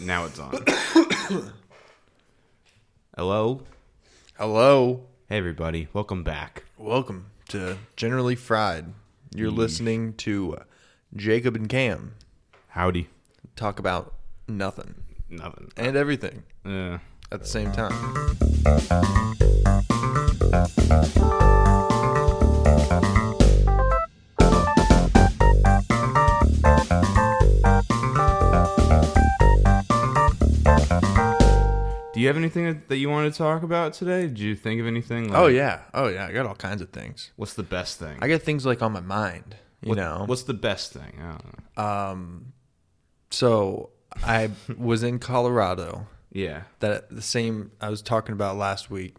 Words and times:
Now 0.00 0.26
it's 0.26 0.38
on. 0.38 0.52
Hello. 3.16 3.62
Hello. 4.38 5.06
Hey, 5.28 5.38
everybody. 5.38 5.88
Welcome 5.92 6.22
back. 6.22 6.64
Welcome 6.76 7.26
to 7.48 7.78
Generally 7.96 8.36
Fried. 8.36 8.92
You're 9.34 9.50
listening 9.50 10.12
to 10.14 10.58
Jacob 11.14 11.56
and 11.56 11.68
Cam 11.68 12.14
Howdy. 12.68 13.08
talk 13.56 13.78
about 13.78 14.14
nothing 14.48 14.94
Nothing. 15.30 15.70
and 15.76 15.96
everything 15.96 16.42
Uh, 16.64 16.98
at 17.32 17.40
the 17.40 17.46
same 17.46 17.72
time. 17.72 17.94
You 32.26 32.28
have 32.28 32.36
anything 32.36 32.82
that- 32.88 32.96
you 32.98 33.08
want 33.08 33.32
to 33.32 33.36
talk 33.38 33.62
about 33.62 33.92
today? 33.94 34.22
Did 34.28 34.38
you 34.38 34.54
think 34.56 34.80
of 34.80 34.86
anything? 34.86 35.28
Like, 35.30 35.38
Oh 35.38 35.46
yeah. 35.46 35.80
Oh 35.94 36.08
yeah. 36.08 36.26
I 36.26 36.32
got 36.32 36.46
all 36.46 36.54
kinds 36.54 36.82
of 36.82 36.90
things. 36.90 37.30
What's 37.36 37.54
the 37.54 37.62
best 37.62 37.98
thing? 37.98 38.18
I 38.20 38.28
got 38.28 38.42
things 38.42 38.66
like 38.66 38.82
on 38.82 38.92
my 38.92 39.00
mind, 39.00 39.56
you 39.80 39.90
What- 39.90 39.98
know. 39.98 40.24
What's 40.26 40.42
the 40.44 40.54
best 40.54 40.92
thing? 40.92 41.18
I 41.20 41.30
don't 41.32 41.44
know. 41.76 41.82
Um 41.82 42.52
so 43.30 43.90
I 44.24 44.50
was 44.78 45.02
in 45.02 45.18
Colorado 45.18 46.06
Yeah. 46.32 46.62
that 46.80 47.10
the 47.14 47.22
same 47.22 47.70
I 47.80 47.88
was 47.90 48.02
talking 48.02 48.32
about 48.32 48.56
last 48.56 48.90
week. 48.90 49.16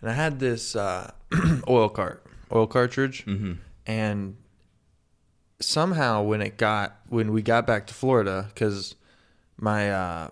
And 0.00 0.10
I 0.10 0.14
had 0.14 0.38
this 0.40 0.76
uh, 0.76 1.10
oil 1.68 1.88
cart, 1.88 2.24
oil 2.52 2.66
cartridge, 2.66 3.24
Mm-hmm. 3.26 3.52
and 3.86 4.36
somehow 5.60 6.22
when 6.22 6.42
it 6.42 6.56
got 6.58 6.96
when 7.08 7.32
we 7.32 7.42
got 7.42 7.66
back 7.66 7.86
to 7.86 7.94
Florida, 7.94 8.46
because 8.52 8.94
my 9.58 9.90
uh, 9.90 10.28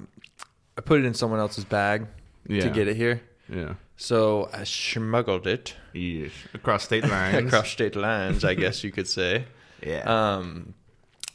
I 0.77 0.80
put 0.80 1.01
it 1.01 1.05
in 1.05 1.14
someone 1.14 1.41
else's 1.41 1.64
bag 1.64 2.06
Yeah. 2.48 2.62
to 2.62 2.70
get 2.70 2.88
it 2.88 2.96
here, 2.96 3.23
Yeah. 3.49 3.74
so 3.96 4.49
I 4.52 4.65
smuggled 4.65 5.46
it 5.46 5.74
Yes. 5.93 6.32
Across 6.52 6.85
state 6.85 7.04
lines. 7.09 7.46
across 7.46 7.71
state 7.71 7.95
lines, 7.96 8.45
I 8.45 8.54
guess 8.54 8.82
you 8.84 8.90
could 8.93 9.09
say. 9.09 9.45
Yeah. 9.82 10.04
Um, 10.37 10.73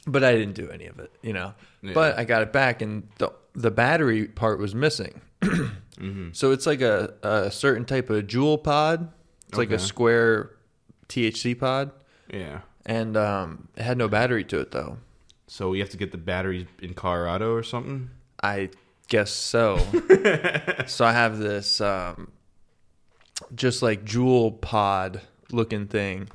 but 0.08 0.24
I 0.24 0.32
didn't 0.32 0.54
do 0.54 0.70
any 0.70 0.86
of 0.86 0.98
it, 0.98 1.12
you 1.22 1.32
know. 1.32 1.54
Yeah. 1.82 1.92
But 1.94 2.18
I 2.18 2.24
got 2.24 2.42
it 2.42 2.52
back, 2.52 2.82
and 2.82 3.06
the 3.18 3.30
the 3.54 3.70
battery 3.70 4.26
part 4.26 4.58
was 4.58 4.74
missing. 4.74 5.20
mm-hmm. 5.42 6.30
So 6.32 6.50
it's 6.50 6.66
like 6.66 6.80
a, 6.80 7.14
a 7.22 7.50
certain 7.52 7.84
type 7.84 8.10
of 8.10 8.26
Juul 8.26 8.62
pod. 8.62 9.12
It's 9.48 9.58
like 9.58 9.70
a 9.70 9.74
Okay. 9.74 9.84
square 9.84 10.50
THC 11.08 11.54
pod, 11.58 11.92
Yeah. 12.32 12.60
and 12.86 13.16
um, 13.16 13.68
it 13.76 13.82
had 13.82 13.96
no 13.98 14.08
battery 14.08 14.42
to 14.44 14.58
it 14.60 14.72
though. 14.72 14.98
So 15.46 15.68
we 15.70 15.78
have 15.80 15.90
to 15.90 15.96
get 15.96 16.10
the 16.10 16.18
batteries 16.18 16.66
in 16.82 16.94
Colorado 16.94 17.52
or 17.54 17.62
something. 17.62 18.10
I 18.42 18.70
guess 19.10 19.30
so. 19.30 19.76
so 20.86 21.04
I 21.04 21.12
have 21.12 21.36
this 21.38 21.82
um, 21.82 22.32
just 23.54 23.82
like 23.82 24.04
Juul 24.06 24.58
pod 24.58 25.20
looking 25.52 25.86
thing 25.86 26.28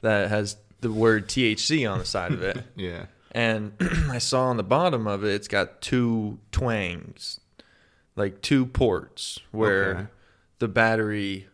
that 0.00 0.28
has 0.30 0.56
the 0.80 0.90
word 0.90 1.28
THC 1.28 1.88
on 1.90 2.00
the 2.00 2.04
side 2.04 2.32
of 2.32 2.42
it. 2.42 2.64
Yeah. 2.76 3.06
And 3.30 3.72
I 4.10 4.18
saw 4.18 4.46
on 4.46 4.56
the 4.56 4.62
bottom 4.64 5.06
of 5.06 5.24
it, 5.24 5.32
it's 5.34 5.48
got 5.48 5.80
two 5.80 6.38
twangs, 6.50 7.38
like 8.16 8.42
two 8.42 8.66
ports 8.66 9.38
where 9.52 9.90
Okay. 9.94 10.06
the 10.58 10.68
battery, 10.68 11.46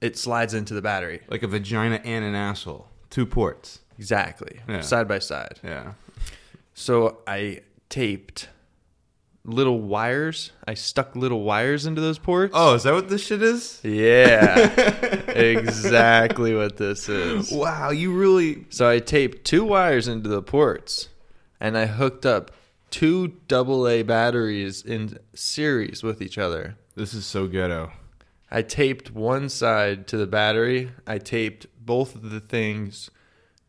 it 0.00 0.16
slides 0.18 0.54
into 0.54 0.74
the 0.74 0.82
battery. 0.82 1.22
Like 1.28 1.42
a 1.42 1.48
vagina 1.48 2.00
and 2.04 2.24
an 2.24 2.34
asshole. 2.34 2.86
Two 3.10 3.26
ports. 3.26 3.80
Exactly. 3.98 4.60
Yeah. 4.68 4.82
Side 4.82 5.08
by 5.08 5.18
side. 5.18 5.58
Yeah. 5.64 5.94
So 6.74 7.18
I 7.26 7.62
taped 7.88 8.48
little 9.44 9.80
wires. 9.80 10.52
I 10.66 10.74
stuck 10.74 11.16
little 11.16 11.42
wires 11.42 11.86
into 11.86 12.00
those 12.00 12.18
ports. 12.18 12.52
Oh, 12.54 12.74
is 12.74 12.82
that 12.84 12.94
what 12.94 13.08
this 13.08 13.24
shit 13.24 13.42
is? 13.42 13.80
Yeah. 13.82 14.56
exactly 15.28 16.54
what 16.54 16.76
this 16.76 17.08
is. 17.08 17.50
Wow, 17.50 17.90
you 17.90 18.12
really 18.12 18.66
So 18.70 18.88
I 18.88 18.98
taped 18.98 19.44
two 19.44 19.64
wires 19.64 20.08
into 20.08 20.28
the 20.28 20.42
ports 20.42 21.08
and 21.60 21.76
I 21.76 21.86
hooked 21.86 22.26
up 22.26 22.50
two 22.90 23.34
AA 23.50 24.02
batteries 24.02 24.82
in 24.82 25.18
series 25.34 26.02
with 26.02 26.20
each 26.20 26.38
other. 26.38 26.76
This 26.94 27.14
is 27.14 27.24
so 27.24 27.46
ghetto. 27.46 27.92
I 28.50 28.62
taped 28.62 29.12
one 29.12 29.48
side 29.48 30.08
to 30.08 30.16
the 30.16 30.26
battery. 30.26 30.90
I 31.06 31.18
taped 31.18 31.66
both 31.78 32.16
of 32.16 32.30
the 32.30 32.40
things 32.40 33.10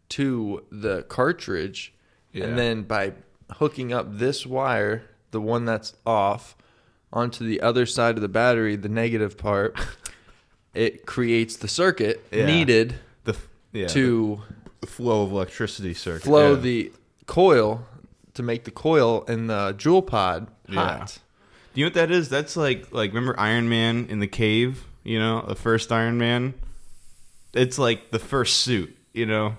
to 0.09 0.65
the 0.71 1.03
cartridge. 1.03 1.93
Yeah. 2.33 2.45
And 2.45 2.57
then 2.57 2.83
by 2.83 3.13
hooking 3.53 3.93
up 3.93 4.17
this 4.17 4.45
wire, 4.45 5.03
the 5.31 5.41
one 5.41 5.65
that's 5.65 5.93
off, 6.05 6.55
onto 7.13 7.45
the 7.45 7.61
other 7.61 7.85
side 7.85 8.15
of 8.15 8.21
the 8.21 8.29
battery, 8.29 8.75
the 8.75 8.89
negative 8.89 9.37
part, 9.37 9.75
it 10.73 11.05
creates 11.05 11.55
the 11.57 11.67
circuit 11.67 12.23
Yeah. 12.31 12.45
needed 12.45 12.95
The 13.25 13.33
f- 13.33 13.47
yeah, 13.73 13.87
to 13.87 14.41
the 14.79 14.87
flow 14.87 15.23
of 15.23 15.31
electricity 15.31 15.93
circuit. 15.93 16.23
flow 16.23 16.53
Yeah. 16.55 16.59
the 16.61 16.91
coil 17.25 17.85
to 18.33 18.43
make 18.43 18.63
the 18.63 18.71
coil 18.71 19.23
in 19.27 19.47
the 19.47 19.73
Juul 19.77 20.05
pod 20.05 20.47
Yeah. 20.69 20.75
hot. 20.99 21.19
Do 21.73 21.79
you 21.81 21.85
know 21.85 21.87
what 21.87 21.93
that 21.95 22.11
is? 22.11 22.29
That's 22.29 22.55
like 22.57 22.91
like 22.91 23.11
remember 23.11 23.37
Iron 23.39 23.67
Man 23.69 24.05
in 24.09 24.19
the 24.19 24.27
cave, 24.27 24.85
you 25.03 25.19
know, 25.19 25.43
the 25.47 25.55
first 25.55 25.91
Iron 25.91 26.17
Man? 26.17 26.53
It's 27.53 27.77
like 27.77 28.11
the 28.11 28.19
first 28.19 28.57
suit, 28.57 28.95
you 29.13 29.25
know. 29.25 29.55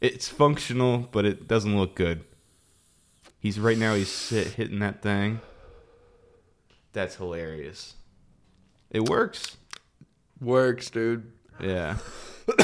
It's 0.00 0.28
functional, 0.28 1.08
but 1.10 1.24
it 1.24 1.48
doesn't 1.48 1.76
look 1.76 1.96
good. 1.96 2.22
He's 3.40 3.58
right 3.58 3.78
now 3.78 3.94
he's 3.94 4.10
sit, 4.10 4.48
hitting 4.48 4.80
that 4.80 5.02
thing. 5.02 5.40
That's 6.92 7.16
hilarious. 7.16 7.94
It 8.90 9.08
works. 9.08 9.56
Works, 10.40 10.90
dude. 10.90 11.30
Yeah. 11.60 11.96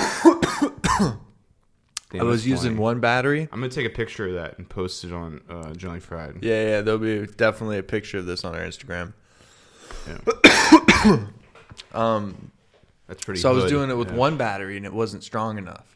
Damn, 2.11 2.21
I 2.21 2.23
was 2.25 2.47
using 2.47 2.73
funny. 2.73 2.81
one 2.83 3.01
battery. 3.01 3.43
I'm 3.53 3.61
gonna 3.61 3.69
take 3.69 3.87
a 3.87 3.91
picture 3.91 4.29
of 4.29 4.35
that 4.35 4.57
and 4.59 4.69
post 4.69 5.03
it 5.05 5.13
on 5.13 5.41
uh, 5.51 5.75
Jelly 5.75 5.99
Fried. 6.01 6.39
Yeah, 6.43 6.63
yeah, 6.65 6.81
there'll 6.81 6.99
be 7.01 7.27
definitely 7.27 7.79
a 7.79 7.83
picture 7.83 8.19
of 8.19 8.27
this 8.27 8.45
on 8.45 8.55
our 8.55 8.61
Instagram. 8.63 9.13
Yeah. 10.09 11.27
Um, 11.93 12.53
That's 13.09 13.25
pretty. 13.25 13.41
so 13.41 13.51
I 13.51 13.53
was 13.53 13.65
doing 13.71 13.91
it 13.91 13.95
with 13.95 14.11
Yeah. 14.11 14.17
one 14.17 14.37
battery 14.37 14.77
and 14.77 14.87
it 14.87 14.93
wasn't 14.93 15.25
strong 15.25 15.59
enough. 15.59 15.94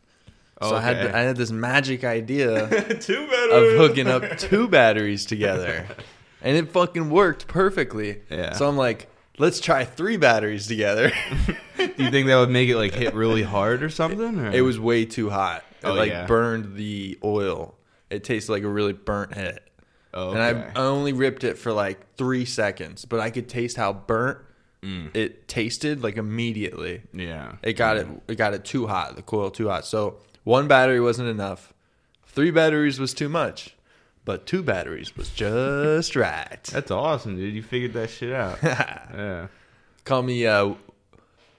So 0.63 0.75
I 0.75 0.81
had 0.81 0.97
I 1.15 1.21
had 1.21 1.37
this 1.37 1.51
magic 1.53 2.03
idea 2.05 2.69
Two 3.01 3.23
of 3.25 3.77
hooking 3.79 4.09
up 4.09 4.39
two 4.39 4.67
batteries 4.69 5.25
together, 5.27 5.87
and 6.43 6.57
it 6.57 6.71
fucking 6.73 7.11
worked 7.11 7.47
perfectly. 7.47 8.23
Yeah. 8.31 8.55
So 8.55 8.69
I'm 8.69 8.77
like, 8.77 9.09
let's 9.39 9.61
try 9.61 9.85
three 9.85 10.17
batteries 10.17 10.67
together. 10.67 11.13
Do 11.77 11.85
you 11.97 12.11
think 12.11 12.27
that 12.27 12.37
would 12.39 12.51
make 12.51 12.69
it 12.69 12.77
like 12.77 12.93
hit 12.93 13.15
really 13.15 13.43
hard 13.45 13.83
or 13.85 13.89
something? 13.89 14.41
Or? 14.41 14.51
it 14.51 14.63
was 14.63 14.81
way 14.81 15.05
too 15.05 15.31
hot. 15.31 15.65
It 15.83 15.87
Oh, 15.87 15.95
like 15.95 16.11
yeah. 16.11 16.27
burned 16.27 16.75
the 16.75 17.17
oil. 17.23 17.77
It 18.11 18.25
tasted 18.25 18.51
like 18.51 18.65
a 18.65 18.69
really 18.69 18.95
burnt 18.95 19.35
hit. 19.35 19.63
Oh, 20.13 20.31
And 20.33 20.39
okay. 20.41 20.71
I, 20.75 20.81
I 20.83 20.87
only 20.87 21.13
ripped 21.13 21.45
it 21.45 21.57
for 21.59 21.71
like 21.73 22.15
three 22.17 22.45
seconds, 22.47 23.05
but 23.05 23.21
I 23.21 23.31
could 23.31 23.49
taste 23.49 23.77
how 23.77 23.93
burnt 23.93 24.39
Mm. 24.83 25.15
it 25.15 25.49
tasted 25.49 26.05
like 26.05 26.17
immediately. 26.17 27.03
yeah. 27.13 27.57
It 27.65 27.73
got 27.73 27.97
it. 27.97 28.07
It 28.29 28.37
got 28.37 28.55
it 28.55 28.65
too 28.65 28.87
hot. 28.87 29.17
The 29.17 29.23
coil 29.23 29.51
too 29.51 29.69
hot. 29.69 29.85
So 29.85 30.19
one 30.49 30.67
battery 30.67 30.99
wasn't 30.99 31.29
enough. 31.29 31.75
Three 32.25 32.51
batteries 32.51 32.99
was 32.99 33.13
too 33.13 33.29
much, 33.29 33.77
but 34.25 34.47
two 34.47 34.63
batteries 34.63 35.15
was 35.15 35.29
just 35.29 36.17
right. 36.17 36.63
That's 36.65 36.91
awesome, 36.91 37.37
dude. 37.37 37.55
You 37.55 37.63
figured 37.63 37.93
that 37.93 38.09
shit 38.09 38.33
out. 38.33 38.59
yeah. 38.63 39.49
Call 40.07 40.23
me 40.23 40.47
uh, 40.47 40.73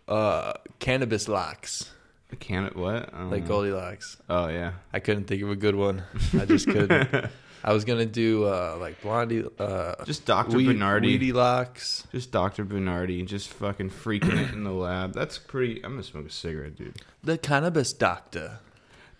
uh, 0.07 0.53
cannabis 0.79 1.27
locks, 1.27 1.91
I 2.31 2.35
can't. 2.37 2.75
What? 2.75 3.13
Like 3.13 3.43
know. 3.43 3.47
Goldilocks. 3.47 4.17
Oh 4.27 4.47
yeah. 4.47 4.71
I 4.91 4.99
couldn't 4.99 5.25
think 5.25 5.43
of 5.43 5.51
a 5.51 5.55
good 5.55 5.75
one. 5.75 6.01
I 6.33 6.45
just 6.45 6.65
couldn't. 6.65 7.29
I 7.63 7.73
was 7.73 7.85
gonna 7.85 8.07
do 8.07 8.45
uh, 8.45 8.75
like 8.79 9.01
blondie, 9.03 9.45
uh, 9.59 10.03
Just 10.05 10.25
Dr. 10.25 10.57
weed- 10.57 10.65
Bernardi. 10.65 11.09
weedy 11.09 11.31
locks. 11.31 12.07
Just 12.11 12.31
Dr. 12.31 12.63
Bernardi. 12.63 13.21
Just 13.21 13.49
fucking 13.49 13.91
freaking 13.91 14.39
it 14.41 14.51
in 14.51 14.63
the 14.63 14.71
lab. 14.71 15.13
That's 15.13 15.37
pretty. 15.37 15.75
I'm 15.83 15.91
gonna 15.91 16.03
smoke 16.03 16.25
a 16.25 16.31
cigarette, 16.31 16.75
dude. 16.75 16.95
The 17.23 17.37
cannabis 17.37 17.93
doctor. 17.93 18.59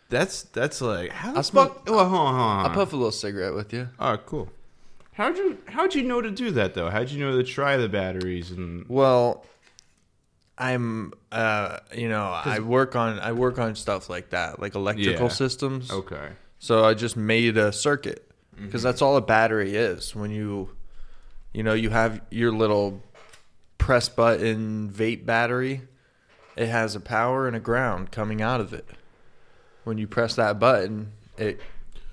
That's 0.09 0.43
that's 0.43 0.81
like 0.81 1.11
how 1.11 1.33
the 1.33 1.43
smoke- 1.43 1.85
fuck? 1.85 1.89
Well, 1.95 2.09
hold 2.09 2.21
on, 2.27 2.33
hold 2.35 2.41
on. 2.47 2.65
I'll 2.65 2.73
puff 2.75 2.93
a 2.93 2.95
little 2.95 3.11
cigarette 3.11 3.53
with 3.53 3.71
you. 3.73 3.89
Oh, 3.99 4.17
cool. 4.25 4.49
How'd 5.13 5.37
you 5.37 5.57
how'd 5.67 5.93
you 5.95 6.03
know 6.03 6.21
to 6.21 6.31
do 6.31 6.51
that 6.51 6.73
though? 6.73 6.89
How'd 6.89 7.09
you 7.09 7.23
know 7.23 7.37
to 7.37 7.43
try 7.43 7.77
the 7.77 7.89
batteries 7.89 8.51
and 8.51 8.85
Well, 8.87 9.45
I'm, 10.57 11.13
uh, 11.31 11.79
you 11.95 12.09
know, 12.09 12.23
I 12.23 12.59
work 12.59 12.95
on 12.95 13.19
I 13.19 13.31
work 13.31 13.59
on 13.59 13.75
stuff 13.75 14.09
like 14.09 14.31
that, 14.31 14.59
like 14.59 14.75
electrical 14.75 15.27
Yeah. 15.27 15.31
systems. 15.33 15.91
okay? 15.91 16.29
So 16.59 16.83
I 16.83 16.93
just 16.93 17.15
made 17.15 17.57
a 17.57 17.71
circuit 17.71 18.29
because 18.61 18.83
that's 18.83 19.01
all 19.01 19.15
a 19.15 19.21
battery 19.21 19.75
is. 19.75 20.13
When 20.15 20.31
you, 20.31 20.71
you 21.53 21.63
know, 21.63 21.73
you 21.73 21.89
have 21.91 22.19
your 22.29 22.51
little 22.51 23.01
press 23.77 24.09
button 24.09 24.89
vape 24.89 25.25
battery. 25.25 25.83
It 26.57 26.67
has 26.67 26.93
a 26.93 26.99
power 26.99 27.47
and 27.47 27.55
a 27.55 27.59
ground 27.61 28.11
coming 28.11 28.41
out 28.41 28.59
of 28.59 28.73
it. 28.73 28.85
When 29.89 29.97
you 29.97 30.05
press 30.07 30.35
that 30.35 30.59
button, 30.59 31.11
it 31.35 31.59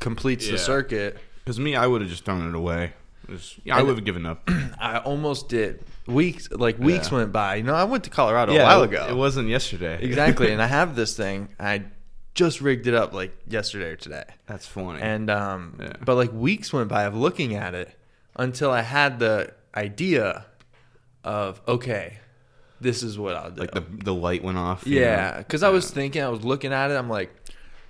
completes 0.01 0.47
Yeah. 0.47 0.53
the 0.53 0.59
circuit. 0.59 1.19
Because 1.45 1.61
me, 1.61 1.77
I 1.77 1.87
would 1.87 2.01
have 2.01 2.09
just 2.09 2.25
thrown 2.25 2.49
it 2.49 2.55
away. 2.55 2.95
Just- 3.29 3.57
yeah, 3.65 3.75
I 3.77 3.81
And- 3.81 3.89
would 3.89 3.97
have 3.97 4.05
given 4.07 4.25
up. 4.25 4.49
I 4.81 4.97
almost 4.99 5.51
did. 5.51 5.85
Weeks 6.07 6.49
like 6.51 6.79
weeks 6.79 7.11
Yeah. 7.11 7.19
went 7.19 7.33
by. 7.33 7.57
You 7.57 7.65
know, 7.65 7.75
I 7.75 7.85
went 7.85 8.05
to 8.05 8.11
Colorado 8.11 8.55
a 8.55 8.63
while 8.63 8.83
it- 8.83 8.87
ago. 8.95 9.07
It 9.11 9.15
wasn't 9.17 9.49
yesterday. 9.51 9.99
exactly, 10.01 10.51
and 10.53 10.63
I 10.63 10.67
have 10.79 10.97
this 10.97 11.15
thing. 11.17 11.49
I 11.61 11.83
just 12.35 12.63
rigged 12.63 12.87
it 12.87 12.95
up 12.95 13.13
like 13.13 13.37
yesterday 13.47 13.91
or 13.91 13.97
today. 13.97 14.25
That's 14.47 14.67
funny. 14.67 15.03
And 15.03 15.29
um 15.31 15.77
Yeah. 15.79 15.93
but 16.03 16.15
like 16.15 16.33
weeks 16.33 16.73
went 16.73 16.89
by 16.89 17.03
of 17.05 17.15
looking 17.15 17.55
at 17.55 17.75
it 17.75 17.91
until 18.37 18.71
I 18.71 18.81
had 18.83 19.19
the 19.19 19.53
idea 19.77 20.47
of 21.25 21.61
okay, 21.69 22.19
this 22.81 23.03
is 23.03 23.19
what 23.19 23.35
I'll 23.35 23.51
do. 23.51 23.61
like 23.63 23.73
the 23.73 23.85
the 24.05 24.15
light 24.15 24.45
went 24.45 24.59
off. 24.59 24.87
you 24.87 25.01
yeah, 25.01 25.39
because 25.39 25.63
I 25.63 25.69
was 25.71 25.91
thinking, 25.91 26.23
I 26.23 26.29
was 26.29 26.45
looking 26.45 26.73
at 26.73 26.91
it. 26.93 26.95
I'm 26.95 27.09
like, 27.11 27.35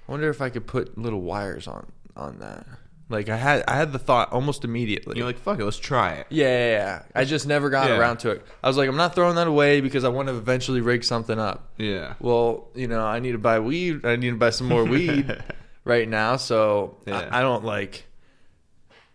I 0.08 0.12
wonder 0.12 0.28
if 0.30 0.40
I 0.40 0.50
could 0.50 0.66
put 0.66 0.96
little 0.98 1.20
wires 1.22 1.66
on 1.66 1.86
on 2.16 2.38
that. 2.38 2.66
Like 3.08 3.28
I 3.28 3.36
had, 3.36 3.62
I 3.68 3.76
had 3.76 3.92
the 3.92 4.00
thought 4.00 4.32
almost 4.32 4.64
immediately. 4.64 5.16
You're 5.16 5.26
like, 5.26 5.38
fuck 5.38 5.60
it, 5.60 5.64
let's 5.64 5.76
try 5.78 6.14
it. 6.14 6.26
yeah, 6.28 6.46
yeah, 6.46 6.70
yeah. 6.72 7.02
I 7.14 7.24
just 7.24 7.46
never 7.46 7.70
got 7.70 7.88
Yeah. 7.88 7.98
around 7.98 8.16
to 8.18 8.30
it. 8.30 8.44
I 8.64 8.66
was 8.68 8.76
like, 8.76 8.88
I'm 8.88 8.96
not 8.96 9.14
throwing 9.14 9.36
that 9.36 9.46
away 9.46 9.80
because 9.80 10.02
I 10.02 10.08
want 10.08 10.26
to 10.26 10.34
eventually 10.36 10.80
rig 10.80 11.04
something 11.04 11.38
up. 11.38 11.70
Yeah. 11.78 12.14
Well, 12.18 12.68
you 12.74 12.88
know, 12.88 13.04
I 13.06 13.20
need 13.20 13.32
to 13.32 13.38
buy 13.38 13.60
weed. 13.60 14.04
I 14.04 14.16
need 14.16 14.30
to 14.30 14.36
buy 14.36 14.50
some 14.50 14.66
more 14.66 14.82
weed 14.96 15.36
right 15.84 16.08
now. 16.08 16.34
So 16.36 16.96
Yeah. 17.06 17.28
I, 17.30 17.38
I 17.38 17.42
don't 17.42 17.64
like. 17.64 18.06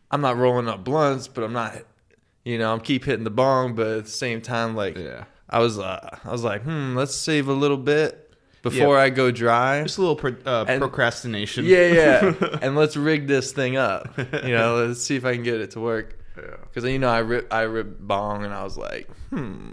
I'm 0.10 0.22
not 0.22 0.38
rolling 0.38 0.68
up 0.70 0.84
blunts, 0.86 1.28
but 1.28 1.44
I'm 1.44 1.54
not. 1.54 1.76
You 2.46 2.58
know, 2.58 2.72
I'm 2.74 2.80
keep 2.80 3.04
hitting 3.06 3.24
the 3.24 3.30
bong, 3.30 3.76
but 3.76 3.88
at 3.88 4.06
the 4.06 4.10
same 4.12 4.42
time, 4.42 4.74
like 4.76 4.98
Yeah. 4.98 5.26
I 5.50 5.60
was, 5.60 5.78
uh, 5.78 6.18
I 6.24 6.32
was 6.32 6.46
like, 6.46 6.64
hmm, 6.64 6.96
let's 6.96 7.14
save 7.14 7.50
a 7.50 7.54
little 7.54 7.76
bit 7.78 8.31
before 8.62 8.98
I 8.98 9.10
go 9.10 9.32
dry. 9.32 9.84
Just 9.84 9.98
a 9.98 10.02
little 10.02 10.16
pro- 10.16 10.36
uh, 10.46 10.66
And- 10.68 10.80
procrastination. 10.82 11.66
Yeah, 11.66 11.88
yeah, 11.88 12.58
and 12.62 12.76
let's 12.76 12.96
rig 12.98 13.28
this 13.28 13.52
thing 13.52 13.78
up. 13.78 14.18
You 14.18 14.54
know, 14.56 14.76
let's 14.88 15.02
see 15.02 15.16
if 15.16 15.26
I 15.26 15.34
can 15.36 15.44
get 15.44 15.62
it 15.62 15.72
to 15.72 15.80
work. 15.80 16.18
Yeah. 16.38 16.56
Because 16.64 16.84
you 16.90 17.00
know, 17.00 17.10
I 17.10 17.20
rip, 17.20 17.52
I 17.54 17.62
rip 17.62 18.00
bong, 18.00 18.46
and 18.46 18.54
I 18.54 18.64
was 18.64 18.78
like, 18.78 19.10
hmm, 19.30 19.72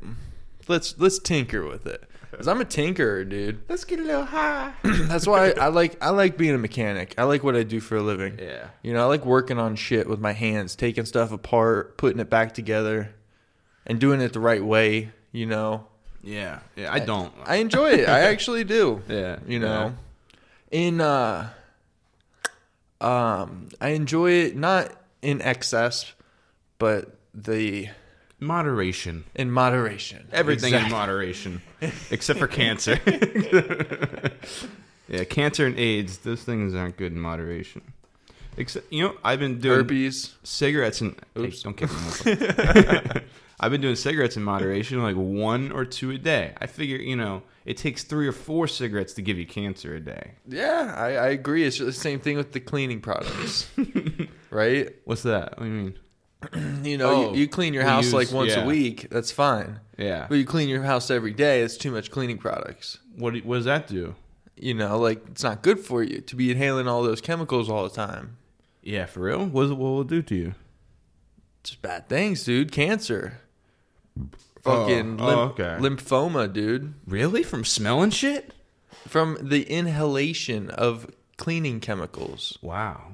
let's 0.66 0.98
let's 0.98 1.18
tinker 1.18 1.64
with 1.66 1.86
it. 1.86 2.02
Because 2.30 2.46
I'm 2.46 2.60
a 2.60 2.64
tinkerer, 2.64 3.26
dude. 3.26 3.62
Let's 3.70 3.84
get 3.84 4.00
a 4.00 4.02
little 4.02 4.24
high. 4.26 4.72
That's 4.82 5.26
why 5.26 5.50
I 5.52 5.68
like 5.68 5.96
I 6.02 6.10
like 6.10 6.36
being 6.36 6.54
a 6.54 6.58
mechanic. 6.58 7.14
I 7.16 7.22
like 7.24 7.42
what 7.42 7.56
I 7.56 7.62
do 7.62 7.80
for 7.80 7.96
a 7.96 8.02
living. 8.02 8.38
yeah. 8.38 8.68
You 8.82 8.92
know, 8.92 9.02
I 9.02 9.06
like 9.06 9.24
working 9.24 9.58
on 9.58 9.76
shit 9.76 10.08
with 10.08 10.20
my 10.20 10.32
hands, 10.32 10.76
taking 10.76 11.06
stuff 11.06 11.32
apart, 11.32 11.96
putting 11.96 12.20
it 12.20 12.28
back 12.28 12.52
together, 12.54 13.14
and 13.86 13.98
doing 13.98 14.20
it 14.20 14.32
the 14.34 14.40
right 14.40 14.62
way. 14.62 15.10
You 15.32 15.46
know, 15.46 15.86
Yeah. 16.22 16.60
Yeah. 16.76 16.92
I 16.92 16.98
don't. 16.98 17.32
I 17.44 17.56
enjoy 17.56 17.90
it. 17.92 18.08
I 18.08 18.20
actually 18.20 18.64
do. 18.64 19.02
yeah. 19.08 19.38
You 19.46 19.58
know, 19.60 19.94
in 20.70 21.00
uh, 21.00 21.50
um, 23.00 23.68
I 23.80 23.90
enjoy 23.90 24.30
it 24.32 24.56
not 24.56 24.92
in 25.22 25.40
excess, 25.42 26.12
but 26.78 27.16
the 27.34 27.88
Moderation. 28.40 29.24
in 29.34 29.50
moderation. 29.50 30.28
Everything 30.32 30.72
in 30.74 30.90
moderation, 30.90 31.60
except 32.10 32.38
for 32.38 32.46
cancer. 32.46 32.98
yeah, 35.08 35.24
cancer 35.24 35.66
and 35.66 35.76
AIDS. 35.76 36.18
Those 36.18 36.44
things 36.44 36.72
aren't 36.74 36.96
good 36.96 37.12
in 37.12 37.20
moderation. 37.20 37.82
Except, 38.56 38.92
you 38.92 39.02
know, 39.04 39.16
I've 39.24 39.40
been 39.40 39.60
doing 39.60 39.78
Herpes. 39.78 40.34
cigarettes 40.44 41.00
and 41.00 41.16
Oops. 41.36 41.62
don't 41.62 41.76
kick 41.76 41.90
me. 41.90 43.20
I've 43.60 43.70
been 43.72 43.80
doing 43.80 43.96
cigarettes 43.96 44.36
in 44.36 44.42
moderation, 44.44 45.02
like 45.02 45.16
one 45.16 45.72
or 45.72 45.84
two 45.84 46.10
a 46.12 46.18
day. 46.18 46.52
I 46.60 46.66
figure, 46.66 46.96
you 46.98 47.16
know, 47.16 47.42
it 47.64 47.76
takes 47.76 48.04
three 48.04 48.28
or 48.28 48.32
four 48.32 48.68
cigarettes 48.68 49.14
to 49.14 49.22
give 49.22 49.36
you 49.38 49.46
cancer 49.46 49.94
a 49.96 50.00
day. 50.00 50.32
Yeah, 50.46 50.94
I, 50.96 51.06
I 51.16 51.26
agree. 51.28 51.64
It's 51.64 51.78
the 51.78 51.92
same 51.92 52.20
thing 52.20 52.36
with 52.36 52.52
the 52.52 52.60
cleaning 52.60 53.00
products, 53.00 53.68
right? 54.50 54.94
What's 55.04 55.22
that? 55.24 55.58
What 55.58 55.64
do 55.64 55.70
you 55.70 55.74
mean? 55.76 55.98
You 56.84 56.96
know, 56.98 57.10
Oh, 57.10 57.34
you, 57.34 57.40
you 57.40 57.48
clean 57.48 57.74
your 57.74 57.82
house 57.82 58.04
use- 58.04 58.14
like 58.14 58.30
once 58.32 58.52
yeah. 58.52 58.62
a 58.62 58.66
week. 58.66 59.08
That's 59.10 59.32
fine. 59.32 59.80
Yeah. 59.98 60.26
But 60.28 60.36
you 60.36 60.44
clean 60.44 60.68
your 60.68 60.84
house 60.84 61.10
every 61.10 61.32
day. 61.32 61.62
It's 61.62 61.76
too 61.76 61.90
much 61.90 62.12
cleaning 62.12 62.38
products. 62.38 62.98
What 63.16 63.34
do- 63.34 63.40
what 63.40 63.56
does 63.56 63.64
that 63.64 63.88
do? 63.88 64.14
You 64.56 64.74
know, 64.74 64.98
like 65.00 65.20
it's 65.32 65.42
not 65.42 65.62
good 65.62 65.80
for 65.80 66.02
you 66.02 66.20
to 66.20 66.36
be 66.36 66.52
inhaling 66.52 66.86
all 66.86 67.02
those 67.02 67.20
chemicals 67.20 67.68
all 67.68 67.82
the 67.82 67.90
time. 67.94 68.36
Yeah, 68.82 69.06
for 69.06 69.20
real. 69.20 69.44
What, 69.46 69.68
what 69.70 69.78
will 69.78 70.00
it 70.02 70.06
do 70.06 70.22
to 70.22 70.34
you? 70.36 70.54
Just 71.64 71.82
bad 71.82 72.08
things, 72.08 72.44
dude. 72.44 72.70
Cancer. 72.72 73.40
Oh, 74.66 74.86
Fucking 74.86 75.20
oh, 75.20 75.24
lymph- 75.26 75.60
okay. 75.60 75.76
lymphoma, 75.80 76.52
dude. 76.52 76.94
Really? 77.06 77.42
From 77.42 77.64
smelling 77.64 78.10
shit? 78.10 78.52
From 79.06 79.38
the 79.40 79.62
inhalation 79.62 80.70
of 80.70 81.10
cleaning 81.36 81.80
chemicals. 81.80 82.58
Wow. 82.60 83.12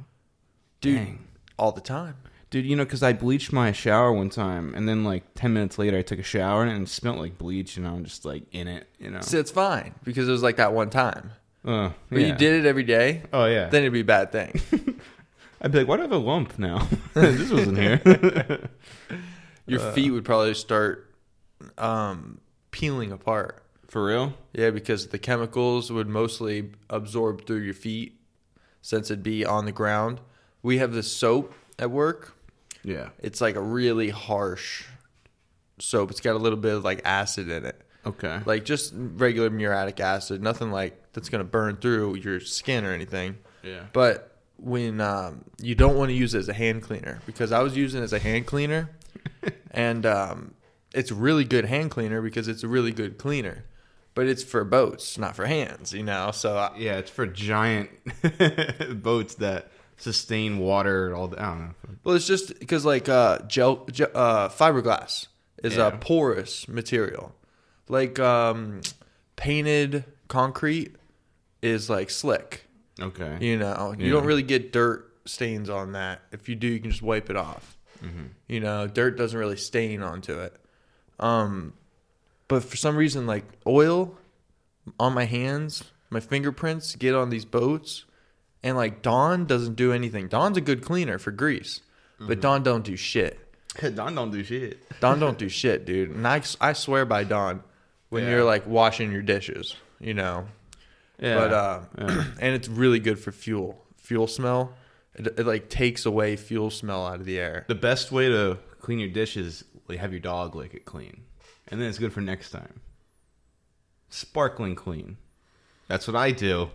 Dude, 0.80 0.96
Dang. 0.96 1.24
all 1.58 1.72
the 1.72 1.80
time. 1.80 2.16
Dude, 2.50 2.66
you 2.66 2.76
know, 2.76 2.84
because 2.84 3.02
I 3.02 3.12
bleached 3.12 3.52
my 3.52 3.72
shower 3.72 4.12
one 4.12 4.30
time, 4.30 4.74
and 4.74 4.88
then 4.88 5.02
like 5.04 5.24
ten 5.34 5.52
minutes 5.52 5.78
later, 5.78 5.98
I 5.98 6.02
took 6.02 6.18
a 6.18 6.22
shower 6.24 6.62
and 6.64 6.82
it 6.82 6.88
smelled 6.88 7.18
like 7.18 7.36
bleach, 7.36 7.76
and 7.76 7.86
I'm 7.86 8.04
just 8.04 8.24
like 8.24 8.44
in 8.52 8.68
it, 8.68 8.88
you 8.98 9.10
know. 9.10 9.20
So 9.20 9.38
it's 9.38 9.50
fine 9.50 9.94
because 10.04 10.28
it 10.28 10.32
was 10.32 10.42
like 10.42 10.56
that 10.56 10.72
one 10.72 10.90
time. 10.90 11.32
Uh, 11.64 11.90
But 12.10 12.20
yeah. 12.20 12.26
you 12.28 12.34
did 12.34 12.64
it 12.64 12.66
every 12.68 12.84
day, 12.84 13.22
Oh 13.32 13.46
yeah. 13.46 13.68
then 13.70 13.82
it'd 13.82 13.92
be 13.92 14.00
a 14.00 14.04
bad 14.04 14.30
thing. 14.32 14.60
I'd 15.60 15.72
be 15.72 15.78
like, 15.78 15.88
why 15.88 15.96
do 15.96 16.02
I 16.02 16.04
have 16.04 16.12
a 16.12 16.16
lump 16.18 16.58
now? 16.58 16.86
this 17.14 17.50
wasn't 17.50 17.78
here. 17.78 18.68
Your 19.66 19.80
Uh. 19.80 19.92
feet 19.92 20.10
would 20.10 20.24
probably 20.24 20.54
start 20.54 21.14
um, 21.78 22.40
peeling 22.70 23.12
apart. 23.12 23.62
For 23.88 24.04
real? 24.06 24.34
Yeah, 24.52 24.70
because 24.70 25.06
the 25.08 25.18
chemicals 25.18 25.90
would 25.92 26.08
mostly 26.08 26.72
absorb 26.90 27.46
through 27.46 27.60
your 27.60 27.74
feet 27.74 28.18
since 28.82 29.10
it'd 29.10 29.22
be 29.22 29.44
on 29.44 29.64
the 29.66 29.72
ground. 29.72 30.20
We 30.62 30.78
have 30.78 30.92
this 30.92 31.10
soap 31.10 31.54
at 31.78 31.90
work. 31.90 32.34
Yeah. 32.82 33.10
It's 33.20 33.40
like 33.40 33.54
a 33.56 33.60
really 33.62 34.10
harsh 34.10 34.84
soap. 35.78 36.10
It's 36.10 36.20
got 36.20 36.34
a 36.34 36.38
little 36.38 36.58
bit 36.58 36.74
of 36.74 36.84
like 36.84 37.02
acid 37.04 37.48
in 37.48 37.64
it. 37.64 37.80
Okay. 38.04 38.40
Like 38.44 38.64
just 38.64 38.92
regular 38.96 39.48
muriatic 39.48 40.00
acid, 40.00 40.42
nothing 40.42 40.70
like 40.70 41.00
that's 41.12 41.28
going 41.28 41.40
to 41.40 41.48
burn 41.48 41.76
through 41.76 42.16
your 42.16 42.40
skin 42.40 42.84
or 42.84 42.92
anything. 42.92 43.38
yeah. 43.62 43.84
But 43.92 44.36
when 44.58 45.00
um, 45.00 45.44
you 45.62 45.74
don't 45.74 45.96
want 45.96 46.10
to 46.10 46.14
use 46.14 46.34
it 46.34 46.38
as 46.40 46.48
a 46.48 46.52
hand 46.52 46.82
cleaner, 46.82 47.20
because 47.26 47.52
I 47.52 47.60
was 47.62 47.76
using 47.76 48.00
it 48.00 48.04
as 48.04 48.12
a 48.12 48.18
hand 48.18 48.46
cleaner, 48.46 48.90
and 49.70 50.04
um, 50.06 50.54
it's 50.94 51.10
really 51.12 51.44
good 51.44 51.64
hand 51.66 51.90
cleaner 51.90 52.20
because 52.22 52.48
it's 52.48 52.62
a 52.62 52.68
really 52.68 52.92
good 52.92 53.18
cleaner, 53.18 53.64
but 54.14 54.26
it's 54.26 54.42
for 54.42 54.64
boats, 54.64 55.18
not 55.18 55.34
for 55.36 55.46
hands, 55.46 55.92
you 55.92 56.02
know. 56.02 56.30
So 56.30 56.56
I, 56.56 56.70
Yeah, 56.76 56.98
it's 56.98 57.10
for 57.10 57.26
giant 57.26 57.90
boats 59.02 59.34
that 59.36 59.70
sustain 59.96 60.58
water. 60.58 61.06
and 61.06 61.14
All 61.14 61.28
the, 61.28 61.40
I 61.40 61.46
don't 61.46 61.60
know. 61.60 61.74
well, 62.04 62.14
it's 62.16 62.26
just 62.26 62.58
because 62.58 62.84
like 62.84 63.08
uh, 63.08 63.38
gel, 63.46 63.86
gel 63.90 64.08
uh, 64.14 64.48
fiberglass 64.48 65.26
is 65.62 65.76
Yeah. 65.76 65.88
a 65.88 65.96
porous 65.98 66.68
material, 66.68 67.34
like 67.88 68.18
um, 68.18 68.80
painted 69.36 70.04
concrete 70.28 70.94
is 71.62 71.88
like 71.90 72.10
slick. 72.10 72.66
Okay. 73.00 73.38
You 73.40 73.56
know, 73.58 73.94
you 73.98 74.06
Yeah. 74.06 74.12
don't 74.12 74.26
really 74.26 74.42
get 74.42 74.72
dirt 74.72 75.10
stains 75.26 75.68
on 75.70 75.92
that. 75.92 76.20
If 76.32 76.48
you 76.48 76.54
do, 76.54 76.66
you 76.68 76.78
can 76.80 76.90
just 76.90 77.02
wipe 77.02 77.30
it 77.30 77.36
off. 77.36 77.76
Mm-hmm. 78.04 78.24
You 78.48 78.60
know, 78.60 78.86
dirt 78.86 79.16
doesn't 79.16 79.38
really 79.38 79.56
stain 79.56 80.02
onto 80.02 80.38
it. 80.38 80.54
Um, 81.18 81.72
but 82.48 82.62
for 82.64 82.76
some 82.76 82.96
reason, 82.96 83.26
like 83.26 83.44
oil 83.66 84.16
on 85.00 85.14
my 85.14 85.24
hands, 85.24 85.84
my 86.10 86.20
fingerprints 86.20 86.94
get 86.96 87.14
on 87.14 87.30
these 87.30 87.44
boats, 87.44 88.04
and 88.62 88.76
like 88.76 89.02
Dawn 89.02 89.46
doesn't 89.46 89.74
do 89.76 89.92
anything. 89.92 90.28
Dawn's 90.28 90.56
a 90.56 90.60
good 90.60 90.82
cleaner 90.82 91.18
for 91.18 91.30
grease, 91.30 91.80
Mm-hmm. 92.16 92.28
but 92.28 92.40
Dawn 92.40 92.62
don't 92.62 92.84
do 92.84 92.94
shit. 92.96 93.40
Don 93.94 94.14
don't 94.14 94.30
do 94.30 94.44
shit. 94.44 94.78
Dawn 95.00 95.18
don't 95.18 95.36
do 95.36 95.48
shit, 95.60 95.84
dude. 95.84 96.10
And 96.10 96.26
I, 96.28 96.42
I 96.60 96.74
swear 96.74 97.04
by 97.04 97.24
Dawn 97.24 97.62
when 98.10 98.22
Yeah. 98.22 98.30
you're 98.30 98.44
like 98.44 98.66
washing 98.68 99.10
your 99.10 99.22
dishes, 99.22 99.74
you 99.98 100.14
know. 100.14 100.46
Yeah. 101.18 101.34
But 101.36 101.52
uh, 101.52 101.80
Yeah. 101.98 102.24
and 102.40 102.54
it's 102.54 102.68
really 102.68 103.00
good 103.00 103.18
for 103.18 103.32
fuel. 103.32 103.82
Fuel 103.98 104.28
smell. 104.28 104.74
It, 105.16 105.38
it 105.38 105.46
like 105.46 105.68
takes 105.68 106.06
away 106.06 106.36
fuel 106.36 106.70
smell 106.70 107.06
out 107.06 107.20
of 107.20 107.24
the 107.26 107.38
air. 107.38 107.64
the 107.68 107.74
best 107.74 108.10
way 108.12 108.28
to 108.28 108.58
clean 108.80 108.98
your 108.98 109.08
dishes, 109.10 109.64
like 109.88 109.98
have 109.98 110.12
your 110.12 110.20
dog 110.20 110.54
lick 110.56 110.74
it 110.74 110.84
clean, 110.84 111.22
and 111.68 111.80
then 111.80 111.88
it's 111.88 111.98
good 111.98 112.12
for 112.12 112.20
next 112.20 112.50
time. 112.50 112.80
Sparkling 114.10 114.74
clean. 114.74 115.16
That's 115.88 116.06
what 116.06 116.16
I 116.16 116.30
do. 116.30 116.70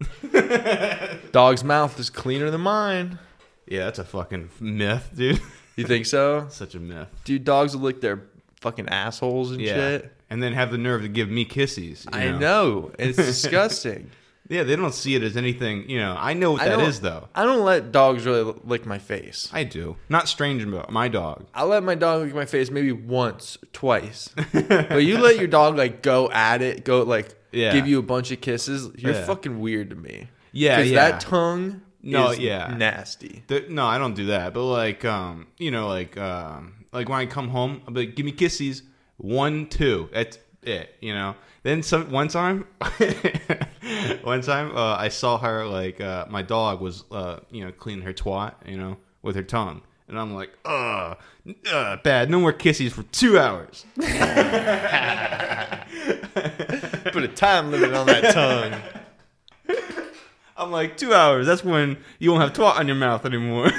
Dog's 1.32 1.64
mouth 1.64 1.98
is 1.98 2.10
cleaner 2.10 2.50
than 2.50 2.60
mine. 2.60 3.18
Yeah, 3.66 3.84
that's 3.84 3.98
a 3.98 4.04
fucking 4.04 4.50
myth, 4.60 5.10
dude. 5.14 5.40
You 5.76 5.84
think 5.86 6.06
so? 6.06 6.46
Such 6.50 6.74
a 6.74 6.80
myth. 6.80 7.08
Dude, 7.24 7.44
dogs 7.44 7.74
will 7.76 7.82
lick 7.84 8.00
their 8.00 8.24
fucking 8.60 8.88
assholes 8.88 9.52
and 9.52 9.60
Yeah. 9.60 9.74
shit. 9.74 10.12
And 10.28 10.42
then 10.42 10.52
have 10.54 10.70
the 10.70 10.78
nerve 10.78 11.02
to 11.02 11.08
give 11.08 11.28
me 11.28 11.44
kisses. 11.44 12.04
you 12.12 12.18
I 12.18 12.30
know. 12.38 12.90
It's 12.98 13.16
disgusting. 13.16 14.10
Yeah, 14.52 14.64
they 14.64 14.76
don't 14.76 14.92
see 14.92 15.14
it 15.14 15.22
as 15.22 15.36
anything. 15.36 15.88
You 15.88 15.98
know, 15.98 16.14
I 16.18 16.34
know 16.34 16.52
what 16.52 16.60
I 16.62 16.68
that 16.76 17.00
though. 17.00 17.28
I 17.34 17.44
don't 17.44 17.64
let 17.64 17.90
dogs 17.90 18.26
really 18.26 18.54
lick 18.64 18.84
my 18.84 18.98
face. 18.98 19.48
I 19.52 19.64
do. 19.64 19.96
Not 20.10 20.28
strange 20.28 20.62
about 20.62 20.90
my 20.92 21.08
dog. 21.08 21.46
I 21.54 21.64
let 21.64 21.82
my 21.82 21.94
dog 21.94 22.22
lick 22.22 22.34
my 22.34 22.44
face 22.44 22.70
maybe 22.70 22.92
once, 22.92 23.56
twice. 23.72 24.28
but 24.52 25.04
you 25.04 25.16
let 25.18 25.38
your 25.38 25.46
dog 25.48 25.76
like 25.78 26.02
go 26.02 26.30
at 26.30 26.60
it, 26.60 26.84
go 26.84 27.02
like 27.02 27.34
Yeah. 27.50 27.72
give 27.72 27.86
you 27.86 27.98
a 27.98 28.02
bunch 28.02 28.30
of 28.30 28.42
kisses. 28.42 28.90
You're 28.96 29.14
Yeah. 29.14 29.24
fucking 29.24 29.58
weird 29.58 29.88
to 29.90 29.96
me. 29.96 30.28
Yeah, 30.52 30.76
Because 30.76 30.92
yeah. 30.92 31.10
that 31.12 31.20
tongue 31.20 31.80
No, 32.02 32.32
is 32.32 32.38
yeah. 32.38 32.74
nasty. 32.76 33.44
The- 33.46 33.64
no, 33.70 33.86
I 33.86 33.96
don't 33.96 34.14
do 34.14 34.26
that. 34.26 34.52
But 34.52 34.64
like, 34.66 35.02
um, 35.06 35.46
you 35.56 35.70
know, 35.70 35.88
like, 35.88 36.18
um, 36.18 36.74
like 36.92 37.08
when 37.08 37.18
I 37.20 37.24
come 37.26 37.48
home, 37.48 37.80
I'll 37.86 37.94
be 37.94 38.06
like, 38.06 38.16
"Give 38.16 38.26
me 38.26 38.32
kisses." 38.32 38.82
One, 39.16 39.66
two. 39.66 40.10
That's 40.12 40.38
it. 40.62 40.94
You 41.00 41.14
know. 41.14 41.36
Then 41.62 41.82
some 41.82 42.10
one 42.10 42.28
time, 42.28 42.66
one 44.22 44.40
time, 44.42 44.76
uh, 44.76 44.96
I 44.96 45.08
saw 45.08 45.38
her 45.38 45.64
like 45.64 46.00
uh, 46.00 46.26
my 46.28 46.42
dog 46.42 46.80
was, 46.80 47.04
uh, 47.12 47.38
you 47.50 47.64
know, 47.64 47.70
cleaning 47.70 48.04
her 48.04 48.12
twat, 48.12 48.54
you 48.66 48.76
know, 48.76 48.96
with 49.22 49.36
her 49.36 49.44
tongue, 49.44 49.82
and 50.08 50.18
I'm 50.18 50.34
like, 50.34 50.50
"Ugh, 50.64 51.16
uh, 51.72 51.96
bad. 52.02 52.30
No 52.30 52.40
more 52.40 52.52
kisses 52.52 52.92
for 52.92 53.04
two 53.04 53.38
hours." 53.38 53.86
Put 57.12 57.22
a 57.22 57.28
time 57.28 57.70
limit 57.70 57.94
on 57.94 58.06
that 58.06 58.34
tongue. 58.34 58.80
I'm 60.56 60.70
like, 60.70 60.96
two 60.96 61.12
hours. 61.12 61.46
That's 61.46 61.64
when 61.64 61.98
you 62.18 62.30
won't 62.30 62.42
have 62.42 62.52
twat 62.52 62.78
on 62.78 62.86
your 62.86 62.96
mouth 62.96 63.24
anymore. 63.26 63.66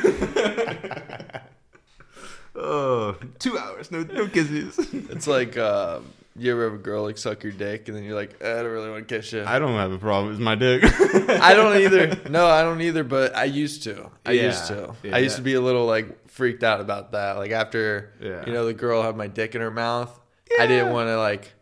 oh, 2.55 3.15
two 3.39 3.57
hours. 3.57 3.91
No, 3.91 4.03
no 4.03 4.27
kisses. 4.27 4.77
It's 4.93 5.27
like 5.27 5.55
uh, 5.57 5.99
you 6.37 6.51
ever 6.51 6.63
have 6.65 6.73
a 6.73 6.77
girl 6.81 7.03
like 7.03 7.17
suck 7.17 7.43
your 7.43 7.51
dick, 7.53 7.87
and 7.87 7.95
then 7.97 8.03
you're 8.03 8.15
like, 8.15 8.37
eh, 8.41 8.51
I 8.59 8.63
don't 8.63 8.71
really 8.71 8.89
want 8.89 9.07
to 9.07 9.15
kiss 9.17 9.31
you. 9.33 9.43
I 9.45 9.59
don't 9.59 9.75
have 9.75 9.91
a 9.91 9.97
problem. 9.99 10.31
It's 10.33 10.41
my 10.41 10.55
dick. 10.55 10.83
I 10.83 11.53
don't 11.53 11.77
either. 11.77 12.17
No, 12.29 12.47
I 12.47 12.61
don't 12.63 12.81
either. 12.81 13.03
But 13.03 13.35
I 13.35 13.45
used 13.45 13.83
to. 13.83 14.09
I 14.25 14.31
Yeah. 14.31 14.43
used 14.47 14.67
to. 14.67 14.95
Yeah. 15.03 15.15
I 15.15 15.19
used 15.19 15.35
to 15.35 15.41
be 15.43 15.53
a 15.53 15.61
little 15.61 15.85
like 15.85 16.29
freaked 16.29 16.63
out 16.63 16.81
about 16.81 17.11
that. 17.11 17.37
Like 17.37 17.51
after 17.51 18.13
Yeah. 18.19 18.43
you 18.45 18.53
know 18.53 18.65
the 18.65 18.73
girl 18.73 19.03
had 19.03 19.15
my 19.15 19.27
dick 19.27 19.53
in 19.55 19.61
her 19.61 19.71
mouth, 19.71 20.19
I 20.59 20.65
didn't 20.67 20.91
want 20.91 21.07
to 21.09 21.17
like 21.17 21.53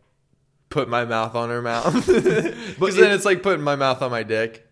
put 0.70 0.88
my 0.88 1.04
mouth 1.04 1.36
on 1.36 1.50
her 1.50 1.62
mouth 1.62 1.94
because 2.08 2.96
then 2.96 3.12
it's 3.12 3.26
like 3.26 3.44
putting 3.44 3.64
my 3.64 3.76
mouth 3.76 4.02
on 4.02 4.10
my 4.12 4.24
dick. 4.24 4.68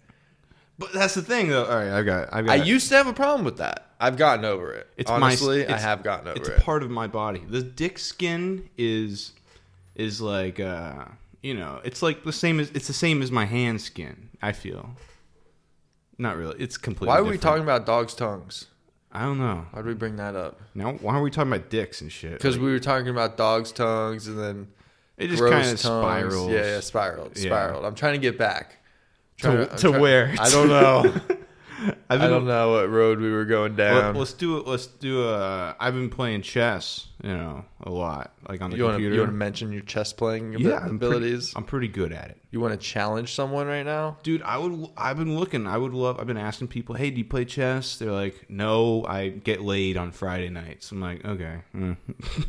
But 0.77 0.93
that's 0.93 1.13
the 1.13 1.21
thing, 1.21 1.49
though. 1.49 1.65
All 1.65 1.75
right, 1.75 1.89
I've 1.91 2.05
got. 2.05 2.29
I've 2.31 2.45
got. 2.45 2.51
I 2.57 2.63
used 2.63 2.87
to 2.87 2.95
have 2.95 3.07
a 3.07 3.11
problem 3.13 3.43
with 3.43 3.57
that. 3.57 3.87
I've 3.99 4.15
gotten 4.15 4.45
over 4.45 4.71
it. 4.71 4.87
It's 4.95 5.11
Honestly, 5.11 5.65
my. 5.67 5.73
I 5.75 5.77
have 5.77 6.03
gotten 6.03 6.29
over 6.29 6.37
It's 6.37 6.47
it. 6.47 6.57
a 6.57 6.61
part 6.61 6.83
of 6.83 6.89
my 6.89 7.07
body. 7.07 7.43
The 7.45 7.61
dick 7.61 7.99
skin 7.99 8.69
is, 8.77 9.33
is 9.99 10.21
like, 10.21 10.59
uh, 10.59 11.05
you 11.43 11.53
know, 11.53 11.81
it's 11.83 12.01
like 12.01 12.23
the 12.23 12.31
same 12.33 12.59
as 12.59 12.69
it's 12.71 12.87
the 12.87 12.93
same 12.93 13.21
as 13.21 13.31
my 13.31 13.45
hand 13.45 13.81
skin. 13.81 14.29
I 14.41 14.51
feel. 14.53 14.91
Not 16.17 16.37
really. 16.37 16.55
It's 16.59 16.77
completely. 16.77 17.07
Why 17.09 17.17
are 17.19 17.23
we 17.23 17.31
different. 17.31 17.41
talking 17.43 17.63
about 17.63 17.85
dogs' 17.85 18.13
tongues? 18.13 18.65
I 19.11 19.23
don't 19.23 19.39
know. 19.39 19.65
Why 19.71 19.79
did 19.79 19.87
we 19.87 19.93
bring 19.95 20.17
that 20.17 20.35
up? 20.35 20.59
Now, 20.75 20.93
why 20.93 21.15
are 21.15 21.21
we 21.21 21.31
talking 21.31 21.51
about 21.51 21.69
dicks 21.69 22.01
and 22.01 22.11
shit? 22.11 22.33
Because 22.33 22.57
Like, 22.57 22.65
we 22.65 22.71
were 22.71 22.79
talking 22.79 23.07
about 23.09 23.37
dogs' 23.37 23.71
tongues 23.71 24.27
and 24.27 24.37
then 24.39 24.67
it 25.17 25.27
just 25.29 25.39
gross 25.39 25.51
kind 25.51 25.65
tongues. 25.65 25.85
of 25.85 26.03
spirals. 26.03 26.51
Yeah, 26.51 26.65
yeah, 26.65 26.79
spiraled, 26.81 27.31
Yeah. 27.37 27.43
spiraled. 27.45 27.85
I'm 27.85 27.95
trying 27.95 28.13
to 28.13 28.19
get 28.19 28.37
back. 28.37 28.77
To, 29.41 29.71
I'm 29.71 29.77
to 29.79 29.91
where? 29.91 30.35
I 30.39 30.49
don't 30.49 30.67
know. 30.69 31.15
I've 32.09 32.19
I 32.21 32.23
been, 32.25 32.29
don't 32.31 32.45
know 32.47 32.71
what 32.71 32.89
road 32.89 33.19
we 33.19 33.31
were 33.31 33.45
going 33.45 33.75
down. 33.75 34.15
let's 34.15 34.33
do 34.33 34.57
it. 34.57 34.67
Let's 34.67 34.87
do 34.87 35.27
a. 35.29 35.75
I've 35.79 35.93
been 35.93 36.09
playing 36.09 36.41
chess, 36.41 37.07
you 37.23 37.31
know, 37.31 37.63
a 37.83 37.89
lot, 37.89 38.33
like 38.47 38.61
on 38.61 38.71
the 38.71 38.77
you 38.77 38.83
want 38.83 38.93
to 38.93 38.97
computer. 38.97 39.15
you 39.15 39.21
want 39.21 39.31
to 39.31 39.37
mention 39.37 39.71
your 39.71 39.83
chess 39.83 40.11
playing 40.11 40.55
abi- 40.55 40.63
yeah, 40.65 40.79
I'm 40.79 40.95
abilities? 40.95 41.51
Pretty, 41.51 41.57
I'm 41.57 41.63
pretty 41.63 41.87
good 41.87 42.11
at 42.11 42.29
it, 42.31 42.37
you 42.51 42.59
want 42.59 42.73
to 42.73 42.85
challenge 42.85 43.33
someone 43.33 43.67
right 43.67 43.83
now? 43.85 44.17
dude. 44.23 44.41
I 44.41 44.57
would. 44.57 44.89
I've 44.97 45.17
been 45.17 45.37
looking. 45.37 45.67
I 45.67 45.77
would 45.77 45.93
love. 45.93 46.19
I've 46.19 46.27
been 46.27 46.37
asking 46.37 46.67
people, 46.67 46.95
"Hey, 46.95 47.11
do 47.11 47.17
you 47.19 47.25
play 47.25 47.45
chess?" 47.45 47.97
They're 47.97 48.11
like, 48.11 48.45
"No, 48.49 49.05
I 49.05 49.29
get 49.29 49.61
laid 49.61 49.95
on 49.95 50.11
Friday 50.11 50.49
nights." 50.49 50.91
I'm 50.91 50.99
like, 51.01 51.23
okay, 51.23 51.61
mm. 51.75 51.95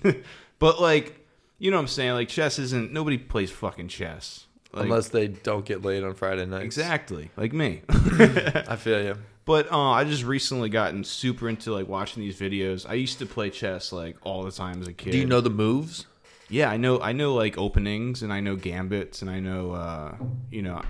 but 0.59 0.81
like, 0.81 1.27
you 1.59 1.71
know, 1.71 1.77
what 1.77 1.83
I'm 1.83 1.89
saying 1.89 2.13
like 2.13 2.29
chess 2.29 2.59
isn't. 2.59 2.93
Nobody 2.93 3.19
plays 3.19 3.51
fucking 3.51 3.89
chess. 3.89 4.47
Like, 4.73 4.85
Unless 4.85 5.09
they 5.09 5.29
don't 5.29 5.65
get 5.65 5.83
laid 5.83 6.05
on 6.05 6.15
Friday 6.15 6.47
nights. 6.47 6.65
exactly 6.65 7.31
like 7.37 7.53
me. 7.53 7.83
I 7.89 8.77
feel 8.77 9.03
you. 9.03 9.17
But 9.45 9.73
uh, 9.73 9.91
I 9.91 10.05
just 10.05 10.23
recently 10.23 10.69
gotten 10.69 11.03
super 11.03 11.49
into 11.49 11.73
like 11.73 11.89
watching 11.89 12.23
these 12.23 12.39
videos. 12.39 12.89
I 12.89 12.95
used 12.95 13.19
to 13.19 13.27
play 13.27 13.51
chess 13.51 13.93
like 13.93 14.17
all 14.23 14.45
the 14.45 14.53
time 14.53 14.81
as 14.81 14.87
a 14.87 14.93
kid. 14.93 15.11
Do 15.11 15.19
you 15.19 15.27
know 15.27 15.41
the 15.41 15.51
moves? 15.51 16.07
Yeah, 16.49 16.71
I 16.71 16.77
know. 16.77 17.01
I 17.01 17.13
know 17.13 17.35
like 17.35 17.59
openings, 17.59 18.23
and 18.23 18.33
I 18.33 18.41
know 18.41 18.55
gambits, 18.57 19.23
and 19.23 19.31
I 19.31 19.41
know, 19.41 19.73
uh, 19.73 20.15
you 20.51 20.63
know, 20.63 20.83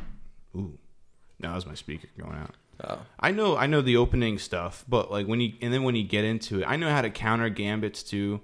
ooh, 0.57 0.79
that 1.41 1.55
was 1.55 1.67
my 1.67 1.75
speaker 1.75 2.09
going 2.19 2.37
out. 2.37 2.55
Oh. 2.83 2.99
I 3.19 3.31
know, 3.31 3.57
I 3.57 3.67
know 3.67 3.83
the 3.83 3.97
opening 3.99 4.39
stuff, 4.39 4.85
but 4.89 5.11
like 5.11 5.27
when 5.27 5.41
you 5.41 5.53
and 5.61 5.73
then 5.73 5.83
when 5.83 5.95
you 5.95 6.05
get 6.05 6.25
into 6.25 6.61
it, 6.61 6.65
I 6.67 6.77
know 6.77 6.91
how 6.91 7.03
to 7.03 7.11
counter 7.11 7.49
gambits 7.51 8.03
too. 8.03 8.41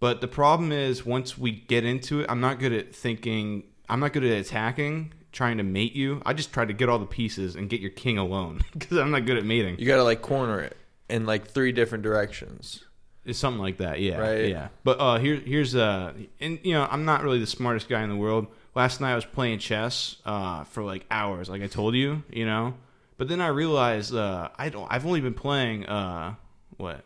But 0.00 0.20
the 0.20 0.28
problem 0.28 0.72
is, 0.72 1.06
once 1.06 1.38
we 1.38 1.52
get 1.52 1.84
into 1.84 2.20
it, 2.20 2.26
I'm 2.28 2.40
not 2.40 2.58
good 2.58 2.72
at 2.72 2.94
thinking. 2.94 3.64
I'm 3.88 4.00
not 4.00 4.12
good 4.12 4.24
at 4.24 4.32
attacking, 4.38 5.12
trying 5.32 5.58
to 5.58 5.62
mate 5.62 5.94
you. 5.94 6.22
I 6.24 6.32
just 6.32 6.52
try 6.52 6.64
to 6.64 6.72
get 6.72 6.88
all 6.88 6.98
the 6.98 7.06
pieces 7.06 7.54
and 7.56 7.68
get 7.68 7.80
your 7.80 7.90
king 7.90 8.18
alone 8.18 8.60
because 8.72 8.98
I'm 8.98 9.10
not 9.10 9.26
good 9.26 9.36
at 9.36 9.44
mating. 9.44 9.78
You 9.78 9.86
got 9.86 9.96
to 9.96 10.04
like 10.04 10.22
corner 10.22 10.60
it 10.60 10.76
in 11.08 11.26
like 11.26 11.46
three 11.48 11.72
different 11.72 12.02
directions. 12.04 12.84
It's 13.24 13.38
something 13.38 13.60
like 13.62 13.78
that, 13.78 14.00
yeah, 14.00 14.18
Right. 14.18 14.48
yeah. 14.48 14.68
But 14.84 15.00
uh, 15.00 15.18
here, 15.18 15.36
here's 15.36 15.74
uh, 15.74 16.12
and 16.40 16.58
you 16.62 16.74
know, 16.74 16.86
I'm 16.90 17.04
not 17.06 17.22
really 17.22 17.38
the 17.38 17.46
smartest 17.46 17.88
guy 17.88 18.02
in 18.02 18.10
the 18.10 18.16
world. 18.16 18.46
Last 18.74 19.00
night 19.00 19.12
I 19.12 19.14
was 19.14 19.24
playing 19.24 19.60
chess 19.60 20.16
uh, 20.26 20.64
for 20.64 20.82
like 20.82 21.06
hours, 21.10 21.48
like 21.48 21.62
I 21.62 21.66
told 21.66 21.94
you, 21.94 22.22
you 22.30 22.44
know. 22.44 22.74
But 23.16 23.28
then 23.28 23.40
I 23.40 23.46
realized 23.46 24.14
uh, 24.14 24.48
I 24.58 24.68
don't. 24.68 24.86
I've 24.90 25.06
only 25.06 25.20
been 25.22 25.32
playing 25.34 25.86
uh, 25.86 26.34
what? 26.76 27.02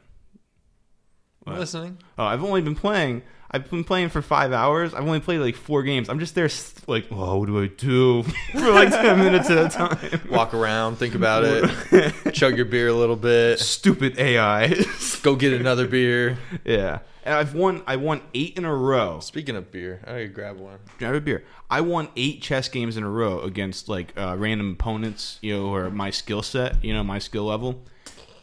I'm 1.47 1.53
What? 1.53 1.61
listening. 1.61 1.99
Oh, 2.19 2.25
I've 2.25 2.43
only 2.43 2.63
been 2.63 2.75
playing. 2.75 3.23
I've 3.51 3.71
been 3.71 3.83
playing 3.85 4.11
for 4.11 4.21
five 4.21 4.53
hours. 4.53 4.93
I've 4.93 5.05
only 5.07 5.21
played 5.21 5.39
like 5.39 5.57
four 5.57 5.83
games. 5.83 6.11
I'm 6.11 6.19
just 6.19 6.35
there, 6.35 6.51
like, 6.87 7.07
oh, 7.11 7.39
what 7.39 7.47
do 7.47 7.63
I 7.63 7.69
do 7.69 8.23
for 8.53 8.71
like 8.71 8.91
ten 8.91 9.19
minutes 9.19 9.49
at 9.49 9.59
a 9.59 9.69
time? 9.71 10.21
Walk 10.31 10.53
around, 10.53 10.97
think 10.97 11.15
about 11.15 11.45
it, 11.45 12.33
chug 12.35 12.57
your 12.57 12.67
beer 12.67 12.89
a 12.89 12.93
little 12.95 13.17
bit, 13.17 13.59
Stupid 13.59 14.19
AI. 14.19 14.75
go 15.23 15.35
get 15.35 15.55
another 15.59 15.89
beer. 15.89 16.37
yeah, 16.65 16.99
and 17.25 17.35
I've 17.35 17.55
won. 17.55 17.83
I 17.87 17.97
won 17.97 18.21
eight 18.35 18.59
in 18.59 18.67
a 18.67 18.75
row. 18.75 19.21
Speaking 19.21 19.57
of 19.57 19.73
beer, 19.73 20.01
I 20.05 20.11
gotta 20.11 20.29
grab 20.29 20.59
one. 20.59 20.79
Grab 20.99 21.15
a 21.15 21.21
beer. 21.21 21.45
I 21.71 21.81
won 21.81 22.09
eight 22.17 22.43
chess 22.43 22.69
games 22.69 22.99
in 22.99 23.03
a 23.03 23.11
row 23.11 23.41
against 23.41 23.89
like 23.89 24.13
uh, 24.19 24.37
random 24.39 24.73
opponents, 24.73 25.39
you 25.41 25.57
know, 25.57 25.67
or 25.75 25.89
my 25.91 26.11
skill 26.11 26.43
set, 26.43 26.85
you 26.85 26.93
know, 26.93 27.03
my 27.03 27.19
skill 27.19 27.45
level. 27.45 27.83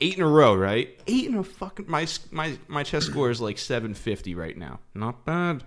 Eight 0.05 0.17
in 0.17 0.21
a 0.21 0.27
row, 0.27 0.53
right? 0.55 0.89
Eight 1.07 1.25
in 1.25 1.35
a 1.35 1.43
fucking 1.43 1.85
my 1.89 2.07
my 2.29 2.59
my 2.67 2.83
chess 2.83 3.05
score 3.05 3.31
is 3.31 3.41
like 3.41 3.57
seven 3.57 3.95
fifty 3.95 4.35
right 4.35 4.55
now. 4.55 4.79
Not 4.93 5.25
bad. 5.25 5.63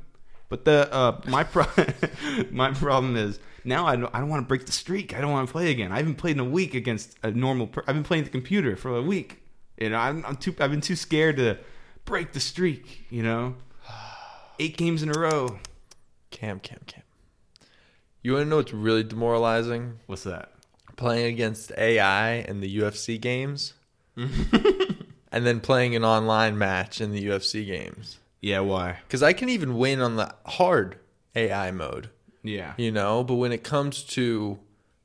But 0.48 0.64
the 0.64 0.92
uh, 0.94 1.20
my 1.26 1.42
pro- 1.42 1.66
my 2.52 2.70
problem 2.70 3.16
is 3.16 3.40
now 3.64 3.84
I 3.84 3.96
don't, 3.96 4.14
I 4.14 4.20
don't 4.20 4.28
want 4.28 4.44
to 4.44 4.46
break 4.46 4.64
the 4.64 4.72
streak. 4.72 5.12
I 5.12 5.20
don't 5.20 5.32
want 5.32 5.48
to 5.48 5.52
play 5.52 5.72
again. 5.72 5.90
I 5.90 5.96
haven't 5.96 6.14
played 6.14 6.36
in 6.36 6.40
a 6.40 6.44
week 6.44 6.74
against 6.74 7.16
a 7.24 7.32
normal. 7.32 7.66
Per- 7.66 7.82
I've 7.88 7.96
been 7.96 8.04
playing 8.04 8.24
the 8.24 8.30
computer 8.30 8.76
for 8.76 8.96
a 8.96 9.02
week. 9.02 9.42
You 9.76 9.90
know, 9.90 9.98
I'm, 9.98 10.24
I'm 10.24 10.36
too. 10.36 10.54
I've 10.60 10.70
been 10.70 10.80
too 10.80 10.94
scared 10.94 11.36
to 11.38 11.58
break 12.04 12.32
the 12.32 12.40
streak. 12.40 13.06
You 13.10 13.24
know, 13.24 13.56
eight 14.60 14.76
games 14.76 15.02
in 15.02 15.08
a 15.08 15.18
row. 15.18 15.58
Cam, 16.30 16.60
cam, 16.60 16.78
cam. 16.86 17.02
You 18.22 18.34
want 18.34 18.44
to 18.44 18.48
know 18.48 18.56
what's 18.56 18.72
really 18.72 19.02
demoralizing? 19.02 19.98
What's 20.06 20.22
that? 20.22 20.52
Playing 20.96 21.26
against 21.26 21.72
AI 21.76 22.34
in 22.34 22.60
the 22.60 22.78
UFC 22.78 23.20
games, 23.20 23.74
and 25.32 25.46
then 25.46 25.60
playing 25.60 25.94
an 25.94 26.04
online 26.04 26.58
match 26.58 27.00
in 27.00 27.12
the 27.12 27.24
UFC 27.24 27.64
games. 27.66 28.18
Yeah, 28.40 28.60
why? 28.60 28.98
Because 29.06 29.22
I 29.22 29.32
can 29.32 29.48
even 29.48 29.76
win 29.76 30.00
on 30.00 30.16
the 30.16 30.34
hard 30.46 30.96
AI 31.34 31.70
mode, 31.70 32.10
Yeah. 32.42 32.74
you 32.76 32.90
know. 32.92 33.24
But 33.24 33.34
when 33.34 33.52
it 33.52 33.64
comes 33.64 34.02
to 34.04 34.58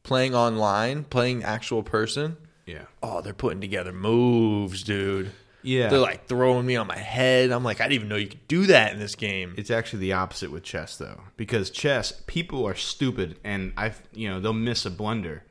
playing 0.03 0.36
online, 0.36 1.03
playing 1.05 1.43
actual 1.43 1.84
person, 1.84 2.38
Yeah. 2.65 2.84
oh, 3.01 3.22
they're 3.22 3.34
putting 3.34 3.62
together 3.62 3.91
moves, 3.91 4.84
dude. 4.84 5.32
Yeah. 5.65 5.88
They're 5.89 6.00
like 6.00 6.27
throwing 6.27 6.65
me 6.65 6.75
on 6.75 6.88
my 6.88 6.98
head. 6.98 7.51
I'm 7.51 7.63
like, 7.63 7.79
I 7.79 7.86
didn't 7.86 7.93
even 7.93 8.10
know 8.10 8.17
you 8.17 8.27
could 8.27 8.48
do 8.50 8.65
that 8.67 8.91
in 8.93 9.00
this 9.00 9.15
game. 9.15 9.53
it's 9.58 9.72
actually 9.72 10.00
the 10.00 10.13
opposite 10.13 10.51
with 10.51 10.63
chess 10.63 10.98
though. 10.98 11.22
Because 11.38 11.70
chess, 11.70 12.22
people 12.27 12.65
are 12.67 12.75
stupid 12.75 13.38
and 13.46 13.72
I've 13.77 14.01
you 14.13 14.29
know, 14.29 14.39
they'll 14.41 14.53
miss 14.53 14.86
a 14.86 14.91
blunder. 14.91 15.43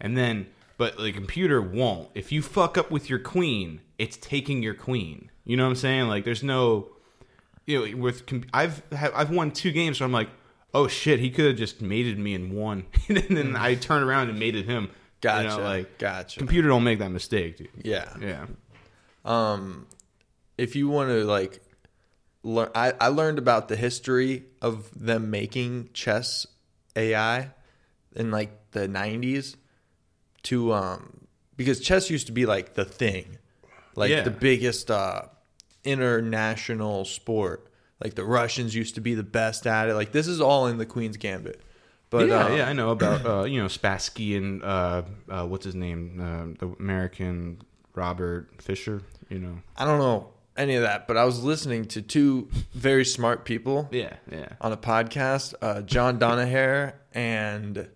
And 0.00 0.16
then 0.18 0.48
but 0.76 0.98
the 0.98 1.12
computer 1.12 1.60
won't. 1.62 2.08
If 2.14 2.32
you 2.32 2.42
fuck 2.42 2.76
up 2.76 2.90
with 2.90 3.08
your 3.08 3.18
queen, 3.18 3.80
it's 3.98 4.16
taking 4.16 4.62
your 4.62 4.74
queen. 4.74 5.30
You 5.44 5.56
know 5.56 5.64
what 5.64 5.70
I'm 5.70 5.76
saying? 5.76 6.08
Like 6.08 6.24
there's 6.24 6.42
no 6.42 6.88
you 7.66 7.86
know, 7.86 7.96
with 7.96 8.22
I've 8.52 8.82
I've 8.92 9.30
won 9.30 9.50
two 9.50 9.72
games 9.72 10.00
where 10.00 10.06
I'm 10.06 10.12
like, 10.12 10.28
"Oh 10.72 10.88
shit, 10.88 11.20
he 11.20 11.30
could 11.30 11.46
have 11.46 11.56
just 11.56 11.80
mated 11.80 12.18
me 12.18 12.34
and 12.34 12.52
won." 12.52 12.86
and 13.08 13.36
then 13.36 13.56
I 13.56 13.74
turn 13.74 14.02
around 14.02 14.30
and 14.30 14.38
mated 14.38 14.66
him. 14.66 14.90
Gotcha. 15.20 15.42
You 15.42 15.56
know, 15.56 15.62
like 15.62 15.98
gotcha. 15.98 16.38
computer 16.38 16.68
don't 16.68 16.84
make 16.84 16.98
that 16.98 17.10
mistake, 17.10 17.56
dude. 17.56 17.68
yeah. 17.82 18.14
Yeah. 18.20 18.46
um 19.24 19.86
if 20.58 20.76
you 20.76 20.88
want 20.88 21.08
to 21.08 21.24
like 21.24 21.62
learn 22.42 22.68
I, 22.74 22.92
I 23.00 23.08
learned 23.08 23.38
about 23.38 23.68
the 23.68 23.76
history 23.76 24.44
of 24.60 24.90
them 24.94 25.30
making 25.30 25.90
chess 25.94 26.46
ai 26.94 27.50
in 28.14 28.30
like 28.30 28.70
the 28.72 28.86
90s 28.86 29.56
to 30.44 30.72
um 30.72 31.26
because 31.56 31.80
chess 31.80 32.08
used 32.10 32.26
to 32.26 32.32
be 32.32 32.46
like 32.46 32.74
the 32.74 32.84
thing 32.84 33.38
like 33.96 34.10
Yeah. 34.10 34.22
the 34.22 34.30
biggest 34.30 34.90
uh 34.90 35.22
international 35.84 37.04
sport 37.04 37.68
like 38.02 38.14
the 38.14 38.24
russians 38.24 38.74
used 38.74 38.94
to 38.96 39.00
be 39.00 39.14
the 39.14 39.22
best 39.22 39.66
at 39.66 39.88
it 39.88 39.94
like 39.94 40.12
this 40.12 40.26
is 40.26 40.40
all 40.40 40.66
in 40.66 40.78
the 40.78 40.86
queen's 40.86 41.16
gambit 41.16 41.60
But 42.10 42.28
yeah, 42.28 42.44
uh, 42.46 42.54
yeah, 42.54 42.68
I 42.68 42.72
know 42.74 42.90
about 42.90 43.26
uh, 43.26 43.42
you 43.44 43.60
know 43.60 43.66
Spassky 43.68 44.36
and 44.36 44.62
uh, 44.62 45.02
uh, 45.28 45.46
what's 45.46 45.64
his 45.64 45.74
name, 45.74 46.20
uh, 46.20 46.54
the 46.60 46.72
American 46.78 47.58
Robert 47.96 48.62
Fischer. 48.62 49.02
You 49.28 49.40
know. 49.40 49.56
I 49.76 49.84
don't 49.84 49.98
know 49.98 50.28
any 50.56 50.76
of 50.76 50.82
that, 50.82 51.08
but 51.08 51.16
I 51.16 51.24
was 51.24 51.42
listening 51.42 51.86
to 51.86 52.02
two 52.02 52.48
very 52.72 53.04
smart 53.04 53.44
people 53.44 53.88
Yeah, 54.02 54.14
yeah. 54.30 54.50
on 54.60 54.70
a 54.70 54.76
podcast, 54.76 55.54
uh, 55.60 55.82
John 55.82 56.20
Danaher 56.20 56.92
and 57.14 57.88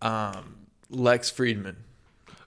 um, 0.00 0.56
Lex 0.90 1.30
Fridman. 1.30 1.76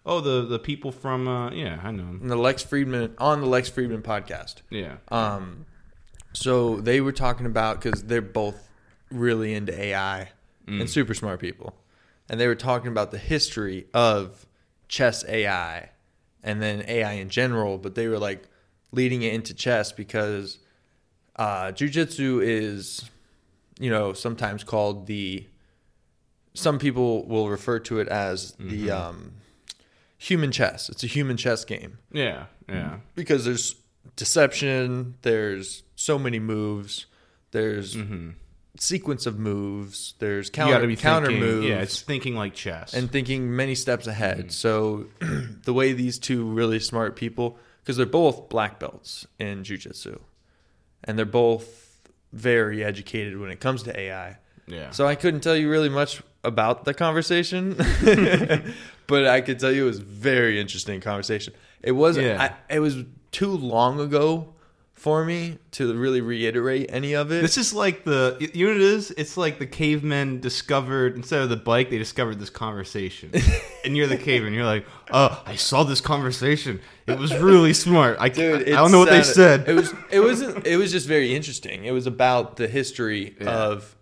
Oh, 0.06 0.22
the 0.22 0.46
the 0.46 0.60
people 0.60 0.92
from 0.92 1.28
uh, 1.28 1.52
yeah, 1.52 1.80
I 1.84 1.92
know 1.92 2.04
And 2.04 2.30
the 2.30 2.36
Lex 2.38 2.64
Fridman 2.64 3.14
on 3.18 3.42
the 3.42 3.48
Lex 3.48 3.70
Fridman 3.70 4.02
podcast. 4.02 4.62
Yeah, 4.70 4.98
Um, 5.10 5.66
so 6.34 6.80
they 6.80 7.02
were 7.02 7.12
talking 7.12 7.46
about 7.46 7.82
because 7.82 8.04
they're 8.04 8.22
both 8.22 8.70
really 9.12 9.54
into 9.54 9.78
AI 9.78 10.30
and 10.68 10.90
super 10.90 11.14
smart 11.14 11.40
people, 11.40 11.76
and 12.30 12.40
they 12.40 12.48
were 12.48 12.56
talking 12.56 12.90
about 12.90 13.12
the 13.12 13.18
history 13.18 13.88
of 13.94 14.46
chess 14.90 15.24
AI 15.28 15.90
and 16.44 16.62
then 16.62 16.84
AI 16.88 17.14
in 17.14 17.30
general. 17.30 17.78
But 17.78 17.96
they 17.96 18.08
were 18.08 18.20
like 18.20 18.44
leading 18.92 19.22
it 19.24 19.34
into 19.34 19.54
chess 19.54 19.92
because 19.92 20.60
uh, 21.38 21.72
jujitsu 21.74 22.42
is, 22.44 23.10
you 23.80 23.90
know, 23.90 24.14
sometimes 24.14 24.64
called 24.64 25.08
the. 25.08 25.48
Some 26.58 26.80
people 26.80 27.26
will 27.28 27.50
refer 27.50 27.80
to 27.80 28.00
it 28.00 28.08
as 28.08 28.54
the 28.60 28.92
um, 28.92 29.34
human 30.18 30.52
chess. 30.52 30.90
It's 30.90 31.04
a 31.04 31.08
human 31.08 31.38
chess 31.38 31.64
game 31.66 32.00
yeah, 32.12 32.46
yeah. 32.68 32.98
because 33.16 33.46
there's 33.46 33.76
deception 34.16 35.16
there's 35.22 35.84
so 35.96 36.18
many 36.18 36.40
moves 36.40 37.06
there's 37.52 37.96
sequence 38.80 39.26
of 39.26 39.38
moves 39.38 40.14
there's 40.20 40.50
Mm-hmm. 40.50 40.70
counter 40.72 40.88
be 40.88 40.96
counter 40.96 41.28
thinking, 41.28 41.46
moves 41.48 41.66
Yeah, 41.68 41.80
it's 41.82 42.02
thinking 42.02 42.36
like 42.36 42.54
chess. 42.54 42.94
and 42.94 43.12
thinking 43.12 43.56
many 43.56 43.76
steps 43.76 44.08
ahead 44.08 44.48
Mm. 44.48 44.52
so 44.52 45.06
the 45.20 45.74
way 45.74 45.94
these 45.94 46.18
two 46.20 46.46
really 46.46 46.80
smart 46.80 47.16
people 47.16 47.58
because 47.84 47.98
they're 47.98 48.06
both 48.06 48.50
black 48.50 48.80
belts 48.80 49.28
in 49.40 49.64
jiu-jitsu 49.64 50.20
and 51.04 51.18
they're 51.18 51.26
both 51.26 52.10
very 52.34 52.84
educated 52.84 53.38
when 53.40 53.50
it 53.52 53.60
comes 53.60 53.84
to 53.84 54.00
ai 54.00 54.38
yeah. 54.68 54.92
so 54.92 55.06
I 55.08 55.16
couldn't 55.16 55.42
tell 55.42 55.56
you 55.56 55.70
really 55.70 55.90
much 55.90 56.22
about 56.48 56.86
the 56.86 56.94
conversation, 56.94 57.76
but 59.08 59.28
I 59.28 59.42
could 59.42 59.60
tell 59.60 59.72
you 59.72 59.84
it 59.84 59.88
was 59.88 60.00
very 60.00 60.60
interesting 60.60 61.02
conversation. 61.02 61.54
It 61.82 61.92
wasn't. 61.92 62.28
Yeah. 62.28 62.56
I, 62.70 62.76
it 62.76 62.80
was 62.80 63.04
too 63.32 63.52
long 63.52 64.00
ago 64.00 64.54
for 64.94 65.24
me 65.24 65.60
to 65.70 65.94
really 65.96 66.22
reiterate 66.22 66.88
any 66.90 67.14
of 67.14 67.32
it. 67.32 67.44
This 67.44 67.58
is 67.58 67.72
like 67.72 68.04
the 68.04 68.36
you 68.54 68.66
know 68.66 68.74
what 68.74 68.82
it 68.82 68.88
is? 68.88 69.12
It's 69.12 69.38
like 69.38 69.60
the 69.60 69.68
cavemen 69.68 70.40
discovered 70.42 71.16
instead 71.16 71.42
of 71.42 71.50
the 71.50 71.56
bike, 71.56 71.92
they 71.92 72.00
discovered 72.00 72.40
this 72.40 72.50
conversation. 72.50 73.32
and 73.86 73.96
you're 73.96 74.08
the 74.08 74.18
caveman. 74.18 74.54
You're 74.54 74.66
like, 74.66 74.88
oh, 75.12 75.42
I 75.46 75.56
saw 75.56 75.84
this 75.84 76.02
conversation. 76.02 76.82
It 77.06 77.20
was 77.20 77.36
really 77.38 77.74
smart. 77.74 78.18
I, 78.20 78.30
Dude, 78.30 78.68
I 78.70 78.72
don't 78.72 78.92
know 78.92 79.00
what 79.00 79.10
they 79.10 79.22
said. 79.24 79.70
It 79.70 79.74
was. 79.74 79.94
It 80.12 80.20
wasn't. 80.20 80.66
It 80.66 80.78
was 80.78 80.92
just 80.92 81.08
very 81.08 81.36
interesting. 81.36 81.86
It 81.86 81.92
was 81.92 82.08
about 82.08 82.56
the 82.56 82.68
history 82.68 83.36
Yeah. 83.42 83.50
of 83.50 83.96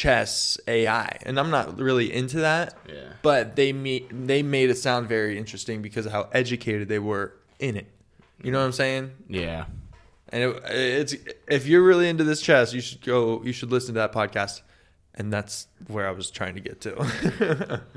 chess 0.00 0.58
AI, 0.66 1.18
and 1.26 1.38
I'm 1.38 1.50
not 1.50 1.78
really 1.78 2.12
into 2.12 2.38
that. 2.38 2.74
Yeah. 2.88 3.12
But 3.20 3.54
they 3.56 3.72
me 3.72 4.06
they 4.10 4.42
made 4.42 4.70
it 4.70 4.78
sound 4.78 5.08
very 5.08 5.36
interesting 5.36 5.82
because 5.82 6.06
of 6.06 6.12
how 6.12 6.28
educated 6.32 6.88
they 6.88 6.98
were 6.98 7.34
in 7.58 7.76
it. 7.76 7.86
You 8.42 8.50
know 8.50 8.58
what 8.60 8.64
I'm 8.64 8.72
saying? 8.72 9.12
yeah. 9.28 9.66
And 10.32 10.44
it, 10.44 10.62
it's 10.64 11.14
if 11.48 11.66
you're 11.66 11.82
really 11.82 12.08
into 12.08 12.24
this 12.24 12.40
chess, 12.40 12.72
you 12.72 12.80
should 12.80 13.04
go. 13.04 13.42
You 13.42 13.52
should 13.52 13.70
listen 13.70 13.94
to 13.94 14.00
that 14.00 14.12
podcast. 14.12 14.62
And 15.14 15.32
that's 15.32 15.66
where 15.88 16.06
I 16.08 16.12
was 16.12 16.30
trying 16.30 16.54
to 16.54 16.60
get 16.60 16.80
to. 16.82 17.82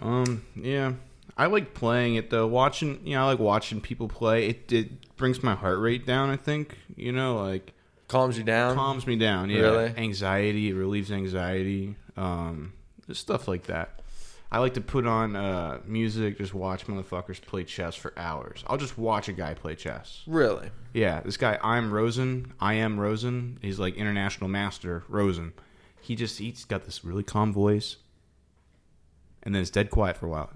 Um, 0.00 0.44
yeah. 0.54 0.92
I 1.36 1.46
like 1.46 1.74
playing 1.74 2.14
it 2.14 2.30
though. 2.30 2.46
Watching, 2.46 3.00
you 3.04 3.14
know, 3.14 3.24
I 3.24 3.26
like 3.26 3.38
watching 3.38 3.80
people 3.80 4.06
play. 4.06 4.48
It 4.48 4.72
it 4.72 5.16
brings 5.16 5.42
my 5.42 5.56
heart 5.56 5.78
rate 5.80 6.06
down, 6.06 6.30
I 6.30 6.36
think. 6.36 6.76
You 6.96 7.10
know, 7.10 7.36
like 7.44 7.74
Calms 8.08 8.38
you 8.38 8.44
down. 8.44 8.74
calms 8.74 9.06
me 9.06 9.16
down. 9.16 9.50
Yeah. 9.50 9.60
Really? 9.60 9.94
Anxiety, 9.96 10.70
it 10.70 10.74
relieves 10.74 11.12
anxiety. 11.12 11.94
Um, 12.16 12.72
stuff 13.12 13.46
like 13.46 13.64
that. 13.64 14.00
I 14.50 14.60
like 14.60 14.74
to 14.74 14.80
put 14.80 15.06
on 15.06 15.36
uh, 15.36 15.80
music, 15.84 16.38
just 16.38 16.54
watch 16.54 16.86
motherfuckers 16.86 17.40
play 17.40 17.64
chess 17.64 17.94
for 17.94 18.14
hours. 18.18 18.64
I'll 18.66 18.78
just 18.78 18.96
watch 18.96 19.28
a 19.28 19.34
guy 19.34 19.52
play 19.52 19.74
chess. 19.74 20.22
Really? 20.26 20.70
Yeah, 20.94 21.20
this 21.20 21.36
guy, 21.36 21.58
I'm 21.62 21.92
Rosen. 21.92 22.54
I 22.58 22.74
am 22.74 22.98
Rosen. 22.98 23.58
He's 23.60 23.78
like 23.78 23.96
international 23.96 24.48
master 24.48 25.04
Rosen. 25.08 25.52
He 26.00 26.16
just 26.16 26.38
he's 26.38 26.64
got 26.64 26.84
this 26.86 27.04
really 27.04 27.22
calm 27.22 27.52
voice, 27.52 27.96
and 29.42 29.54
then 29.54 29.60
it's 29.60 29.70
dead 29.70 29.90
quiet 29.90 30.16
for 30.16 30.24
a 30.26 30.30
while. 30.30 30.50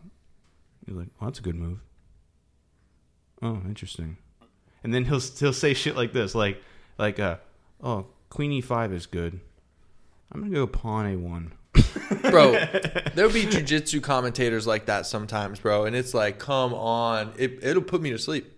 He's 0.86 0.96
like, 0.96 1.08
"Well, 1.20 1.28
that's 1.28 1.40
a 1.40 1.42
good 1.42 1.56
move." 1.56 1.80
Oh, 3.42 3.60
interesting. 3.66 4.16
And 4.82 4.94
then 4.94 5.04
he'll 5.04 5.20
he'll 5.20 5.52
say 5.52 5.74
shit 5.74 5.96
like 5.96 6.14
this, 6.14 6.34
like 6.34 6.62
like 6.98 7.18
uh, 7.20 7.36
"Oh, 7.82 8.06
Queen 8.30 8.50
E5 8.62 8.92
is 8.92 9.06
good. 9.06 9.40
I'm 10.30 10.40
gonna 10.42 10.54
go 10.54 10.66
Pawn 10.66 11.06
A1." 11.06 11.50
Bro, 12.30 12.52
there'll 13.14 13.32
be 13.32 13.44
jujitsu 13.44 14.02
commentators 14.02 14.66
like 14.66 14.86
that 14.86 15.06
sometimes, 15.06 15.58
bro. 15.60 15.84
And 15.84 15.96
it's 15.96 16.14
like, 16.14 16.38
come 16.38 16.72
on. 16.74 17.32
It, 17.38 17.58
it'll 17.62 17.82
put 17.82 18.00
me 18.02 18.10
to 18.10 18.18
sleep. 18.18 18.52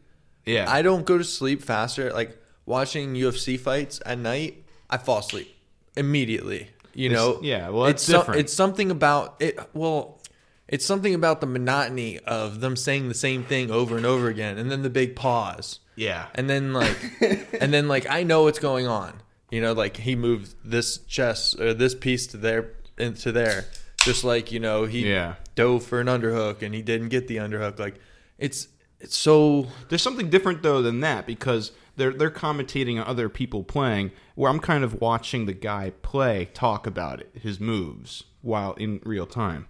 Yeah, 0.45 0.67
I 0.69 0.83
don't 0.83 1.07
go 1.07 1.17
to 1.19 1.25
sleep 1.25 1.63
faster. 1.63 2.13
Like 2.13 2.37
watching 2.67 3.15
UFC 3.15 3.59
fights 3.59 4.01
at 4.05 4.19
night, 4.19 4.65
I 4.91 4.99
fall 4.99 5.19
asleep 5.19 5.55
immediately. 5.97 6.71
You 6.93 7.07
It's- 7.11 7.19
know? 7.21 7.41
yeah, 7.43 7.69
well, 7.71 7.87
it's 7.87 8.03
so- 8.05 8.19
different. 8.19 8.41
it's 8.41 8.53
something 8.53 8.91
about 8.91 9.37
it. 9.41 9.59
Well, 9.75 10.21
it's 10.69 10.85
something 10.85 11.15
about 11.15 11.41
the 11.41 11.47
monotony 11.47 12.19
of 12.21 12.61
them 12.61 12.77
saying 12.77 13.09
the 13.09 13.15
same 13.15 13.45
thing 13.45 13.71
over 13.71 13.97
and 13.97 14.07
over 14.07 14.29
again, 14.29 14.59
and 14.59 14.71
then 14.71 14.83
the 14.83 14.91
big 14.91 15.15
pause, 15.17 15.81
yeah, 15.97 16.27
and 16.35 16.49
then 16.49 16.73
like, 16.73 16.97
and 17.61 17.73
then 17.73 17.89
like 17.89 18.09
I 18.09 18.23
know 18.23 18.45
what's 18.45 18.59
going 18.59 18.87
on. 18.87 19.21
You 19.51 19.61
know, 19.61 19.73
like 19.73 19.99
he 19.99 20.17
moved 20.17 20.55
this 20.65 20.99
chess 20.99 21.59
or 21.59 21.75
this 21.75 21.95
piece 21.95 22.27
to 22.29 22.37
there 22.37 22.73
into 22.99 23.33
there, 23.33 23.67
just 24.01 24.25
like 24.25 24.51
you 24.51 24.61
know 24.61 24.85
he 24.85 25.09
yeah. 25.09 25.37
dove 25.55 25.85
for 25.85 26.01
an 26.01 26.07
underhook 26.07 26.63
and 26.63 26.75
he 26.75 26.83
didn't 26.83 27.09
get 27.09 27.29
the 27.29 27.37
underhook. 27.37 27.79
Like 27.79 28.01
it's 28.39 28.69
it's 29.01 29.17
so 29.17 29.69
There's 29.89 30.03
something 30.03 30.31
different 30.31 30.63
though 30.63 30.83
than 30.83 31.01
that 31.01 31.27
because 31.27 31.73
they're 31.97 32.13
they're 32.13 32.31
commentating 32.31 33.01
on 33.01 33.07
other 33.07 33.29
people 33.29 33.63
playing, 33.63 34.11
where 34.35 34.51
I'm 34.51 34.61
kind 34.61 34.83
of 34.83 35.01
watching 35.01 35.47
the 35.47 35.53
guy 35.53 35.93
play, 36.03 36.49
talk 36.55 36.87
about 36.87 37.21
it, 37.21 37.31
his 37.41 37.61
moves, 37.61 38.25
while 38.43 38.73
in 38.75 39.01
real 39.05 39.27
time, 39.27 39.67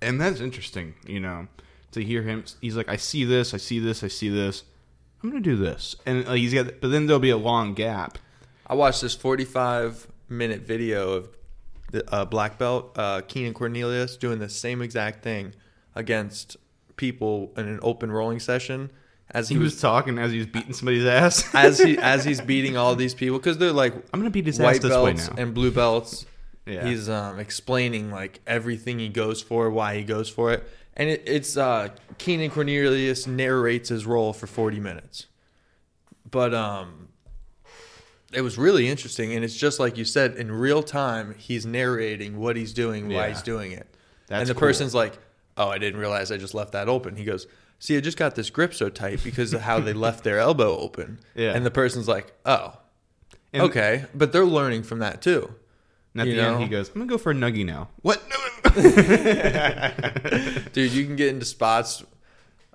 and 0.00 0.20
that's 0.20 0.40
interesting, 0.40 0.94
you 1.06 1.20
know, 1.20 1.48
to 1.92 2.04
hear 2.04 2.22
him. 2.22 2.44
He's 2.60 2.76
like, 2.76 2.88
I 2.88 2.96
see 2.96 3.24
this, 3.24 3.54
I 3.54 3.56
see 3.56 3.78
this, 3.78 4.04
I 4.04 4.08
see 4.08 4.28
this. 4.28 4.64
I'm 5.22 5.30
gonna 5.30 5.40
do 5.42 5.56
this, 5.56 5.96
and 6.06 6.26
like, 6.26 6.38
he's 6.38 6.54
got. 6.54 6.80
But 6.80 6.90
then 6.90 7.06
there'll 7.06 7.20
be 7.20 7.30
a 7.30 7.36
long 7.36 7.74
gap. 7.74 8.18
I 8.66 8.74
watched 8.74 9.02
this 9.02 9.14
45 9.14 10.06
minute 10.28 10.62
video 10.62 11.12
of 11.12 11.28
the 11.90 12.08
uh, 12.14 12.24
black 12.24 12.56
belt 12.56 12.92
uh, 12.96 13.20
Keenan 13.22 13.52
Cornelius 13.52 14.16
doing 14.16 14.38
the 14.38 14.48
same 14.48 14.80
exact 14.80 15.22
thing 15.22 15.54
against 15.94 16.56
people 16.96 17.52
in 17.56 17.66
an 17.66 17.80
open 17.82 18.12
rolling 18.12 18.38
session 18.38 18.90
as 19.30 19.48
he, 19.48 19.56
He 19.56 19.58
was, 19.58 19.72
was 19.72 19.80
talking 19.80 20.18
as 20.18 20.32
he 20.32 20.38
was 20.38 20.46
beating 20.46 20.72
somebody's 20.72 21.04
ass. 21.04 21.44
as 21.54 21.78
he 21.78 21.98
as 21.98 22.24
he's 22.24 22.40
beating 22.52 22.76
all 22.76 22.94
these 22.94 23.14
people 23.14 23.38
because 23.38 23.58
they're 23.58 23.72
like 23.72 23.94
I'm 24.12 24.20
gonna 24.20 24.30
beat 24.30 24.46
his 24.46 24.60
ass 24.60 24.64
white 24.64 24.82
this 24.82 24.90
way 24.90 25.12
belts 25.12 25.30
now. 25.30 25.42
and 25.42 25.54
blue 25.54 25.70
belts. 25.70 26.26
Yeah. 26.66 26.86
He's 26.86 27.08
um, 27.08 27.38
explaining 27.40 28.10
like 28.10 28.40
everything 28.46 28.98
he 29.00 29.08
goes 29.08 29.42
for, 29.42 29.68
why 29.70 29.96
he 29.96 30.04
goes 30.04 30.28
for 30.28 30.52
it, 30.52 30.68
and 31.00 31.08
it, 31.08 31.22
it's 31.26 31.56
uh, 31.56 31.88
Keenan 32.18 32.50
Cornelius 32.50 33.26
narrates 33.26 33.88
his 33.88 34.06
role 34.06 34.32
for 34.32 34.46
40 34.46 34.78
minutes, 34.78 35.26
but 36.30 36.52
um, 36.54 37.08
it 38.32 38.42
was 38.42 38.56
really 38.58 38.88
interesting, 38.88 39.32
and 39.34 39.44
it's 39.44 39.56
just 39.56 39.80
like 39.80 39.96
you 39.96 40.04
said 40.04 40.36
in 40.36 40.52
real 40.52 40.82
time. 40.82 41.34
He's 41.38 41.66
narrating 41.66 42.38
what 42.38 42.54
he's 42.56 42.72
doing, 42.72 43.08
why 43.08 43.14
Yeah. 43.14 43.28
he's 43.30 43.42
doing 43.42 43.72
it, 43.72 43.86
That's 44.28 44.40
and 44.42 44.48
the 44.48 44.54
cool. 44.54 44.60
person's 44.60 44.94
like, 44.94 45.18
"Oh, 45.56 45.68
I 45.68 45.78
didn't 45.78 45.98
realize 45.98 46.30
I 46.30 46.36
just 46.36 46.54
left 46.54 46.72
that 46.72 46.88
open." 46.88 47.16
He 47.16 47.24
goes. 47.24 47.46
See, 47.82 47.96
I 47.96 48.00
just 48.00 48.18
got 48.18 48.34
this 48.34 48.50
grip 48.50 48.74
so 48.74 48.90
tight 48.90 49.24
because 49.24 49.54
of 49.54 49.62
how 49.62 49.80
they 49.80 49.94
left 50.06 50.22
their 50.22 50.38
elbow 50.38 50.76
open. 50.76 51.18
Yeah. 51.34 51.54
And 51.54 51.64
the 51.64 51.70
person's 51.70 52.06
like, 52.06 52.30
oh, 52.44 52.76
And- 53.54 53.62
okay. 53.62 54.04
But 54.14 54.32
they're 54.32 54.44
learning 54.44 54.82
from 54.82 54.98
that 54.98 55.22
too. 55.22 55.54
And 56.14 56.22
at 56.22 56.26
you 56.26 56.34
the 56.36 56.42
end, 56.42 56.62
he 56.62 56.68
goes, 56.68 56.88
"I'm 56.88 56.94
gonna 56.94 57.06
go 57.06 57.18
for 57.18 57.30
a 57.30 57.34
nuggie 57.34 57.64
now." 57.64 57.88
What? 58.02 58.20
Dude, 60.72 60.92
you 60.92 61.04
can 61.04 61.16
get 61.16 61.28
into 61.28 61.44
spots. 61.44 62.04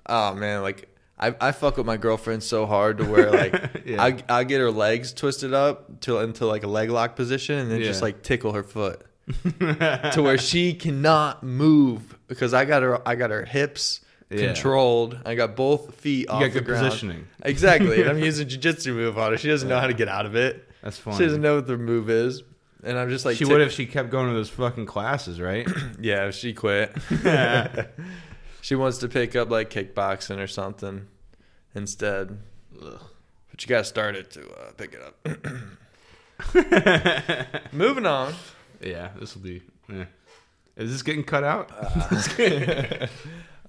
Oh 0.06 0.34
man, 0.34 0.62
like 0.62 0.88
I, 1.18 1.34
I 1.40 1.52
fuck 1.52 1.76
with 1.76 1.86
my 1.86 1.96
girlfriend 1.96 2.42
so 2.42 2.66
hard 2.66 2.98
to 2.98 3.04
where 3.04 3.30
like 3.30 3.82
Yeah. 3.86 4.02
I 4.02 4.16
I 4.28 4.44
get 4.44 4.60
her 4.60 4.70
legs 4.70 5.12
twisted 5.12 5.52
up 5.54 6.00
to 6.02 6.18
into 6.18 6.46
like 6.46 6.62
a 6.62 6.66
leg 6.68 6.90
lock 6.90 7.16
position 7.16 7.58
and 7.58 7.70
then 7.70 7.82
just 7.82 8.02
like 8.02 8.22
tickle 8.22 8.52
her 8.52 8.62
foot 8.62 9.02
to 9.58 10.22
where 10.22 10.38
she 10.38 10.74
cannot 10.74 11.42
move 11.42 12.16
because 12.28 12.54
I 12.54 12.64
got 12.64 12.82
her 12.82 13.06
I 13.08 13.14
got 13.16 13.30
her 13.30 13.44
hips 13.44 14.00
Yeah. 14.30 14.46
controlled. 14.46 15.18
I 15.26 15.34
got 15.34 15.56
both 15.56 15.94
feet 15.96 16.28
off 16.28 16.40
got 16.40 16.52
the 16.52 16.60
good 16.60 16.66
ground. 16.66 16.84
positioning. 16.86 17.26
Exactly, 17.42 18.00
and 18.00 18.10
I'm 18.10 18.18
using 18.18 18.46
a 18.46 18.50
jujitsu 18.50 18.94
move 18.94 19.18
on 19.18 19.32
her. 19.32 19.38
She 19.38 19.48
doesn't 19.48 19.68
know 19.68 19.78
how 19.80 19.86
to 19.88 19.94
get 19.94 20.08
out 20.08 20.26
of 20.26 20.36
it. 20.36 20.68
That's 20.82 20.98
fine. 20.98 21.16
She 21.16 21.24
doesn't 21.24 21.42
know 21.42 21.56
what 21.56 21.66
the 21.66 21.76
move 21.76 22.08
is. 22.10 22.42
And 22.82 22.98
I'm 22.98 23.08
just 23.10 23.24
like, 23.24 23.36
she 23.36 23.44
would 23.44 23.60
if 23.60 23.72
she 23.72 23.86
kept 23.86 24.10
going 24.10 24.28
to 24.28 24.34
those 24.34 24.50
fucking 24.50 24.86
classes, 24.86 25.40
right? 25.40 25.66
Yeah, 26.00 26.26
if 26.28 26.34
she 26.34 26.52
quit. 26.52 26.94
she 28.60 28.74
wants 28.74 28.98
to 28.98 29.08
pick 29.08 29.34
up 29.36 29.50
like 29.50 29.70
kickboxing 29.70 30.38
or 30.38 30.46
something 30.46 31.06
instead. 31.74 32.38
But 32.78 33.62
you 33.62 33.68
got 33.68 33.78
to 33.78 33.84
start 33.84 34.14
it 34.16 34.30
to 34.32 34.42
uh, 34.50 34.72
pick 34.76 34.94
it 34.94 35.00
up. 35.02 35.16
Moving 37.72 38.04
on. 38.06 38.34
yeah, 38.80 39.10
this 39.18 39.34
will 39.34 39.42
be. 39.42 39.62
eh. 39.90 40.04
Is 40.76 40.92
this 40.92 41.02
getting 41.02 41.24
cut 41.24 41.42
out? 41.42 41.70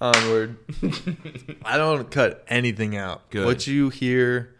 Onward. 0.01 0.57
I 1.63 1.77
don't 1.77 2.11
cut 2.11 2.43
anything 2.49 2.97
out. 2.97 3.29
Good. 3.29 3.45
What 3.45 3.65
you 3.65 3.89
hear, 3.89 4.53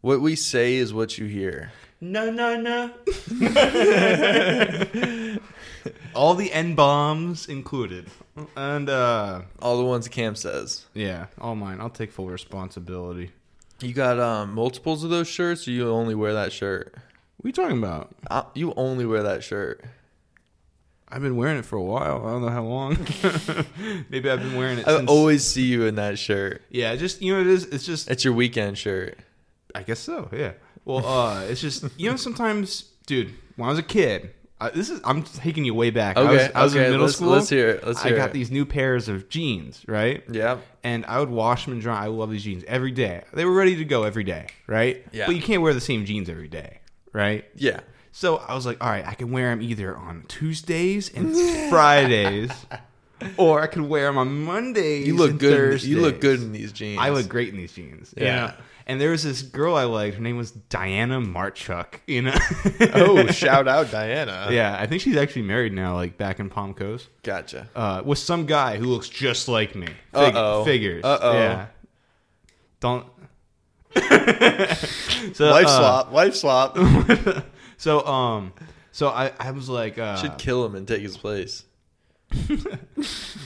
what 0.00 0.20
we 0.20 0.36
say 0.36 0.76
is 0.76 0.94
what 0.94 1.18
you 1.18 1.26
hear. 1.26 1.72
No, 2.00 2.30
no, 2.30 2.60
no. 2.60 2.90
All 6.14 6.34
the 6.34 6.52
N 6.52 6.74
bombs 6.74 7.48
included, 7.48 8.06
and 8.56 8.88
uh 8.88 9.42
All 9.60 9.78
the 9.78 9.84
ones 9.84 10.08
Cam 10.08 10.34
says. 10.34 10.86
yeah, 10.94 11.26
all 11.40 11.54
mine. 11.54 11.80
I'll 11.80 11.90
take 11.90 12.12
full 12.12 12.28
responsibility. 12.28 13.30
You 13.80 13.92
got 13.92 14.18
um, 14.18 14.54
multiples 14.54 15.04
of 15.04 15.10
those 15.10 15.28
shirts, 15.28 15.68
or 15.68 15.70
you 15.70 15.88
only 15.88 16.14
wear 16.14 16.34
that 16.34 16.52
shirt? 16.52 16.94
What 17.36 17.44
are 17.44 17.48
you 17.48 17.52
talking 17.52 17.78
about? 17.78 18.10
Uh, 18.28 18.42
you 18.54 18.72
only 18.76 19.06
wear 19.06 19.22
that 19.22 19.44
shirt. 19.44 19.84
I've 21.08 21.22
been 21.22 21.36
wearing 21.36 21.58
it 21.58 21.64
for 21.64 21.76
a 21.76 21.82
while. 21.82 22.26
I 22.26 22.30
don't 22.32 22.42
know 22.42 22.48
how 22.48 22.64
long. 22.64 22.96
Maybe 24.10 24.28
I've 24.28 24.40
been 24.40 24.56
wearing 24.56 24.78
it. 24.80 24.88
I 24.88 24.96
since, 24.98 25.08
always 25.10 25.46
see 25.46 25.64
you 25.66 25.84
in 25.84 25.94
that 25.94 26.18
shirt. 26.18 26.62
Yeah, 26.70 26.94
just 26.96 27.22
you 27.22 27.34
know, 27.34 27.40
it 27.40 27.46
is. 27.46 27.64
It's 27.66 27.86
just. 27.86 28.10
It's 28.10 28.24
your 28.24 28.34
weekend 28.34 28.76
shirt. 28.76 29.18
I 29.74 29.84
guess 29.84 30.00
so. 30.00 30.28
Yeah. 30.32 30.52
Well, 30.88 31.06
uh, 31.06 31.42
it's 31.44 31.60
just 31.60 31.84
you 31.96 32.10
know 32.10 32.16
sometimes, 32.16 32.82
dude. 33.06 33.32
When 33.56 33.66
I 33.68 33.70
was 33.70 33.78
a 33.78 33.82
kid, 33.82 34.30
I, 34.60 34.70
this 34.70 34.88
is 34.90 35.00
I'm 35.04 35.22
taking 35.22 35.64
you 35.64 35.74
way 35.74 35.90
back. 35.90 36.16
I 36.16 36.22
Okay, 36.22 36.32
was, 36.32 36.50
I 36.54 36.62
was 36.64 36.74
okay, 36.74 36.84
in 36.86 36.90
middle 36.92 37.04
let's- 37.06 37.16
school. 37.16 37.28
let's 37.28 37.48
hear 37.48 37.68
it, 37.70 37.86
let's 37.86 38.02
hear 38.02 38.14
I 38.14 38.16
got 38.16 38.30
it. 38.30 38.32
these 38.32 38.50
new 38.50 38.64
pairs 38.64 39.08
of 39.08 39.28
jeans, 39.28 39.84
right? 39.86 40.24
Yeah. 40.30 40.58
And 40.82 41.04
I 41.06 41.20
would 41.20 41.28
wash 41.30 41.64
them 41.64 41.74
and 41.74 41.82
dry. 41.82 42.04
I 42.04 42.06
love 42.06 42.30
these 42.30 42.42
jeans 42.44 42.64
every 42.66 42.90
day. 42.92 43.22
They 43.34 43.44
were 43.44 43.52
ready 43.54 43.76
to 43.76 43.84
go 43.84 44.04
every 44.04 44.24
day, 44.24 44.46
right? 44.66 45.04
Yeah. 45.12 45.26
But 45.26 45.36
you 45.36 45.42
can't 45.42 45.60
wear 45.62 45.74
the 45.74 45.80
same 45.80 46.04
jeans 46.06 46.28
every 46.30 46.48
day, 46.48 46.78
right? 47.12 47.44
Yeah. 47.54 47.80
So 48.12 48.36
I 48.38 48.54
was 48.54 48.64
like, 48.66 48.82
all 48.82 48.88
right, 48.90 49.06
I 49.06 49.14
can 49.14 49.30
wear 49.30 49.50
them 49.50 49.60
either 49.62 49.96
on 49.96 50.24
Tuesdays 50.28 51.12
and 51.14 51.36
Fridays, 51.68 52.50
or 53.36 53.60
I 53.62 53.66
could 53.66 53.82
wear 53.82 54.06
them 54.06 54.18
on 54.18 54.42
Mondays. 54.44 55.06
You 55.06 55.16
look 55.16 55.30
and 55.32 55.38
good. 55.40 55.56
Thursdays. 55.56 55.88
You 55.90 56.00
look 56.00 56.20
good 56.20 56.40
in 56.40 56.52
these 56.52 56.72
jeans. 56.72 56.98
I 57.00 57.10
look 57.10 57.28
great 57.28 57.48
in 57.50 57.56
these 57.56 57.72
jeans. 57.72 58.14
you 58.16 58.24
Yeah. 58.26 58.54
And 58.88 58.98
there 58.98 59.10
was 59.10 59.22
this 59.22 59.42
girl 59.42 59.74
I 59.74 59.84
liked. 59.84 60.16
Her 60.16 60.22
name 60.22 60.38
was 60.38 60.50
Diana 60.50 61.20
Marchuk. 61.20 62.00
You 62.06 62.22
know. 62.22 62.38
Oh, 62.94 63.26
shout 63.30 63.68
out 63.68 63.90
Diana. 63.90 64.48
yeah, 64.50 64.76
I 64.80 64.86
think 64.86 65.02
she's 65.02 65.16
actually 65.16 65.42
married 65.42 65.74
now, 65.74 65.94
like 65.94 66.16
back 66.16 66.40
in 66.40 66.48
Palm 66.48 66.72
Coast, 66.72 67.08
Gotcha. 67.22 67.68
uh, 67.76 68.00
with 68.04 68.18
some 68.18 68.46
guy 68.46 68.78
who 68.78 68.86
looks 68.86 69.08
just 69.10 69.46
like 69.46 69.74
me. 69.74 69.86
Fig- 69.86 70.34
Uh-oh. 70.34 70.64
Figures. 70.64 71.04
Uh-oh. 71.04 71.32
Yeah. 71.34 71.66
Don't. 72.80 73.06
so, 75.34 75.50
Wife 75.50 75.66
uh, 75.66 75.78
swap. 75.78 76.10
Wife 76.12 76.34
swap. 76.34 76.76
So 77.80 78.04
um, 78.04 78.52
so 78.90 79.08
I 79.08 79.30
I 79.38 79.52
was 79.52 79.68
like 79.68 79.98
uh, 79.98 80.16
Should 80.16 80.36
kill 80.36 80.66
him 80.66 80.74
and 80.74 80.86
take 80.86 81.00
his 81.00 81.16
place. 81.16 81.64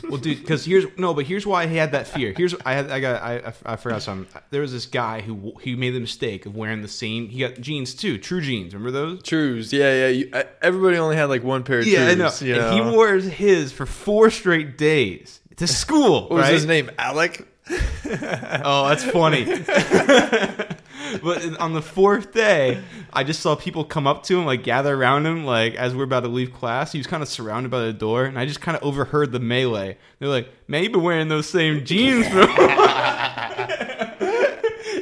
Well, 0.09 0.21
dude, 0.21 0.41
because 0.41 0.65
here's 0.65 0.85
no, 0.99 1.15
but 1.15 1.25
here's 1.27 1.47
why 1.47 1.67
he 1.67 1.77
had 1.77 1.93
that 1.93 2.07
fear. 2.09 2.35
Here's 2.37 2.55
I 2.67 2.75
had 2.75 2.91
I 2.91 3.01
got 3.01 3.23
I 3.23 3.37
I, 3.37 3.53
I 3.65 3.77
forgot 3.77 4.03
something. 4.03 4.27
There 4.51 4.61
was 4.61 4.73
this 4.73 4.85
guy 4.85 5.21
who 5.21 5.55
he 5.61 5.77
made 5.77 5.91
the 5.91 6.01
mistake 6.01 6.45
of 6.45 6.57
wearing 6.57 6.83
the 6.83 6.89
same. 6.89 7.29
He 7.29 7.41
got 7.41 7.61
jeans 7.61 7.95
too, 7.95 8.19
true 8.19 8.41
jeans. 8.41 8.75
Remember 8.75 8.91
those? 8.91 9.23
Trues. 9.23 9.73
Yeah, 9.73 9.95
yeah. 9.95 10.09
You, 10.09 10.31
I, 10.33 10.45
everybody 10.61 10.97
only 10.97 11.17
had 11.17 11.27
like 11.27 11.45
one 11.45 11.63
pair 11.63 11.79
of 11.79 11.85
jeans. 11.85 11.97
Yeah, 11.97 12.09
I 12.09 12.15
know. 12.15 12.31
And 12.41 12.49
know? 12.49 12.91
he 12.91 12.97
wore 12.97 13.15
his 13.15 13.73
for 13.73 13.87
four 13.87 14.31
straight 14.31 14.77
days 14.77 15.41
to 15.57 15.67
school. 15.67 16.23
What 16.29 16.41
was 16.41 16.49
his 16.49 16.67
name? 16.67 16.91
Alec. 16.99 17.47
Oh, 17.71 18.89
that's 18.89 19.05
funny. 19.05 19.45
but 21.23 21.59
on 21.59 21.73
the 21.73 21.83
fourth 21.83 22.33
day, 22.33 22.83
I 23.13 23.25
just 23.25 23.41
saw 23.41 23.57
people 23.57 23.85
come 23.85 24.07
up 24.07 24.23
to 24.25 24.39
him, 24.39 24.47
like 24.47 24.63
gather 24.63 24.95
around 24.95 25.27
him, 25.27 25.45
like 25.45 25.75
as 25.75 25.95
we're 25.95 26.05
about 26.05 26.21
to 26.21 26.29
leave 26.29 26.53
class. 26.53 26.93
He 26.93 26.99
was 26.99 27.07
kind 27.07 27.23
of 27.23 27.29
surrounded 27.29 27.71
by 27.71 27.81
the 27.81 27.93
door, 27.93 28.25
and 28.25 28.39
I 28.39 28.47
just 28.47 28.61
kind 28.61 28.77
of 28.77 28.83
overheard 28.83 29.33
the 29.33 29.41
melee. 29.41 29.99
They're 30.19 30.29
like, 30.29 30.49
"Man, 30.69 30.83
you've 30.83 30.93
been 30.93 31.03
wearing 31.03 31.29
those 31.29 31.49
same 31.49 31.85
jeans, 31.85 32.29
bro." 32.29 32.43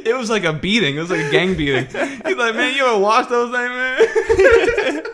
it 0.05 0.17
was 0.17 0.31
like 0.31 0.45
a 0.45 0.53
beating. 0.53 0.97
It 0.97 1.01
was 1.01 1.11
like 1.11 1.27
a 1.27 1.31
gang 1.31 1.57
beating. 1.57 1.87
He's 1.87 2.37
like, 2.37 2.55
"Man, 2.55 2.75
you 2.75 2.87
ever 2.87 2.99
wash 2.99 3.27
those 3.27 3.51
things, 3.51 3.71
man?" 3.71 5.05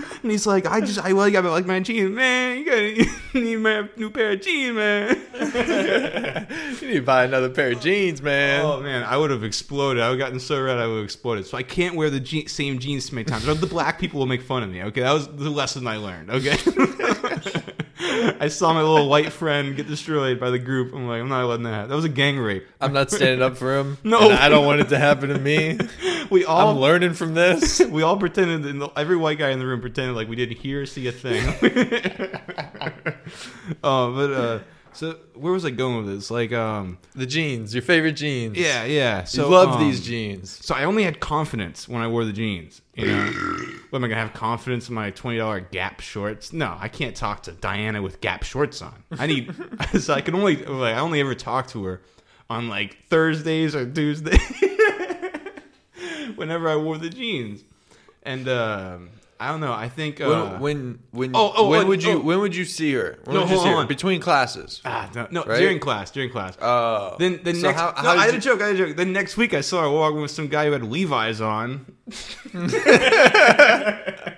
And 0.23 0.31
he's 0.31 0.45
like, 0.45 0.67
I 0.67 0.81
just, 0.81 0.99
I 0.99 1.11
like, 1.11 1.33
I 1.33 1.39
like 1.39 1.65
my 1.65 1.79
jeans, 1.79 2.11
man. 2.15 2.59
You 2.59 2.65
gotta 2.65 2.93
you 3.33 3.41
need 3.41 3.55
my 3.57 3.89
new 3.95 4.09
pair 4.11 4.31
of 4.33 4.41
jeans, 4.41 4.75
man. 4.75 5.17
You 6.81 6.87
need 6.87 6.93
to 6.95 7.01
buy 7.01 7.23
another 7.25 7.49
pair 7.49 7.71
of 7.71 7.79
jeans, 7.79 8.21
man. 8.21 8.65
Oh 8.65 8.81
man, 8.81 9.03
I 9.03 9.15
would 9.17 9.29
have 9.31 9.43
exploded. 9.43 10.01
I 10.01 10.09
would 10.09 10.19
have 10.19 10.27
gotten 10.27 10.39
so 10.39 10.61
red, 10.61 10.77
I 10.77 10.87
would 10.87 10.95
have 10.97 11.03
exploded. 11.05 11.45
So 11.45 11.57
I 11.57 11.63
can't 11.63 11.95
wear 11.95 12.09
the 12.09 12.19
je- 12.19 12.47
same 12.47 12.79
jeans 12.79 13.09
too 13.09 13.15
many 13.15 13.25
times. 13.25 13.47
Or 13.47 13.53
the 13.53 13.67
black 13.67 13.99
people 13.99 14.19
will 14.19 14.27
make 14.27 14.41
fun 14.41 14.63
of 14.63 14.69
me. 14.69 14.83
Okay, 14.83 15.01
that 15.01 15.11
was 15.13 15.27
the 15.27 15.49
lesson 15.49 15.87
I 15.87 15.97
learned. 15.97 16.29
Okay, 16.31 16.57
I 18.03 18.47
saw 18.47 18.73
my 18.73 18.81
little 18.81 19.07
white 19.07 19.31
friend 19.31 19.75
get 19.75 19.87
destroyed 19.87 20.39
by 20.39 20.49
the 20.49 20.59
group. 20.59 20.93
I'm 20.93 21.07
like, 21.07 21.21
I'm 21.21 21.29
not 21.29 21.45
letting 21.45 21.63
that. 21.63 21.71
happen. 21.73 21.89
That 21.89 21.95
was 21.95 22.05
a 22.05 22.09
gang 22.09 22.37
rape. 22.37 22.65
I'm 22.79 22.93
not 22.93 23.11
standing 23.11 23.41
up 23.41 23.57
for 23.57 23.77
him. 23.77 23.97
No. 24.03 24.29
and 24.29 24.33
I 24.33 24.49
don't 24.49 24.65
want 24.65 24.81
it 24.81 24.89
to 24.89 24.97
happen 24.97 25.29
to 25.29 25.37
me. 25.37 25.77
We 26.29 26.43
all 26.43 26.71
I'm 26.71 26.77
learning 26.77 27.13
from 27.13 27.33
this. 27.33 27.79
we 27.89 28.01
all 28.01 28.17
pretended. 28.17 28.65
In 28.65 28.79
the, 28.79 28.87
every 28.97 29.15
white 29.15 29.37
guy 29.37 29.51
in 29.51 29.59
the 29.59 29.65
room 29.65 29.79
pretended 29.81 30.15
like 30.15 30.27
we 30.27 30.35
didn't 30.35 30.57
hear 30.57 30.81
or 30.81 30.85
see 30.85 31.07
a 31.07 31.11
thing. 31.11 31.41
oh, 33.83 34.13
but 34.15 34.31
uh, 34.33 34.59
so 34.93 35.17
where 35.35 35.53
was 35.53 35.65
I 35.65 35.69
going 35.71 35.97
with 36.05 36.13
this? 36.15 36.29
Like, 36.31 36.51
um, 36.53 36.97
The 37.15 37.25
jeans, 37.25 37.73
your 37.73 37.81
favorite 37.81 38.13
jeans. 38.13 38.57
yeah, 38.57 38.83
yeah. 38.85 39.23
So 39.23 39.45
you 39.45 39.51
love 39.51 39.69
um, 39.75 39.79
these 39.83 40.01
jeans. 40.05 40.59
So 40.65 40.75
I 40.75 40.83
only 40.83 41.03
had 41.03 41.19
confidence 41.19 41.87
when 41.87 42.01
I 42.01 42.07
wore 42.07 42.25
the 42.25 42.33
jeans. 42.33 42.81
You 42.95 43.07
know, 43.07 43.25
what 43.89 43.99
am 43.99 44.03
I 44.03 44.07
gonna 44.09 44.19
have 44.21 44.33
confidence 44.33 44.89
in 44.89 44.95
my 44.95 45.11
twenty 45.11 45.37
dollar 45.37 45.59
Gap 45.61 46.01
shorts? 46.01 46.51
No, 46.53 46.75
I 46.79 46.87
can't 46.89 47.15
talk 47.15 47.43
to 47.43 47.51
Diana 47.53 48.01
with 48.01 48.19
Gap 48.21 48.43
shorts 48.43 48.81
on. 48.81 49.03
I 49.17 49.27
need, 49.27 49.55
so 49.99 50.13
I 50.13 50.21
can 50.21 50.35
only 50.35 50.57
like 50.57 50.95
I 50.95 50.99
only 50.99 51.19
ever 51.21 51.33
talk 51.33 51.67
to 51.69 51.83
her 51.85 52.01
on 52.49 52.67
like 52.67 52.97
Thursdays 53.07 53.75
or 53.75 53.89
Tuesdays. 53.89 54.39
Whenever 56.35 56.69
I 56.69 56.75
wore 56.75 56.97
the 56.97 57.09
jeans, 57.09 57.63
and 58.23 58.47
um, 58.49 59.09
I 59.41 59.47
don't 59.47 59.59
know. 59.59 59.73
I 59.73 59.89
think 59.89 60.21
uh, 60.21 60.27
when 60.27 60.59
when 60.59 60.99
when 61.09 61.31
oh, 61.33 61.51
oh, 61.57 61.67
when 61.69 61.85
oh, 61.85 61.87
would 61.87 62.03
you 62.03 62.11
oh. 62.11 62.19
when 62.19 62.39
would 62.41 62.55
you 62.55 62.63
see 62.63 62.93
her? 62.93 63.17
When 63.23 63.33
No, 63.33 63.41
would 63.41 63.49
you 63.49 63.55
hold 63.55 63.65
see 63.65 63.71
her? 63.71 63.77
on. 63.77 63.87
Between 63.87 64.21
classes. 64.21 64.81
ah 64.85 65.09
no, 65.15 65.27
no 65.31 65.43
Right? 65.45 65.57
during 65.57 65.79
class 65.79 66.11
during 66.11 66.29
class. 66.29 66.55
Oh. 66.61 67.15
Then, 67.17 67.39
the 67.43 67.55
So 67.55 67.67
next, 67.67 67.79
how- 67.79 67.93
no, 68.03 68.09
I 68.11 68.25
had 68.25 68.31
did 68.33 68.35
a 68.35 68.39
joke. 68.39 68.61
I 68.61 68.67
had 68.67 68.75
a 68.75 68.77
joke. 68.77 68.95
Then 68.97 69.11
next 69.13 69.37
week, 69.37 69.55
I 69.55 69.61
saw 69.61 69.81
her 69.81 69.89
walking 69.89 70.21
with 70.21 70.29
some 70.29 70.47
guy 70.47 70.65
who 70.67 70.73
had 70.73 70.83
Levi's 70.83 71.41
on. 71.41 71.87
that 72.53 74.35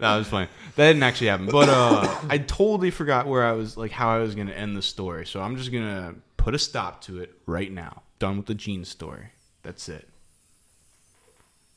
was 0.00 0.26
funny. 0.28 0.48
That 0.76 0.86
didn't 0.88 1.02
actually 1.02 1.26
happen, 1.26 1.46
but 1.46 1.68
uh, 1.68 2.20
I 2.30 2.38
totally 2.38 2.90
forgot 2.90 3.26
where 3.26 3.44
I 3.44 3.52
was, 3.52 3.76
like 3.76 3.90
how 3.90 4.08
I 4.10 4.18
was 4.20 4.34
gonna 4.34 4.52
end 4.52 4.76
the 4.76 4.82
story. 4.82 5.26
So 5.26 5.42
I'm 5.42 5.56
just 5.58 5.72
gonna 5.72 6.14
put 6.38 6.54
a 6.54 6.58
stop 6.58 7.02
to 7.02 7.20
it 7.20 7.34
right 7.44 7.70
now. 7.70 8.02
Done 8.18 8.38
with 8.38 8.46
the 8.46 8.54
jeans 8.54 8.88
story. 8.88 9.26
That's 9.62 9.88
it. 9.90 10.08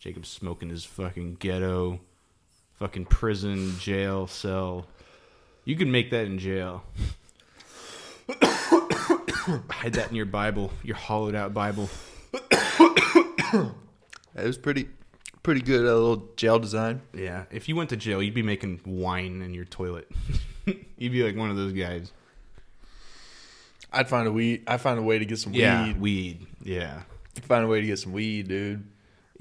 Jacob's 0.02 0.30
smoking 0.30 0.70
his 0.70 0.84
fucking 0.84 1.36
ghetto, 1.36 2.00
fucking 2.74 3.06
prison, 3.06 3.78
jail 3.78 4.26
cell. 4.28 4.88
You 5.64 5.76
can 5.76 5.92
make 5.92 6.10
that 6.10 6.26
in 6.26 6.40
jail. 6.40 6.84
Hide 8.42 9.94
that 9.94 10.10
in 10.10 10.16
your 10.16 10.26
Bible, 10.26 10.72
your 10.84 10.96
hollowed 10.96 11.36
out 11.36 11.54
Bible. 11.54 11.90
It 14.34 14.46
was 14.46 14.58
pretty 14.58 14.88
pretty 15.44 15.60
good. 15.60 15.82
A 15.82 15.94
little 15.94 16.30
jail 16.38 16.58
design. 16.58 17.02
Yeah, 17.14 17.44
if 17.52 17.68
you 17.68 17.76
went 17.76 17.90
to 17.90 17.98
jail, 17.98 18.24
you'd 18.24 18.34
be 18.34 18.42
making 18.42 18.80
wine 18.86 19.42
in 19.42 19.54
your 19.54 19.66
toilet. 19.66 20.10
you'd 20.98 21.12
be 21.12 21.22
like 21.22 21.36
one 21.36 21.50
of 21.50 21.58
those 21.58 21.74
guys. 21.74 22.14
I'd 23.92 24.08
find 24.08 24.26
a 24.30 24.32
weed. 24.32 24.64
I 24.68 24.78
find 24.78 24.98
a 24.98 25.02
way 25.02 25.20
to 25.20 25.26
get 25.26 25.38
some 25.38 25.54
Yeah, 25.54 25.84
weed. 25.86 26.00
weed. 26.00 26.48
Yeah, 26.64 27.02
Find 27.42 27.66
a 27.66 27.68
way 27.68 27.82
to 27.82 27.88
get 27.88 28.00
some 28.00 28.14
weed, 28.14 28.48
dude. 28.48 28.86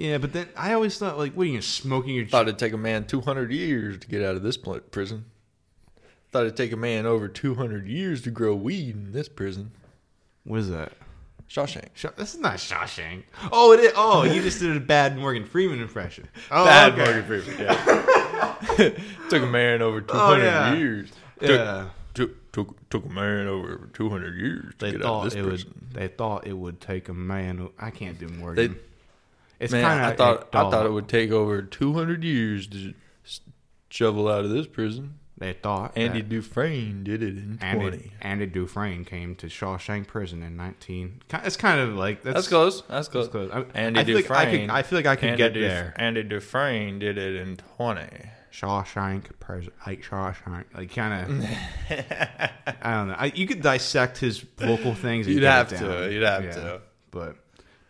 Yeah. 0.00 0.18
But 0.18 0.32
then 0.32 0.48
I 0.56 0.72
always 0.72 0.98
thought, 0.98 1.18
like, 1.18 1.34
what 1.34 1.44
are 1.44 1.50
you 1.50 1.60
smoking 1.62 2.14
your? 2.14 2.26
Thought 2.26 2.48
it'd 2.48 2.58
take 2.58 2.72
a 2.72 2.76
man 2.78 3.06
200 3.06 3.52
years 3.52 3.98
to 3.98 4.08
get 4.08 4.22
out 4.22 4.36
of 4.36 4.42
this 4.42 4.56
prison. 4.56 5.26
Thought 6.32 6.42
it'd 6.46 6.56
take 6.56 6.72
a 6.72 6.76
man 6.76 7.06
over 7.06 7.28
200 7.28 7.86
years 7.88 8.22
to 8.22 8.30
grow 8.30 8.54
weed 8.54 8.94
in 8.94 9.12
this 9.12 9.28
prison. 9.28 9.72
what 10.44 10.60
is 10.60 10.70
that? 10.70 10.92
Shawshank. 11.48 11.88
Shaw- 11.94 12.12
this 12.16 12.34
is 12.34 12.40
not 12.40 12.54
Shawshank. 12.58 13.24
Oh, 13.50 13.72
it 13.72 13.80
is. 13.80 13.92
Oh, 13.96 14.22
you 14.22 14.40
just 14.40 14.60
did 14.60 14.76
a 14.76 14.80
bad 14.80 15.18
Morgan 15.18 15.44
Freeman 15.44 15.80
impression. 15.80 16.28
Oh, 16.52 16.64
Bad 16.64 16.92
okay. 16.92 17.04
Morgan 17.04 17.24
Freeman. 17.24 17.60
Yeah. 17.60 18.90
took 19.28 19.42
a 19.42 19.46
man 19.46 19.82
over 19.82 20.00
200 20.00 20.44
yeah. 20.44 20.74
years. 20.74 21.10
Took, 21.40 21.48
Yeah. 21.50 21.88
took, 22.14 22.52
took 22.52 22.90
took 22.90 23.04
a 23.06 23.08
man 23.08 23.48
over 23.48 23.88
200 23.92 24.36
years 24.36 24.74
to 24.78 24.86
They 24.86 24.92
get 24.92 25.00
out 25.00 25.02
of 25.02 25.06
thought 25.08 25.24
this 25.24 25.34
it 25.34 25.42
prison. 25.44 25.74
would. 25.74 25.94
They 25.94 26.08
thought 26.08 26.46
it 26.46 26.52
would 26.52 26.80
take 26.80 27.08
a 27.08 27.14
man. 27.14 27.68
I 27.80 27.90
can't 27.90 28.16
do 28.18 28.28
Morgan. 28.28 28.78
It's 29.60 29.72
Man, 29.72 29.84
kind 29.84 30.00
of 30.00 30.06
I 30.12 30.16
thought 30.16 30.48
I 30.54 30.70
thought 30.70 30.86
it 30.86 30.90
would 30.92 31.08
take 31.08 31.30
over 31.30 31.62
200 31.62 32.24
years 32.24 32.66
to 32.68 32.94
shovel 33.90 34.28
out 34.28 34.44
of 34.44 34.50
this 34.50 34.66
prison. 34.66 35.14
They 35.38 35.54
thought 35.54 35.96
Andy 35.96 36.20
Dufresne 36.20 37.02
did 37.02 37.22
it 37.22 37.38
in 37.38 37.56
20. 37.58 37.62
Andy, 37.86 38.12
Andy 38.20 38.46
Dufresne 38.46 39.06
came 39.06 39.34
to 39.36 39.46
Shawshank 39.46 40.06
Prison 40.06 40.42
in 40.42 40.54
19. 40.58 41.22
ki- 41.28 41.36
It's 41.44 41.56
kind 41.56 41.80
of 41.80 41.94
like 41.94 42.22
that's, 42.22 42.34
That's 42.34 42.48
close. 42.48 42.82
That's 42.82 43.08
close. 43.08 43.28
That's 43.30 43.50
close. 43.50 43.66
I, 43.74 43.78
Andy 43.78 44.00
I 44.00 44.04
feel 44.04 44.16
like 44.16 44.30
I 44.30 44.44
could, 44.44 44.50
Dufresne. 44.50 44.70
I 44.70 44.82
feel 44.82 44.98
like 44.98 45.06
I 45.06 45.16
could 45.16 45.28
Andy 45.30 45.38
get 45.38 45.54
Duf- 45.54 45.60
there. 45.60 45.94
Andy 45.96 46.22
Dufresne 46.24 46.98
did 46.98 47.16
it 47.16 47.36
in 47.36 47.56
20. 47.76 48.02
Shawshank 48.52 49.24
Prison, 49.40 49.72
like 49.86 50.02
Shawshank, 50.02 50.64
like 50.76 50.94
kind 50.94 51.40
of. 51.40 51.48
I 52.82 52.90
don't 52.94 53.08
know. 53.08 53.14
I, 53.16 53.32
you 53.34 53.46
could 53.46 53.62
dissect 53.62 54.18
his 54.18 54.40
vocal 54.40 54.94
things. 54.94 55.26
and 55.26 55.34
You'd 55.36 55.44
have 55.44 55.68
to. 55.70 56.10
You'd 56.12 56.22
have 56.22 56.52
to. 56.54 56.80
But, 57.10 57.36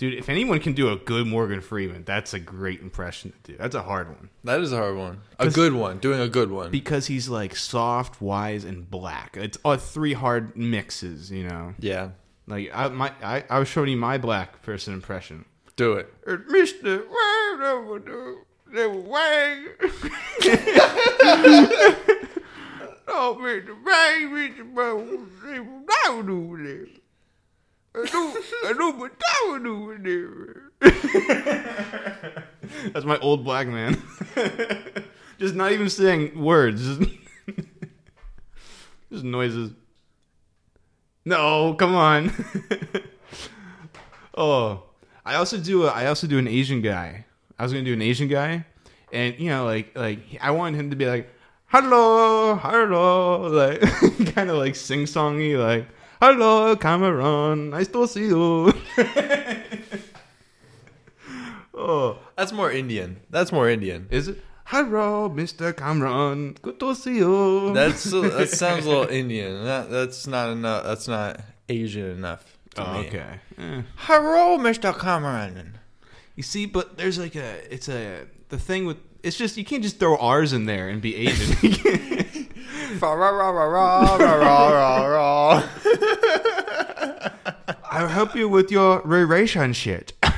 dude, 0.01 0.15
if 0.15 0.29
anyone 0.31 0.59
can 0.61 0.73
do 0.73 0.89
a 0.89 0.97
good 0.97 1.27
Morgan 1.27 1.61
Freeman, 1.61 2.05
that's 2.05 2.33
a 2.33 2.41
great 2.41 2.81
impression 2.81 3.35
to 3.45 3.53
do. 3.53 3.59
That's 3.59 3.75
a 3.75 3.83
hard 3.83 4.09
one 4.09 4.31
That 4.45 4.61
is 4.61 4.73
a 4.73 4.79
hard 4.79 4.97
one. 4.97 5.21
A 5.39 5.51
good 5.51 5.75
one. 5.75 5.99
Doing 5.99 6.21
a 6.21 6.29
good 6.29 6.51
one. 6.51 6.71
because 6.71 7.07
he's 7.07 7.29
like 7.29 7.55
soft, 7.55 8.23
wise, 8.23 8.65
and 8.65 8.91
black. 8.91 9.37
It's 9.37 9.59
all 9.63 9.77
three 9.77 10.15
hard 10.15 10.57
mixes, 10.57 11.31
you 11.31 11.47
know. 11.47 11.75
yeah. 11.79 12.13
Like 12.47 12.71
I, 12.75 12.89
my, 12.89 13.13
I, 13.23 13.45
I 13.51 13.59
was 13.59 13.69
showing 13.69 13.91
you 13.91 13.99
my 13.99 14.17
black 14.17 14.63
person 14.63 14.95
impression. 14.95 15.45
Do 15.77 15.93
it. 15.93 16.13
Uh, 16.27 16.39
Mister 16.49 17.05
Wang. 17.05 17.61
Oh, 23.13 23.37
Mr. 23.41 23.75
Wang, 23.85 24.31
Mr. 24.31 24.73
Wang, 24.73 24.87
I. 24.87 24.89
I 25.05 25.43
do, 25.43 25.45
I 25.45 25.57
do, 25.57 25.65
but 25.87 25.97
I 26.07 26.23
do 26.25 26.57
there. 26.63 26.87
That's 32.93 33.05
my 33.05 33.19
old 33.19 33.45
black 33.45 33.67
man. 33.67 34.01
just 35.39 35.57
not 35.57 35.73
even 35.73 35.91
saying 35.91 36.41
words, 36.41 36.87
just, 36.87 37.11
just 39.13 39.25
noises. 39.25 39.73
No, 41.25 41.75
come 41.75 41.97
on. 41.97 42.31
oh, 44.37 44.85
I 45.27 45.35
also 45.35 45.59
do. 45.59 45.87
A, 45.87 45.89
I 45.89 46.07
also 46.07 46.29
do 46.29 46.39
an 46.39 46.47
Asian 46.47 46.83
guy. 46.83 47.27
I 47.59 47.65
was 47.65 47.73
gonna 47.73 47.85
do 47.85 47.93
an 47.93 48.03
Asian 48.03 48.29
guy, 48.29 48.65
and 49.13 49.37
you 49.39 49.51
know, 49.51 49.65
like, 49.65 49.97
like 49.97 50.21
I 50.41 50.53
wanted 50.53 50.79
him 50.79 50.91
to 50.91 50.97
be 50.97 51.07
like, 51.07 51.29
"Hello, 51.67 52.55
hello," 52.55 53.49
like 53.49 53.81
kind 54.35 54.49
of 54.49 54.59
like 54.59 54.77
sing 54.77 55.07
songy, 55.07 55.59
like, 55.59 55.89
"Hello, 56.21 56.77
Cameron, 56.77 57.71
nice 57.71 57.89
to 57.89 58.07
see 58.07 58.27
you." 58.27 58.73
oh, 61.75 62.19
That's 62.37 62.53
more 62.53 62.71
Indian. 62.71 63.21
That's 63.31 63.53
more 63.53 63.69
Indian. 63.69 64.07
is 64.11 64.29
it? 64.29 64.39
Hello, 64.65 65.29
Mr. 65.29 65.77
Cameron, 65.77 66.57
good 66.63 66.79
to 66.79 66.95
see 66.95 67.17
you. 67.17 67.73
That's 67.75 68.05
that 68.05 68.51
sounds 68.51 68.87
a 68.87 68.89
little 68.89 69.09
Indian. 69.09 69.65
That, 69.65 69.91
that's 69.91 70.29
not 70.29 70.51
enough. 70.51 70.85
That's 70.85 71.09
not 71.09 71.41
Asian 71.69 72.11
enough. 72.11 72.57
Oh, 72.77 72.99
okay. 73.01 73.41
Eh. 73.59 73.83
Hello, 73.97 74.59
Mr. 74.59 74.97
Cameron. 74.97 75.79
You 76.37 76.45
see, 76.45 76.67
but 76.67 76.97
there's 76.97 77.19
like 77.19 77.35
a, 77.35 77.75
it's 77.75 77.89
a, 77.89 78.27
the 78.51 78.59
thing 78.59 78.87
with, 78.87 78.99
it's 79.25 79.37
just, 79.37 79.57
you 79.57 79.65
can't 79.65 79.83
just 79.83 79.99
throw 79.99 80.17
R's 80.17 80.53
in 80.53 80.67
there 80.67 80.89
and 80.89 81.03
be 81.03 81.17
Asian. 81.17 81.57
You 82.91 84.19
can't- 84.19 84.41
I'll 87.93 88.09
help 88.09 88.35
you 88.37 88.49
with 88.49 88.71
your 88.71 89.01
relationship. 89.03 90.13
uh, 90.23 90.31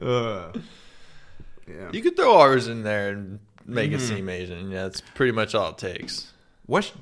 yeah. 0.00 0.52
You 1.92 2.02
could 2.02 2.16
throw 2.16 2.38
R's 2.38 2.68
in 2.68 2.82
there 2.82 3.10
and 3.10 3.40
make 3.66 3.92
it 3.92 4.00
seem 4.00 4.28
Asian. 4.28 4.70
Yeah, 4.70 4.84
that's 4.84 5.00
pretty 5.14 5.32
much 5.32 5.54
all 5.54 5.70
it 5.70 5.78
takes. 5.78 6.32
What? 6.66 6.92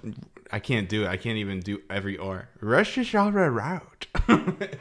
I 0.50 0.60
can't 0.60 0.88
do 0.88 1.04
it. 1.04 1.08
I 1.08 1.16
can't 1.18 1.36
even 1.38 1.60
do 1.60 1.80
every 1.90 2.16
R. 2.16 2.48
Russia 2.60 3.00
Shara 3.00 3.52
route. 3.54 4.06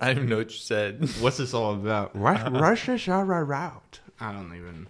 I 0.00 0.08
don't 0.08 0.16
even 0.18 0.28
know 0.28 0.36
what 0.38 0.50
you 0.50 0.58
said. 0.58 1.08
What's 1.20 1.38
this 1.38 1.54
all 1.54 1.72
about? 1.72 2.14
Rush, 2.18 2.42
Russia 2.50 2.92
Shara 2.92 3.46
route. 3.46 4.00
I 4.20 4.32
don't 4.32 4.54
even. 4.54 4.86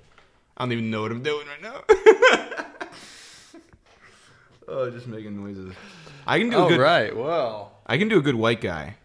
I 0.56 0.64
don't 0.64 0.72
even 0.72 0.90
know 0.90 1.02
what 1.02 1.10
I'm 1.12 1.22
doing 1.22 1.46
right 1.46 1.62
now. 1.62 1.82
oh, 4.68 4.90
just 4.90 5.06
making 5.06 5.36
noises. 5.42 5.74
I 6.26 6.38
can 6.38 6.50
do 6.50 6.56
a 6.56 6.60
All 6.60 6.68
good. 6.68 6.80
right. 6.80 7.14
Well. 7.16 7.72
I 7.86 7.98
can 7.98 8.08
do 8.08 8.18
a 8.18 8.22
good 8.22 8.36
white 8.36 8.60
guy. 8.60 8.96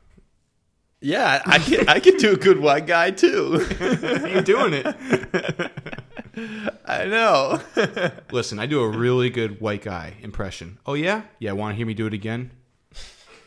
Yeah, 1.01 1.41
I 1.45 1.59
can. 1.59 1.87
I 1.87 1.99
can 1.99 2.17
do 2.17 2.33
a 2.33 2.35
good 2.35 2.59
white 2.59 2.85
guy 2.85 3.11
too. 3.11 3.65
You're 4.29 4.41
doing 4.41 4.73
it. 4.73 4.85
I 6.85 7.05
know. 7.05 7.61
Listen, 8.31 8.59
I 8.59 8.65
do 8.65 8.81
a 8.81 8.89
really 8.89 9.29
good 9.29 9.61
white 9.61 9.81
guy 9.81 10.15
impression. 10.21 10.77
Oh 10.85 10.95
yeah, 10.95 11.21
yeah. 11.39 11.53
Want 11.53 11.71
to 11.73 11.77
hear 11.77 11.85
me 11.87 11.93
do 11.93 12.05
it 12.05 12.13
again? 12.13 12.51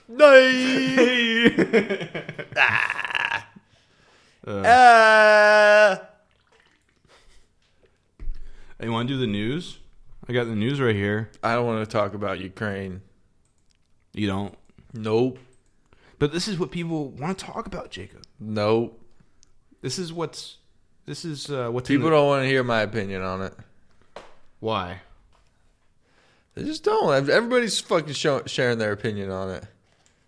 Nice. 0.09 1.53
ah. 2.57 3.47
Uh, 4.47 4.51
Uh, 4.51 5.99
you 8.83 8.93
want 8.93 9.09
to 9.09 9.15
do 9.15 9.21
the 9.21 9.27
news? 9.27 9.79
I 10.29 10.33
got 10.33 10.45
the 10.45 10.55
news 10.55 10.81
right 10.81 10.95
here. 10.95 11.31
I 11.43 11.55
don't 11.55 11.67
want 11.67 11.85
to 11.85 11.91
talk 11.91 12.15
about 12.15 12.39
Ukraine. 12.41 13.01
You 14.13 14.27
don't. 14.27 14.55
Nope. 14.95 15.39
But 16.19 16.33
this 16.33 16.47
is 16.47 16.59
what 16.59 16.71
people 16.71 17.09
want 17.11 17.39
to 17.39 17.45
talk 17.45 17.67
about, 17.67 17.91
Jacob. 17.91 18.23
Nope. 18.39 19.01
This 19.81 19.99
is 19.99 20.13
what's. 20.13 20.59
This 21.07 21.25
is 21.25 21.51
uh, 21.51 21.69
what's 21.71 21.91
in 21.91 21.97
People 21.97 22.11
the- 22.11 22.17
don't 22.17 22.27
want 22.29 22.43
to 22.45 22.49
hear 22.49 22.63
my 22.63 22.83
opinion 22.83 23.23
on 23.23 23.43
it. 23.43 23.55
Why? 24.61 25.01
They 26.55 26.65
just 26.65 26.85
don't. 26.85 27.29
Everybody's 27.29 27.81
fucking 27.81 28.13
show, 28.13 28.43
sharing 28.47 28.79
their 28.79 28.93
opinion 28.93 29.31
on 29.31 29.51
it. 29.51 29.65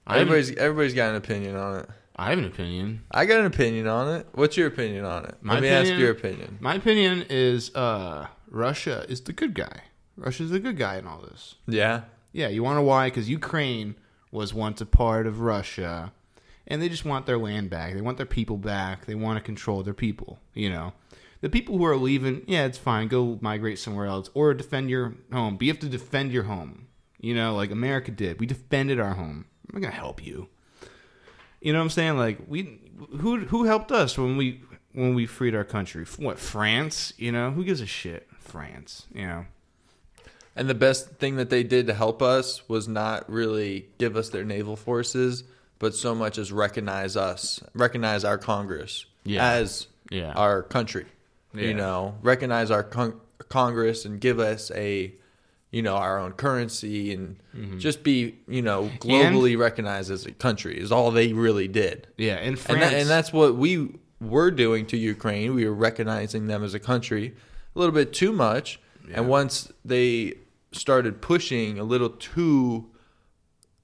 I 0.07 0.19
Everybody's 0.19 0.57
everybody's 0.57 0.95
got 0.95 1.11
an 1.11 1.17
opinion 1.17 1.57
on 1.57 1.81
it. 1.81 1.89
I 2.17 2.31
have 2.31 2.39
an 2.39 2.45
opinion. 2.47 3.03
I 3.11 3.27
got 3.27 3.41
an 3.41 3.47
opinion 3.47 3.87
on 3.87 4.13
it. 4.17 4.27
What's 4.33 4.57
your 4.57 4.67
opinion 4.69 5.05
on 5.05 5.25
it? 5.27 5.37
My 5.43 5.55
Let 5.55 5.63
me 5.63 5.69
opinion- 5.69 5.93
ask 5.95 6.01
your 6.01 6.11
opinion. 6.11 6.59
My 6.61 6.75
opinion 6.77 7.27
is 7.29 7.75
uh, 7.75 8.27
Russia 8.55 9.05
is 9.09 9.23
the 9.23 9.33
good 9.33 9.55
guy. 9.55 9.83
Russia's 10.17 10.51
the 10.51 10.61
good 10.61 10.77
guy 10.77 10.97
in 10.97 11.07
all 11.07 11.21
this. 11.21 11.57
Yeah. 11.67 12.03
Yeah, 12.33 12.49
you 12.49 12.63
want 12.63 12.79
to 12.79 12.83
why? 12.83 13.09
Because 13.09 13.29
Ukraine 13.29 13.97
was 14.31 14.55
once 14.55 14.81
a 14.81 14.87
part 14.87 15.27
of 15.27 15.41
Russia, 15.41 16.13
and 16.67 16.81
they 16.81 16.89
just 16.89 17.05
want 17.05 17.27
their 17.27 17.39
land 17.39 17.71
back. 17.71 17.95
They 17.95 18.01
want 18.01 18.17
their 18.17 18.27
people 18.27 18.57
back. 18.57 19.07
They 19.07 19.15
want 19.15 19.39
to 19.39 19.45
control 19.45 19.83
their 19.83 19.95
people. 19.95 20.39
You 20.53 20.71
know, 20.71 20.93
the 21.41 21.51
people 21.51 21.79
who 21.79 21.85
are 21.85 21.97
leaving, 21.97 22.43
yeah, 22.47 22.65
it's 22.65 22.79
fine. 22.79 23.09
Go 23.09 23.39
migrate 23.41 23.79
somewhere 23.79 24.07
else 24.07 24.31
or 24.35 24.55
defend 24.55 24.91
your 24.91 25.15
home. 25.33 25.57
But 25.57 25.67
you 25.67 25.73
have 25.73 25.81
to 25.81 25.89
defend 25.89 26.33
your 26.33 26.45
home. 26.45 26.89
You 27.21 27.35
know, 27.35 27.55
like 27.55 27.71
America 27.71 28.11
did. 28.11 28.41
We 28.41 28.47
defended 28.47 29.01
our 29.01 29.15
home. 29.15 29.47
I'm 29.69 29.81
not 29.81 29.83
gonna 29.83 30.01
help 30.01 30.25
you. 30.25 30.49
You 31.61 31.73
know 31.73 31.79
what 31.79 31.85
I'm 31.85 31.91
saying? 31.91 32.19
Like 32.19 32.39
we, 32.47 32.81
who 33.21 33.41
who 33.47 33.65
helped 33.65 33.93
us 33.93 34.19
when 34.19 34.37
we 34.37 34.61
when 34.95 35.15
we 35.15 35.27
freed 35.27 35.55
our 35.55 35.65
country? 35.65 36.05
What 36.19 36.39
France? 36.39 37.13
You 37.19 37.33
know, 37.33 37.51
who 37.51 37.65
gives 37.65 37.81
a 37.83 37.87
shit? 37.87 38.27
France. 38.39 39.07
You 39.15 39.27
know. 39.27 39.47
And 40.57 40.69
the 40.71 40.75
best 40.75 41.17
thing 41.17 41.37
that 41.37 41.51
they 41.51 41.63
did 41.65 41.87
to 41.89 41.95
help 41.95 42.23
us 42.23 42.69
was 42.69 42.87
not 42.87 43.29
really 43.31 43.89
give 43.99 44.17
us 44.17 44.29
their 44.31 44.45
naval 44.45 44.77
forces, 44.77 45.43
but 45.81 45.95
so 45.95 46.15
much 46.15 46.39
as 46.39 46.53
recognize 46.53 47.17
us, 47.17 47.61
recognize 47.75 48.25
our 48.25 48.39
Congress 48.39 49.05
Yeah. 49.25 49.45
as 49.45 49.89
Yeah. 50.11 50.33
our 50.33 50.63
country. 50.63 51.07
Yeah. 51.55 51.63
You 51.63 51.75
know, 51.75 52.15
recognize 52.23 52.71
our 52.71 52.85
con- 52.85 53.21
Congress 53.49 54.05
and 54.05 54.21
give 54.21 54.39
us 54.39 54.71
a, 54.77 55.13
you 55.73 55.83
know, 55.83 55.97
our 55.97 56.21
own 56.21 56.33
currency 56.33 57.13
and 57.13 57.37
Mm-hmm. 57.57 57.79
just 57.79 58.05
be, 58.05 58.37
you 58.49 58.63
know, 58.63 58.91
globally 59.01 59.59
recognized 59.59 60.11
as 60.13 60.25
a 60.25 60.31
country 60.33 60.79
is 60.79 60.93
all 60.93 61.11
they 61.11 61.33
really 61.33 61.67
did. 61.69 62.07
Yeah, 62.17 62.35
and 62.37 62.49
And, 62.51 62.59
France. 62.61 62.81
that, 62.81 62.95
and 62.95 63.09
that's 63.11 63.33
what 63.33 63.57
we 63.57 63.91
were 64.25 64.51
doing 64.51 64.87
to 64.87 64.97
Ukraine. 64.97 65.55
We 65.55 65.67
were 65.67 65.75
recognizing 65.75 66.47
them 66.47 66.65
as 66.65 66.75
a 66.75 66.81
country 66.81 67.35
a 67.75 67.79
little 67.79 67.95
bit 67.95 68.13
too 68.13 68.33
much. 68.33 68.81
And 69.13 69.29
once 69.29 69.71
they 69.85 70.35
started 70.73 71.21
pushing 71.21 71.79
a 71.79 71.85
little 71.85 72.09
too 72.09 72.91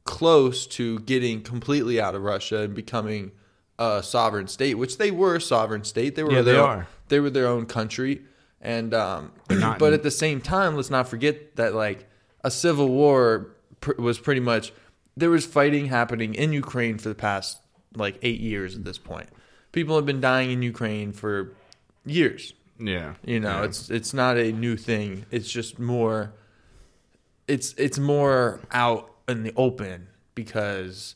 close 0.05 0.66
to 0.66 0.98
getting 1.00 1.42
completely 1.42 2.00
out 2.00 2.14
of 2.14 2.22
Russia 2.22 2.62
and 2.62 2.74
becoming 2.74 3.33
a 3.79 4.03
sovereign 4.03 4.46
state, 4.46 4.74
which 4.74 4.98
they 4.98 5.11
were 5.11 5.37
a 5.37 5.40
sovereign 5.40 5.85
state. 5.85 6.14
They 6.14 6.22
were 6.22 6.33
Yeah, 6.33 6.42
they 6.42 6.53
their, 6.53 6.62
are. 6.62 6.88
They 7.09 7.20
were 7.20 7.31
their 7.31 7.46
own 7.46 7.66
country. 7.66 8.22
And 8.61 8.92
um, 8.92 9.33
but 9.79 9.92
at 9.92 10.03
the 10.03 10.11
same 10.11 10.40
time, 10.40 10.76
let's 10.76 10.90
not 10.90 11.09
forget 11.09 11.57
that 11.57 11.74
like 11.74 12.09
a 12.44 12.50
civil 12.50 12.88
war 12.88 13.53
pr- 13.81 14.00
was 14.00 14.18
pretty 14.18 14.40
much 14.40 14.72
there 15.16 15.31
was 15.31 15.46
fighting 15.46 15.87
happening 15.87 16.35
in 16.35 16.53
Ukraine 16.53 16.98
for 16.98 17.09
the 17.09 17.14
past 17.14 17.59
like 17.94 18.18
eight 18.22 18.40
years 18.40 18.76
at 18.76 18.85
this 18.85 18.98
point. 18.98 19.29
People 19.72 19.96
have 19.96 20.06
been 20.06 20.20
dying 20.20 20.50
in 20.50 20.62
Ukraine 20.62 21.12
for 21.12 21.52
years. 22.04 22.54
yeah, 22.78 23.14
You 23.24 23.40
know, 23.40 23.59
Yeah. 23.61 23.64
it's 23.66 23.90
it's 23.90 24.12
not 24.14 24.37
a 24.37 24.52
new 24.52 24.76
thing. 24.76 25.26
It's 25.30 25.50
just 25.50 25.78
more 25.78 26.33
it's 27.46 27.74
it's 27.76 27.98
more 27.98 28.61
out 28.72 29.12
in 29.28 29.42
the 29.42 29.52
open 29.56 30.09
because 30.35 31.14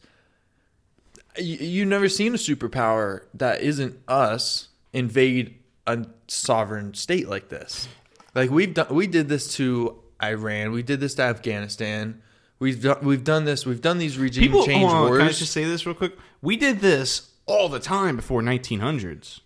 you, 1.38 1.56
you've 1.56 1.88
never 1.88 2.08
seen 2.08 2.34
a 2.34 2.38
superpower 2.38 3.22
that 3.34 3.60
isn't 3.62 3.98
us 4.08 4.68
invade 4.92 5.56
a 5.86 6.06
sovereign 6.28 6.94
state 6.94 7.28
like 7.28 7.48
this. 7.48 7.88
Like 8.34 8.50
we've 8.50 8.74
done, 8.74 8.86
we 8.90 9.06
did 9.06 9.28
this 9.28 9.54
to 9.56 9.98
Iran. 10.22 10.72
We 10.72 10.82
did 10.82 11.00
this 11.00 11.14
to 11.16 11.22
Afghanistan. 11.22 12.20
We've 12.58 12.80
done, 12.82 12.98
we've 13.02 13.24
done 13.24 13.44
this. 13.44 13.66
We've 13.66 13.80
done 13.80 13.98
these 13.98 14.16
regime 14.18 14.44
People, 14.44 14.64
change 14.64 14.84
on, 14.90 15.08
wars. 15.08 15.18
can 15.18 15.28
I 15.28 15.32
just 15.32 15.52
say 15.52 15.64
this 15.64 15.86
real 15.86 15.94
quick? 15.94 16.16
We 16.40 16.56
did 16.56 16.80
this 16.80 17.30
all 17.46 17.68
the 17.68 17.80
time 17.80 18.16
before 18.16 18.42
1900s. 18.42 19.40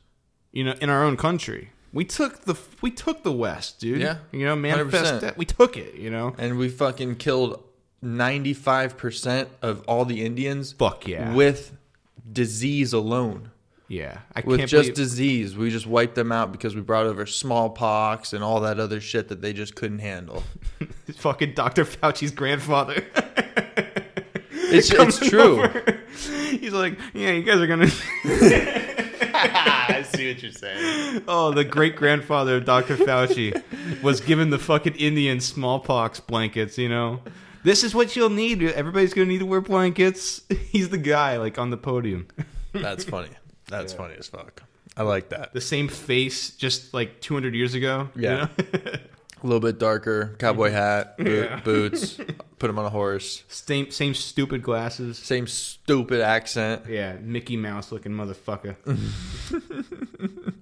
You 0.53 0.65
know, 0.65 0.75
in 0.81 0.89
our 0.89 1.05
own 1.05 1.17
country, 1.17 1.71
we 1.93 2.05
took 2.05 2.45
the 2.45 2.57
we 2.81 2.91
took 2.91 3.23
the 3.23 3.33
West, 3.33 3.81
dude. 3.81 4.01
Yeah, 4.01 4.19
you 4.33 4.45
know, 4.47 4.57
manifest 4.57 5.21
that. 5.21 5.37
We 5.37 5.45
took 5.45 5.77
it. 5.77 5.95
You 5.95 6.11
know, 6.11 6.35
and 6.39 6.57
we 6.59 6.69
fucking 6.71 7.17
killed 7.17 7.63
ninety 8.01 8.55
five 8.55 8.97
percent 8.97 9.51
of 9.61 9.83
all 9.87 10.05
the 10.07 10.25
Indians 10.25 10.73
fuck 10.73 11.07
yeah, 11.07 11.35
with 11.35 11.77
disease 12.33 12.93
alone. 12.95 13.51
yeah. 13.89 14.19
I 14.35 14.41
With 14.41 14.61
just 14.61 14.73
believe, 14.73 14.95
disease, 14.95 15.57
we 15.57 15.71
just 15.71 15.87
wiped 15.87 16.15
them 16.15 16.33
out 16.33 16.51
because 16.51 16.75
we 16.75 16.81
brought 16.81 17.07
over 17.07 17.27
smallpox 17.27 18.33
and 18.33 18.43
all 18.43 18.61
that 18.61 18.81
other 18.81 19.01
shit 19.01 19.29
that 19.29 19.43
they 19.43 19.53
just 19.53 19.75
couldn't 19.75 20.01
handle. 20.01 20.45
fucking 21.17 21.53
Dr. 21.55 21.85
Fauci's 21.85 22.31
grandfather. 22.31 23.05
It's, 24.73 24.91
it's 24.93 25.19
true. 25.31 25.63
over. 25.65 25.99
He's 26.51 26.73
like, 26.73 26.99
yeah, 27.15 27.31
you 27.31 27.43
guys 27.43 27.59
are 27.61 27.67
gonna. 27.67 27.89
I 29.41 30.05
see 30.13 30.29
what 30.33 30.43
you're 30.43 30.53
saying. 30.53 31.23
Oh, 31.29 31.53
the 31.53 31.65
great 31.65 31.97
grandfather 31.97 32.57
of 32.57 32.65
Dr. 32.65 32.97
Fauci 32.97 34.03
was 34.03 34.21
given 34.21 34.51
the 34.51 34.59
fucking 34.59 34.95
Indian 34.97 35.41
smallpox 35.41 36.21
blankets, 36.21 36.77
you 36.79 36.89
know? 36.89 37.21
This 37.65 37.85
is 37.85 37.95
what 37.95 38.17
you'll 38.17 38.31
need. 38.31 38.63
Everybody's 38.63 39.15
going 39.15 39.27
to 39.29 39.33
need 39.33 39.39
to 39.39 39.47
wear 39.47 39.61
blankets. 39.61 40.43
He's 40.71 40.89
the 40.91 40.99
guy, 40.99 41.37
like, 41.39 41.59
on 41.59 41.71
the 41.71 41.77
podium. 41.77 42.29
That's 42.73 43.05
funny. 43.05 43.29
That's 43.69 43.93
funny 43.93 44.15
as 44.19 44.29
fuck. 44.29 44.63
I 44.97 45.03
like 45.03 45.29
that. 45.31 45.53
The 45.53 45.61
same 45.61 45.89
face 45.89 46.51
just 46.51 46.93
like 46.95 47.21
200 47.21 47.55
years 47.55 47.75
ago. 47.75 48.09
you 48.17 48.23
Yeah. 48.23 48.49
know? 48.59 48.65
A 49.43 49.47
little 49.47 49.61
bit 49.61 49.79
darker, 49.79 50.35
cowboy 50.39 50.71
hat, 50.71 51.17
boot, 51.17 51.45
Yeah. 51.51 51.61
boots, 51.65 52.19
put 52.59 52.69
him 52.71 52.79
on 52.79 52.85
a 52.87 52.91
horse. 52.91 53.45
same, 53.49 53.91
same 53.91 54.15
stupid 54.15 54.63
glasses. 54.63 55.17
Same 55.19 55.47
stupid 55.47 56.21
accent. 56.21 56.83
Yeah, 56.89 57.15
Mickey 57.21 57.57
Mouse 57.57 57.93
looking 57.93 58.13
motherfucker. 58.13 58.77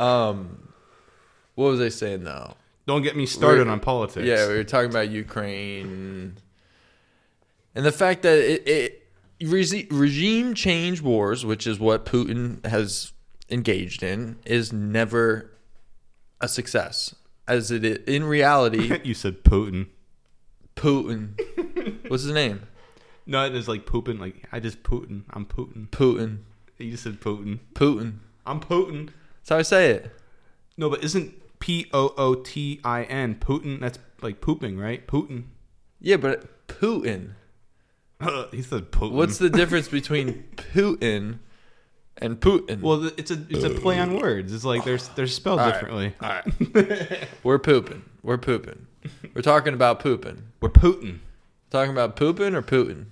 Um, 0.00 0.72
what 1.54 1.66
was 1.70 1.80
I 1.80 1.88
saying 1.88 2.24
though? 2.24 2.54
Don't 2.86 3.02
get 3.02 3.16
me 3.16 3.24
started 3.26 3.60
We're- 3.62 3.70
on 3.70 3.80
politics. 3.80 4.26
Yeah, 4.26 4.48
we 4.48 4.54
were 4.54 4.64
talking 4.64 4.90
about 4.90 5.08
Ukraine 5.10 6.36
and 7.74 7.84
the 7.84 7.92
fact 7.92 8.22
that 8.22 8.38
it, 8.38 8.68
it 8.68 9.06
regi- 9.48 9.86
regime 9.90 10.54
change 10.54 11.00
wars, 11.00 11.44
which 11.46 11.66
is 11.66 11.78
what 11.78 12.04
Putin 12.04 12.64
has 12.66 13.12
engaged 13.50 14.02
in, 14.02 14.38
is 14.44 14.72
never 14.72 15.50
a 16.40 16.48
success. 16.48 17.14
As 17.48 17.70
it 17.70 17.84
is, 17.84 17.98
in 18.06 18.24
reality, 18.24 18.98
you 19.04 19.14
said 19.14 19.44
Putin. 19.44 19.88
Putin. 20.74 22.08
What's 22.08 22.24
his 22.24 22.32
name? 22.32 22.62
No, 23.24 23.44
it 23.44 23.54
is 23.54 23.68
like 23.68 23.86
pooping. 23.86 24.18
Like, 24.18 24.46
I 24.52 24.60
just 24.60 24.82
Putin. 24.82 25.22
I'm 25.30 25.46
Putin. 25.46 25.88
Putin. 25.88 26.38
You 26.78 26.90
just 26.90 27.04
said 27.04 27.20
Putin. 27.20 27.60
Putin. 27.74 28.18
I'm 28.44 28.60
Putin. 28.60 29.10
That's 29.40 29.48
how 29.48 29.58
I 29.58 29.62
say 29.62 29.90
it. 29.90 30.12
No, 30.76 30.90
but 30.90 31.02
isn't 31.02 31.34
P 31.58 31.88
O 31.92 32.12
O 32.16 32.34
T 32.34 32.80
I 32.84 33.04
N 33.04 33.36
Putin? 33.36 33.80
That's 33.80 33.98
like 34.20 34.40
pooping, 34.40 34.76
right? 34.78 35.06
Putin. 35.06 35.44
Yeah, 36.00 36.16
but 36.16 36.68
Putin. 36.68 37.32
he 38.50 38.62
said 38.62 38.92
Putin. 38.92 39.12
What's 39.12 39.38
the 39.38 39.50
difference 39.50 39.88
between 39.88 40.44
Putin 40.56 41.38
and 42.18 42.40
Putin? 42.40 42.80
well? 42.80 43.04
It's 43.16 43.30
a 43.30 43.38
it's 43.48 43.64
a 43.64 43.70
play 43.70 43.98
on 43.98 44.18
words. 44.18 44.52
It's 44.52 44.64
like 44.64 44.84
they're 44.84 44.98
they're 45.14 45.26
spelled 45.26 45.60
All 45.60 45.66
right. 45.66 45.72
differently. 45.74 46.14
All 46.20 46.28
right. 46.28 47.28
We're 47.44 47.58
pooping. 47.58 48.02
We're 48.22 48.38
pooping. 48.38 48.86
We're 49.34 49.42
talking 49.42 49.74
about 49.74 50.00
pooping. 50.00 50.42
We're 50.60 50.68
Putin. 50.70 51.18
Talking 51.70 51.92
about 51.92 52.16
pooping 52.16 52.54
or 52.54 52.62
Putin? 52.62 53.06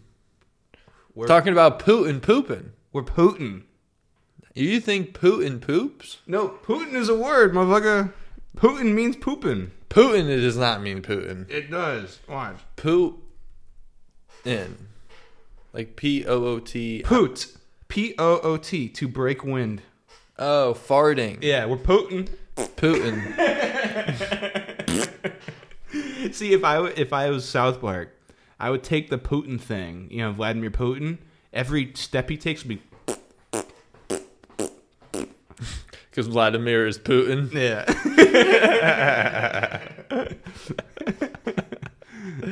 We're 1.15 1.27
Talking 1.27 1.53
about 1.53 1.79
Putin 1.81 2.21
pooping. 2.21 2.73
we're 2.93 3.03
Putin. 3.05 3.63
You 4.55 4.81
think 4.81 5.13
Putin 5.19 5.61
poops? 5.61 6.19
No, 6.27 6.49
Putin 6.65 6.95
is 6.95 7.09
a 7.09 7.15
word, 7.17 7.53
motherfucker. 7.53 8.13
Putin 8.57 8.95
means 8.95 9.17
pooping. 9.17 9.71
Putin 9.91 10.29
it 10.29 10.41
does 10.41 10.57
not 10.57 10.83
mean 10.83 11.03
Putin. 11.03 11.49
It 11.51 11.71
does. 11.71 12.19
Watch. 12.29 12.57
Poop 12.77 13.21
in. 14.45 14.89
Like 15.73 15.95
P 15.97 16.25
O 16.27 16.45
O 16.45 16.59
T. 16.61 17.03
Poot. 17.05 17.47
P 17.95 18.15
O 18.19 18.41
O 18.41 18.57
T 18.57 18.89
to 18.89 19.07
break 19.07 19.45
wind. 19.45 19.81
Oh, 20.37 20.77
farting. 20.77 21.39
Yeah, 21.43 21.67
we're 21.67 21.77
Putin. 21.77 22.29
Putin. 22.57 23.23
See, 26.35 26.53
if 26.53 26.65
I 26.65 26.75
w- 26.75 26.95
if 26.97 27.13
I 27.13 27.31
was 27.31 27.49
South 27.49 27.81
Park, 27.81 28.19
I 28.59 28.71
would 28.71 28.83
take 28.83 29.11
the 29.11 29.19
Putin 29.19 29.61
thing. 29.61 30.09
You 30.11 30.23
know, 30.23 30.33
Vladimir 30.33 30.73
Putin. 30.73 31.19
Every 31.53 31.93
step 31.95 32.29
he 32.29 32.37
takes 32.37 32.65
would 32.65 32.81
be 32.81 32.83
Because 36.11 36.27
Vladimir 36.27 36.89
is 36.89 36.99
Putin. 36.99 37.53
Yeah. 37.55 37.85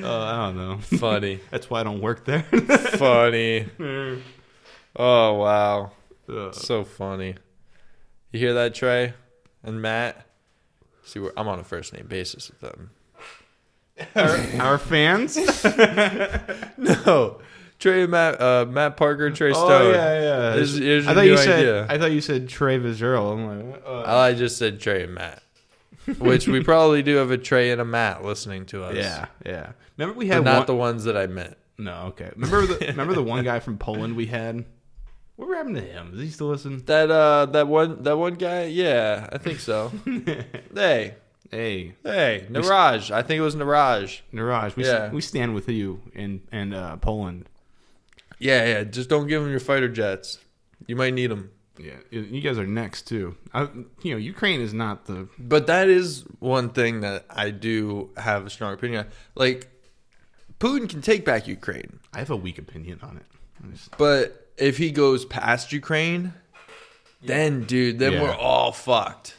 oh, 0.05 0.23
I 0.23 0.37
don't 0.47 0.57
know. 0.57 0.79
Funny. 0.79 1.41
That's 1.51 1.69
why 1.69 1.81
I 1.81 1.83
don't 1.83 2.01
work 2.01 2.27
there. 2.27 2.45
Funny. 2.45 3.67
Oh, 4.97 5.35
wow. 5.35 5.93
Ugh. 6.29 6.55
So 6.55 6.85
funny. 6.85 7.35
You 8.31 8.39
hear 8.41 8.55
that, 8.55 8.75
Trey 8.75 9.15
and 9.63 9.81
Matt? 9.83 10.27
See, 11.05 11.19
we're, 11.19 11.33
I'm 11.37 11.49
on 11.49 11.59
a 11.59 11.65
first 11.65 11.93
name 11.93 12.07
basis 12.07 12.51
with 12.51 12.61
them. 12.61 12.91
our, 14.15 14.63
our 14.73 14.79
fans. 14.79 15.37
No, 16.77 17.41
Trey 17.79 18.03
and 18.03 18.11
Matt, 18.11 18.41
uh, 18.41 18.65
Matt 18.69 18.97
Parker, 18.97 19.31
Trey 19.31 19.53
Stone. 19.53 19.71
Oh 19.71 19.91
yeah, 19.91 20.21
yeah. 20.21 20.53
Here's- 20.55 20.77
here's 20.77 21.07
I 21.07 21.15
thought 21.15 21.23
you 21.27 21.37
said. 21.37 21.59
idea. 21.59 21.87
I 21.89 21.99
thought 21.99 22.13
you 22.13 22.21
said 22.21 22.49
Trey 22.49 22.79
Vizerl. 22.79 23.33
I'm 23.33 23.71
like. 23.73 23.83
Uh, 23.87 24.03
I 24.05 24.35
just 24.35 24.57
said 24.57 24.81
Trey 24.81 25.05
and 25.05 25.15
Matt, 25.15 25.43
which 26.19 26.47
we 26.49 26.63
probably 26.63 27.03
do 27.03 27.17
have 27.17 27.31
a 27.31 27.39
Trey 27.39 27.71
and 27.71 27.81
a 27.81 27.85
Matt 27.85 28.25
listening 28.25 28.67
to 28.67 28.85
us. 28.85 28.95
yeah, 28.97 29.27
yeah. 29.45 29.73
Remember 29.99 30.19
we 30.19 30.29
but 30.29 30.35
had 30.37 30.45
not 30.45 30.57
one, 30.59 30.67
the 30.67 30.77
ones 30.77 31.05
that 31.05 31.17
I 31.17 31.27
meant. 31.27 31.57
No, 31.79 32.05
okay. 32.09 32.31
Remember 32.37 32.67
the 32.67 32.87
remember 32.89 33.15
the 33.15 33.23
one 33.23 33.45
guy 33.45 33.61
from 33.61 33.79
Poland 33.79 34.17
we 34.17 34.27
had. 34.27 34.65
What 35.37 35.57
happened 35.57 35.77
to 35.77 35.83
him? 35.83 36.11
Does 36.13 36.21
he 36.21 36.31
still 36.31 36.49
listen? 36.49 36.83
That 36.87 37.11
uh, 37.11 37.47
that 37.47 37.67
one, 37.69 38.03
that 38.03 38.17
one 38.17 38.35
guy. 38.35 38.65
Yeah, 38.65 39.29
I 39.33 39.39
think 39.39 39.61
so. 39.61 39.91
hey, 40.75 41.15
Hey, 41.51 41.95
hey, 42.03 42.47
Niraj. 42.51 43.11
I 43.11 43.21
think 43.23 43.39
it 43.39 43.43
was 43.43 43.55
Niraj. 43.57 44.21
Niraj, 44.33 44.75
we 44.75 44.85
Yeah. 44.87 45.11
we 45.11 45.21
stand 45.21 45.55
with 45.55 45.69
you 45.69 46.01
in 46.15 46.41
and 46.51 46.75
uh, 46.75 46.97
Poland. 46.97 47.49
Yeah, 48.39 48.65
yeah. 48.67 48.85
Just 48.85 49.09
don't 49.11 49.27
give 49.27 49.43
him 49.43 49.51
your 49.51 49.61
fighter 49.61 49.89
jets. 49.89 50.39
You 50.87 50.97
might 50.97 51.13
need 51.13 51.31
them. 51.31 51.51
Yeah, 51.79 51.97
you 52.11 52.41
guys 52.41 52.59
are 52.59 52.67
next 52.67 53.07
too. 53.07 53.37
I, 53.53 53.63
you 54.03 54.13
know, 54.13 54.17
Ukraine 54.17 54.61
is 54.61 54.73
not 54.75 55.07
the 55.07 55.29
But 55.39 55.67
that 55.67 55.89
is 55.89 56.25
one 56.39 56.71
thing 56.71 57.01
that 57.01 57.25
I 57.31 57.51
do 57.51 58.11
have 58.17 58.47
a 58.47 58.51
strong 58.51 58.73
opinion 58.75 59.07
on. 59.07 59.13
Like, 59.35 59.69
Putin 60.59 60.89
can 60.89 61.01
take 61.03 61.25
back 61.25 61.47
Ukraine, 61.49 61.99
I 62.13 62.19
have 62.19 62.31
a 62.31 62.37
weak 62.37 62.59
opinion 62.59 63.01
on 63.03 63.17
it. 63.17 63.27
Just- 63.73 63.97
but 63.97 64.42
if 64.63 64.79
he 64.79 64.91
goes 64.91 65.25
past 65.25 65.73
Ukraine, 65.73 66.33
then 67.23 67.65
dude, 67.65 67.99
then 67.99 68.13
Yeah. 68.15 68.23
we're 68.23 68.35
all 68.35 68.73
fucked. 68.73 69.37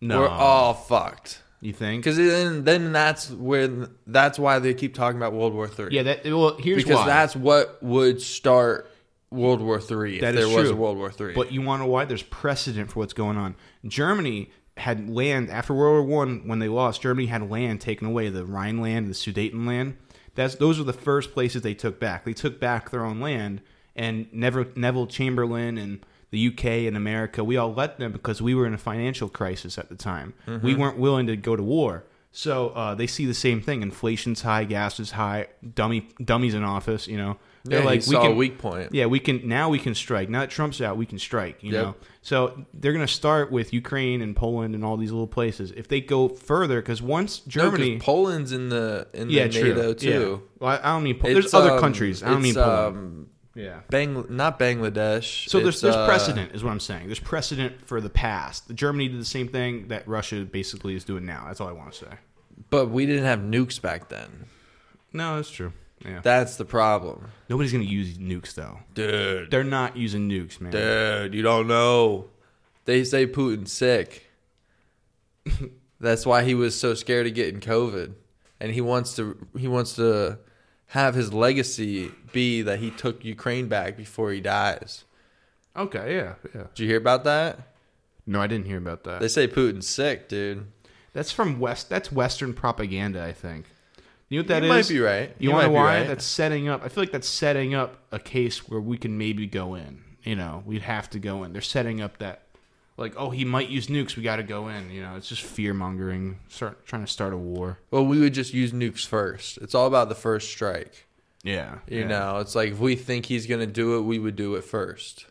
no, 0.00 0.20
We're 0.20 0.28
all 0.28 0.74
fucked. 0.74 1.40
You 1.60 1.72
think? 1.72 2.02
Because 2.02 2.16
then, 2.16 2.64
then 2.64 2.92
that's 2.92 3.30
when 3.30 3.88
that's 4.06 4.36
why 4.38 4.58
they 4.58 4.74
keep 4.74 4.94
talking 4.94 5.16
about 5.16 5.32
World 5.32 5.54
War 5.54 5.68
Three. 5.68 5.90
Yeah. 5.92 6.02
That 6.02 6.24
well, 6.26 6.56
here's 6.58 6.82
because 6.82 6.96
why. 7.00 7.06
that's 7.06 7.36
what 7.36 7.80
would 7.82 8.20
start 8.20 8.90
World 9.30 9.60
War 9.60 9.80
Three 9.80 10.16
if 10.16 10.20
That 10.22 10.34
there 10.34 10.46
is 10.46 10.52
was 10.54 10.70
a 10.70 10.72
true. 10.72 10.80
World 10.82 10.96
War 10.98 11.12
Three. 11.12 11.34
But 11.34 11.52
you 11.52 11.62
want 11.62 11.80
to 11.80 11.84
know 11.86 11.92
why? 11.92 12.04
There's 12.04 12.24
precedent 12.24 12.90
for 12.90 12.98
what's 12.98 13.12
going 13.12 13.36
on. 13.36 13.54
Germany 13.86 14.50
had 14.76 15.08
land 15.08 15.50
after 15.50 15.72
World 15.72 16.08
War 16.08 16.18
One 16.24 16.48
when 16.48 16.58
they 16.58 16.66
lost. 16.68 17.00
Germany 17.00 17.26
had 17.28 17.48
land 17.48 17.80
taken 17.80 18.08
away, 18.08 18.28
the 18.28 18.44
Rhineland, 18.44 19.06
the 19.08 19.14
Sudetenland. 19.14 19.94
That's 20.34 20.56
those 20.56 20.78
were 20.78 20.84
the 20.84 20.92
first 20.92 21.32
places 21.32 21.62
they 21.62 21.74
took 21.74 22.00
back. 22.00 22.24
They 22.24 22.32
took 22.32 22.58
back 22.58 22.90
their 22.90 23.04
own 23.04 23.20
land, 23.20 23.60
and 23.96 24.26
Neville, 24.32 24.66
Neville 24.76 25.06
Chamberlain 25.06 25.78
and 25.78 26.04
the 26.30 26.48
UK 26.48 26.64
and 26.86 26.96
America, 26.96 27.44
we 27.44 27.56
all 27.56 27.74
let 27.74 27.98
them 27.98 28.10
because 28.12 28.40
we 28.40 28.54
were 28.54 28.66
in 28.66 28.72
a 28.74 28.78
financial 28.78 29.28
crisis 29.28 29.76
at 29.78 29.88
the 29.90 29.94
time. 29.96 30.32
We 30.62 30.74
weren't 30.74 30.96
willing 30.98 31.26
to 31.26 31.36
go 31.36 31.56
to 31.56 31.62
war. 31.62 32.04
So 32.34 32.70
uh, 32.70 32.94
they 32.94 33.06
see 33.06 33.26
the 33.26 33.34
same 33.34 33.60
thing. 33.60 33.82
Inflation's 33.82 34.40
high, 34.40 34.64
gas 34.64 34.98
is 34.98 35.10
high, 35.10 35.48
dummy 35.74 36.08
dummies 36.24 36.54
in 36.54 36.64
office. 36.64 37.06
You 37.06 37.18
know, 37.18 37.36
They're 37.64 37.80
like 37.80 37.86
like, 37.86 37.96
we 38.06 38.14
saw 38.14 38.22
can, 38.22 38.32
a 38.32 38.34
weak 38.34 38.56
point. 38.56 38.94
yeah, 38.94 39.04
we 39.04 39.20
can 39.20 39.46
now 39.46 39.68
we 39.68 39.78
can 39.78 39.94
strike. 39.94 40.30
Now 40.30 40.40
that 40.40 40.48
Trump's 40.48 40.80
out, 40.80 40.96
we 40.96 41.04
can 41.04 41.18
strike. 41.18 41.62
You 41.62 41.72
Yep. 41.72 41.82
know, 41.84 41.94
so 42.22 42.64
they're 42.72 42.94
gonna 42.94 43.06
start 43.06 43.52
with 43.52 43.74
Ukraine 43.74 44.22
and 44.22 44.34
Poland 44.34 44.74
and 44.74 44.82
all 44.82 44.96
these 44.96 45.12
little 45.12 45.26
places. 45.26 45.72
If 45.72 45.88
they 45.88 46.00
go 46.00 46.30
further, 46.30 46.80
because 46.80 47.02
once 47.02 47.42
No, 47.44 47.50
Germany, 47.50 47.98
Poland's 47.98 48.52
in 48.52 48.70
the 48.70 49.06
in 49.12 49.28
yeah, 49.28 49.48
the 49.48 49.52
true. 49.60 49.74
NATO 49.74 49.92
too. 49.92 50.08
Yeah. 50.08 50.48
Well, 50.66 50.80
I 50.82 50.92
don't 50.94 51.02
mean 51.02 51.18
Poland. 51.18 51.36
There's 51.36 51.52
other 51.52 51.72
um, 51.72 51.80
countries. 51.80 52.22
I 52.22 52.30
don't 52.30 52.40
mean 52.40 52.54
Poland. 52.54 52.96
um, 52.96 53.26
yeah. 53.54 53.80
Bang, 53.90 54.26
not 54.28 54.58
Bangladesh. 54.58 55.48
So 55.48 55.60
there's 55.60 55.80
there's 55.80 55.94
uh, 55.94 56.06
precedent, 56.06 56.52
is 56.54 56.64
what 56.64 56.70
I'm 56.70 56.80
saying. 56.80 57.06
There's 57.06 57.20
precedent 57.20 57.86
for 57.86 58.00
the 58.00 58.10
past. 58.10 58.74
Germany 58.74 59.08
did 59.08 59.20
the 59.20 59.24
same 59.24 59.48
thing 59.48 59.88
that 59.88 60.06
Russia 60.08 60.44
basically 60.44 60.94
is 60.94 61.04
doing 61.04 61.26
now. 61.26 61.44
That's 61.46 61.60
all 61.60 61.68
I 61.68 61.72
want 61.72 61.92
to 61.92 61.98
say. 62.06 62.12
But 62.70 62.90
we 62.90 63.06
didn't 63.06 63.24
have 63.24 63.40
nukes 63.40 63.80
back 63.80 64.08
then. 64.08 64.46
No, 65.12 65.36
that's 65.36 65.50
true. 65.50 65.72
Yeah. 66.04 66.20
That's 66.22 66.56
the 66.56 66.64
problem, 66.64 67.28
Nobody's 67.48 67.70
gonna 67.70 67.84
use 67.84 68.18
nukes 68.18 68.54
though. 68.54 68.80
dude. 68.94 69.50
They're 69.50 69.62
not 69.62 69.96
using 69.96 70.28
nukes, 70.28 70.60
man. 70.60 70.72
Dude, 70.72 71.34
you 71.34 71.42
don't 71.42 71.68
know. 71.68 72.26
They 72.86 73.04
say 73.04 73.26
Putin's 73.26 73.72
sick. 73.72 74.28
That's 76.00 76.26
why 76.26 76.42
he 76.42 76.54
was 76.54 76.78
so 76.78 76.94
scared 76.94 77.28
of 77.28 77.34
getting 77.34 77.60
COVID, 77.60 78.14
and 78.58 78.72
he 78.72 78.80
wants 78.80 79.14
to 79.16 79.46
he 79.56 79.68
wants 79.68 79.94
to 79.94 80.38
have 80.92 81.14
his 81.14 81.32
legacy 81.32 82.10
be 82.32 82.60
that 82.60 82.78
he 82.78 82.90
took 82.90 83.24
Ukraine 83.24 83.66
back 83.66 83.96
before 83.96 84.30
he 84.30 84.42
dies. 84.42 85.04
Okay, 85.74 86.16
yeah, 86.16 86.34
yeah. 86.54 86.64
Did 86.74 86.82
you 86.82 86.86
hear 86.86 86.98
about 86.98 87.24
that? 87.24 87.58
No, 88.26 88.42
I 88.42 88.46
didn't 88.46 88.66
hear 88.66 88.76
about 88.76 89.04
that. 89.04 89.20
They 89.22 89.28
say 89.28 89.48
Putin's 89.48 89.88
sick, 89.88 90.28
dude. 90.28 90.66
That's 91.14 91.32
from 91.32 91.58
West. 91.58 91.88
That's 91.88 92.12
Western 92.12 92.52
propaganda, 92.52 93.24
I 93.24 93.32
think. 93.32 93.64
You 94.28 94.38
know 94.38 94.42
what 94.42 94.48
that 94.48 94.62
you 94.64 94.72
is? 94.72 94.88
might 94.90 94.94
be 94.94 95.00
right. 95.00 95.34
You, 95.38 95.50
might 95.50 95.54
want 95.54 95.66
to 95.66 95.72
why? 95.72 95.98
right. 96.00 96.08
That's 96.08 96.26
setting 96.26 96.68
up. 96.68 96.82
I 96.84 96.88
feel 96.88 97.02
like 97.02 97.12
that's 97.12 97.28
setting 97.28 97.74
up 97.74 97.96
a 98.12 98.18
case 98.18 98.68
where 98.68 98.80
we 98.80 98.98
can 98.98 99.16
maybe 99.16 99.46
go 99.46 99.74
in. 99.74 100.04
You 100.24 100.36
know, 100.36 100.62
we'd 100.66 100.82
have 100.82 101.08
to 101.10 101.18
go 101.18 101.42
in. 101.44 101.54
They're 101.54 101.62
setting 101.62 102.02
up 102.02 102.18
that, 102.18 102.42
like, 102.96 103.14
oh, 103.16 103.30
he 103.30 103.44
might 103.44 103.68
use 103.68 103.86
nukes. 103.88 104.16
We 104.16 104.22
got 104.22 104.36
to 104.36 104.42
go 104.42 104.68
in. 104.68 104.90
You 104.90 105.02
know, 105.02 105.16
it's 105.16 105.28
just 105.28 105.42
fear 105.42 105.72
mongering. 105.74 106.38
Start 106.48 106.84
trying 106.86 107.04
to 107.04 107.10
start 107.10 107.32
a 107.32 107.36
war. 107.36 107.78
well, 107.90 108.04
we 108.04 108.20
would 108.20 108.34
just 108.34 108.52
use 108.54 108.72
nukes 108.72 109.06
first. 109.06 109.58
It's 109.58 109.74
all 109.74 109.86
about 109.86 110.08
the 110.08 110.14
first 110.14 110.50
strike. 110.50 111.06
Yeah, 111.44 111.78
You 111.88 112.00
yeah. 112.02 112.06
know, 112.06 112.38
it's 112.38 112.54
like 112.54 112.70
if 112.72 112.78
we 112.78 112.94
think 112.94 113.26
he's 113.26 113.46
going 113.46 113.60
to 113.60 113.66
do 113.66 113.98
it, 113.98 114.02
we 114.02 114.18
would 114.20 114.36
do 114.36 114.54
it 114.54 114.62
first. 114.62 115.26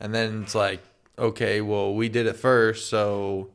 And 0.00 0.14
then 0.14 0.42
it's 0.44 0.54
like, 0.54 0.80
okay, 1.18 1.60
well, 1.60 1.94
we 1.94 2.08
did 2.08 2.26
it 2.26 2.36
first, 2.36 2.88
so 2.88 3.50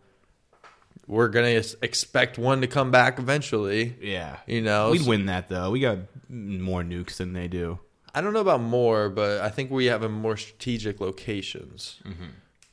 we're 1.07 1.29
going 1.29 1.61
to 1.63 1.77
expect 1.81 2.37
one 2.37 2.61
to 2.61 2.67
come 2.67 2.91
back 2.91 3.17
eventually. 3.17 3.95
Yeah, 4.01 4.37
You 4.45 4.61
know, 4.61 4.91
we'd 4.91 5.01
So- 5.01 5.09
win 5.09 5.25
that 5.27 5.49
though. 5.49 5.71
We 5.71 5.79
got 5.79 5.97
more 6.29 6.83
nukes 6.83 7.17
than 7.17 7.33
they 7.33 7.47
do. 7.47 7.79
I 8.13 8.21
don't 8.21 8.33
know 8.33 8.41
about 8.41 8.61
more, 8.61 9.09
but 9.09 9.41
I 9.41 9.49
think 9.49 9.71
we 9.71 9.85
have 9.85 10.03
a 10.03 10.09
more 10.09 10.37
strategic 10.37 10.99
locations. 11.01 11.99
Mm-hmm. 12.05 12.23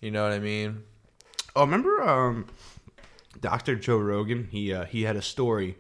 You 0.05 0.11
know 0.11 0.23
what 0.23 0.33
I 0.33 0.39
mean? 0.39 0.83
Oh, 1.57 1.63
remember 1.63 2.03
um, 2.03 2.47
Dr. 3.41 3.75
Joe 3.75 3.97
Rogan? 3.97 4.49
He 4.51 4.71
uh, 4.71 4.85
he 4.85 5.05
had 5.05 5.17
a 5.17 5.23
story 5.23 5.79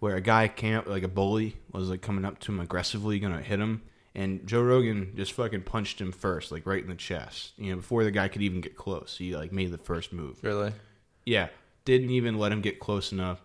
where 0.00 0.16
a 0.16 0.20
guy 0.20 0.48
came 0.48 0.74
up 0.74 0.88
like 0.88 1.04
a 1.04 1.08
bully 1.08 1.56
was 1.70 1.88
like 1.88 2.02
coming 2.02 2.24
up 2.24 2.40
to 2.40 2.52
him 2.52 2.58
aggressively, 2.58 3.20
gonna 3.20 3.40
hit 3.40 3.60
him, 3.60 3.82
and 4.12 4.44
Joe 4.44 4.62
Rogan 4.62 5.12
just 5.14 5.34
fucking 5.34 5.62
punched 5.62 6.00
him 6.00 6.10
first, 6.10 6.50
like 6.50 6.66
right 6.66 6.82
in 6.82 6.88
the 6.88 6.96
chest. 6.96 7.52
You 7.58 7.70
know, 7.70 7.76
before 7.76 8.02
the 8.02 8.10
guy 8.10 8.26
could 8.26 8.42
even 8.42 8.60
get 8.60 8.74
close, 8.74 9.14
he 9.16 9.36
like 9.36 9.52
made 9.52 9.70
the 9.70 9.78
first 9.78 10.12
move. 10.12 10.42
Really? 10.42 10.72
Yeah, 11.24 11.46
didn't 11.84 12.10
even 12.10 12.40
let 12.40 12.50
him 12.50 12.62
get 12.62 12.80
close 12.80 13.12
enough. 13.12 13.40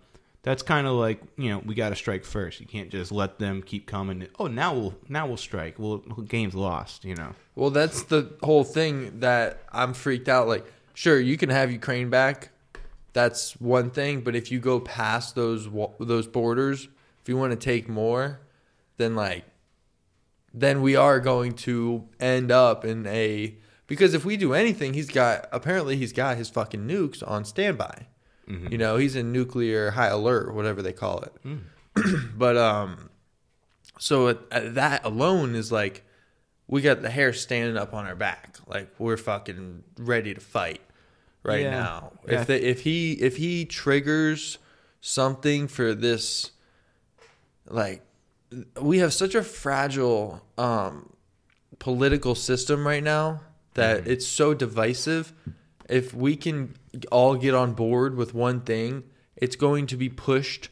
That's 0.46 0.62
kind 0.62 0.86
of 0.86 0.94
like 0.94 1.22
you 1.38 1.50
know 1.50 1.58
we 1.66 1.74
got 1.74 1.90
to 1.90 1.96
strike 1.96 2.24
first. 2.24 2.60
You 2.60 2.68
can't 2.68 2.92
just 2.92 3.12
let 3.12 3.40
them 3.40 3.64
keep 3.64 3.88
coming. 3.88 4.28
Oh, 4.38 4.46
now 4.46 4.76
we'll 4.76 4.94
now 5.10 5.26
we'll 5.26 5.38
strike. 5.38 5.80
Well, 5.80 5.98
game's 5.98 6.54
lost. 6.54 7.04
You 7.04 7.16
know. 7.16 7.32
Well, 7.56 7.72
that's 7.72 8.04
the 8.04 8.32
whole 8.44 8.64
thing 8.64 9.22
that 9.22 9.64
I'm 9.74 9.96
freaked 9.96 10.30
out. 10.30 10.48
Like, 10.48 10.64
sure, 10.94 11.20
you 11.20 11.36
can 11.36 11.50
have 11.50 11.72
Ukraine 11.72 12.12
back. 12.12 12.52
That's 13.12 13.60
one 13.60 13.90
thing, 13.90 14.22
but 14.22 14.36
if 14.36 14.52
you 14.52 14.60
go 14.60 14.80
past 14.80 15.34
those 15.34 15.68
those 16.00 16.28
borders, 16.28 16.90
if 17.24 17.28
you 17.28 17.38
want 17.38 17.52
to 17.52 17.58
take 17.58 17.90
more, 17.90 18.40
then 18.98 19.16
like, 19.16 19.46
then 20.54 20.84
we 20.84 20.96
are 20.96 21.20
going 21.20 21.54
to 21.54 22.08
end 22.20 22.52
up 22.52 22.86
in 22.86 23.08
a 23.08 23.58
because 23.88 24.14
if 24.14 24.26
we 24.26 24.38
do 24.38 24.54
anything, 24.54 24.94
he's 24.94 25.10
got 25.10 25.50
apparently 25.52 25.98
he's 25.98 26.14
got 26.14 26.38
his 26.38 26.50
fucking 26.50 26.88
nukes 26.88 27.28
on 27.28 27.46
standby. 27.46 28.06
You 28.48 28.78
know, 28.78 28.98
he's 28.98 29.16
in 29.16 29.32
nuclear 29.32 29.92
high 29.92 30.08
alert, 30.08 30.54
whatever 30.54 30.82
they 30.84 30.94
call 30.94 31.24
it. 31.24 31.34
but 32.38 32.56
um, 32.58 33.10
so 33.98 34.28
it, 34.28 34.40
uh, 34.52 34.62
that 34.74 35.04
alone 35.04 35.56
is 35.56 35.72
like 35.72 36.04
we 36.68 36.82
got 36.82 37.02
the 37.02 37.10
hair 37.10 37.34
standing 37.34 37.76
up 37.78 37.94
on 37.94 38.06
our 38.06 38.16
back, 38.16 38.58
like 38.68 38.90
we're 39.00 39.18
fucking 39.18 39.84
ready 39.98 40.34
to 40.36 40.42
fight 40.42 40.82
right 41.44 41.62
Yeah. 41.62 41.72
now. 41.72 42.12
Yeah. 42.28 42.42
If 42.42 42.48
the, 42.48 42.70
if 42.70 42.82
he 42.82 43.14
if 43.14 43.38
he 43.38 43.66
triggers 43.66 44.60
something 45.02 45.68
for 45.68 45.96
this, 45.96 46.52
like 47.68 48.04
we 48.80 49.00
have 49.00 49.14
such 49.14 49.34
a 49.36 49.42
fragile 49.44 50.42
um, 50.58 51.14
political 51.80 52.36
system 52.36 52.86
right 52.86 53.04
now 53.04 53.42
that 53.74 54.02
Mm-hmm. 54.02 54.12
it's 54.12 54.26
so 54.28 54.54
divisive. 54.54 55.34
If 55.90 56.14
we 56.14 56.36
can 56.36 56.76
all 57.12 57.36
get 57.36 57.54
on 57.54 57.74
board 57.74 58.16
with 58.16 58.34
one 58.34 58.62
thing, 58.62 59.04
it's 59.36 59.56
going 59.56 59.88
to 59.88 59.98
be 59.98 60.10
pushed 60.10 60.70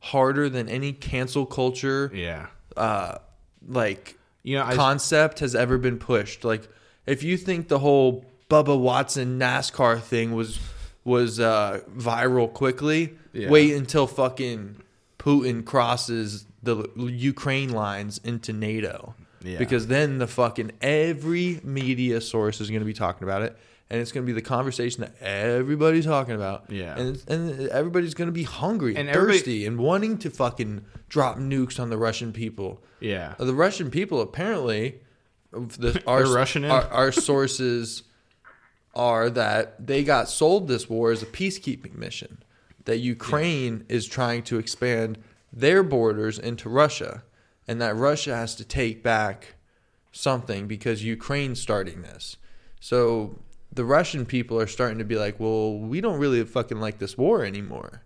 harder 0.00 0.48
than 0.48 0.68
any 0.68 0.92
cancel 0.92 1.46
culture 1.46 2.10
Yeah. 2.14 2.46
uh, 2.76 3.18
like 3.66 4.16
You 4.42 4.56
know, 4.56 4.64
I, 4.64 4.74
concept 4.74 5.40
has 5.40 5.54
ever 5.54 5.78
been 5.78 5.98
pushed. 5.98 6.44
Like, 6.44 6.68
if 7.06 7.22
you 7.22 7.36
think 7.36 7.68
the 7.68 7.78
whole 7.80 8.24
Bubba 8.48 8.78
Watson 8.78 9.38
NASCAR 9.38 10.00
thing 10.00 10.32
was 10.34 10.58
was 11.04 11.38
uh, 11.38 11.80
viral 11.96 12.52
quickly, 12.52 13.14
Yeah. 13.32 13.48
wait 13.50 13.72
until 13.74 14.06
fucking 14.08 14.82
Putin 15.20 15.64
crosses 15.64 16.46
the 16.62 16.88
Ukraine 16.96 17.70
lines 17.72 18.18
into 18.24 18.52
NATO. 18.52 19.14
Yeah. 19.42 19.58
Because 19.58 19.86
then 19.86 20.18
the 20.18 20.26
fucking 20.26 20.72
every 20.80 21.60
media 21.62 22.20
source 22.20 22.60
is 22.60 22.68
going 22.70 22.80
to 22.80 22.86
be 22.86 22.92
talking 22.92 23.22
about 23.22 23.42
it, 23.42 23.56
and 23.88 24.00
it's 24.00 24.10
going 24.12 24.24
to 24.24 24.26
be 24.26 24.34
the 24.34 24.42
conversation 24.46 25.02
that 25.02 25.14
everybody's 25.22 26.04
talking 26.06 26.34
about. 26.34 26.70
Yeah. 26.70 26.98
and 26.98 27.22
and 27.28 27.68
everybody's 27.68 28.14
going 28.14 28.28
to 28.28 28.32
be 28.32 28.42
hungry 28.42 28.96
and, 28.96 29.08
And 29.08 29.16
thirsty 29.16 29.66
and 29.66 29.78
wanting 29.78 30.18
to 30.18 30.30
fucking 30.30 30.84
drop 31.08 31.38
nukes 31.38 31.78
on 31.78 31.90
the 31.90 31.96
Russian 31.98 32.32
people. 32.32 32.82
yeah. 33.00 33.34
The 33.38 33.54
Russian 33.54 33.90
people 33.90 34.20
apparently, 34.20 35.00
the, 35.52 36.02
our, 36.06 36.24
in? 36.56 36.64
Our, 36.64 36.82
our 36.90 37.12
sources 37.12 38.02
are 38.94 39.28
that 39.30 39.86
they 39.86 40.02
got 40.02 40.28
sold 40.28 40.68
this 40.68 40.88
war 40.88 41.12
as 41.12 41.22
a 41.22 41.26
peacekeeping 41.26 41.94
mission. 41.96 42.42
That 42.86 42.98
Ukraine 42.98 43.84
is 43.88 44.06
trying 44.06 44.42
to 44.44 44.58
expand 44.58 45.18
their 45.52 45.82
borders 45.82 46.38
into 46.38 46.68
Russia, 46.68 47.24
and 47.66 47.80
that 47.80 47.96
Russia 47.96 48.34
has 48.36 48.54
to 48.56 48.64
take 48.64 49.02
back 49.02 49.54
something 50.12 50.66
because 50.66 51.02
Ukraine's 51.04 51.60
starting 51.60 52.02
this. 52.02 52.36
So 52.80 53.38
the 53.76 53.84
Russian 53.84 54.26
people 54.26 54.58
are 54.60 54.66
starting 54.66 54.98
to 54.98 55.04
be 55.04 55.16
like, 55.16 55.38
"Well, 55.38 55.78
we 55.78 56.00
don't 56.00 56.18
really 56.18 56.42
fucking 56.44 56.80
like 56.80 56.98
this 56.98 57.16
war 57.16 57.44
anymore." 57.44 58.02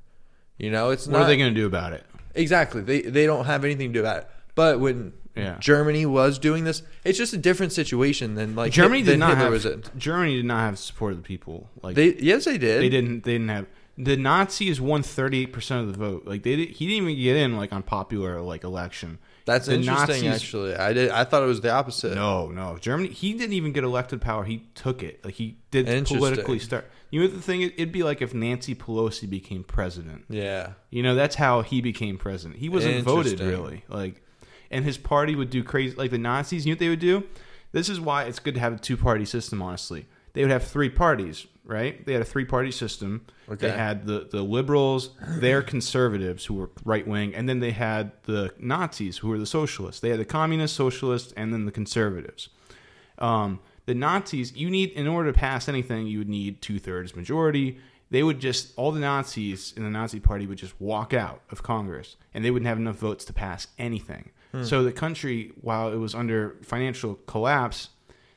You 0.58 0.70
know, 0.70 0.90
it's 0.90 1.06
What 1.06 1.12
not 1.12 1.22
are 1.22 1.26
they 1.28 1.36
going 1.38 1.54
to 1.54 1.58
do 1.60 1.66
about 1.66 1.94
it? 1.94 2.04
Exactly. 2.34 2.82
They 2.82 3.00
they 3.00 3.24
don't 3.26 3.46
have 3.46 3.64
anything 3.64 3.88
to 3.88 3.94
do 3.94 4.00
about 4.00 4.18
it. 4.18 4.28
But 4.54 4.78
when 4.80 5.14
Yeah. 5.34 5.56
Germany 5.58 6.04
was 6.06 6.38
doing 6.38 6.64
this, 6.64 6.82
it's 7.04 7.16
just 7.16 7.32
a 7.32 7.38
different 7.38 7.72
situation 7.72 8.34
than 8.34 8.54
like 8.54 8.72
Germany 8.72 9.02
did 9.02 9.18
not 9.18 9.38
Hitler 9.38 9.58
have. 9.58 9.96
Germany 9.98 10.36
did 10.36 10.44
not 10.44 10.60
have 10.60 10.78
support 10.78 11.12
of 11.12 11.18
the 11.18 11.24
people. 11.24 11.70
Like 11.82 11.96
They 11.96 12.14
yes 12.16 12.44
they 12.44 12.58
did. 12.58 12.82
they 12.82 12.88
didn't 12.90 13.24
they 13.24 13.32
didn't 13.32 13.48
have 13.48 13.66
the 13.96 14.16
Nazis 14.16 14.80
won 14.80 15.02
thirty 15.02 15.42
eight 15.42 15.52
percent 15.52 15.80
of 15.86 15.92
the 15.92 15.98
vote. 15.98 16.26
Like 16.26 16.42
they 16.42 16.56
did, 16.56 16.68
he 16.70 16.86
didn't 16.86 17.08
even 17.10 17.22
get 17.22 17.36
in 17.36 17.56
like 17.56 17.72
on 17.72 17.82
popular 17.82 18.40
like 18.42 18.64
election. 18.64 19.18
That's 19.50 19.66
the 19.66 19.74
interesting. 19.74 20.24
Nazis- 20.24 20.42
actually, 20.42 20.76
I 20.76 20.92
did. 20.92 21.10
I 21.10 21.24
thought 21.24 21.42
it 21.42 21.46
was 21.46 21.60
the 21.60 21.70
opposite. 21.70 22.14
No, 22.14 22.48
no. 22.48 22.78
Germany 22.78 23.08
he 23.08 23.32
didn't 23.32 23.54
even 23.54 23.72
get 23.72 23.84
elected 23.84 24.20
power. 24.20 24.44
He 24.44 24.68
took 24.74 25.02
it. 25.02 25.24
Like 25.24 25.34
he 25.34 25.58
did 25.70 26.06
politically 26.06 26.58
start. 26.58 26.88
You 27.10 27.22
know 27.22 27.26
the 27.26 27.42
thing? 27.42 27.62
It'd 27.62 27.90
be 27.90 28.04
like 28.04 28.22
if 28.22 28.32
Nancy 28.32 28.74
Pelosi 28.74 29.28
became 29.28 29.64
president. 29.64 30.26
Yeah. 30.28 30.74
You 30.90 31.02
know, 31.02 31.14
that's 31.14 31.34
how 31.34 31.62
he 31.62 31.80
became 31.80 32.18
president. 32.18 32.60
He 32.60 32.68
wasn't 32.68 33.04
voted 33.04 33.40
really. 33.40 33.84
Like 33.88 34.22
and 34.70 34.84
his 34.84 34.96
party 34.96 35.34
would 35.34 35.50
do 35.50 35.64
crazy 35.64 35.96
like 35.96 36.10
the 36.10 36.18
Nazis, 36.18 36.64
you 36.64 36.70
know 36.70 36.74
what 36.74 36.78
they 36.80 36.88
would 36.88 37.00
do? 37.00 37.24
This 37.72 37.88
is 37.88 38.00
why 38.00 38.24
it's 38.24 38.38
good 38.38 38.54
to 38.54 38.60
have 38.60 38.74
a 38.74 38.78
two 38.78 38.96
party 38.96 39.24
system, 39.24 39.62
honestly. 39.62 40.06
They 40.32 40.42
would 40.42 40.50
have 40.50 40.64
three 40.64 40.90
parties, 40.90 41.46
right? 41.64 42.04
They 42.04 42.12
had 42.12 42.22
a 42.22 42.24
three 42.24 42.44
party 42.44 42.70
system. 42.70 43.26
Okay. 43.48 43.68
They 43.68 43.76
had 43.76 44.06
the, 44.06 44.28
the 44.30 44.42
liberals, 44.42 45.10
their 45.26 45.62
conservatives 45.62 46.44
who 46.46 46.54
were 46.54 46.70
right 46.84 47.06
wing, 47.06 47.34
and 47.34 47.48
then 47.48 47.60
they 47.60 47.72
had 47.72 48.12
the 48.24 48.52
Nazis 48.58 49.18
who 49.18 49.28
were 49.28 49.38
the 49.38 49.46
socialists. 49.46 50.00
They 50.00 50.10
had 50.10 50.20
the 50.20 50.24
communist 50.24 50.76
socialists 50.76 51.32
and 51.36 51.52
then 51.52 51.64
the 51.66 51.72
conservatives. 51.72 52.48
Um, 53.18 53.60
the 53.86 53.94
Nazis, 53.94 54.54
you 54.56 54.70
need 54.70 54.90
in 54.90 55.08
order 55.08 55.32
to 55.32 55.38
pass 55.38 55.68
anything, 55.68 56.06
you 56.06 56.18
would 56.18 56.28
need 56.28 56.62
two 56.62 56.78
thirds 56.78 57.16
majority. 57.16 57.78
They 58.10 58.22
would 58.22 58.40
just 58.40 58.72
all 58.76 58.92
the 58.92 59.00
Nazis 59.00 59.72
in 59.76 59.82
the 59.84 59.90
Nazi 59.90 60.20
Party 60.20 60.46
would 60.46 60.58
just 60.58 60.80
walk 60.80 61.12
out 61.12 61.42
of 61.50 61.62
Congress, 61.62 62.16
and 62.34 62.44
they 62.44 62.50
wouldn't 62.50 62.68
have 62.68 62.78
enough 62.78 62.96
votes 62.96 63.24
to 63.26 63.32
pass 63.32 63.66
anything. 63.78 64.30
So 64.64 64.82
the 64.82 64.90
country, 64.90 65.52
while 65.60 65.92
it 65.92 65.96
was 65.96 66.12
under 66.12 66.56
financial 66.62 67.14
collapse, 67.26 67.90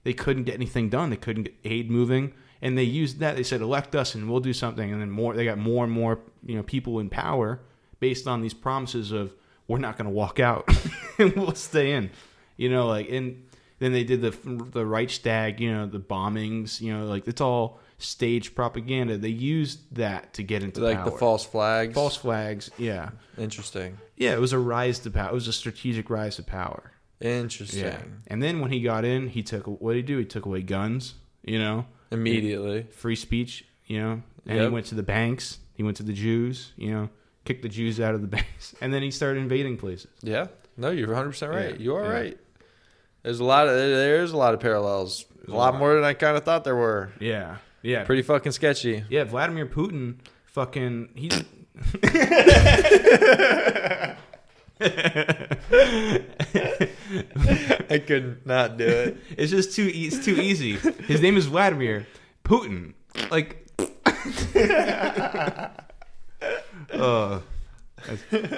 they 0.03 0.13
couldn't 0.13 0.43
get 0.43 0.55
anything 0.55 0.89
done. 0.89 1.09
They 1.09 1.15
couldn't 1.17 1.43
get 1.43 1.55
aid 1.63 1.89
moving, 1.91 2.33
and 2.61 2.77
they 2.77 2.83
used 2.83 3.19
that. 3.19 3.35
They 3.35 3.43
said, 3.43 3.61
"Elect 3.61 3.95
us, 3.95 4.15
and 4.15 4.29
we'll 4.29 4.39
do 4.39 4.53
something." 4.53 4.91
And 4.91 5.01
then 5.01 5.09
more, 5.11 5.33
they 5.33 5.45
got 5.45 5.57
more 5.57 5.83
and 5.83 5.93
more, 5.93 6.19
you 6.45 6.55
know, 6.55 6.63
people 6.63 6.99
in 6.99 7.09
power 7.09 7.59
based 7.99 8.27
on 8.27 8.41
these 8.41 8.53
promises 8.53 9.11
of, 9.11 9.33
"We're 9.67 9.77
not 9.79 9.97
going 9.97 10.05
to 10.07 10.11
walk 10.13 10.39
out, 10.39 10.67
and 11.17 11.33
we'll 11.35 11.55
stay 11.55 11.91
in." 11.93 12.09
You 12.57 12.69
know, 12.69 12.87
like 12.87 13.09
and 13.09 13.45
then 13.79 13.91
they 13.93 14.03
did 14.03 14.21
the 14.21 14.31
the 14.71 14.85
Reichstag, 14.85 15.59
you 15.59 15.71
know, 15.71 15.85
the 15.87 15.99
bombings. 15.99 16.81
You 16.81 16.97
know, 16.97 17.05
like 17.05 17.27
it's 17.27 17.41
all 17.41 17.79
staged 17.97 18.53
propaganda. 18.55 19.17
They 19.17 19.29
used 19.29 19.95
that 19.95 20.33
to 20.33 20.43
get 20.43 20.61
into 20.63 20.81
Like 20.81 20.97
power. 20.97 21.05
the 21.09 21.17
false 21.17 21.45
flags. 21.45 21.93
false 21.93 22.17
flags. 22.17 22.69
Yeah, 22.77 23.11
Interesting. 23.37 23.97
yeah. 24.17 24.33
It 24.33 24.39
was 24.41 24.51
a 24.51 24.59
rise 24.59 24.99
to 24.99 25.11
power. 25.11 25.29
It 25.29 25.33
was 25.33 25.47
a 25.47 25.53
strategic 25.53 26.09
rise 26.09 26.35
to 26.35 26.43
power. 26.43 26.91
Interesting. 27.23 27.83
Yeah. 27.85 28.01
And 28.27 28.43
then 28.43 28.59
when 28.59 28.71
he 28.71 28.81
got 28.81 29.05
in, 29.05 29.29
he 29.29 29.41
took 29.43 29.65
what 29.65 29.93
did 29.93 29.97
he 29.97 30.01
do? 30.03 30.17
He 30.19 30.25
took 30.25 30.45
away 30.45 30.61
guns. 30.61 31.15
You 31.43 31.59
know, 31.59 31.85
Immediately. 32.11 32.83
free 32.91 33.15
speech. 33.15 33.65
You 33.87 33.99
know, 34.01 34.11
and 34.45 34.57
Yep. 34.57 34.67
he 34.69 34.73
went 34.73 34.85
to 34.87 34.95
the 34.95 35.03
banks. 35.03 35.59
He 35.73 35.83
went 35.83 35.97
to 35.97 36.03
the 36.03 36.13
Jews. 36.13 36.71
You 36.77 36.91
know, 36.91 37.09
kicked 37.45 37.63
the 37.63 37.69
Jews 37.69 37.99
out 37.99 38.13
of 38.15 38.21
the 38.21 38.27
banks, 38.37 38.75
and 38.81 38.93
then 38.93 39.01
he 39.03 39.11
started 39.11 39.39
invading 39.41 39.77
places. 39.77 40.07
Yeah. 40.21 40.47
No, 40.77 40.89
you're 40.91 41.07
100 41.07 41.29
percent 41.29 41.51
right. 41.53 41.71
Yeah, 41.71 41.77
You 41.83 41.95
are 41.95 42.03
yeah. 42.05 42.11
right. 42.11 42.37
There's 43.23 43.39
a 43.39 43.43
lot 43.43 43.67
of 43.67 43.75
there's 43.75 44.31
a 44.31 44.37
lot 44.37 44.53
of 44.53 44.59
parallels. 44.59 45.25
A 45.47 45.51
lot. 45.51 45.77
more 45.77 45.95
than 45.95 46.03
I 46.03 46.13
kind 46.13 46.37
of 46.37 46.43
thought 46.43 46.63
there 46.63 46.75
were. 46.75 47.11
Yeah, 47.19 47.57
yeah, 47.81 48.03
Pretty 48.05 48.21
fucking 48.21 48.51
sketchy. 48.53 49.03
yeah. 49.09 49.25
Vladimir 49.25 49.65
Putin, 49.65 50.15
fucking, 50.45 51.09
he's. 51.15 51.43
I 57.89 58.01
could 58.05 58.45
not 58.45 58.77
do 58.77 58.85
it. 58.87 59.17
It's 59.37 59.51
just 59.51 59.73
too. 59.75 59.83
e- 59.87 60.07
It's 60.07 60.23
too 60.23 60.35
easy. 60.35 60.73
His 61.07 61.21
name 61.21 61.37
is 61.37 61.45
Vladimir 61.47 62.05
Putin. 62.43 62.93
Like. 63.31 63.59
uh, 66.91 67.39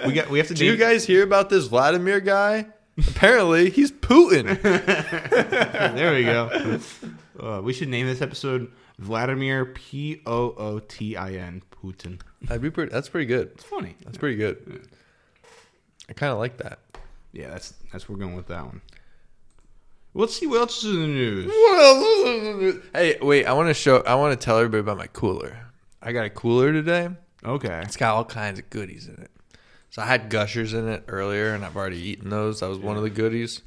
we 0.06 0.14
got. 0.14 0.30
We 0.30 0.38
have 0.40 0.48
to. 0.48 0.54
Do 0.54 0.66
you 0.66 0.72
name- 0.72 0.80
guys 0.80 1.06
hear 1.06 1.24
about 1.24 1.50
this 1.50 1.68
Vladimir 1.68 2.20
guy? 2.20 2.68
Apparently, 2.98 3.70
he's 3.70 3.92
Putin. 3.92 4.62
there 5.96 6.14
we 6.14 6.24
go. 6.24 6.80
Uh, 7.40 7.62
we 7.62 7.74
should 7.74 7.90
name 7.90 8.08
this 8.08 8.22
episode 8.22 8.72
Vladimir 9.00 9.66
P 9.66 10.22
O 10.26 10.54
O 10.58 10.80
T 10.80 11.18
I 11.18 11.34
N 11.34 11.62
Putin. 11.72 12.22
That'd 12.44 12.62
be 12.62 12.70
pretty. 12.70 12.92
That's 12.94 13.10
pretty 13.10 13.26
good. 13.26 13.52
It's 13.56 13.66
funny. 13.66 13.96
That's 14.06 14.18
pretty 14.18 14.38
good. 14.38 14.88
I 16.10 16.14
kind 16.14 16.32
of 16.32 16.40
like 16.40 16.58
that. 16.58 16.80
Yeah, 17.32 17.50
that's 17.50 17.74
that's 17.92 18.08
we're 18.08 18.18
going 18.18 18.36
with 18.36 18.48
that 18.48 18.66
one. 18.66 18.82
Let's 20.14 20.38
see 20.40 20.48
what 20.48 20.60
else 20.62 20.84
is 20.84 20.96
in 20.96 21.02
the 21.02 21.08
news. 21.08 22.84
Hey, 22.94 23.18
wait! 23.22 23.46
I 23.46 23.54
want 23.54 23.68
to 23.68 23.74
show. 23.74 23.98
I 24.02 24.16
want 24.16 24.40
to 24.40 24.44
tell 24.44 24.58
everybody 24.58 24.80
about 24.80 24.98
my 24.98 25.08
cooler. 25.08 25.58
I 26.02 26.12
got 26.14 26.26
a 26.26 26.30
cooler 26.30 26.72
today. 26.72 27.10
Okay. 27.44 27.82
It's 27.84 27.98
got 27.98 28.16
all 28.16 28.26
kinds 28.26 28.60
of 28.60 28.70
goodies 28.70 29.08
in 29.08 29.16
it. 29.16 29.32
So 29.90 30.02
I 30.02 30.06
had 30.06 30.30
gushers 30.30 30.74
in 30.74 30.88
it 30.88 31.04
earlier, 31.08 31.54
and 31.54 31.66
I've 31.66 31.76
already 31.76 32.00
eaten 32.00 32.30
those. 32.30 32.60
That 32.60 32.70
was 32.70 32.80
one 32.80 32.98
of 32.98 33.04
the 33.04 33.10
goodies. 33.10 33.62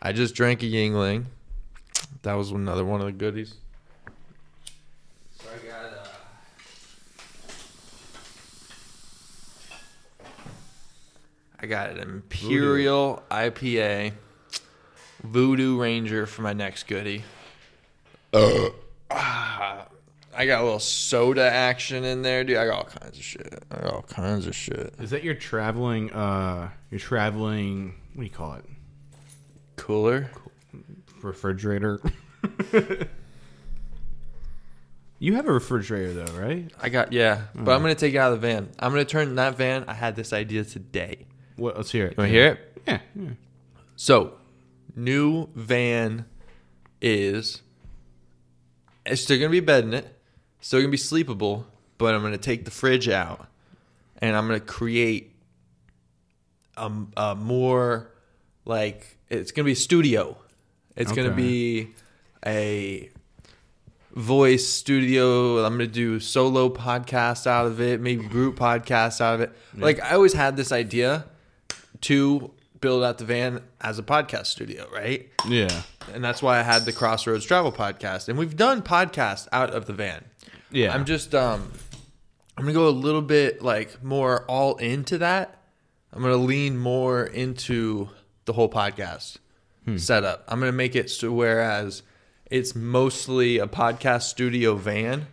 I 0.00 0.12
just 0.12 0.34
drank 0.34 0.62
a 0.62 0.66
Yuengling. 0.66 1.24
That 2.22 2.34
was 2.34 2.50
another 2.50 2.84
one 2.84 3.00
of 3.00 3.06
the 3.06 3.12
goodies. 3.12 3.54
So 5.38 5.46
I 5.48 5.66
got. 5.66 5.84
Uh, 5.92 6.08
I 11.64 11.66
got 11.66 11.88
an 11.92 11.98
Imperial 11.98 13.22
IPA 13.30 14.12
Voodoo 15.22 15.80
Ranger 15.80 16.26
for 16.26 16.42
my 16.42 16.52
next 16.52 16.86
goodie. 16.86 17.24
Ah, 19.10 19.86
I 20.36 20.44
got 20.44 20.60
a 20.60 20.64
little 20.64 20.78
soda 20.78 21.50
action 21.50 22.04
in 22.04 22.20
there, 22.20 22.44
dude. 22.44 22.58
I 22.58 22.66
got 22.66 22.74
all 22.74 22.84
kinds 22.84 23.16
of 23.16 23.24
shit. 23.24 23.64
I 23.70 23.76
got 23.76 23.94
all 23.94 24.02
kinds 24.02 24.46
of 24.46 24.54
shit. 24.54 24.92
Is 25.00 25.08
that 25.08 25.24
your 25.24 25.32
traveling? 25.32 26.12
Uh, 26.12 26.68
your 26.90 27.00
traveling. 27.00 27.94
What 28.12 28.24
do 28.24 28.24
you 28.24 28.30
call 28.30 28.56
it? 28.56 28.66
Cooler. 29.76 30.30
Refrigerator. 31.22 31.98
you 35.18 35.34
have 35.36 35.46
a 35.46 35.52
refrigerator 35.52 36.12
though, 36.12 36.38
right? 36.38 36.70
I 36.78 36.90
got 36.90 37.14
yeah, 37.14 37.44
but 37.54 37.72
I'm 37.74 37.80
gonna 37.80 37.94
take 37.94 38.12
it 38.12 38.18
out 38.18 38.34
of 38.34 38.42
the 38.42 38.46
van. 38.46 38.68
I'm 38.78 38.92
gonna 38.92 39.06
turn 39.06 39.36
that 39.36 39.56
van. 39.56 39.86
I 39.88 39.94
had 39.94 40.14
this 40.14 40.34
idea 40.34 40.64
today. 40.64 41.24
What? 41.56 41.76
Let's 41.76 41.92
hear 41.92 42.06
it. 42.06 42.12
You 42.12 42.16
wanna 42.18 42.28
hear 42.28 42.46
it? 42.46 42.82
Yeah. 42.86 42.98
yeah. 43.14 43.30
So, 43.96 44.34
new 44.96 45.48
van 45.54 46.26
is 47.00 47.62
it's 49.06 49.22
still 49.22 49.38
gonna 49.38 49.50
be 49.50 49.60
bed 49.60 49.84
in 49.84 49.94
it, 49.94 50.18
still 50.60 50.80
gonna 50.80 50.90
be 50.90 50.96
sleepable, 50.96 51.66
but 51.98 52.14
I'm 52.14 52.22
gonna 52.22 52.38
take 52.38 52.64
the 52.64 52.70
fridge 52.70 53.08
out, 53.08 53.46
and 54.18 54.36
I'm 54.36 54.46
gonna 54.46 54.60
create 54.60 55.34
a, 56.76 56.90
a 57.16 57.34
more 57.34 58.10
like 58.64 59.18
it's 59.28 59.52
gonna 59.52 59.66
be 59.66 59.72
a 59.72 59.76
studio. 59.76 60.36
It's 60.96 61.12
gonna 61.12 61.32
be 61.32 61.90
a 62.46 63.10
voice 64.14 64.66
studio. 64.68 65.64
I'm 65.64 65.74
gonna 65.74 65.86
do 65.86 66.20
solo 66.20 66.68
podcast 66.68 67.46
out 67.46 67.66
of 67.66 67.80
it, 67.80 68.00
maybe 68.00 68.24
group 68.26 68.58
podcast 68.58 69.20
out 69.20 69.34
of 69.34 69.40
it. 69.42 69.52
Like 69.76 70.02
I 70.02 70.12
always 70.12 70.32
had 70.32 70.56
this 70.56 70.72
idea 70.72 71.26
to 72.04 72.50
build 72.80 73.02
out 73.02 73.16
the 73.16 73.24
van 73.24 73.62
as 73.80 73.98
a 73.98 74.02
podcast 74.02 74.46
studio, 74.46 74.86
right? 74.92 75.30
Yeah. 75.48 75.82
And 76.12 76.22
that's 76.22 76.42
why 76.42 76.58
I 76.58 76.62
had 76.62 76.84
the 76.84 76.92
Crossroads 76.92 77.46
Travel 77.46 77.72
podcast. 77.72 78.28
And 78.28 78.38
we've 78.38 78.56
done 78.56 78.82
podcasts 78.82 79.48
out 79.52 79.70
of 79.70 79.86
the 79.86 79.94
van. 79.94 80.22
Yeah. 80.70 80.94
I'm 80.94 81.06
just 81.06 81.34
um 81.34 81.72
I'm 82.56 82.64
gonna 82.64 82.74
go 82.74 82.88
a 82.88 82.90
little 82.90 83.22
bit 83.22 83.62
like 83.62 84.04
more 84.04 84.44
all 84.44 84.76
into 84.76 85.18
that. 85.18 85.62
I'm 86.12 86.20
gonna 86.20 86.36
lean 86.36 86.76
more 86.76 87.24
into 87.24 88.10
the 88.44 88.52
whole 88.52 88.68
podcast 88.68 89.38
setup. 89.96 90.44
I'm 90.48 90.60
gonna 90.60 90.72
make 90.72 90.94
it 90.94 91.10
so 91.10 91.32
whereas 91.32 92.02
it's 92.50 92.74
mostly 92.74 93.58
a 93.58 93.66
podcast 93.66 94.22
studio 94.22 94.76
van 94.76 95.26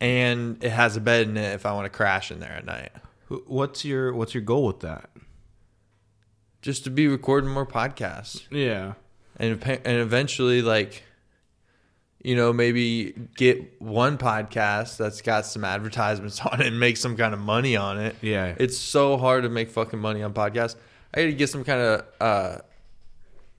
and 0.00 0.62
it 0.62 0.70
has 0.70 0.96
a 0.96 1.00
bed 1.00 1.28
in 1.28 1.36
it 1.36 1.54
if 1.54 1.66
I 1.66 1.72
want 1.72 1.86
to 1.86 1.90
crash 1.96 2.30
in 2.30 2.40
there 2.40 2.52
at 2.52 2.64
night. 2.64 2.92
What's 3.46 3.84
your 3.84 4.14
What's 4.14 4.34
your 4.34 4.42
goal 4.42 4.66
with 4.66 4.80
that? 4.80 5.10
Just 6.62 6.84
to 6.84 6.90
be 6.90 7.08
recording 7.08 7.50
more 7.50 7.66
podcasts. 7.66 8.42
Yeah. 8.50 8.94
and 9.38 9.62
and 9.64 9.98
eventually 10.00 10.60
like 10.62 11.04
you 12.22 12.36
know 12.36 12.52
maybe 12.52 13.14
get 13.36 13.80
one 13.80 14.18
podcast 14.18 14.98
that's 14.98 15.22
got 15.22 15.46
some 15.46 15.64
advertisements 15.64 16.38
on 16.52 16.60
it 16.60 16.66
and 16.66 16.78
make 16.78 16.98
some 16.98 17.16
kind 17.16 17.32
of 17.32 17.40
money 17.40 17.76
on 17.76 17.98
it 17.98 18.14
Yeah. 18.20 18.54
it's 18.58 18.76
so 18.76 19.16
hard 19.16 19.44
to 19.44 19.48
make 19.48 19.70
fucking 19.70 19.98
money 19.98 20.22
on 20.22 20.34
podcasts 20.34 20.76
i 21.14 21.20
gotta 21.20 21.32
get 21.32 21.48
some 21.48 21.64
kind 21.64 21.80
of 21.80 22.04
uh 22.20 22.58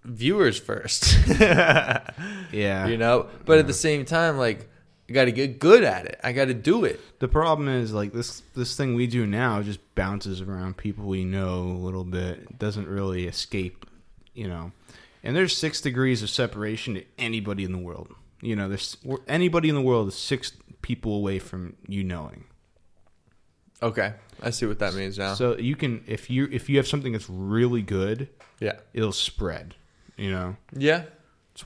viewers 0.03 0.59
first 0.59 1.17
Yeah. 1.39 2.85
you 2.87 2.97
know 2.97 3.27
but 3.45 3.57
at 3.57 3.65
the 3.65 3.73
same 3.73 4.05
time 4.05 4.37
like 4.37 4.69
i 5.11 5.13
gotta 5.13 5.31
get 5.31 5.59
good 5.59 5.83
at 5.83 6.05
it 6.05 6.17
i 6.23 6.31
gotta 6.31 6.53
do 6.53 6.85
it 6.85 6.99
The 7.19 7.27
problem 7.27 7.67
is 7.67 7.91
like 7.91 8.13
this 8.13 8.41
this 8.55 8.77
thing 8.77 8.95
we 8.95 9.07
do 9.07 9.27
now 9.27 9.61
just 9.61 9.79
bounces 9.93 10.39
around 10.41 10.77
people 10.77 11.03
we 11.05 11.25
know 11.25 11.63
a 11.63 11.79
little 11.87 12.05
bit. 12.05 12.39
It 12.49 12.57
doesn't 12.57 12.87
really 12.87 13.27
escape, 13.27 13.85
you 14.33 14.47
know. 14.47 14.71
And 15.23 15.35
there's 15.35 15.55
six 15.55 15.81
degrees 15.81 16.23
of 16.23 16.29
separation 16.29 16.95
to 16.95 17.03
anybody 17.19 17.63
in 17.63 17.71
the 17.73 17.77
world. 17.77 18.07
You 18.41 18.55
know, 18.55 18.67
there's 18.69 18.95
anybody 19.27 19.67
in 19.69 19.75
the 19.75 19.81
world 19.81 20.07
is 20.07 20.15
six 20.15 20.53
people 20.81 21.13
away 21.15 21.37
from 21.39 21.75
you 21.87 22.03
knowing. 22.03 22.45
okay 23.83 24.13
i 24.41 24.49
see 24.49 24.65
what 24.65 24.79
that 24.79 24.93
means 24.93 25.17
now 25.17 25.33
So 25.35 25.57
you 25.57 25.75
can 25.75 26.03
if 26.07 26.29
you 26.29 26.47
if 26.51 26.69
you 26.69 26.77
have 26.77 26.87
something 26.87 27.11
that's 27.11 27.29
really 27.29 27.81
good, 27.83 28.29
yeah 28.59 28.77
it'll 28.93 29.11
spread. 29.29 29.75
You 30.17 30.31
know, 30.31 30.55
yeah 30.75 31.03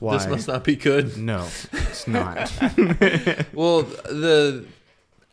why. 0.00 0.16
this 0.18 0.26
must 0.26 0.48
not 0.48 0.64
be 0.64 0.76
good 0.76 1.16
no, 1.16 1.46
it's 1.72 2.06
not. 2.06 2.52
Well, 3.52 3.82
the 3.82 4.64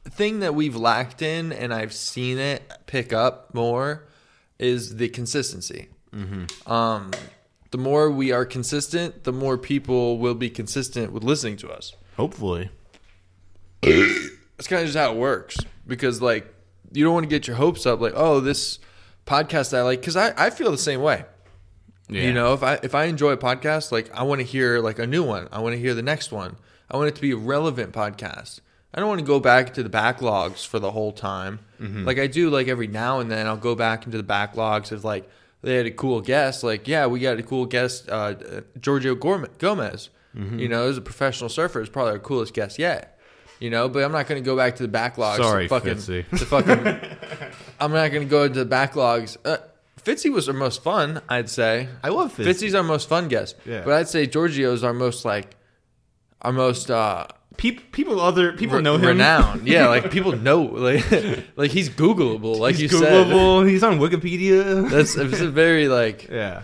thing 0.09 0.39
that 0.39 0.55
we've 0.55 0.75
lacked 0.75 1.21
in, 1.21 1.51
and 1.51 1.73
I've 1.73 1.93
seen 1.93 2.37
it 2.37 2.71
pick 2.85 3.13
up 3.13 3.53
more, 3.53 4.05
is 4.59 4.97
the 4.97 5.09
consistency. 5.09 5.89
Um, 6.67 7.11
the 7.71 7.77
more 7.77 8.11
we 8.11 8.31
are 8.31 8.45
consistent, 8.45 9.23
the 9.23 9.33
more 9.33 9.57
people 9.57 10.19
will 10.19 10.35
be 10.35 10.49
consistent 10.49 11.11
with 11.11 11.23
listening 11.23 11.57
to 11.57 11.71
us. 11.71 11.95
Hopefully, 12.17 12.69
That's 13.81 14.67
kind 14.67 14.81
of 14.81 14.87
just 14.87 14.97
how 14.97 15.11
it 15.11 15.17
works. 15.17 15.57
Because 15.87 16.21
like, 16.21 16.53
you 16.91 17.03
don't 17.03 17.13
want 17.13 17.23
to 17.23 17.29
get 17.29 17.47
your 17.47 17.55
hopes 17.57 17.85
up. 17.85 17.99
Like, 17.99 18.13
oh, 18.15 18.39
this 18.39 18.79
podcast 19.25 19.75
I 19.75 19.81
like, 19.81 19.99
because 20.01 20.15
I, 20.15 20.33
I 20.37 20.49
feel 20.51 20.71
the 20.71 20.77
same 20.77 21.01
way. 21.01 21.25
Yeah. 22.13 22.23
You 22.23 22.33
know, 22.33 22.53
if 22.53 22.63
I 22.63 22.79
if 22.83 22.95
I 22.95 23.05
enjoy 23.05 23.31
a 23.31 23.37
podcast, 23.37 23.91
like 23.91 24.13
I 24.13 24.23
want 24.23 24.39
to 24.39 24.45
hear 24.45 24.79
like 24.79 24.99
a 24.99 25.07
new 25.07 25.23
one. 25.23 25.47
I 25.51 25.59
want 25.59 25.73
to 25.73 25.79
hear 25.79 25.93
the 25.93 26.01
next 26.01 26.31
one. 26.31 26.55
I 26.89 26.97
want 26.97 27.09
it 27.09 27.15
to 27.15 27.21
be 27.21 27.31
a 27.31 27.37
relevant 27.37 27.93
podcast. 27.93 28.59
I 28.93 28.99
don't 28.99 29.09
want 29.09 29.19
to 29.19 29.25
go 29.25 29.39
back 29.39 29.73
to 29.73 29.83
the 29.83 29.89
backlogs 29.89 30.65
for 30.65 30.77
the 30.79 30.91
whole 30.91 31.11
time. 31.11 31.59
Like 32.05 32.19
I 32.19 32.27
do 32.27 32.49
like 32.49 32.67
every 32.67 32.87
now 32.87 33.19
and 33.19 33.29
then 33.29 33.45
I'll 33.47 33.57
go 33.57 33.75
back 33.75 34.05
into 34.05 34.17
the 34.17 34.23
backlogs 34.23 34.91
of 34.91 35.03
like 35.03 35.29
they 35.63 35.75
had 35.75 35.85
a 35.85 35.91
cool 35.91 36.21
guest. 36.21 36.63
Like, 36.63 36.87
yeah, 36.87 37.07
we 37.07 37.21
got 37.21 37.39
a 37.39 37.43
cool 37.43 37.65
guest, 37.65 38.09
uh, 38.09 38.35
Giorgio 38.79 39.15
Gomez. 39.15 40.09
Mm-hmm. 40.35 40.59
You 40.59 40.67
know, 40.67 40.89
as 40.89 40.97
a 40.97 41.01
professional 41.01 41.49
surfer, 41.49 41.81
is 41.81 41.89
probably 41.89 42.11
our 42.11 42.19
coolest 42.19 42.53
guest 42.53 42.77
yet. 42.77 43.19
You 43.59 43.69
know, 43.69 43.87
but 43.87 44.03
I'm 44.03 44.11
not 44.11 44.27
going 44.27 44.43
to 44.43 44.45
go 44.45 44.57
back 44.57 44.75
to 44.77 44.85
the 44.85 44.91
backlogs. 44.97 45.37
Sorry, 45.37 45.67
fucking, 45.67 45.95
Fitzy. 45.95 46.29
to 46.29 46.45
fucking. 46.45 47.17
I'm 47.79 47.91
not 47.93 48.11
going 48.11 48.23
to 48.23 48.29
go 48.29 48.43
into 48.43 48.63
the 48.63 48.69
backlogs. 48.69 49.37
Uh, 49.45 49.57
Fitzy 50.01 50.31
was 50.31 50.47
our 50.49 50.53
most 50.55 50.83
fun, 50.83 51.21
I'd 51.29 51.49
say. 51.49 51.87
I 52.03 52.09
love 52.09 52.35
Fitzy. 52.35 52.45
Fitzy's 52.45 52.75
our 52.75 52.83
most 52.83 53.07
fun 53.07 53.27
guest. 53.27 53.55
Yeah. 53.65 53.83
But 53.85 53.93
I'd 53.93 54.09
say 54.09 54.27
Giorgio's 54.27 54.83
our 54.83 54.93
most 54.93 55.23
like, 55.25 55.55
our 56.41 56.51
most 56.51 56.91
uh, 56.91 57.27
People, 57.55 57.83
people, 57.91 58.19
other 58.19 58.53
people 58.53 58.77
re- 58.77 58.81
know 58.81 58.95
him. 58.95 59.05
renowned. 59.05 59.67
yeah, 59.67 59.87
like 59.87 60.09
people 60.11 60.31
know, 60.31 60.63
like, 60.63 61.05
like 61.55 61.71
he's 61.71 61.87
Googleable, 61.89 62.57
like 62.57 62.75
He's 62.75 62.91
you 62.91 62.97
said. 62.99 63.27
Googleable. 63.27 63.69
He's 63.69 63.83
on 63.83 63.99
Wikipedia. 63.99 64.89
That's 64.89 65.15
it's 65.15 65.39
a 65.39 65.49
very 65.49 65.87
like 65.87 66.27
Yeah. 66.31 66.63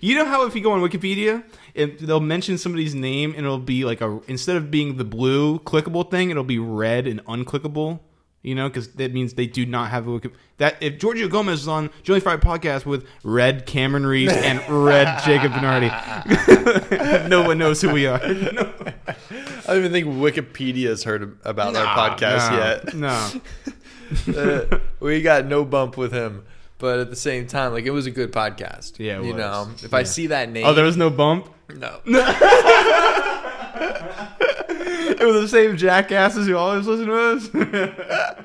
You 0.00 0.14
know 0.16 0.24
how 0.24 0.46
if 0.46 0.54
you 0.54 0.62
go 0.62 0.72
on 0.72 0.80
Wikipedia, 0.80 1.44
it, 1.74 1.98
they'll 1.98 2.18
mention 2.20 2.56
somebody's 2.56 2.94
name 2.94 3.34
and 3.36 3.44
it'll 3.44 3.58
be 3.58 3.84
like 3.84 4.00
a 4.00 4.20
instead 4.26 4.56
of 4.56 4.70
being 4.70 4.96
the 4.96 5.04
blue 5.04 5.58
clickable 5.60 6.10
thing, 6.10 6.30
it'll 6.30 6.44
be 6.44 6.58
red 6.58 7.06
and 7.06 7.22
unclickable. 7.26 8.00
You 8.42 8.56
know, 8.56 8.68
because 8.68 8.88
that 8.94 9.12
means 9.12 9.34
they 9.34 9.46
do 9.46 9.64
not 9.64 9.90
have 9.90 10.08
a 10.08 10.10
Wiki. 10.10 10.30
That 10.58 10.76
if 10.82 10.98
Giorgio 10.98 11.28
Gomez 11.28 11.60
is 11.60 11.68
on 11.68 11.90
Joey 12.02 12.18
Friday 12.18 12.42
podcast 12.42 12.84
with 12.84 13.06
red 13.22 13.66
Cameron 13.66 14.04
Reese 14.04 14.32
and 14.32 14.60
red 14.68 15.22
Jacob 15.24 15.52
Bernardi, 15.52 15.86
no 17.28 17.42
one 17.46 17.58
knows 17.58 17.80
who 17.80 17.90
we 17.92 18.06
are. 18.06 18.18
No. 18.32 18.72
I 19.64 19.66
don't 19.74 19.76
even 19.78 19.92
think 19.92 20.06
Wikipedia 20.08 20.88
has 20.88 21.04
heard 21.04 21.38
about 21.44 21.76
our 21.76 21.86
podcast 21.96 22.94
no, 22.96 23.06
yet. 23.06 24.34
No. 24.36 24.72
Uh, 24.72 24.78
we 24.98 25.22
got 25.22 25.46
no 25.46 25.64
bump 25.64 25.96
with 25.96 26.12
him, 26.12 26.44
but 26.78 26.98
at 26.98 27.10
the 27.10 27.16
same 27.16 27.46
time, 27.46 27.72
like 27.72 27.84
it 27.84 27.90
was 27.90 28.06
a 28.06 28.10
good 28.10 28.32
podcast. 28.32 28.98
Yeah, 28.98 29.20
it 29.20 29.24
you 29.24 29.34
was. 29.34 29.36
know, 29.36 29.70
if 29.84 29.94
I 29.94 30.02
see 30.02 30.26
that 30.28 30.50
name, 30.50 30.66
Oh, 30.66 30.74
there 30.74 30.84
was 30.84 30.96
no 30.96 31.10
bump. 31.10 31.48
no. 31.76 32.00
It 35.22 35.26
was 35.26 35.40
the 35.42 35.48
same 35.48 35.76
jackasses 35.76 36.46
who 36.48 36.56
always 36.56 36.86
listen 36.86 37.06
to 37.06 37.14
us. 37.14 38.36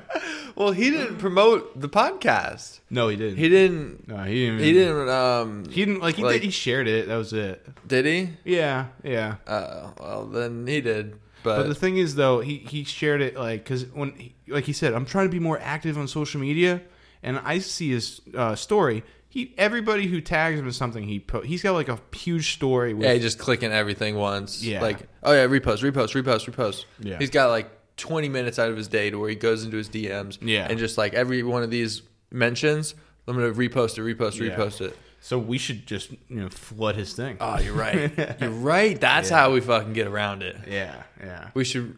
Well, 0.56 0.72
he 0.72 0.90
didn't 0.90 1.18
promote 1.18 1.78
the 1.80 1.88
podcast. 1.88 2.80
no, 2.90 3.06
he 3.06 3.16
didn't. 3.16 3.36
He 3.38 3.48
didn't. 3.48 4.08
no, 4.08 4.24
he 4.24 4.46
didn't. 4.46 4.58
He 4.58 4.72
didn't. 4.72 5.08
Um, 5.08 5.64
He 5.70 5.84
didn't 5.84 6.00
like. 6.00 6.16
He 6.16 6.24
Like- 6.24 6.34
did. 6.40 6.42
He 6.42 6.50
shared 6.50 6.88
it. 6.88 7.06
That 7.06 7.16
was 7.16 7.32
it. 7.32 7.64
did 7.86 8.04
he? 8.06 8.30
Yeah, 8.44 8.86
yeah. 9.04 9.36
Uh, 9.46 9.90
well, 10.00 10.26
then 10.26 10.66
he 10.66 10.80
did. 10.80 11.12
But, 11.44 11.58
But 11.58 11.68
the 11.68 11.76
thing 11.76 11.96
is, 11.98 12.16
though, 12.16 12.40
he 12.40 12.56
he 12.56 12.82
shared 12.82 13.20
it 13.22 13.36
like 13.36 13.62
because 13.62 13.86
when 13.92 14.10
he, 14.14 14.34
like 14.48 14.64
he 14.64 14.72
said, 14.72 14.94
I'm 14.94 15.06
trying 15.06 15.26
to 15.26 15.32
be 15.32 15.38
more 15.38 15.60
active 15.60 15.96
on 15.96 16.08
social 16.08 16.40
media, 16.40 16.82
and 17.22 17.38
I 17.44 17.60
see 17.60 17.90
his 17.90 18.20
uh, 18.36 18.56
story. 18.56 19.04
He 19.30 19.54
everybody 19.58 20.06
who 20.06 20.20
tags 20.20 20.58
him 20.58 20.66
in 20.66 20.72
something 20.72 21.04
he 21.04 21.20
po- 21.20 21.42
he's 21.42 21.62
got 21.62 21.72
like 21.72 21.88
a 21.88 21.98
huge 22.14 22.54
story. 22.54 22.94
With, 22.94 23.04
yeah, 23.04 23.18
just 23.18 23.38
clicking 23.38 23.70
everything 23.72 24.16
once. 24.16 24.62
Yeah. 24.62 24.80
Like, 24.80 25.06
oh 25.22 25.32
yeah, 25.32 25.46
repost, 25.46 25.82
repost, 25.90 26.20
repost, 26.20 26.50
repost. 26.50 26.84
Yeah. 27.00 27.18
He's 27.18 27.30
got 27.30 27.50
like 27.50 27.70
20 27.98 28.28
minutes 28.30 28.58
out 28.58 28.70
of 28.70 28.76
his 28.76 28.88
day 28.88 29.10
to 29.10 29.18
where 29.18 29.28
he 29.28 29.34
goes 29.36 29.64
into 29.64 29.76
his 29.76 29.88
DMs. 29.90 30.38
Yeah. 30.40 30.66
And 30.70 30.78
just 30.78 30.96
like 30.96 31.12
every 31.14 31.42
one 31.42 31.62
of 31.62 31.70
these 31.70 32.02
mentions, 32.30 32.94
I'm 33.26 33.34
gonna 33.36 33.52
repost 33.52 33.98
it, 33.98 34.02
repost, 34.16 34.38
Yeah. 34.40 34.56
repost 34.56 34.80
it. 34.80 34.96
so 35.20 35.38
we 35.38 35.58
should 35.58 35.86
just 35.86 36.10
you 36.12 36.40
know 36.40 36.48
flood 36.48 36.96
his 36.96 37.12
thing. 37.12 37.36
Oh, 37.40 37.58
you're 37.58 37.74
right. 37.74 38.10
you're 38.40 38.50
right. 38.50 38.98
That's 38.98 39.28
how 39.28 39.52
we 39.52 39.60
fucking 39.60 39.92
get 39.92 40.06
around 40.06 40.42
it. 40.42 40.56
yeah, 40.66 41.02
yeah, 41.20 41.50
We 41.54 41.64
should. 41.64 41.96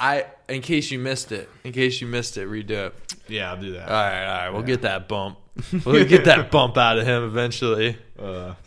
I, 0.00 0.26
in 0.48 0.62
case 0.62 0.92
you 0.92 1.00
missed 1.00 1.32
it, 1.32 1.48
in 1.64 1.72
case 1.72 2.00
you 2.00 2.06
missed 2.06 2.36
it, 2.38 2.46
redo 2.48 2.70
it. 2.86 2.94
yeah. 3.26 3.50
I'll 3.50 3.60
do 3.60 3.72
that. 3.72 3.88
All 3.88 3.94
right, 3.96 4.24
all 4.26 4.36
right. 4.44 4.50
We'll 4.50 4.62
get 4.62 4.82
that 4.82 5.08
bump. 5.08 5.38
We'll 5.84 6.04
get 6.04 6.24
that 6.24 6.50
bump 6.50 6.76
out 6.76 6.98
of 6.98 7.06
him 7.06 7.24
eventually. 7.24 7.96
Uh, 8.18 8.54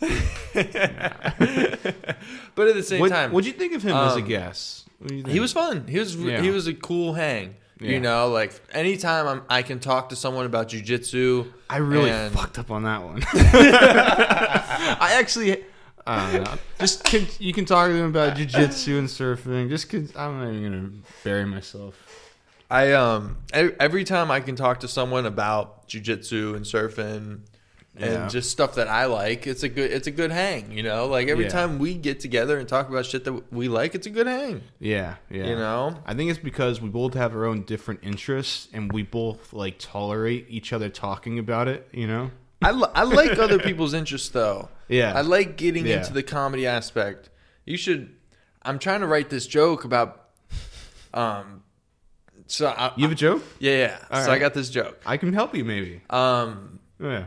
But 2.54 2.68
at 2.68 2.74
the 2.74 2.82
same 2.82 2.98
time 2.98 3.00
what 3.00 3.08
time, 3.08 3.32
would 3.32 3.46
you 3.46 3.52
think 3.52 3.74
of 3.74 3.82
him 3.82 3.96
as 3.96 4.16
a 4.16 4.18
um, 4.20 4.28
guest? 4.28 4.88
What 4.98 5.08
do 5.08 5.14
you 5.14 5.22
think? 5.22 5.32
He 5.32 5.40
was 5.40 5.52
fun. 5.52 5.86
He 5.86 5.98
was 5.98 6.14
Yeah. 6.16 6.40
he 6.42 6.50
was 6.50 6.66
a 6.66 6.74
cool 6.74 7.14
hang. 7.14 7.56
Yeah. 7.80 7.92
You 7.92 8.00
know, 8.00 8.28
like 8.28 8.52
anytime 8.72 9.26
I'm, 9.26 9.42
I 9.48 9.62
can 9.62 9.80
talk 9.80 10.10
to 10.10 10.16
someone 10.16 10.46
about 10.46 10.68
jujitsu. 10.68 11.50
I 11.68 11.78
really 11.78 12.10
and- 12.10 12.32
fucked 12.32 12.58
up 12.58 12.70
on 12.70 12.84
that 12.84 13.02
one. 13.02 13.22
I 13.34 15.16
actually, 15.18 15.64
I 16.06 16.32
don't 16.32 16.44
know. 16.44 16.54
Just 16.78 17.04
can, 17.04 17.26
you 17.40 17.52
can 17.52 17.64
talk 17.64 17.88
to 17.88 17.94
them 17.94 18.10
about 18.10 18.36
jujitsu 18.36 18.98
and 18.98 19.08
surfing. 19.08 19.68
Just 19.68 19.88
cause 19.90 20.12
I'm 20.14 20.38
not 20.38 20.50
even 20.50 20.62
gonna 20.62 20.90
bury 21.24 21.46
myself. 21.46 21.96
I 22.72 22.92
um 22.92 23.36
every 23.52 24.04
time 24.04 24.30
I 24.30 24.40
can 24.40 24.56
talk 24.56 24.80
to 24.80 24.88
someone 24.88 25.26
about 25.26 25.86
jujitsu 25.88 26.56
and 26.56 26.64
surfing 26.64 27.40
and 27.94 28.12
Yeah. 28.12 28.28
just 28.28 28.50
stuff 28.50 28.76
that 28.76 28.88
I 28.88 29.04
like, 29.04 29.46
it's 29.46 29.62
a 29.62 29.68
good 29.68 29.90
it's 29.92 30.06
a 30.06 30.10
good 30.10 30.30
hang. 30.32 30.72
You 30.72 30.82
know, 30.82 31.06
like 31.06 31.28
every 31.28 31.44
Yeah. 31.44 31.50
time 31.50 31.78
we 31.78 31.92
get 31.94 32.20
together 32.20 32.58
and 32.58 32.66
talk 32.66 32.88
about 32.88 33.04
shit 33.04 33.24
that 33.24 33.52
we 33.52 33.68
like, 33.68 33.94
it's 33.94 34.06
a 34.06 34.10
good 34.10 34.26
hang. 34.26 34.62
Yeah, 34.80 35.16
yeah. 35.28 35.48
You 35.48 35.56
know, 35.56 35.98
I 36.06 36.14
think 36.14 36.30
it's 36.30 36.38
because 36.40 36.80
we 36.80 36.88
both 36.88 37.12
have 37.12 37.34
our 37.36 37.44
own 37.44 37.62
different 37.64 38.00
interests, 38.02 38.68
and 38.72 38.90
we 38.90 39.02
both 39.02 39.52
like 39.52 39.76
tolerate 39.78 40.46
each 40.48 40.72
other 40.72 40.88
talking 40.88 41.38
about 41.38 41.68
it. 41.68 41.86
You 41.92 42.06
know. 42.06 42.30
I 42.62 42.70
li- 42.70 42.92
I 42.94 43.02
like 43.02 43.38
other 43.38 43.58
people's 43.58 43.92
interests 43.94 44.30
though. 44.30 44.68
Yeah. 44.88 45.12
I 45.16 45.20
like 45.22 45.56
getting 45.56 45.86
Yeah. 45.86 45.98
into 45.98 46.12
the 46.14 46.22
comedy 46.22 46.66
aspect. 46.66 47.28
You 47.66 47.76
should. 47.78 48.14
I'm 48.62 48.78
trying 48.78 49.00
to 49.00 49.06
write 49.06 49.28
this 49.30 49.46
joke 49.46 49.84
about. 49.84 50.28
Um. 51.14 51.62
So 52.52 52.66
I, 52.66 52.92
You 52.96 53.04
have 53.04 53.12
a 53.12 53.14
joke? 53.14 53.42
yeah, 53.60 53.76
yeah. 53.78 53.98
All 54.10 54.22
so 54.24 54.30
I 54.30 54.38
got 54.38 54.52
this 54.52 54.68
joke. 54.68 55.00
I 55.06 55.16
can 55.16 55.32
help 55.32 55.54
you, 55.56 55.64
maybe. 55.64 56.02
Um. 56.10 56.80
Yeah. 57.00 57.24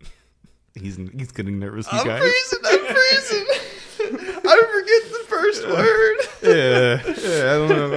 He's 0.74 0.96
he's 1.16 1.32
getting 1.32 1.58
nervous, 1.58 1.90
you 1.92 1.98
I'm 1.98 2.06
guys. 2.06 2.20
freezing. 2.20 2.58
I'm 2.64 2.94
freezing. 2.94 3.46
I 4.46 4.62
forget 4.72 5.02
the 5.10 5.24
first 5.26 5.66
word. 5.68 6.16
yeah, 6.42 7.02
yeah. 7.04 7.50
I 7.50 7.58
don't 7.58 7.68
know. 7.68 7.92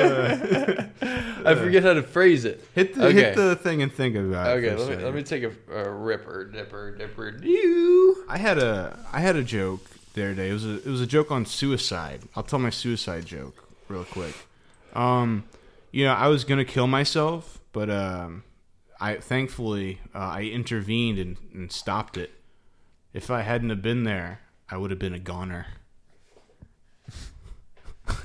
About. 1.37 1.47
I 1.47 1.55
forget 1.55 1.83
how 1.83 1.93
to 1.93 2.01
phrase 2.01 2.43
it. 2.43 2.65
Hit 2.73 2.95
the 2.95 3.05
Okay. 3.07 3.13
hit 3.21 3.35
the 3.35 3.55
thing 3.55 3.83
and 3.83 3.93
think 3.93 4.15
about 4.15 4.47
it. 4.47 4.65
Okay, 4.65 4.75
let 4.75 4.97
me 4.97 5.03
let 5.05 5.13
me 5.13 5.21
take 5.21 5.43
a, 5.43 5.51
a 5.71 5.91
ripper, 5.91 6.45
dipper, 6.45 6.95
dipper, 6.97 7.29
doo. 7.29 8.25
I 8.27 8.39
had 8.39 8.57
a 8.57 8.97
I 9.13 9.19
had 9.19 9.35
a 9.35 9.43
joke 9.43 9.85
the 10.15 10.23
other 10.23 10.33
day. 10.33 10.49
It 10.49 10.53
was 10.53 10.65
a 10.65 10.77
it 10.77 10.87
was 10.87 11.01
a 11.01 11.07
joke 11.07 11.29
on 11.29 11.45
suicide. 11.45 12.21
I'll 12.35 12.41
tell 12.41 12.57
my 12.57 12.71
suicide 12.71 13.27
joke 13.27 13.63
real 13.89 14.05
quick. 14.05 14.33
Um, 14.93 15.45
you 15.91 16.05
know, 16.05 16.13
I 16.13 16.27
was 16.27 16.43
gonna 16.43 16.65
kill 16.65 16.87
myself, 16.87 17.59
but 17.71 17.89
um, 17.89 18.43
I 18.99 19.15
thankfully 19.15 19.99
uh, 20.15 20.19
I 20.19 20.41
intervened 20.43 21.19
and, 21.19 21.37
and 21.53 21.71
stopped 21.71 22.17
it. 22.17 22.31
If 23.13 23.29
I 23.29 23.41
hadn't 23.41 23.69
have 23.69 23.81
been 23.81 24.03
there, 24.03 24.39
I 24.69 24.77
would 24.77 24.89
have 24.91 24.99
been 24.99 25.13
a 25.13 25.19
goner. 25.19 25.67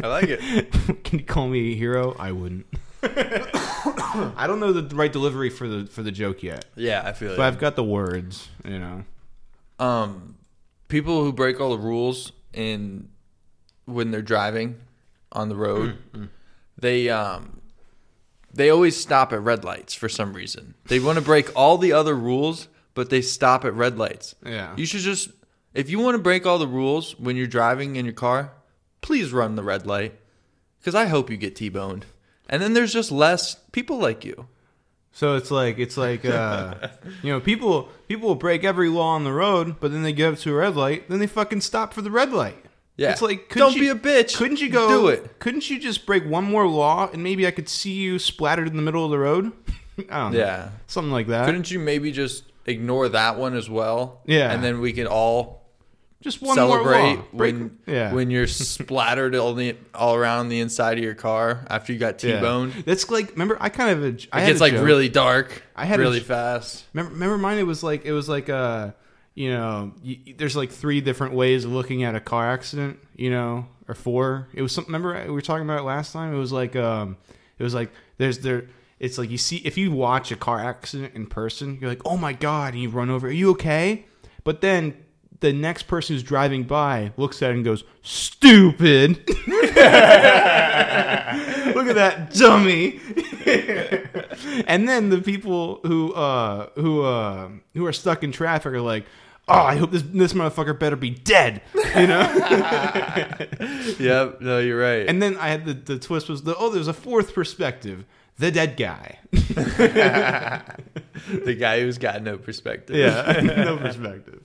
I 0.02 0.06
like 0.08 0.28
it. 0.28 0.70
Can 1.04 1.18
you 1.20 1.24
call 1.24 1.48
me 1.48 1.72
a 1.72 1.76
hero? 1.76 2.16
I 2.18 2.32
wouldn't. 2.32 2.66
I 3.02 4.44
don't 4.46 4.58
know 4.60 4.72
the 4.72 4.94
right 4.96 5.12
delivery 5.12 5.50
for 5.50 5.68
the 5.68 5.86
for 5.86 6.02
the 6.02 6.10
joke 6.10 6.42
yet, 6.42 6.64
Yeah, 6.74 7.02
I 7.04 7.12
feel 7.12 7.32
it. 7.32 7.36
but 7.36 7.46
I've 7.46 7.58
got 7.58 7.76
the 7.76 7.84
words. 7.84 8.48
You 8.64 8.78
know. 8.78 9.04
um, 9.78 10.36
people 10.88 11.22
who 11.22 11.32
break 11.32 11.60
all 11.60 11.70
the 11.70 11.82
rules 11.82 12.32
in 12.52 13.08
when 13.84 14.10
they're 14.10 14.22
driving 14.22 14.80
on 15.32 15.48
the 15.48 15.56
road, 15.56 15.98
they 16.78 17.08
um, 17.08 17.60
they 18.52 18.70
always 18.70 18.96
stop 18.96 19.32
at 19.32 19.42
red 19.42 19.64
lights 19.64 19.94
for 19.94 20.08
some 20.08 20.32
reason. 20.32 20.74
They 20.86 20.98
want 20.98 21.18
to 21.18 21.24
break 21.24 21.54
all 21.54 21.78
the 21.78 21.92
other 21.92 22.14
rules, 22.14 22.68
but 22.94 23.10
they 23.10 23.20
stop 23.22 23.64
at 23.64 23.74
red 23.74 23.98
lights. 23.98 24.34
Yeah. 24.44 24.74
You 24.76 24.86
should 24.86 25.00
just, 25.00 25.30
if 25.74 25.90
you 25.90 25.98
want 25.98 26.14
to 26.16 26.22
break 26.22 26.46
all 26.46 26.58
the 26.58 26.66
rules 26.66 27.18
when 27.18 27.36
you're 27.36 27.46
driving 27.46 27.96
in 27.96 28.06
your 28.06 28.14
car, 28.14 28.52
please 29.02 29.32
run 29.32 29.56
the 29.56 29.62
red 29.62 29.86
light, 29.86 30.18
because 30.80 30.94
I 30.94 31.06
hope 31.06 31.30
you 31.30 31.36
get 31.36 31.54
t-boned, 31.54 32.06
and 32.48 32.62
then 32.62 32.72
there's 32.72 32.92
just 32.92 33.12
less 33.12 33.56
people 33.72 33.98
like 33.98 34.24
you. 34.24 34.48
So 35.12 35.36
it's 35.36 35.50
like 35.50 35.78
it's 35.78 35.96
like 35.96 36.26
uh, 36.26 36.74
you 37.22 37.32
know 37.32 37.40
people 37.40 37.88
people 38.06 38.28
will 38.28 38.34
break 38.34 38.64
every 38.64 38.90
law 38.90 39.14
on 39.14 39.24
the 39.24 39.32
road, 39.32 39.76
but 39.80 39.90
then 39.90 40.02
they 40.02 40.12
get 40.12 40.34
up 40.34 40.38
to 40.40 40.52
a 40.52 40.56
red 40.56 40.76
light, 40.76 41.08
then 41.08 41.20
they 41.20 41.26
fucking 41.26 41.62
stop 41.62 41.94
for 41.94 42.02
the 42.02 42.10
red 42.10 42.32
light. 42.32 42.65
Yeah. 42.96 43.10
it's 43.12 43.22
like 43.22 43.48
Don't 43.54 43.74
you- 43.74 43.80
be 43.80 43.88
a 43.88 43.94
bitch. 43.94 44.36
Couldn't 44.36 44.60
you 44.60 44.68
go 44.70 44.88
Do 44.88 45.08
it. 45.08 45.38
Couldn't 45.38 45.68
you 45.68 45.78
just 45.78 46.06
break 46.06 46.24
one 46.24 46.44
more 46.44 46.66
law 46.66 47.10
and 47.12 47.22
maybe 47.22 47.46
I 47.46 47.50
could 47.50 47.68
see 47.68 47.92
you 47.92 48.18
splattered 48.18 48.68
in 48.68 48.76
the 48.76 48.82
middle 48.82 49.04
of 49.04 49.10
the 49.10 49.18
road? 49.18 49.52
I 50.10 50.18
don't 50.20 50.32
know. 50.32 50.38
Yeah. 50.38 50.70
something 50.86 51.12
like 51.12 51.26
that. 51.28 51.46
Couldn't 51.46 51.70
you 51.70 51.78
maybe 51.78 52.10
just 52.12 52.44
ignore 52.66 53.08
that 53.10 53.38
one 53.38 53.54
as 53.54 53.68
well? 53.68 54.20
Yeah. 54.26 54.52
and 54.52 54.62
then 54.64 54.80
we 54.80 54.92
can 54.92 55.06
all 55.06 55.64
just 56.22 56.40
one 56.42 56.56
celebrate 56.56 57.02
more 57.02 57.16
law. 57.16 57.22
Break- 57.34 57.54
when 57.54 57.78
yeah. 57.86 58.12
when 58.12 58.30
you're 58.30 58.46
splattered 58.46 59.34
all 59.36 59.52
the 59.54 59.76
all 59.94 60.14
around 60.14 60.48
the 60.48 60.60
inside 60.60 60.96
of 60.98 61.04
your 61.04 61.14
car 61.14 61.64
after 61.68 61.92
you 61.92 61.98
got 61.98 62.22
Yeah. 62.24 62.36
t-boned. 62.36 62.72
That's 62.86 63.08
like 63.10 63.32
remember 63.32 63.56
I 63.60 63.68
kind 63.68 63.90
of 63.90 64.02
a, 64.02 64.08
I 64.32 64.42
It 64.42 64.46
gets 64.46 64.60
a 64.60 64.62
like 64.64 64.72
joke. 64.72 64.84
really 64.86 65.08
dark. 65.08 65.62
I 65.76 65.84
had 65.84 66.00
really 66.00 66.20
fast. 66.20 66.84
Remember, 66.94 67.12
remember 67.12 67.38
mine? 67.38 67.58
It 67.58 67.66
was 67.66 67.82
like 67.82 68.04
it 68.06 68.12
was 68.12 68.28
like 68.28 68.48
uh, 68.48 68.90
you 69.36 69.50
know, 69.50 69.92
y 70.02 70.34
there's 70.38 70.56
like 70.56 70.72
three 70.72 71.00
different 71.02 71.34
ways 71.34 71.64
of 71.66 71.70
looking 71.70 72.02
at 72.02 72.14
a 72.16 72.20
car 72.20 72.50
accident, 72.50 72.98
you 73.14 73.30
know, 73.30 73.66
or 73.86 73.94
four. 73.94 74.48
It 74.54 74.62
was 74.62 74.72
something. 74.72 74.92
Remember 74.92 75.22
we 75.26 75.30
were 75.30 75.42
talking 75.42 75.64
about 75.64 75.78
it 75.78 75.84
last 75.84 76.12
time. 76.12 76.34
It 76.34 76.38
was 76.38 76.52
like 76.52 76.74
um, 76.74 77.18
it 77.58 77.62
was 77.62 77.74
like 77.74 77.92
there's 78.16 78.38
there. 78.38 78.64
it's 78.98 79.18
like 79.18 79.30
you 79.30 79.36
see 79.36 79.58
if 79.58 79.76
you 79.76 79.92
watch 79.92 80.32
a 80.32 80.36
car 80.36 80.58
accident 80.58 81.14
in 81.14 81.26
person, 81.26 81.76
you're 81.80 81.90
like, 81.90 82.00
"Oh 82.06 82.16
my 82.16 82.32
god!" 82.32 82.72
and 82.72 82.82
you 82.82 82.88
run 82.88 83.10
over. 83.10 83.28
Are 83.28 83.30
you 83.30 83.50
okay? 83.50 84.06
But 84.42 84.62
then 84.62 84.96
the 85.40 85.52
next 85.52 85.82
person 85.82 86.16
who's 86.16 86.22
driving 86.22 86.62
by 86.62 87.12
looks 87.18 87.42
at 87.42 87.50
it 87.50 87.56
and 87.56 87.64
goes, 87.64 87.84
"Stupid." 88.00 89.22
Look 91.76 91.88
at 91.88 91.96
that 91.96 92.32
dummy. 92.32 93.00
and 94.66 94.88
then 94.88 95.10
the 95.10 95.20
people 95.20 95.80
who 95.82 96.14
uh 96.14 96.70
who 96.76 97.02
uh 97.02 97.50
who 97.74 97.84
are 97.84 97.92
stuck 97.92 98.24
in 98.24 98.32
traffic 98.32 98.72
are 98.72 98.80
like, 98.80 99.04
"Oh, 99.48 99.54
I 99.54 99.76
hope 99.76 99.90
this 99.90 100.02
this 100.02 100.32
motherfucker 100.32 100.78
better 100.78 100.96
be 100.96 101.10
dead." 101.10 101.62
You 101.74 102.06
know? 102.06 102.22
Yep. 103.98 104.40
No, 104.40 104.58
you're 104.58 104.78
right. 104.78 105.08
and 105.08 105.22
then 105.22 105.36
I 105.38 105.48
had 105.48 105.64
the 105.64 105.74
the 105.74 105.98
twist 105.98 106.28
was 106.28 106.42
the 106.42 106.54
oh, 106.56 106.70
there's 106.70 106.88
a 106.88 106.92
fourth 106.92 107.34
perspective. 107.34 108.04
The 108.38 108.50
dead 108.50 108.76
guy. 108.76 109.18
the 109.32 110.62
guy 111.58 111.80
who's 111.80 111.96
got 111.96 112.22
no 112.22 112.36
perspective. 112.36 112.96
Yeah. 112.96 113.40
no 113.64 113.78
perspective. 113.78 114.42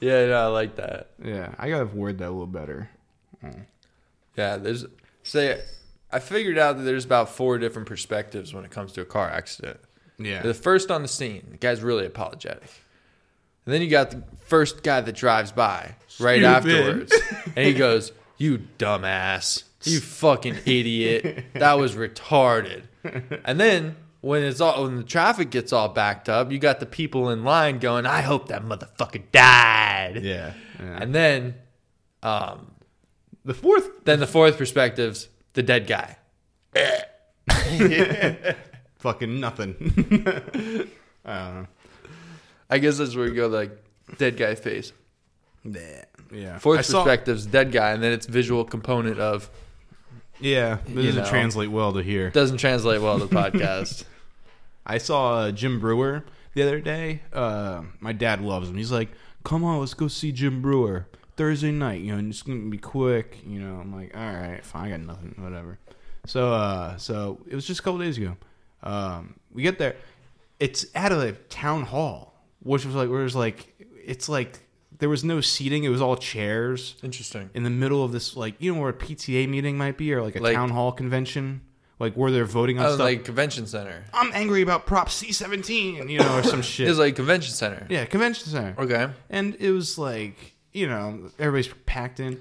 Yeah. 0.00 0.26
No, 0.26 0.36
I 0.36 0.46
like 0.46 0.76
that. 0.76 1.10
Yeah. 1.22 1.54
I 1.58 1.68
gotta 1.68 1.84
word 1.84 2.18
that 2.18 2.28
a 2.28 2.30
little 2.30 2.46
better. 2.46 2.88
Mm. 3.44 3.66
Yeah. 4.36 4.56
There's 4.56 4.86
say 5.22 5.60
I 6.10 6.18
figured 6.20 6.56
out 6.58 6.78
that 6.78 6.84
there's 6.84 7.04
about 7.04 7.28
four 7.28 7.58
different 7.58 7.86
perspectives 7.88 8.54
when 8.54 8.64
it 8.64 8.70
comes 8.70 8.92
to 8.92 9.02
a 9.02 9.06
car 9.06 9.28
accident. 9.28 9.80
Yeah. 10.18 10.40
The 10.42 10.54
first 10.54 10.90
on 10.90 11.02
the 11.02 11.08
scene, 11.08 11.46
the 11.50 11.56
guy's 11.58 11.82
really 11.82 12.06
apologetic. 12.06 12.70
And 13.66 13.74
then 13.74 13.82
you 13.82 13.88
got 13.88 14.10
the 14.10 14.22
first 14.46 14.82
guy 14.82 15.00
that 15.00 15.14
drives 15.14 15.52
by 15.52 15.94
right 16.18 16.40
Stupid. 16.40 16.44
afterwards. 16.44 17.12
and 17.56 17.66
he 17.66 17.74
goes, 17.74 18.12
You 18.38 18.58
dumbass. 18.78 19.64
You 19.84 20.00
fucking 20.00 20.58
idiot. 20.64 21.44
That 21.54 21.78
was 21.78 21.94
retarded. 21.94 22.82
And 23.44 23.58
then 23.58 23.96
when 24.20 24.42
it's 24.44 24.60
all 24.60 24.84
when 24.84 24.96
the 24.96 25.02
traffic 25.02 25.50
gets 25.50 25.72
all 25.72 25.88
backed 25.88 26.28
up, 26.28 26.52
you 26.52 26.58
got 26.58 26.78
the 26.80 26.86
people 26.86 27.30
in 27.30 27.42
line 27.44 27.78
going, 27.78 28.06
I 28.06 28.20
hope 28.20 28.48
that 28.48 28.62
motherfucker 28.62 29.22
died. 29.32 30.20
Yeah. 30.22 30.54
yeah. 30.80 30.98
And 31.00 31.14
then 31.14 31.54
um 32.22 32.70
the 33.44 33.54
fourth 33.54 34.04
then 34.04 34.20
the 34.20 34.26
fourth 34.26 34.56
perspective's 34.56 35.28
the 35.54 35.62
dead 35.64 35.86
guy. 35.88 36.16
fucking 38.98 39.40
nothing. 39.40 39.74
I 41.24 41.38
don't 41.38 41.54
know. 41.54 41.66
I 42.72 42.78
guess 42.78 42.98
that's 42.98 43.14
where 43.14 43.26
you 43.26 43.34
go 43.34 43.48
like 43.48 43.70
dead 44.18 44.36
guy 44.36 44.54
face. 44.54 44.92
Yeah. 45.64 46.04
Yeah. 46.32 46.58
Fourth 46.58 46.78
I 46.78 46.82
saw- 46.82 47.04
perspective's 47.04 47.46
dead 47.46 47.70
guy, 47.72 47.92
and 47.92 48.02
then 48.02 48.12
it's 48.12 48.26
visual 48.26 48.64
component 48.64 49.18
of 49.20 49.50
Yeah. 50.40 50.78
This 50.86 50.94
You 50.96 51.02
doesn't 51.10 51.22
know. 51.24 51.28
translate 51.28 51.70
well 51.70 51.92
to 51.92 52.02
here. 52.02 52.30
doesn't 52.30 52.58
translate 52.58 53.00
well 53.00 53.18
to 53.18 53.26
podcast. 53.26 54.04
I 54.86 54.98
saw 54.98 55.34
uh, 55.34 55.50
Jim 55.52 55.78
Breuer 55.78 56.24
the 56.54 56.62
other 56.62 56.80
day. 56.80 57.22
Uh, 57.32 57.82
my 58.00 58.12
dad 58.12 58.40
loves 58.40 58.68
him. 58.68 58.76
He's 58.76 58.90
like, 58.90 59.10
"Come 59.44 59.62
on, 59.64 59.78
let's 59.78 59.94
go 59.94 60.08
see 60.08 60.32
Jim 60.32 60.60
Breuer 60.60 61.06
Thursday 61.36 61.70
night. 61.70 62.00
You 62.00 62.12
know, 62.12 62.18
and 62.18 62.30
it's 62.32 62.42
gonna 62.42 62.68
be 62.70 62.78
quick. 62.78 63.38
You 63.46 63.60
know." 63.60 63.76
I'm 63.80 63.94
like, 63.94 64.16
"All 64.16 64.20
right, 64.32 64.64
fine. 64.64 64.86
I 64.86 64.90
got 64.96 65.00
nothing. 65.00 65.34
Whatever." 65.38 65.78
So, 66.26 66.52
uh, 66.52 66.96
so 66.96 67.38
it 67.48 67.54
was 67.54 67.64
just 67.66 67.78
a 67.80 67.82
couple 67.84 68.00
days 68.00 68.18
ago. 68.18 68.36
Um, 68.82 69.34
we 69.52 69.62
get 69.62 69.78
there. 69.78 69.94
It's 70.58 70.86
at 70.96 71.12
a 71.12 71.32
town 71.48 71.82
hall, 71.84 72.31
which 72.62 72.84
was 72.84 72.94
like, 72.94 73.08
where 73.10 73.20
it 73.20 73.24
was 73.24 73.36
like, 73.36 73.74
it's 74.04 74.28
like 74.28 74.58
there 74.98 75.08
was 75.08 75.24
no 75.24 75.40
seating. 75.40 75.84
It 75.84 75.88
was 75.88 76.00
all 76.02 76.16
chairs 76.16 76.96
Interesting. 77.02 77.50
in 77.54 77.62
the 77.64 77.70
middle 77.70 78.04
of 78.04 78.12
this, 78.12 78.36
like 78.36 78.54
you 78.58 78.74
know, 78.74 78.80
where 78.80 78.90
a 78.90 78.94
PTA 78.94 79.48
meeting 79.48 79.76
might 79.78 79.96
be, 79.96 80.12
or 80.12 80.22
like 80.22 80.36
a 80.36 80.40
Like- 80.40 80.54
town 80.54 80.70
hall 80.70 80.92
convention, 80.92 81.62
like 81.98 82.14
where 82.14 82.30
they're 82.30 82.44
voting 82.44 82.78
on 82.78 82.86
Oh, 82.86 82.94
stuff. 82.94 83.04
like 83.04 83.24
convention 83.24 83.66
center. 83.66 84.04
I'm 84.12 84.30
angry 84.34 84.62
about 84.62 84.86
Prop 84.86 85.08
C17, 85.08 86.08
you 86.10 86.18
know, 86.18 86.38
or 86.38 86.42
some 86.42 86.62
shit. 86.62 86.88
It's 86.88 86.98
like 86.98 87.16
convention 87.16 87.52
center. 87.54 87.86
yeah, 87.90 88.04
convention 88.04 88.46
center. 88.48 88.74
Okay. 88.80 89.08
And 89.30 89.56
it 89.60 89.70
was 89.70 89.98
like, 89.98 90.54
you 90.72 90.86
know, 90.88 91.30
everybody's 91.38 91.72
packed 91.86 92.18
in. 92.20 92.40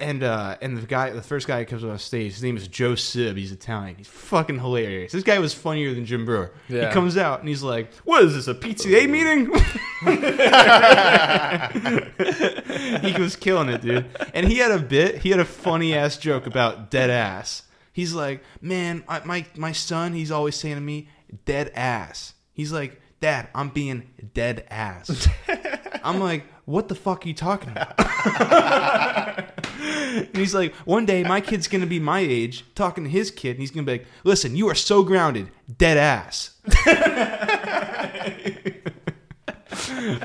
And 0.00 0.22
uh 0.22 0.56
and 0.62 0.76
the 0.76 0.86
guy 0.86 1.10
the 1.10 1.22
first 1.22 1.48
guy 1.48 1.58
who 1.60 1.66
comes 1.66 1.82
on 1.82 1.98
stage, 1.98 2.34
his 2.34 2.42
name 2.42 2.56
is 2.56 2.68
Joe 2.68 2.94
Sib, 2.94 3.36
he's 3.36 3.50
Italian. 3.50 3.96
He's 3.96 4.06
fucking 4.06 4.60
hilarious. 4.60 5.10
This 5.10 5.24
guy 5.24 5.40
was 5.40 5.52
funnier 5.52 5.92
than 5.92 6.04
Jim 6.04 6.24
Breuer. 6.24 6.52
Yeah. 6.68 6.86
He 6.86 6.92
comes 6.92 7.16
out 7.16 7.40
and 7.40 7.48
he's 7.48 7.64
like, 7.64 7.92
What 8.04 8.22
is 8.22 8.34
this, 8.34 8.46
a 8.46 8.54
PTA 8.54 9.10
meeting? 9.10 9.50
he 13.12 13.20
was 13.20 13.34
killing 13.34 13.70
it, 13.70 13.82
dude. 13.82 14.06
And 14.34 14.46
he 14.46 14.58
had 14.58 14.70
a 14.70 14.78
bit, 14.78 15.18
he 15.18 15.30
had 15.30 15.40
a 15.40 15.44
funny 15.44 15.94
ass 15.94 16.16
joke 16.16 16.46
about 16.46 16.92
dead 16.92 17.10
ass. 17.10 17.64
He's 17.92 18.14
like, 18.14 18.44
Man, 18.60 19.02
I, 19.08 19.24
my 19.24 19.46
my 19.56 19.72
son, 19.72 20.12
he's 20.12 20.30
always 20.30 20.54
saying 20.54 20.76
to 20.76 20.80
me, 20.80 21.08
dead 21.44 21.72
ass. 21.74 22.34
He's 22.52 22.72
like, 22.72 23.00
Dad, 23.20 23.48
I'm 23.54 23.70
being 23.70 24.10
dead 24.32 24.64
ass. 24.70 25.28
I'm 26.04 26.20
like, 26.20 26.44
what 26.66 26.88
the 26.88 26.94
fuck 26.94 27.24
are 27.24 27.28
you 27.28 27.34
talking 27.34 27.70
about? 27.70 27.98
and 30.16 30.36
he's 30.36 30.54
like, 30.54 30.74
one 30.84 31.06
day 31.06 31.22
my 31.24 31.40
kid's 31.40 31.68
gonna 31.68 31.86
be 31.86 31.98
my 32.00 32.20
age, 32.20 32.64
talking 32.74 33.04
to 33.04 33.10
his 33.10 33.30
kid, 33.30 33.50
and 33.50 33.60
he's 33.60 33.70
gonna 33.70 33.84
be 33.86 33.92
like, 33.92 34.06
listen, 34.24 34.56
you 34.56 34.68
are 34.68 34.74
so 34.74 35.02
grounded, 35.02 35.48
dead 35.76 35.96
ass. 35.96 36.52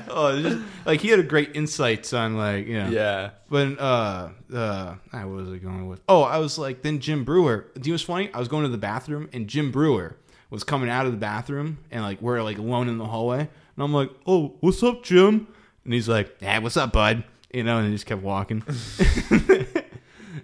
oh, 0.09 0.39
just, 0.41 0.61
like 0.85 1.01
he 1.01 1.09
had 1.09 1.19
a 1.19 1.23
great 1.23 1.55
insights 1.55 2.13
on 2.13 2.35
like, 2.37 2.67
you 2.67 2.77
know, 2.81 2.89
Yeah. 2.89 3.31
but 3.49 3.79
uh, 3.79 4.29
uh, 4.53 4.95
I 5.11 5.25
was 5.25 5.49
I 5.49 5.57
going 5.57 5.87
with? 5.87 6.01
Oh, 6.07 6.21
I 6.23 6.37
was 6.37 6.57
like, 6.57 6.81
then 6.81 6.99
Jim 6.99 7.23
Breuer. 7.23 7.67
Do 7.75 7.81
you 7.87 7.91
know 7.91 7.95
what's 7.95 8.03
funny? 8.03 8.29
I 8.33 8.39
was 8.39 8.47
going 8.47 8.63
to 8.63 8.69
the 8.69 8.77
bathroom, 8.77 9.29
and 9.33 9.47
Jim 9.47 9.71
Breuer 9.71 10.17
was 10.49 10.63
coming 10.63 10.89
out 10.89 11.05
of 11.05 11.11
the 11.11 11.17
bathroom, 11.17 11.79
and 11.91 12.03
like 12.03 12.21
we're 12.21 12.41
like 12.41 12.57
alone 12.57 12.87
in 12.89 12.97
the 12.97 13.05
hallway, 13.05 13.39
and 13.39 13.49
I'm 13.83 13.93
like, 13.93 14.09
oh, 14.27 14.55
what's 14.59 14.81
up, 14.83 15.03
Jim? 15.03 15.47
And 15.85 15.93
he's 15.93 16.07
like, 16.07 16.37
yeah, 16.39 16.59
what's 16.59 16.77
up, 16.77 16.93
bud? 16.93 17.23
You 17.53 17.63
know, 17.63 17.77
and 17.77 17.87
he 17.87 17.93
just 17.93 18.05
kept 18.05 18.21
walking. 18.23 18.63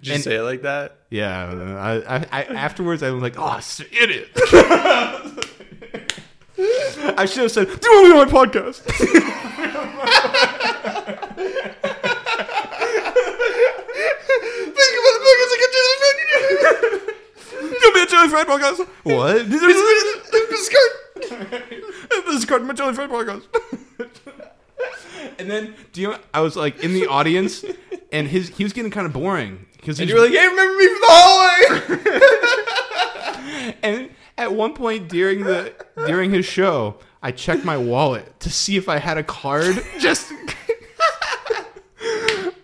Did 0.01 0.07
you 0.07 0.13
And- 0.15 0.23
say 0.23 0.35
it 0.37 0.41
like 0.43 0.61
that? 0.63 0.97
yeah, 1.09 1.51
I, 1.79 2.17
I, 2.17 2.25
I 2.31 2.43
afterwards 2.55 3.03
I 3.03 3.11
was 3.11 3.21
like, 3.21 3.35
oh, 3.37 3.59
idiot. 3.91 4.29
I 7.17 7.25
should 7.25 7.43
have 7.43 7.51
said, 7.51 7.67
do 7.67 7.89
you 7.89 8.03
want 8.03 8.07
to 8.07 8.13
be 8.13 8.19
on 8.19 8.25
my 8.27 8.47
podcast? 8.47 8.81
Think 13.59 14.93
about 14.99 15.13
the 15.15 15.21
podcast 15.25 15.51
like 15.51 15.63
a 15.63 15.69
You'll 17.81 17.93
be 17.93 18.01
a 18.01 18.05
Jelly 18.05 18.29
Fried 18.29 18.47
podcast. 18.47 18.87
What? 19.03 19.49
this 19.49 19.61
is 22.35 22.45
Carton 22.45 22.67
my 22.67 22.73
Jelly 22.73 22.93
Fried 22.93 23.09
podcast. 23.09 23.43
and 25.39 25.49
then, 25.49 25.73
do 25.93 26.01
you? 26.01 26.15
I 26.33 26.41
was 26.41 26.55
like 26.55 26.83
in 26.83 26.93
the 26.93 27.07
audience, 27.07 27.65
and 28.11 28.27
his 28.27 28.49
he 28.49 28.63
was 28.63 28.73
getting 28.73 28.91
kind 28.91 29.05
of 29.07 29.13
boring 29.13 29.65
because 29.80 29.99
you 29.99 30.13
were 30.13 30.21
like, 30.21 30.32
hey, 30.32 30.47
remember 30.47 30.77
me 30.77 30.88
from 30.88 31.01
the 31.01 31.07
hallway? 31.09 31.65
and 33.84 34.09
at 34.38 34.53
one 34.53 34.73
point 34.73 35.07
during 35.07 35.43
the 35.43 35.73
during 36.05 36.32
his 36.32 36.45
show, 36.45 36.97
I 37.23 37.32
checked 37.32 37.63
my 37.63 37.77
wallet 37.77 38.39
to 38.41 38.49
see 38.49 38.75
if 38.75 38.89
I 38.89 38.97
had 38.97 39.17
a 39.17 39.23
card. 39.23 39.84
Just 39.99 40.34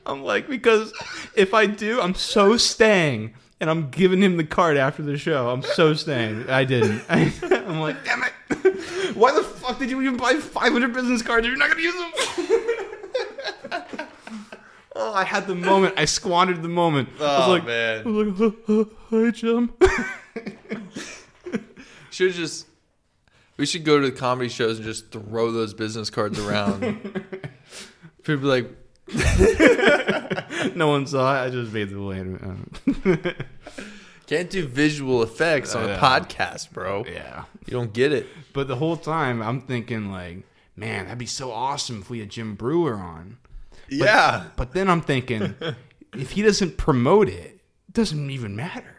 I'm 0.06 0.24
like 0.24 0.48
because 0.48 0.94
if 1.36 1.54
I 1.54 1.66
do, 1.66 2.02
I'm 2.02 2.16
so 2.16 2.58
staying, 2.58 3.34
and 3.60 3.70
I'm 3.70 3.90
giving 3.90 4.22
him 4.22 4.38
the 4.38 4.44
card 4.44 4.78
after 4.78 5.02
the 5.02 5.18
show. 5.18 5.50
I'm 5.50 5.64
so 5.64 5.94
staying. 5.94 6.50
I 6.50 6.66
didn't. 6.66 7.02
I, 7.10 7.32
am 7.44 7.80
like, 7.80 8.04
damn 8.04 8.24
it! 8.24 9.16
Why 9.16 9.34
the 9.34 9.44
fuck 9.44 9.80
did 9.80 9.90
you 9.90 10.02
even 10.02 10.18
buy 10.18 10.34
500 10.36 10.94
business 10.94 11.22
cards 11.22 11.48
if 11.48 11.52
you're 11.52 11.58
not 11.58 11.70
gonna 11.70 11.82
use 11.82 11.96
them? 11.96 12.12
Oh, 14.98 15.14
I 15.14 15.26
had 15.26 15.46
the 15.48 15.56
moment. 15.56 15.96
I 15.98 16.06
squandered 16.06 16.62
the 16.64 16.70
moment. 16.70 17.10
I 17.20 17.24
was 17.24 17.48
Oh, 17.48 17.52
like, 17.52 17.66
man. 17.66 18.04
I 18.06 18.10
was 18.10 18.40
like, 18.40 18.88
hi, 19.10 19.30
Jim. 19.32 19.74
Should 22.12 22.34
just. 22.34 22.68
We 23.58 23.66
should 23.66 23.84
go 23.86 24.00
to 24.02 24.06
the 24.10 24.16
comedy 24.16 24.50
shows 24.50 24.78
and 24.78 24.86
just 24.86 25.12
throw 25.12 25.52
those 25.52 25.74
business 25.74 26.10
cards 26.10 26.38
around. 26.40 26.82
People 28.24 28.42
be 28.42 28.48
like, 28.48 28.70
no 30.76 30.90
one 30.90 31.08
saw 31.08 31.42
it. 31.42 31.48
I 31.48 31.50
just 31.50 31.72
made 31.72 31.90
the 31.90 32.02
land. 32.02 32.78
can't 34.28 34.50
do 34.50 34.68
visual 34.68 35.24
effects 35.24 35.74
on 35.74 35.90
a 35.90 35.98
podcast, 35.98 36.74
bro. 36.74 37.06
yeah. 37.08 37.46
You 37.66 37.72
don't 37.72 37.94
get 37.94 38.12
it. 38.12 38.28
But 38.52 38.68
the 38.68 38.76
whole 38.76 38.98
time, 38.98 39.42
I'm 39.42 39.62
thinking 39.62 40.12
like, 40.12 40.44
man, 40.76 41.06
that'd 41.06 41.18
be 41.18 41.26
so 41.26 41.54
awesome 41.54 42.02
if 42.02 42.10
we 42.10 42.20
had 42.20 42.30
Jim 42.30 42.56
Breuer 42.56 42.96
on. 42.96 43.38
Yeah. 43.90 44.46
But 44.56 44.74
then 44.74 44.90
I'm 44.90 45.02
thinking, 45.02 45.56
if 46.14 46.32
he 46.32 46.42
doesn't 46.42 46.78
promote 46.78 47.30
it, 47.30 47.62
it 47.88 47.94
doesn't 47.94 48.30
even 48.30 48.56
matter. 48.56 48.96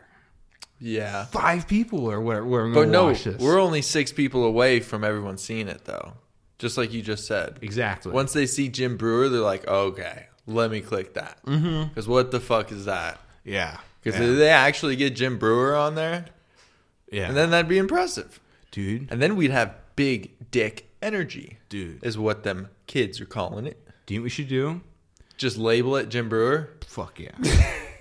Yeah. 0.79 1.25
Five 1.27 1.67
people 1.67 2.11
or 2.11 2.21
whatever. 2.21 2.47
We're 2.47 2.73
But 2.73 2.89
no, 2.89 3.15
we're 3.39 3.59
only 3.59 3.83
six 3.83 4.13
people 4.13 4.45
away 4.45 4.81
from 4.81 5.05
everyone 5.05 5.39
seeing 5.39 5.69
it, 5.69 5.85
though. 5.85 6.15
Just 6.59 6.79
like 6.79 6.93
you 6.93 7.03
just 7.03 7.27
said. 7.27 7.59
exactly. 7.61 8.13
Once 8.13 8.33
they 8.33 8.47
see 8.47 8.69
Jim 8.69 8.97
Breuer, 8.97 9.29
they're 9.29 9.41
like, 9.41 9.67
okay, 9.67 10.27
let 10.47 10.71
me 10.71 10.81
click 10.81 11.15
that. 11.15 11.39
Because 11.45 11.61
mm-hmm. 11.61 12.11
what 12.11 12.31
the 12.31 12.41
fuck 12.41 12.73
is 12.73 12.87
that? 12.87 13.21
yeah. 13.45 13.79
Because 14.03 14.21
yeah. 14.21 14.35
they 14.37 14.49
actually 14.51 14.95
get 14.95 15.17
Jim 15.17 15.37
Breuer 15.37 15.75
on 15.75 15.97
there? 15.97 16.27
Yeah. 17.11 17.27
And 17.27 17.37
then 17.37 17.51
that'd 17.51 17.69
be 17.69 17.79
impressive. 17.79 18.41
dude, 18.71 19.09
And 19.11 19.21
then 19.21 19.35
we'd 19.35 19.51
have 19.51 19.75
big 19.97 20.51
dick 20.51 20.89
energy, 21.03 21.59
dude. 21.69 22.05
is 22.05 22.17
what 22.17 22.45
them 22.45 22.69
kids 22.87 23.21
are 23.21 23.27
calling 23.27 23.67
it. 23.67 23.86
Do 24.07 24.15
you 24.15 24.21
know 24.21 24.23
what 24.23 24.25
we 24.25 24.31
should 24.31 24.49
do? 24.49 24.81
Just 25.37 25.59
label 25.59 25.97
it 25.97 26.09
Jim 26.09 26.29
Breuer. 26.29 26.71
Fuck 26.87 27.21
yeah. 27.21 27.33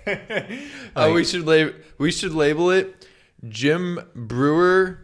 Oh, 0.94 1.12
we 1.12 1.24
should 1.24 1.44
label 1.44 1.72
we 1.98 2.12
should 2.12 2.32
label 2.32 2.70
it 2.70 3.06
Jim 3.48 3.98
Breuer 4.14 5.00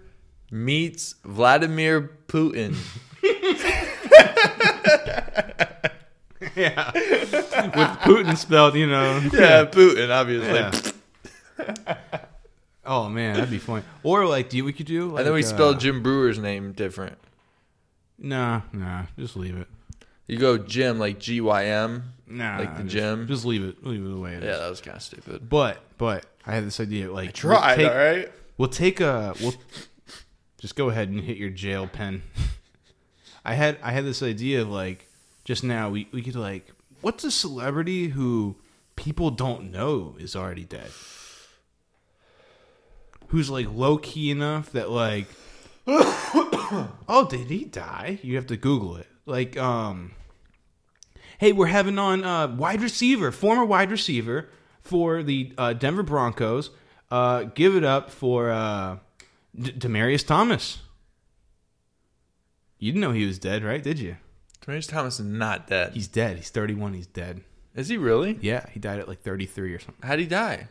meets 0.52 1.16
Vladimir 1.24 2.18
Putin. 2.28 2.76
yeah. 6.54 6.92
With 6.94 7.98
Putin 8.00 8.36
spelled, 8.36 8.76
you 8.76 8.86
know. 8.86 9.18
yeah, 9.32 9.64
Putin, 9.64 10.10
obviously. 10.10 10.54
Yeah. 11.58 11.96
Oh 12.84 13.08
man, 13.08 13.34
that'd 13.34 13.50
be 13.50 13.58
funny. 13.58 13.84
Or 14.02 14.26
like, 14.26 14.50
do 14.50 14.56
you 14.56 14.64
we 14.64 14.72
could 14.72 14.86
do? 14.86 15.08
Like, 15.08 15.18
And 15.18 15.26
then 15.26 15.34
we 15.34 15.42
uh, 15.42 15.46
spell 15.46 15.74
Jim 15.74 16.02
Breuer's 16.02 16.38
name 16.38 16.72
different. 16.72 17.18
Nah, 18.18 18.62
nah. 18.72 19.06
Just 19.18 19.36
leave 19.36 19.56
it. 19.56 19.68
You 20.26 20.38
go 20.38 20.58
Jim 20.58 20.98
like 20.98 21.18
G 21.18 21.40
Y 21.40 21.66
M. 21.66 22.12
Nah, 22.26 22.58
Like 22.58 22.76
the 22.76 22.84
just, 22.84 22.92
gym? 22.94 23.26
Just 23.28 23.44
leave 23.44 23.62
it. 23.62 23.84
Leave 23.84 24.04
it 24.04 24.08
the 24.08 24.18
way 24.18 24.32
it 24.34 24.42
is. 24.42 24.44
Yeah, 24.44 24.56
that 24.56 24.70
was 24.70 24.80
kind 24.80 24.96
of 24.96 25.02
stupid. 25.02 25.48
But 25.48 25.82
but 25.98 26.24
I 26.46 26.54
had 26.54 26.66
this 26.66 26.80
idea. 26.80 27.12
Like, 27.12 27.34
Tried, 27.34 27.76
we'll 27.76 27.76
take, 27.76 27.90
all 27.90 27.98
right. 27.98 28.32
We'll 28.58 28.68
take 28.68 29.00
a. 29.00 29.34
We'll 29.40 29.54
just 30.58 30.76
go 30.76 30.88
ahead 30.88 31.08
and 31.08 31.20
hit 31.20 31.36
your 31.36 31.50
jail 31.50 31.86
pen. 31.86 32.22
I 33.44 33.54
had 33.54 33.78
I 33.82 33.92
had 33.92 34.04
this 34.04 34.22
idea 34.22 34.62
of 34.62 34.68
like 34.68 35.08
just 35.44 35.64
now 35.64 35.90
we 35.90 36.08
we 36.12 36.22
could 36.22 36.36
like 36.36 36.72
what's 37.00 37.24
a 37.24 37.30
celebrity 37.30 38.08
who 38.08 38.56
people 38.96 39.30
don't 39.30 39.70
know 39.70 40.14
is 40.18 40.36
already 40.36 40.64
dead. 40.64 40.90
Who's 43.28 43.50
like 43.50 43.66
low 43.72 43.98
key 43.98 44.30
enough 44.30 44.70
that 44.72 44.90
like 44.90 45.26
oh 45.86 47.26
did 47.28 47.48
he 47.48 47.64
die? 47.64 48.20
You 48.22 48.36
have 48.36 48.46
to 48.46 48.56
Google 48.56 48.96
it. 48.96 49.08
Like 49.26 49.56
um 49.56 50.12
hey 51.38 51.52
we're 51.52 51.66
having 51.66 51.98
on 51.98 52.24
uh 52.24 52.48
wide 52.48 52.80
receiver 52.82 53.30
former 53.30 53.64
wide 53.64 53.90
receiver 53.90 54.48
for 54.82 55.22
the 55.22 55.52
uh, 55.56 55.72
Denver 55.72 56.02
Broncos. 56.02 56.70
Uh, 57.10 57.44
give 57.44 57.76
it 57.76 57.84
up 57.84 58.10
for 58.10 58.50
uh, 58.50 58.98
D- 59.58 59.72
Demaryius 59.72 60.26
Thomas. 60.26 60.78
You 62.78 62.90
didn't 62.90 63.02
know 63.02 63.12
he 63.12 63.26
was 63.26 63.38
dead, 63.38 63.62
right? 63.62 63.82
Did 63.82 63.98
you? 63.98 64.16
Demaryius 64.60 64.88
Thomas 64.88 65.20
is 65.20 65.26
not 65.26 65.66
dead. 65.68 65.92
He's 65.92 66.08
dead. 66.08 66.36
He's 66.36 66.50
31. 66.50 66.94
He's 66.94 67.06
dead. 67.06 67.42
Is 67.74 67.88
he 67.88 67.96
really? 67.96 68.38
Yeah, 68.40 68.66
he 68.70 68.80
died 68.80 68.98
at 68.98 69.08
like 69.08 69.20
33 69.20 69.74
or 69.74 69.78
something. 69.78 70.06
How'd 70.06 70.18
he 70.18 70.26
die? 70.26 70.68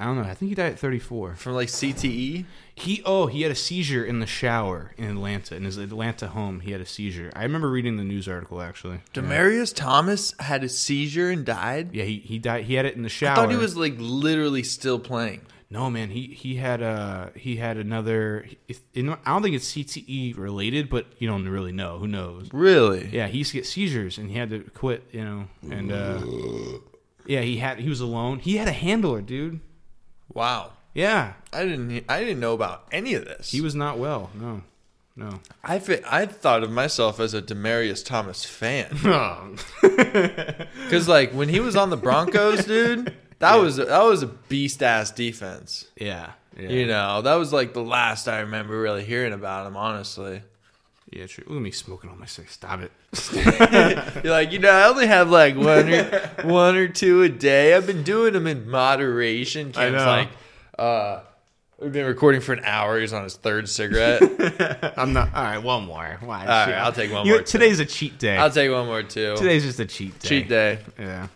I 0.00 0.04
don't 0.04 0.16
know. 0.16 0.22
I 0.22 0.34
think 0.34 0.50
he 0.50 0.54
died 0.54 0.72
at 0.72 0.78
34. 0.78 1.34
From 1.34 1.54
like? 1.54 1.68
CTE? 1.68 2.44
He 2.74 3.02
oh, 3.04 3.26
he 3.26 3.42
had 3.42 3.50
a 3.50 3.56
seizure 3.56 4.04
in 4.04 4.20
the 4.20 4.26
shower 4.26 4.92
in 4.96 5.10
Atlanta. 5.10 5.56
In 5.56 5.64
his 5.64 5.76
Atlanta 5.76 6.28
home, 6.28 6.60
he 6.60 6.70
had 6.70 6.80
a 6.80 6.86
seizure. 6.86 7.32
I 7.34 7.42
remember 7.42 7.68
reading 7.68 7.96
the 7.96 8.04
news 8.04 8.28
article 8.28 8.62
actually. 8.62 9.00
Demaryius 9.12 9.74
Thomas 9.74 10.34
had 10.38 10.62
a 10.62 10.68
seizure 10.68 11.30
and 11.30 11.44
died? 11.44 11.92
Yeah, 11.92 12.04
he 12.04 12.18
he 12.18 12.38
died. 12.38 12.64
He 12.64 12.74
had 12.74 12.86
it 12.86 12.94
in 12.94 13.02
the 13.02 13.08
shower. 13.08 13.32
I 13.32 13.34
thought 13.34 13.50
he 13.50 13.56
was 13.56 13.76
like 13.76 13.94
literally 13.98 14.62
still 14.62 15.00
playing. 15.00 15.42
No, 15.70 15.90
man. 15.90 16.10
He 16.10 16.28
he 16.28 16.54
had 16.54 16.80
uh 16.80 17.30
he 17.34 17.56
had 17.56 17.76
another. 17.76 18.46
I 18.70 19.02
don't 19.02 19.42
think 19.42 19.56
it's 19.56 19.72
CTE 19.72 20.38
related, 20.38 20.88
but 20.88 21.06
you 21.18 21.28
don't 21.28 21.48
really 21.48 21.72
know. 21.72 21.98
Who 21.98 22.06
knows? 22.06 22.48
Really? 22.52 23.08
Yeah, 23.12 23.26
he 23.26 23.38
used 23.38 23.50
to 23.50 23.56
get 23.58 23.66
seizures 23.66 24.16
and 24.18 24.30
he 24.30 24.38
had 24.38 24.50
to 24.50 24.60
quit. 24.60 25.08
You 25.10 25.24
know, 25.24 25.48
and 25.68 25.90
uh, 25.90 26.22
yeah, 27.26 27.40
he 27.40 27.58
had 27.58 27.80
he 27.80 27.88
was 27.88 28.00
alone. 28.00 28.38
He 28.38 28.56
had 28.56 28.68
a 28.68 28.72
handler, 28.72 29.20
dude. 29.20 29.60
Wow. 30.38 30.70
Yeah, 30.94 31.32
I 31.52 31.64
didn't 31.64 32.04
I 32.08 32.20
didn't 32.20 32.40
know 32.40 32.54
about 32.54 32.84
any 32.92 33.14
of 33.14 33.24
this. 33.24 33.50
he 33.50 33.60
was 33.60 33.74
not 33.74 33.98
well. 33.98 34.30
No, 34.34 34.62
no. 35.16 35.40
I 35.62 35.74
I 36.08 36.26
thought 36.26 36.62
of 36.62 36.70
myself 36.70 37.20
as 37.20 37.34
a 37.34 37.42
Demaryius 37.42 38.04
Thomas 38.04 38.44
fan. 38.44 38.96
Oh. 39.04 39.54
Cuz 40.90 41.08
like 41.08 41.32
when 41.32 41.48
he 41.48 41.60
was 41.60 41.76
on 41.76 41.90
the 41.90 41.96
Broncos, 41.96 42.64
dude, 42.64 43.14
that 43.40 43.56
was 43.56 43.76
that 43.76 44.02
was 44.02 44.22
a 44.22 44.26
beast 44.28 44.82
ass 44.82 45.10
defense. 45.10 45.86
yeah, 45.96 46.32
yeah. 46.58 46.68
You 46.68 46.86
know, 46.86 47.22
that 47.22 47.34
was 47.34 47.52
like 47.52 47.74
the 47.74 47.82
last 47.82 48.28
I 48.28 48.40
remember 48.40 48.80
really 48.80 49.04
hearing 49.04 49.32
about 49.32 49.66
him, 49.66 49.76
honestly. 49.76 50.42
Yeah, 51.10 51.26
true. 51.26 51.44
Look 51.46 51.56
at 51.56 51.62
me 51.62 51.70
smoking 51.70 52.10
on 52.10 52.18
my 52.18 52.26
cigarette. 52.26 52.52
Stop 52.52 52.80
it. 52.80 52.92
You're 54.24 54.32
like, 54.32 54.52
you 54.52 54.58
know, 54.58 54.70
I 54.70 54.88
only 54.88 55.06
have 55.06 55.30
like 55.30 55.56
one 55.56 55.88
or 55.88 56.04
one 56.44 56.76
or 56.76 56.88
two 56.88 57.22
a 57.22 57.28
day. 57.28 57.74
I've 57.74 57.86
been 57.86 58.02
doing 58.02 58.34
them 58.34 58.46
in 58.46 58.68
moderation. 58.68 59.72
I 59.76 59.88
know. 59.88 60.04
like, 60.04 60.28
uh, 60.78 61.20
we've 61.80 61.92
been 61.92 62.04
recording 62.06 62.42
for 62.42 62.52
an 62.52 62.62
hour. 62.64 63.00
He's 63.00 63.14
on 63.14 63.22
his 63.24 63.36
third 63.36 63.70
cigarette. 63.70 64.22
I'm 64.98 65.14
not. 65.14 65.32
All 65.34 65.42
right, 65.44 65.58
one 65.62 65.86
more. 65.86 66.18
Why? 66.20 66.40
All 66.42 66.46
right, 66.46 66.74
I'll 66.74 66.92
take 66.92 67.10
one 67.10 67.24
You- 67.24 67.32
more, 67.32 67.38
too. 67.40 67.46
Today's 67.46 67.80
a 67.80 67.86
cheat 67.86 68.18
day. 68.18 68.36
I'll 68.36 68.50
take 68.50 68.70
one 68.70 68.84
more 68.86 69.02
too. 69.02 69.34
Today's 69.36 69.64
just 69.64 69.80
a 69.80 69.86
cheat 69.86 70.18
day. 70.18 70.28
cheat 70.28 70.48
day. 70.48 70.78
Yeah. 70.98 71.28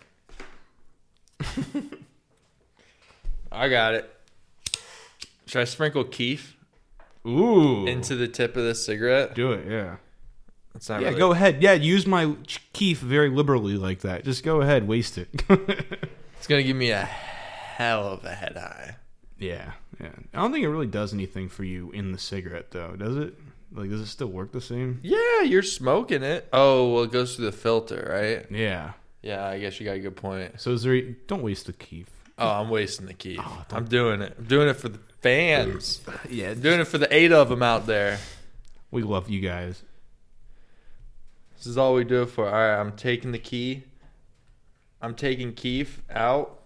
I 3.51 3.69
got 3.69 3.95
it. 3.95 4.09
Should 5.45 5.61
I 5.61 5.65
sprinkle 5.65 6.03
Keef 6.03 6.52
Ooh. 7.27 7.85
into 7.87 8.15
the 8.15 8.27
tip 8.27 8.55
of 8.57 8.63
this 8.63 8.85
cigarette? 8.85 9.33
do 9.35 9.51
it. 9.53 9.65
Yeah. 9.69 9.95
It's 10.75 10.89
not 10.89 11.01
Yeah, 11.01 11.09
really- 11.09 11.19
go 11.19 11.31
ahead. 11.33 11.61
Yeah, 11.61 11.73
use 11.73 12.05
my 12.07 12.35
keef 12.73 12.99
very 12.99 13.29
liberally 13.29 13.77
like 13.77 13.99
that. 14.01 14.25
Just 14.25 14.43
go 14.43 14.61
ahead, 14.61 14.87
waste 14.87 15.17
it. 15.17 15.43
It's 16.37 16.47
gonna 16.49 16.63
give 16.63 16.75
me 16.75 16.91
a 16.91 17.05
hell 17.05 18.05
of 18.09 18.25
a 18.25 18.35
head 18.35 18.57
high. 18.57 18.97
yeah, 19.39 19.71
yeah. 20.01 20.09
I 20.33 20.41
don't 20.41 20.51
think 20.51 20.65
it 20.65 20.69
really 20.69 20.87
does 20.87 21.13
anything 21.13 21.47
for 21.47 21.63
you 21.63 21.89
in 21.91 22.11
the 22.11 22.17
cigarette, 22.17 22.71
though, 22.71 22.97
does 22.97 23.15
it? 23.15 23.33
Like, 23.71 23.89
does 23.89 24.01
it 24.01 24.07
still 24.07 24.27
work 24.27 24.51
the 24.51 24.59
same? 24.59 24.99
Yeah, 25.03 25.43
you're 25.43 25.63
smoking 25.63 26.21
it. 26.21 26.49
Oh, 26.51 26.93
well, 26.93 27.03
it 27.03 27.13
goes 27.13 27.37
through 27.37 27.45
the 27.45 27.53
filter, 27.53 28.09
right? 28.11 28.51
Yeah. 28.51 28.91
Yeah, 29.21 29.45
I 29.47 29.57
guess 29.57 29.79
you 29.79 29.85
got 29.85 29.95
a 29.95 29.99
good 30.01 30.17
point. 30.17 30.59
So 30.59 30.71
is 30.71 30.83
there? 30.83 31.01
Don't 31.27 31.41
waste 31.43 31.67
the 31.67 31.71
keef. 31.73 32.07
Oh, 32.37 32.49
I'm 32.49 32.67
wasting 32.69 33.05
the 33.05 33.13
key. 33.13 33.37
Oh, 33.39 33.63
I'm 33.71 33.85
doing 33.85 34.21
it. 34.21 34.35
I'm 34.37 34.43
doing 34.43 34.67
it 34.67 34.73
for 34.73 34.89
the 34.89 34.99
fans. 35.23 36.01
Yeah, 36.29 36.53
doing 36.53 36.79
it 36.81 36.85
for 36.87 36.97
the 36.97 37.11
eight 37.13 37.31
of 37.31 37.49
them 37.49 37.63
out 37.63 37.85
there. 37.87 38.19
we 38.91 39.01
love 39.03 39.29
you 39.29 39.39
guys. 39.39 39.81
This 41.57 41.65
is 41.67 41.77
all 41.77 41.93
we 41.95 42.03
do 42.03 42.23
it 42.23 42.27
for. 42.27 42.45
All 42.45 42.51
right, 42.53 42.79
I'm 42.79 42.91
taking 42.91 43.31
the 43.31 43.39
key. 43.39 43.83
I'm 45.01 45.15
taking 45.15 45.53
Keef 45.53 46.01
out. 46.11 46.59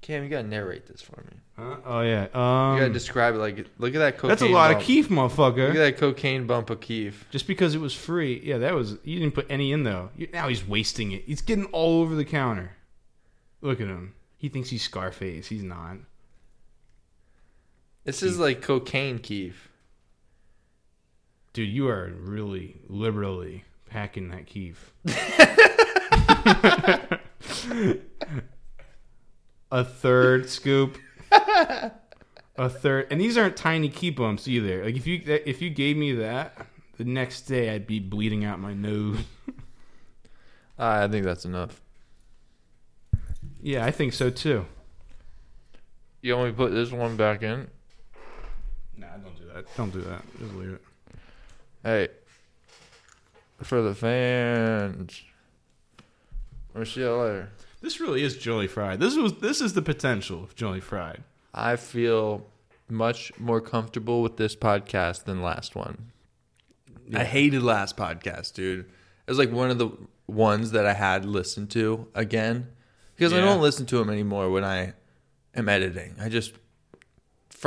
Cam, 0.00 0.22
you 0.22 0.28
gotta 0.28 0.46
narrate 0.46 0.86
this 0.86 1.02
for 1.02 1.20
me. 1.22 1.36
Huh? 1.58 1.76
Oh 1.84 2.00
yeah. 2.02 2.22
You 2.24 2.28
gotta 2.32 2.86
Um, 2.86 2.92
describe 2.92 3.34
it 3.34 3.38
like. 3.38 3.66
Look 3.78 3.94
at 3.94 3.98
that 3.98 4.14
cocaine. 4.16 4.28
that's 4.28 4.42
a 4.42 4.46
lot 4.46 4.68
bump. 4.70 4.80
of 4.80 4.86
keef, 4.86 5.08
motherfucker. 5.08 5.68
Look 5.68 5.76
at 5.76 5.94
that 5.94 5.96
cocaine 5.98 6.46
bump 6.46 6.70
of 6.70 6.80
Keef. 6.80 7.26
Just 7.30 7.46
because 7.48 7.74
it 7.74 7.80
was 7.80 7.94
free, 7.94 8.40
yeah, 8.44 8.58
that 8.58 8.74
was. 8.74 8.98
You 9.04 9.18
didn't 9.18 9.34
put 9.34 9.46
any 9.50 9.72
in 9.72 9.82
though. 9.82 10.10
You, 10.16 10.28
now 10.32 10.48
he's 10.48 10.66
wasting 10.66 11.12
it. 11.12 11.24
He's 11.26 11.40
getting 11.40 11.64
all 11.66 12.00
over 12.02 12.14
the 12.14 12.24
counter. 12.24 12.72
Look 13.62 13.80
at 13.80 13.88
him. 13.88 14.14
He 14.38 14.48
thinks 14.48 14.68
he's 14.68 14.82
Scarface. 14.82 15.48
He's 15.48 15.62
not. 15.64 15.96
This 18.06 18.22
is 18.22 18.38
like 18.38 18.62
cocaine 18.62 19.18
Keef. 19.18 19.68
Dude, 21.52 21.68
you 21.68 21.88
are 21.88 22.12
really 22.20 22.76
liberally 22.86 23.64
packing 23.86 24.28
that 24.28 24.46
keef. 24.46 24.92
a 29.72 29.84
third 29.84 30.48
scoop. 30.48 30.98
A 31.32 32.68
third, 32.68 33.08
and 33.10 33.20
these 33.20 33.36
aren't 33.36 33.56
tiny 33.56 33.88
key 33.88 34.10
bumps 34.10 34.46
either. 34.46 34.84
Like 34.84 34.96
if 34.96 35.06
you 35.06 35.20
if 35.26 35.60
you 35.60 35.70
gave 35.70 35.96
me 35.96 36.12
that, 36.12 36.56
the 36.98 37.04
next 37.04 37.42
day 37.42 37.74
I'd 37.74 37.86
be 37.86 37.98
bleeding 37.98 38.44
out 38.44 38.60
my 38.60 38.72
nose. 38.72 39.18
Ah, 40.78 41.04
I 41.04 41.08
think 41.08 41.24
that's 41.24 41.46
enough. 41.46 41.80
Yeah, 43.62 43.86
I 43.86 43.90
think 43.90 44.12
so 44.12 44.28
too. 44.28 44.66
You 46.20 46.36
want 46.36 46.48
me 46.48 46.50
to 46.52 46.56
put 46.56 46.72
this 46.72 46.92
one 46.92 47.16
back 47.16 47.42
in? 47.42 47.68
Nah, 48.96 49.06
don't 49.22 49.36
do 49.36 49.44
that. 49.52 49.76
Don't 49.76 49.92
do 49.92 50.00
that. 50.02 50.22
Just 50.38 50.54
leave 50.54 50.70
it. 50.70 50.82
Hey, 51.82 52.08
for 53.62 53.82
the 53.82 53.94
fans. 53.94 55.22
We'll 56.74 56.84
see 56.84 57.00
you 57.00 57.12
later. 57.14 57.50
This 57.80 58.00
really 58.00 58.22
is 58.22 58.36
Jolly 58.36 58.66
Fried. 58.66 59.00
This 59.00 59.16
was 59.16 59.34
this 59.34 59.60
is 59.60 59.74
the 59.74 59.82
potential 59.82 60.42
of 60.42 60.54
Jolly 60.54 60.80
Fried. 60.80 61.22
I 61.54 61.76
feel 61.76 62.46
much 62.88 63.32
more 63.38 63.60
comfortable 63.60 64.22
with 64.22 64.36
this 64.36 64.54
podcast 64.54 65.24
than 65.24 65.42
last 65.42 65.74
one. 65.74 66.12
I 67.14 67.24
hated 67.24 67.62
last 67.62 67.96
podcast, 67.96 68.54
dude. 68.54 68.80
It 68.80 69.30
was 69.30 69.38
like 69.38 69.52
one 69.52 69.70
of 69.70 69.78
the 69.78 69.90
ones 70.26 70.72
that 70.72 70.86
I 70.86 70.92
had 70.92 71.24
listened 71.24 71.70
to 71.70 72.08
again 72.14 72.68
because 73.14 73.32
I 73.32 73.40
don't 73.40 73.62
listen 73.62 73.86
to 73.86 73.98
them 73.98 74.10
anymore 74.10 74.50
when 74.50 74.64
I 74.64 74.94
am 75.54 75.68
editing. 75.68 76.16
I 76.20 76.28
just 76.28 76.52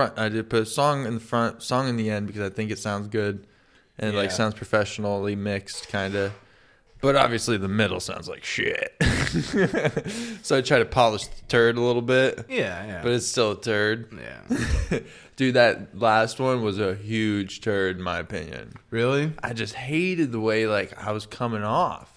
front. 0.08 0.20
I 0.20 0.30
did 0.30 0.50
put 0.50 0.62
a 0.64 0.66
song 0.66 1.06
in 1.06 1.16
the 1.16 1.20
front, 1.20 1.62
song 1.64 1.88
in 1.90 1.98
the 1.98 2.10
end 2.10 2.28
because 2.28 2.42
I 2.42 2.50
think 2.50 2.72
it 2.72 2.80
sounds 2.80 3.08
good 3.08 3.46
and 3.98 4.14
it 4.14 4.18
like 4.18 4.32
sounds 4.32 4.54
professionally 4.56 5.36
mixed, 5.36 5.90
kind 5.90 6.16
of. 6.16 6.32
But 7.02 7.16
obviously, 7.16 7.56
the 7.58 7.68
middle 7.70 8.00
sounds 8.02 8.28
like 8.28 8.44
shit. 8.44 8.94
so 10.44 10.58
I 10.58 10.62
try 10.62 10.80
to 10.80 10.86
polish 10.86 11.28
the 11.28 11.42
turd 11.48 11.78
a 11.78 11.82
little 11.82 12.02
bit, 12.02 12.46
Yeah, 12.50 12.86
yeah. 12.86 13.02
but 13.04 13.12
it's 13.14 13.26
still 13.26 13.52
a 13.54 13.62
turd. 13.62 14.10
yeah. 14.18 15.00
Dude, 15.38 15.54
that 15.56 15.98
last 15.98 16.40
one 16.42 16.62
was 16.62 16.78
a 16.80 16.96
huge 16.96 17.62
turd 17.62 17.96
in 17.98 18.04
my 18.04 18.20
opinion. 18.20 18.74
really? 18.90 19.32
I 19.42 19.54
just 19.54 19.76
hated 19.76 20.34
the 20.34 20.40
way 20.42 20.68
like 20.68 20.92
I 21.02 21.14
was 21.14 21.26
coming 21.26 21.64
off. 21.64 22.09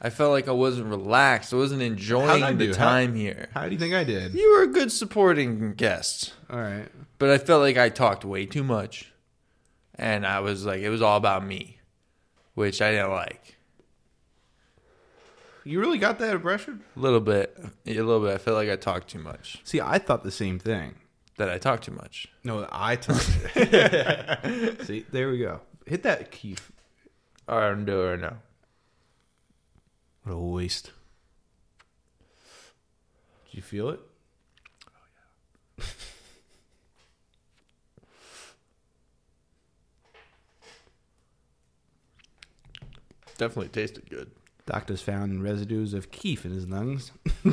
I 0.00 0.10
felt 0.10 0.30
like 0.30 0.46
I 0.48 0.52
wasn't 0.52 0.86
relaxed. 0.88 1.52
I 1.52 1.56
wasn't 1.56 1.80
How'd 1.82 1.90
I 1.90 1.92
enjoying 1.92 2.58
the 2.58 2.66
do? 2.66 2.72
How- 2.72 2.84
time 2.90 3.14
here. 3.16 3.48
How 3.52 3.64
do 3.66 3.72
you 3.72 3.78
think 3.78 3.94
I 3.94 4.04
did? 4.04 4.34
You 4.34 4.52
were 4.52 4.62
a 4.62 4.66
good 4.68 4.92
supporting 4.92 5.74
guest, 5.74 6.34
All 6.48 6.60
right. 6.60 6.86
but 7.18 7.30
I 7.30 7.38
felt 7.38 7.62
like 7.62 7.76
I 7.76 7.88
talked 7.88 8.24
way 8.24 8.46
too 8.46 8.62
much, 8.62 9.12
and 9.96 10.24
I 10.26 10.40
was 10.40 10.64
like, 10.64 10.80
it 10.82 10.90
was 10.90 11.02
all 11.02 11.16
about 11.16 11.44
me, 11.44 11.78
which 12.54 12.80
I 12.80 12.92
didn't 12.92 13.10
like. 13.10 13.56
You 15.64 15.80
really 15.80 15.98
got 15.98 16.18
that 16.20 16.32
impression? 16.34 16.82
A 16.96 17.00
little 17.00 17.20
bit, 17.20 17.58
a 17.86 17.92
little 17.94 18.20
bit. 18.20 18.34
I 18.34 18.38
felt 18.38 18.56
like 18.56 18.70
I 18.70 18.76
talked 18.76 19.08
too 19.08 19.18
much. 19.18 19.58
See, 19.64 19.80
I 19.80 19.98
thought 19.98 20.22
the 20.22 20.30
same 20.30 20.58
thing. 20.58 20.94
That 21.36 21.48
I 21.50 21.58
talked 21.58 21.84
too 21.84 21.92
much. 21.92 22.26
No, 22.42 22.66
I 22.72 22.96
talked. 22.96 23.20
See, 24.86 25.06
there 25.12 25.30
we 25.30 25.38
go. 25.38 25.60
Hit 25.86 26.02
that 26.02 26.32
key. 26.32 26.56
All 27.48 27.58
right, 27.60 27.68
I'm 27.70 27.84
doing 27.84 28.00
it 28.00 28.10
right 28.10 28.20
now. 28.20 28.36
What 30.28 30.34
a 30.34 30.38
waste. 30.38 30.92
Do 33.50 33.52
you 33.52 33.62
feel 33.62 33.88
it? 33.88 34.00
Definitely 43.38 43.68
tasted 43.68 44.10
good. 44.10 44.30
Doctors 44.66 45.00
found 45.00 45.42
residues 45.42 45.94
of 45.94 46.10
keef 46.10 46.44
in 46.44 46.52
his 46.52 46.68
lungs. 46.68 47.10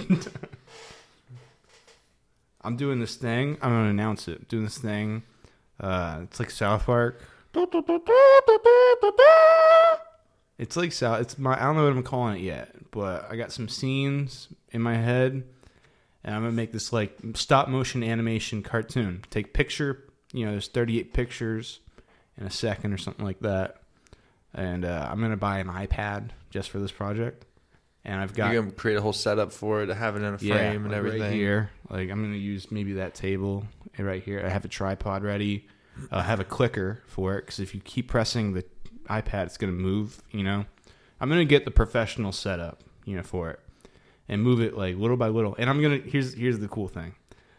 I'm 2.61 2.75
doing 2.75 2.99
this 2.99 3.15
thing. 3.15 3.57
I'm 3.61 3.69
gonna 3.69 3.89
announce 3.89 4.27
it. 4.27 4.49
doing 4.49 4.65
this 4.65 4.79
thing. 4.79 5.23
Uh, 5.79 6.23
it's 6.23 6.41
like 6.41 6.51
South 6.51 6.85
Park. 6.85 7.21
It's 10.57 10.77
like 10.77 10.91
South. 10.91 11.21
It's 11.21 11.37
my. 11.37 11.59
I 11.59 11.63
don't 11.63 11.75
know 11.75 11.83
what 11.83 11.91
I'm 11.91 12.03
calling 12.03 12.37
it 12.37 12.41
yet, 12.41 12.75
but 12.91 13.29
I 13.29 13.35
got 13.35 13.51
some 13.51 13.67
scenes 13.67 14.47
in 14.71 14.81
my 14.81 14.95
head, 14.95 15.43
and 16.23 16.35
I'm 16.35 16.43
gonna 16.43 16.53
make 16.53 16.71
this 16.71 16.93
like 16.93 17.17
stop 17.33 17.67
motion 17.67 18.03
animation 18.03 18.63
cartoon. 18.63 19.23
Take 19.29 19.53
picture. 19.53 20.03
You 20.31 20.45
know, 20.45 20.51
there's 20.51 20.67
38 20.67 21.13
pictures 21.13 21.79
in 22.37 22.45
a 22.45 22.51
second 22.51 22.93
or 22.93 22.97
something 22.97 23.25
like 23.25 23.39
that, 23.41 23.81
and 24.53 24.85
uh, 24.85 25.07
I'm 25.11 25.19
gonna 25.19 25.37
buy 25.37 25.59
an 25.59 25.67
iPad 25.67 26.29
just 26.49 26.69
for 26.69 26.79
this 26.79 26.91
project. 26.91 27.45
And 28.05 28.21
I've 28.21 28.35
got 28.35 28.53
You're 28.53 28.61
gonna 28.61 28.73
create 28.73 28.97
a 28.97 29.01
whole 29.01 29.13
setup 29.13 29.51
for 29.51 29.81
it, 29.81 29.89
have 29.89 30.15
it 30.15 30.19
in 30.19 30.35
a 30.35 30.37
frame 30.37 30.83
and 30.83 30.89
like 30.89 30.97
everything. 30.97 31.21
Right 31.21 31.31
here, 31.33 31.71
like 31.89 32.09
I'm 32.09 32.21
gonna 32.21 32.35
use 32.35 32.71
maybe 32.71 32.93
that 32.93 33.15
table 33.15 33.65
right 33.97 34.23
here. 34.23 34.41
I 34.45 34.49
have 34.49 34.63
a 34.63 34.69
tripod 34.69 35.23
ready. 35.23 35.67
I 36.11 36.21
have 36.21 36.39
a 36.39 36.43
clicker 36.45 37.01
for 37.07 37.37
it 37.37 37.45
because 37.45 37.59
if 37.59 37.73
you 37.73 37.81
keep 37.81 38.07
pressing 38.09 38.53
the 38.53 38.63
iPad, 39.07 39.45
it's 39.45 39.57
gonna 39.57 39.73
move. 39.73 40.21
You 40.31 40.43
know, 40.43 40.65
I'm 41.19 41.29
gonna 41.29 41.45
get 41.45 41.65
the 41.65 41.71
professional 41.71 42.31
setup, 42.31 42.81
you 43.05 43.15
know, 43.15 43.23
for 43.23 43.51
it, 43.51 43.59
and 44.27 44.41
move 44.41 44.61
it 44.61 44.77
like 44.77 44.97
little 44.97 45.17
by 45.17 45.29
little. 45.29 45.55
And 45.57 45.69
I'm 45.69 45.81
gonna 45.81 45.97
here's 45.97 46.33
here's 46.33 46.59
the 46.59 46.67
cool 46.67 46.87
thing. 46.87 47.15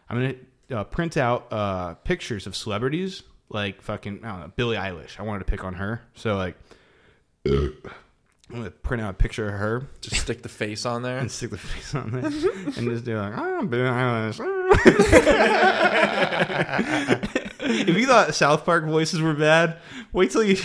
I'm 0.09 0.17
gonna 0.17 0.81
uh, 0.81 0.83
print 0.85 1.17
out 1.17 1.47
uh, 1.51 1.93
pictures 1.95 2.47
of 2.47 2.55
celebrities, 2.55 3.23
like 3.49 3.81
fucking 3.81 4.23
I 4.23 4.29
don't 4.29 4.39
know 4.41 4.51
Billie 4.55 4.77
Eilish. 4.77 5.19
I 5.19 5.23
wanted 5.23 5.39
to 5.39 5.45
pick 5.45 5.63
on 5.63 5.75
her, 5.75 6.01
so 6.15 6.35
like. 6.35 6.57
I'm 8.49 8.59
gonna 8.59 8.71
print 8.71 9.03
out 9.03 9.09
a 9.09 9.13
picture 9.13 9.49
of 9.49 9.59
her, 9.59 9.87
Just 9.99 10.21
stick 10.21 10.41
the 10.41 10.49
face 10.49 10.85
on 10.85 11.01
there. 11.01 11.17
and 11.17 11.29
stick 11.29 11.49
the 11.49 11.57
face 11.57 11.93
on 11.93 12.11
there 12.11 12.25
and 12.25 12.89
just 12.89 13.03
do 13.03 13.17
like, 13.17 13.37
ah, 13.37 13.61
Billie 13.63 13.89
Eilish. 13.89 14.39
if 17.59 17.97
you 17.97 18.05
thought 18.05 18.35
South 18.35 18.65
Park 18.65 18.85
voices 18.85 19.21
were 19.21 19.33
bad, 19.33 19.77
wait 20.13 20.31
till 20.31 20.43
you. 20.43 20.57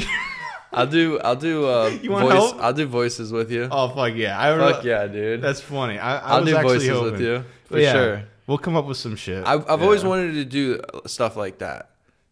I'll 0.73 0.87
do. 0.87 1.19
I'll 1.21 1.37
do. 1.37 1.67
Uh, 1.67 1.89
You 2.03 2.11
want 2.11 2.25
voice. 2.25 2.33
help? 2.35 2.57
I'll 2.61 2.73
do 2.73 2.87
voices 2.87 3.33
with 3.33 3.51
you. 3.51 3.69
oh 3.71 3.89
fuck 3.91 4.15
yeah! 4.15 4.41
I 4.41 4.57
Fuck 4.59 4.85
yeah, 4.85 5.07
dude. 5.07 5.43
That's 5.43 5.61
funny. 5.61 5.99
I, 5.99 6.17
I 6.19 6.21
I'll 6.37 6.41
was 6.43 6.51
do 6.51 6.63
voices 6.63 6.89
hoping. 6.89 7.13
with 7.13 7.21
you 7.21 7.45
for 7.67 7.79
Yeah, 7.79 7.93
sure. 7.93 8.23
We'll 8.47 8.59
come 8.59 8.77
up 8.77 8.87
with 8.87 8.97
some 8.97 9.15
shit. 9.17 9.47
I've, 9.47 9.69
I've 9.71 9.83
always 9.83 10.03
wanted 10.05 10.33
to 10.35 10.45
do 10.45 10.81
stuff 11.07 11.37
like 11.37 11.59
that, 11.59 11.91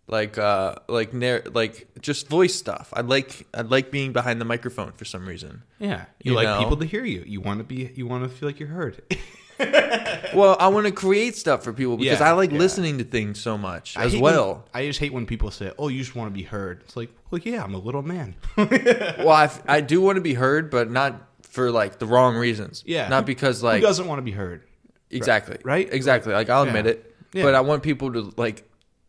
like 0.08 0.38
uh, 0.38 0.74
like 0.88 1.14
narr- 1.14 1.44
like 1.54 1.86
just 2.00 2.28
voice 2.28 2.54
stuff. 2.54 2.92
I 2.94 3.02
like 3.02 3.46
I 3.54 3.60
like 3.62 3.90
being 3.90 4.12
behind 4.12 4.40
the 4.40 4.44
microphone 4.44 4.92
for 4.92 5.04
some 5.04 5.26
reason. 5.26 5.62
Yeah, 5.78 6.06
you, 6.22 6.32
You 6.32 6.36
like 6.36 6.46
know? 6.48 6.58
people 6.58 6.76
to 6.78 6.84
hear 6.86 7.04
you. 7.04 7.22
You 7.26 7.40
want 7.40 7.58
to 7.60 7.64
be. 7.64 7.92
You 7.94 8.06
want 8.06 8.24
to 8.24 8.28
feel 8.28 8.48
like 8.48 8.58
you're 8.58 8.68
heard. 8.70 9.02
Well, 10.34 10.56
I 10.60 10.68
want 10.68 10.86
to 10.86 10.92
create 10.92 11.36
stuff 11.36 11.64
for 11.64 11.72
people 11.72 11.96
because 11.96 12.20
Yeah, 12.20 12.28
I 12.28 12.32
like 12.32 12.52
yeah. 12.52 12.58
listening 12.58 12.98
to 12.98 13.04
things 13.04 13.40
so 13.40 13.58
much 13.58 13.96
I 13.96 14.04
as 14.04 14.16
well. 14.16 14.54
when- 14.72 14.84
I 14.84 14.86
just 14.86 15.00
hate 15.00 15.12
when 15.12 15.26
people 15.26 15.50
say, 15.50 15.72
"Oh, 15.78 15.88
you 15.88 15.98
just 15.98 16.14
want 16.14 16.30
to 16.32 16.34
be 16.34 16.44
heard." 16.44 16.82
It's 16.84 16.96
like, 16.96 17.10
well, 17.30 17.40
yeah, 17.44 17.64
I'm 17.64 17.74
a 17.74 17.78
little 17.78 18.02
man. 18.02 18.36
well, 18.56 19.30
I, 19.30 19.44
f- 19.44 19.62
I 19.66 19.80
do 19.80 20.00
want 20.00 20.16
to 20.16 20.20
be 20.22 20.34
heard, 20.34 20.70
but 20.70 20.90
not 20.90 21.20
for 21.42 21.70
like 21.72 21.98
the 21.98 22.06
wrong 22.06 22.36
reasons. 22.36 22.84
Yeah. 22.86 23.08
not 23.08 23.26
because 23.26 23.60
like 23.62 23.80
Who 23.80 23.86
doesn't 23.86 24.06
want 24.06 24.18
to 24.18 24.22
be 24.22 24.30
heard? 24.30 24.62
exactly 25.10 25.56
right? 25.64 25.88
exactly. 25.92 26.32
Like 26.32 26.48
I'll 26.48 26.64
Yeah. 26.64 26.70
admit 26.76 26.86
it, 26.86 27.14
Yeah. 27.32 27.42
but 27.42 27.54
I 27.56 27.60
want 27.62 27.82
people 27.82 28.12
to 28.12 28.32
like 28.36 28.62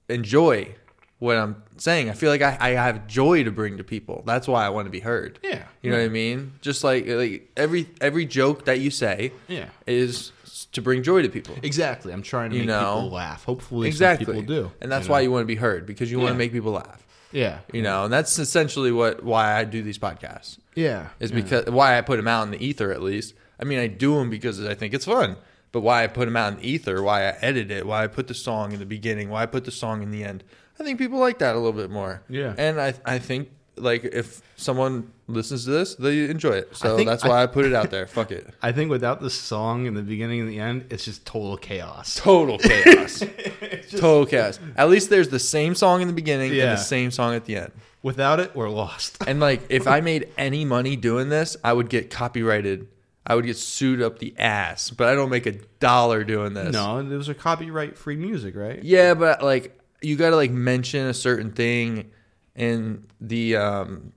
enjoy 0.09 0.73
what 1.19 1.37
I'm 1.37 1.61
saying. 1.77 2.09
I 2.09 2.13
feel 2.13 2.31
like 2.31 2.41
I, 2.41 2.57
I 2.59 2.69
have 2.71 3.05
joy 3.05 3.43
to 3.43 3.51
bring 3.51 3.77
to 3.77 3.83
people. 3.83 4.23
That's 4.25 4.47
why 4.47 4.65
I 4.65 4.69
want 4.69 4.87
to 4.87 4.89
be 4.91 5.01
heard. 5.01 5.37
Yeah, 5.43 5.65
You 5.83 5.91
know 5.91 5.97
what 5.97 6.05
I 6.05 6.09
mean? 6.09 6.53
Just 6.61 6.83
like 6.83 7.05
like 7.07 7.51
every 7.55 7.87
every 8.01 8.25
joke 8.25 8.65
that 8.65 8.79
you 8.79 8.89
say 8.89 9.31
Yeah. 9.47 9.69
is 9.85 10.31
to 10.73 10.81
bring 10.81 11.03
joy 11.03 11.21
to 11.21 11.29
people. 11.29 11.55
Exactly. 11.63 12.13
I'm 12.13 12.21
trying 12.21 12.51
to 12.51 12.55
You 12.55 12.61
make 12.61 12.69
know? 12.69 12.95
people 13.03 13.11
laugh. 13.11 13.43
Hopefully, 13.43 13.87
Exactly. 13.87 14.25
some 14.25 14.35
people 14.35 14.47
do. 14.47 14.71
And 14.81 14.91
that's 14.91 15.07
you 15.07 15.11
why 15.11 15.19
know? 15.19 15.23
you 15.23 15.31
want 15.31 15.43
to 15.43 15.47
be 15.47 15.55
heard 15.55 15.85
because 15.85 16.11
you 16.11 16.19
want 16.19 16.31
to 16.31 16.37
make 16.37 16.51
people 16.51 16.71
laugh. 16.71 17.05
Yeah. 17.31 17.59
You 17.71 17.81
know, 17.81 18.05
and 18.05 18.13
that's 18.13 18.37
essentially 18.39 18.91
what 18.91 19.23
why 19.23 19.57
I 19.57 19.63
do 19.63 19.81
these 19.81 19.97
podcasts. 19.99 20.57
Yeah. 20.75 21.07
Is 21.19 21.31
yeah. 21.31 21.35
because 21.41 21.65
why 21.67 21.97
I 21.97 22.01
put 22.01 22.17
them 22.17 22.27
out 22.27 22.43
in 22.43 22.51
the 22.51 22.63
ether 22.65 22.91
at 22.91 23.01
least. 23.01 23.33
I 23.59 23.63
mean, 23.63 23.79
I 23.79 23.87
do 23.87 24.15
them 24.15 24.29
because 24.29 24.65
I 24.65 24.73
think 24.73 24.93
it's 24.93 25.05
fun. 25.05 25.37
But 25.71 25.81
why 25.81 26.03
I 26.03 26.07
put 26.07 26.25
them 26.25 26.35
out 26.35 26.51
in 26.53 26.59
the 26.59 26.67
ether, 26.69 27.01
why 27.01 27.23
I 27.29 27.37
edit 27.41 27.71
it, 27.71 27.85
why 27.85 28.03
I 28.03 28.07
put 28.07 28.27
the 28.27 28.33
song 28.33 28.73
in 28.73 28.79
the 28.79 28.85
beginning, 28.85 29.29
why 29.29 29.43
I 29.43 29.45
put 29.45 29.63
the 29.63 29.71
song 29.71 30.03
in 30.03 30.11
the 30.11 30.23
end. 30.25 30.43
I 30.77 30.83
think 30.83 30.99
people 30.99 31.19
like 31.19 31.39
that 31.39 31.55
a 31.55 31.59
little 31.59 31.71
bit 31.79 31.89
more. 31.89 32.23
Yeah. 32.27 32.53
And 32.57 32.81
I 32.81 32.93
I 33.05 33.19
think 33.19 33.49
like 33.77 34.03
if 34.03 34.41
someone 34.57 35.11
listens 35.27 35.65
to 35.65 35.71
this, 35.71 35.95
they 35.95 36.29
enjoy 36.29 36.51
it. 36.51 36.75
So 36.75 36.97
think- 36.97 37.09
that's 37.09 37.23
why 37.23 37.41
I 37.41 37.47
put 37.47 37.65
it 37.65 37.73
out 37.73 37.89
there. 37.89 38.05
Fuck 38.07 38.31
it. 38.31 38.47
I 38.61 38.71
think 38.71 38.89
without 38.89 39.21
the 39.21 39.29
song 39.29 39.85
in 39.85 39.93
the 39.93 40.01
beginning 40.01 40.41
and 40.41 40.49
the 40.49 40.59
end, 40.59 40.85
it's 40.89 41.05
just 41.05 41.25
total 41.25 41.57
chaos. 41.57 42.15
Total 42.15 42.57
chaos. 42.57 43.23
Total 43.91 44.25
chaos. 44.25 44.59
At 44.77 44.89
least 44.89 45.09
there's 45.09 45.27
the 45.29 45.39
same 45.39 45.75
song 45.75 46.01
in 46.01 46.07
the 46.07 46.13
beginning 46.13 46.51
and 46.51 46.71
the 46.71 46.75
same 46.77 47.11
song 47.11 47.35
at 47.35 47.43
the 47.45 47.57
end. 47.57 47.71
Without 48.03 48.39
it, 48.39 48.55
we're 48.55 48.69
lost. 48.69 49.17
And 49.27 49.39
like, 49.39 49.61
if 49.69 49.85
I 49.85 49.99
made 50.01 50.29
any 50.37 50.63
money 50.65 50.95
doing 50.95 51.29
this, 51.29 51.57
I 51.63 51.73
would 51.73 51.89
get 51.89 52.09
copyrighted. 52.09 52.87
I 53.27 53.35
would 53.35 53.45
get 53.45 53.57
sued 53.57 54.01
up 54.01 54.19
the 54.19 54.33
ass. 54.37 54.89
But 54.91 55.07
I 55.07 55.15
don't 55.15 55.29
make 55.29 55.45
a 55.45 55.51
dollar 55.79 56.23
doing 56.23 56.53
this. 56.53 56.71
No, 56.73 57.03
those 57.03 57.27
are 57.29 57.33
copyright 57.33 57.97
free 57.97 58.15
music, 58.15 58.55
right? 58.55 58.81
Yeah, 58.81 59.13
but 59.13 59.43
like, 59.43 59.77
you 60.01 60.15
got 60.15 60.29
to 60.31 60.35
like 60.35 60.51
mention 60.51 61.05
a 61.07 61.13
certain 61.13 61.51
thing 61.51 62.11
in 62.55 63.05
the 63.19 63.55
um, 63.55 64.13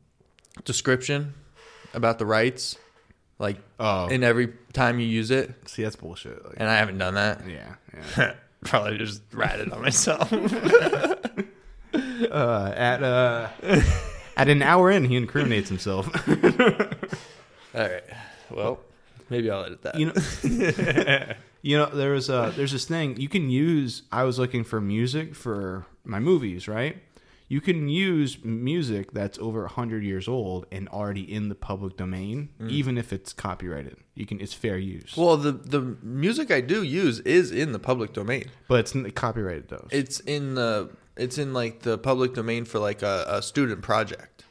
description 0.64 1.35
about 1.93 2.18
the 2.18 2.26
rights, 2.26 2.76
like, 3.39 3.59
Oh, 3.78 4.07
in 4.09 4.22
every 4.24 4.53
time 4.72 4.99
you 5.01 5.07
use 5.07 5.30
it. 5.30 5.53
see, 5.68 5.82
that's 5.82 5.97
bullshit. 5.97 6.45
Like, 6.45 6.55
And 6.59 6.68
I 6.68 6.76
haven't 6.76 6.99
done 6.99 7.14
that. 7.14 7.43
yeah, 7.49 7.74
yeah. 8.16 8.35
Probably 8.64 8.99
just 8.99 9.22
ratted 9.32 9.70
on 9.72 9.82
myself. 9.82 10.32
uh, 11.93 12.72
at 12.76 13.03
uh, 13.03 13.49
at 14.37 14.49
an 14.49 14.62
hour 14.62 14.91
in, 14.91 15.05
he 15.05 15.16
incriminates 15.16 15.68
himself. 15.68 16.09
All 17.74 17.80
right. 17.82 18.03
Well, 18.51 18.80
maybe 19.30 19.51
I'll 19.51 19.64
edit 19.64 19.82
that. 19.82 19.99
you 19.99 20.07
know, 20.07 20.12
you 21.62 21.76
know, 21.76 21.87
there's 21.87 22.30
uh, 22.30 22.53
there's 22.57 22.72
this 22.72 22.85
thing 22.87 23.18
you 23.20 23.28
can 23.28 23.51
use. 23.51 24.03
I 24.11 24.22
was 24.24 24.39
looking 24.39 24.64
for 24.64 24.80
music 24.80 25.35
for 25.35 25.85
my 26.05 26.18
movies, 26.20 26.66
right? 26.68 26.97
You 27.47 27.61
can 27.61 27.88
use 27.88 28.42
music 28.42 29.12
that's 29.12 29.38
over 29.38 29.66
hundred 29.66 30.03
years 30.03 30.26
old 30.28 30.66
and 30.72 30.88
already 30.88 31.30
in 31.30 31.49
the 31.51 31.55
public 31.55 31.97
domain, 31.97 32.49
mm. 32.61 32.70
even 32.70 32.97
if 32.97 33.12
it's 33.12 33.32
copyrighted. 33.32 33.97
You 34.14 34.26
can, 34.26 34.40
it's 34.40 34.55
fair 34.55 34.78
use, 34.78 35.14
Well, 35.16 35.36
the 35.36 35.53
the 35.53 35.80
music 36.03 36.51
I 36.51 36.61
do 36.61 36.82
use 36.82 37.20
is 37.20 37.51
in 37.51 37.72
the 37.72 37.78
public 37.78 38.12
domain. 38.12 38.47
but 38.68 38.80
it's 38.80 38.97
n- 38.97 39.11
copyrighted 39.11 39.68
though. 39.68 39.86
It's 39.90 40.20
in 40.20 40.55
the 40.55 40.90
it's 41.16 41.38
in 41.38 41.53
like 41.53 41.80
the 41.80 41.99
public 41.99 42.34
domain 42.34 42.64
for 42.64 42.78
like 42.78 43.03
a, 43.03 43.24
a 43.28 43.42
student 43.42 43.82
project. 43.82 44.45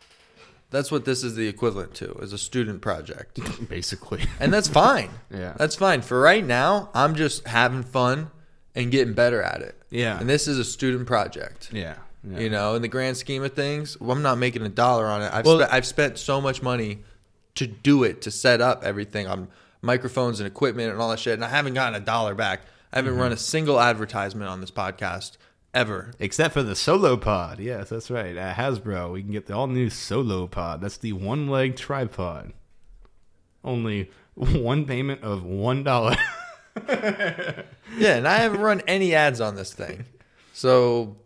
That's 0.70 0.92
what 0.92 1.06
this 1.06 1.24
is 1.24 1.36
the 1.36 1.48
equivalent 1.48 1.94
to, 1.96 2.14
is 2.16 2.34
a 2.34 2.38
student 2.38 2.82
project. 2.82 3.40
basically. 3.70 4.22
And 4.40 4.52
that's 4.54 4.68
fine. 4.68 5.10
Yeah. 5.32 5.54
That's 5.58 5.76
fine. 5.76 6.02
For 6.02 6.20
right 6.20 6.46
now, 6.46 6.90
I'm 6.94 7.16
just 7.16 7.48
having 7.48 7.84
fun 7.84 8.30
and 8.76 8.92
getting 8.92 9.14
better 9.14 9.42
at 9.42 9.62
it. 9.62 9.76
Yeah. 9.90 10.20
And 10.20 10.28
this 10.30 10.48
is 10.48 10.58
a 10.58 10.64
student 10.64 11.06
project. 11.08 11.70
yeah, 11.74 11.96
yeah. 12.24 12.40
You 12.40 12.50
know, 12.50 12.76
in 12.76 12.82
the 12.82 12.88
grand 12.88 13.18
scheme 13.18 13.44
of 13.44 13.54
things, 13.54 14.00
well, 14.00 14.12
I'm 14.12 14.22
not 14.22 14.38
making 14.38 14.62
a 14.64 14.70
dollar 14.70 15.06
on 15.06 15.22
it. 15.22 15.34
I've 15.34 15.46
Well- 15.46 15.60
spent 15.60 15.74
I've 15.74 15.86
spent 15.86 16.18
so 16.18 16.40
much 16.40 16.62
money 16.62 17.04
to 17.56 17.68
do 17.68 18.04
it, 18.04 18.22
to 18.24 18.32
set 18.32 18.62
up 18.62 18.84
everything. 18.84 19.28
I'm 19.28 19.50
microphones 19.82 20.40
and 20.40 20.48
equipment 20.48 20.92
and 20.92 21.02
all 21.02 21.10
that 21.10 21.20
shit, 21.20 21.34
and 21.34 21.44
I 21.44 21.50
haven't 21.50 21.74
gotten 21.74 22.02
a 22.02 22.04
dollar 22.04 22.34
back. 22.34 22.62
I 22.92 22.98
haven't 22.98 23.14
mm-hmm. 23.14 23.22
run 23.22 23.32
a 23.32 23.38
single 23.38 23.80
advertisement 23.80 24.50
on 24.50 24.62
this 24.62 24.72
podcast 24.72 25.38
ever. 25.74 26.14
Except 26.20 26.54
for 26.54 26.64
the 26.64 26.76
Solo 26.76 27.18
Pod. 27.18 27.60
Yes, 27.60 27.90
that's 27.90 28.10
right. 28.10 28.36
At 28.38 28.56
Hasbro, 28.56 29.12
we 29.12 29.22
can 29.22 29.32
get 29.32 29.48
the 29.48 29.56
all 29.56 29.68
new 29.68 29.90
Solo 29.90 30.48
Pod. 30.48 30.82
That's 30.82 30.98
the 30.98 31.14
one 31.14 31.48
leg 31.48 31.76
tripod. 31.76 32.54
Only 33.64 34.10
one 34.36 34.86
payment 34.86 35.24
of 35.24 35.44
one 35.44 35.84
dollar. 35.84 36.16
Yeah, 37.98 38.16
and 38.16 38.28
I 38.28 38.38
haven't 38.38 38.62
run 38.62 38.82
any 38.88 39.14
ads 39.14 39.40
on 39.42 39.56
this 39.56 39.74
thing. 39.74 40.06
So 40.54 41.18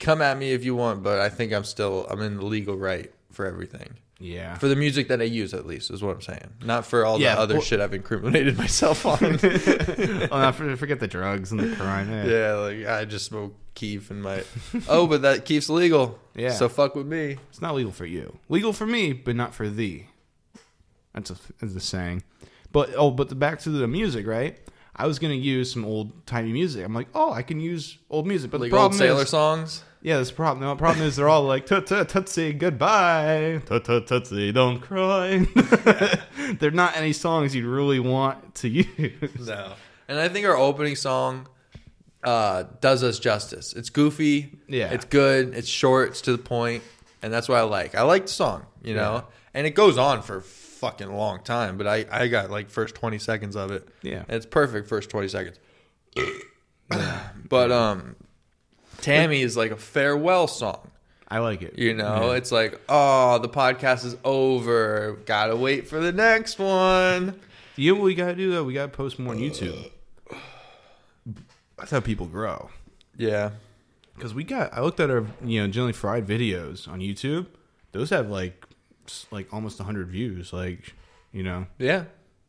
come 0.00 0.20
at 0.22 0.38
me 0.38 0.52
if 0.52 0.64
you 0.64 0.74
want, 0.74 1.02
but 1.02 1.20
I 1.20 1.28
think 1.28 1.52
I'm 1.52 1.64
still 1.64 2.06
I'm 2.10 2.20
in 2.20 2.36
the 2.36 2.44
legal 2.44 2.76
right 2.76 3.12
for 3.32 3.46
everything. 3.46 3.94
yeah. 4.18 4.54
For 4.56 4.66
the 4.68 4.76
music 4.76 5.08
that 5.08 5.20
I 5.20 5.24
use 5.24 5.52
at 5.52 5.66
least 5.66 5.90
is 5.90 6.02
what 6.02 6.14
I'm 6.14 6.22
saying. 6.22 6.54
Not 6.64 6.86
for 6.86 7.04
all 7.04 7.20
Yeah, 7.20 7.34
the 7.34 7.40
other 7.42 7.54
well- 7.56 7.62
shit 7.62 7.80
I've 7.80 7.92
incriminated 7.94 8.56
myself 8.64 9.04
on. 9.04 9.18
oh, 9.22 10.28
no, 10.40 10.52
for- 10.52 10.76
forget 10.76 11.00
the 11.00 11.08
drugs 11.08 11.50
and 11.52 11.60
the 11.60 11.76
crime. 11.76 12.10
Yeah. 12.10 12.24
yeah, 12.24 12.52
like 12.54 12.86
I 12.86 13.04
just 13.04 13.26
smoke 13.26 13.54
Keef 13.74 14.10
and 14.10 14.22
my 14.22 14.42
Oh, 14.88 15.06
but 15.06 15.20
that 15.22 15.44
Keef's 15.44 15.68
legal. 15.68 16.18
Yeah. 16.34 16.52
So 16.52 16.68
fuck 16.70 16.94
with 16.94 17.06
me. 17.06 17.36
It's 17.50 17.60
not 17.60 17.74
legal 17.74 17.92
for 17.92 18.06
you. 18.06 18.38
Legal 18.48 18.72
for 18.72 18.86
me, 18.86 19.12
but 19.12 19.36
not 19.36 19.54
for 19.54 19.68
thee. 19.68 20.06
That's 21.14 21.30
a 21.30 21.36
that's 21.60 21.74
the 21.74 21.80
saying. 21.80 22.22
But 22.72 22.90
oh, 22.96 23.10
but 23.10 23.28
the, 23.28 23.34
back 23.34 23.58
to 23.60 23.70
the 23.70 23.86
music, 23.86 24.26
right? 24.26 24.58
I 24.98 25.06
was 25.06 25.18
gonna 25.18 25.34
use 25.34 25.70
some 25.72 25.84
old 25.84 26.26
timey 26.26 26.52
music. 26.52 26.84
I'm 26.84 26.94
like, 26.94 27.08
oh, 27.14 27.30
I 27.32 27.42
can 27.42 27.60
use 27.60 27.98
old 28.10 28.26
music, 28.26 28.50
but 28.50 28.60
Like 28.60 28.70
the 28.70 28.76
old 28.78 28.94
sailor 28.94 29.22
is, 29.24 29.28
songs. 29.28 29.84
yeah, 30.00 30.16
this 30.18 30.30
problem. 30.30 30.66
The 30.66 30.74
problem 30.76 31.06
is 31.06 31.16
they're 31.16 31.28
all 31.28 31.42
like 31.44 31.66
tut 31.66 31.86
tut 31.86 32.08
tootsie 32.08 32.54
goodbye, 32.54 33.60
tut 33.66 33.84
tut 33.84 34.06
tootsie 34.06 34.52
don't 34.52 34.80
cry. 34.80 35.46
they're 36.58 36.70
not 36.70 36.96
any 36.96 37.12
songs 37.12 37.54
you'd 37.54 37.66
really 37.66 38.00
want 38.00 38.54
to 38.56 38.68
use. 38.68 39.46
No. 39.46 39.72
And 40.08 40.18
I 40.18 40.28
think 40.28 40.46
our 40.46 40.56
opening 40.56 40.96
song 40.96 41.48
uh, 42.24 42.64
does 42.80 43.02
us 43.02 43.18
justice. 43.18 43.72
It's 43.74 43.90
goofy. 43.90 44.58
Yeah. 44.68 44.90
It's 44.92 45.04
good. 45.04 45.54
It's 45.54 45.68
short. 45.68 46.10
It's 46.10 46.20
to 46.22 46.32
the 46.32 46.38
point, 46.38 46.82
and 47.22 47.32
that's 47.32 47.48
what 47.48 47.58
I 47.58 47.62
like. 47.62 47.94
I 47.94 48.02
like 48.02 48.22
the 48.26 48.32
song, 48.32 48.66
you 48.82 48.94
know, 48.94 49.14
Yeah. 49.16 49.22
And 49.56 49.66
it 49.66 49.74
goes 49.74 49.98
on 49.98 50.22
for 50.22 50.36
a 50.36 50.42
fucking 50.42 51.12
long 51.12 51.42
time. 51.42 51.76
But 51.76 51.88
I 51.88 52.04
I 52.10 52.28
got 52.28 52.50
like 52.50 52.70
first 52.70 52.94
twenty 52.94 53.18
seconds 53.18 53.56
of 53.56 53.72
it. 53.72 53.88
Yeah. 54.02 54.22
And 54.28 54.36
it's 54.36 54.46
perfect 54.46 54.88
first 54.88 55.10
twenty 55.10 55.26
seconds. 55.28 55.58
but 57.48 57.72
um, 57.72 58.16
Tammy 58.98 59.42
is 59.42 59.56
like 59.56 59.70
a 59.72 59.76
farewell 59.76 60.46
song. 60.46 60.90
I 61.28 61.40
like 61.40 61.62
it. 61.62 61.76
You 61.78 61.92
know, 61.94 62.30
Yeah. 62.30 62.36
it's 62.36 62.52
like, 62.52 62.80
oh, 62.88 63.38
the 63.38 63.48
podcast 63.48 64.04
is 64.04 64.16
over. 64.24 65.18
Gotta 65.26 65.56
wait 65.56 65.88
for 65.88 65.98
the 65.98 66.12
next 66.12 66.58
one. 66.58 67.40
You 67.74 67.92
know 67.94 68.00
what 68.00 68.04
we 68.04 68.14
gotta 68.14 68.36
do 68.36 68.50
though? 68.52 68.62
We 68.64 68.74
gotta 68.74 68.92
post 68.92 69.18
more 69.18 69.34
on 69.34 69.40
YouTube. 69.40 69.90
That's 71.76 71.90
how 71.90 72.00
people 72.00 72.26
grow. 72.26 72.70
Yeah. 73.16 73.50
Because 74.14 74.32
we 74.32 74.44
got, 74.44 74.72
I 74.72 74.80
looked 74.80 75.00
at 75.00 75.10
our, 75.10 75.26
you 75.44 75.60
know, 75.60 75.68
generally 75.68 75.92
fried 75.92 76.26
videos 76.26 76.88
on 76.88 77.00
YouTube. 77.00 77.46
Those 77.92 78.10
have 78.10 78.30
like, 78.30 78.65
like 79.30 79.52
almost 79.52 79.78
hundred 79.78 80.08
views. 80.08 80.52
Like, 80.52 80.94
you 81.32 81.42
know, 81.42 81.66
Yeah. 81.78 82.04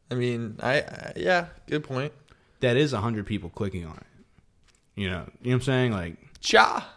I 0.10 0.16
mean, 0.16 0.58
I, 0.62 0.80
I 0.82 1.14
yeah, 1.18 1.48
good 1.68 1.84
point. 1.84 2.14
that 2.62 2.78
is 2.78 2.92
hundred 2.94 3.26
people 3.26 3.50
clicking 3.50 3.86
on 3.86 3.98
it. 3.98 4.04
You 4.96 5.10
know, 5.10 5.30
you 5.42 5.52
know 5.52 5.52
what 5.52 5.54
I'm 5.56 5.62
saying? 5.62 5.92
Like, 5.92 6.16
Cha. 6.40 6.90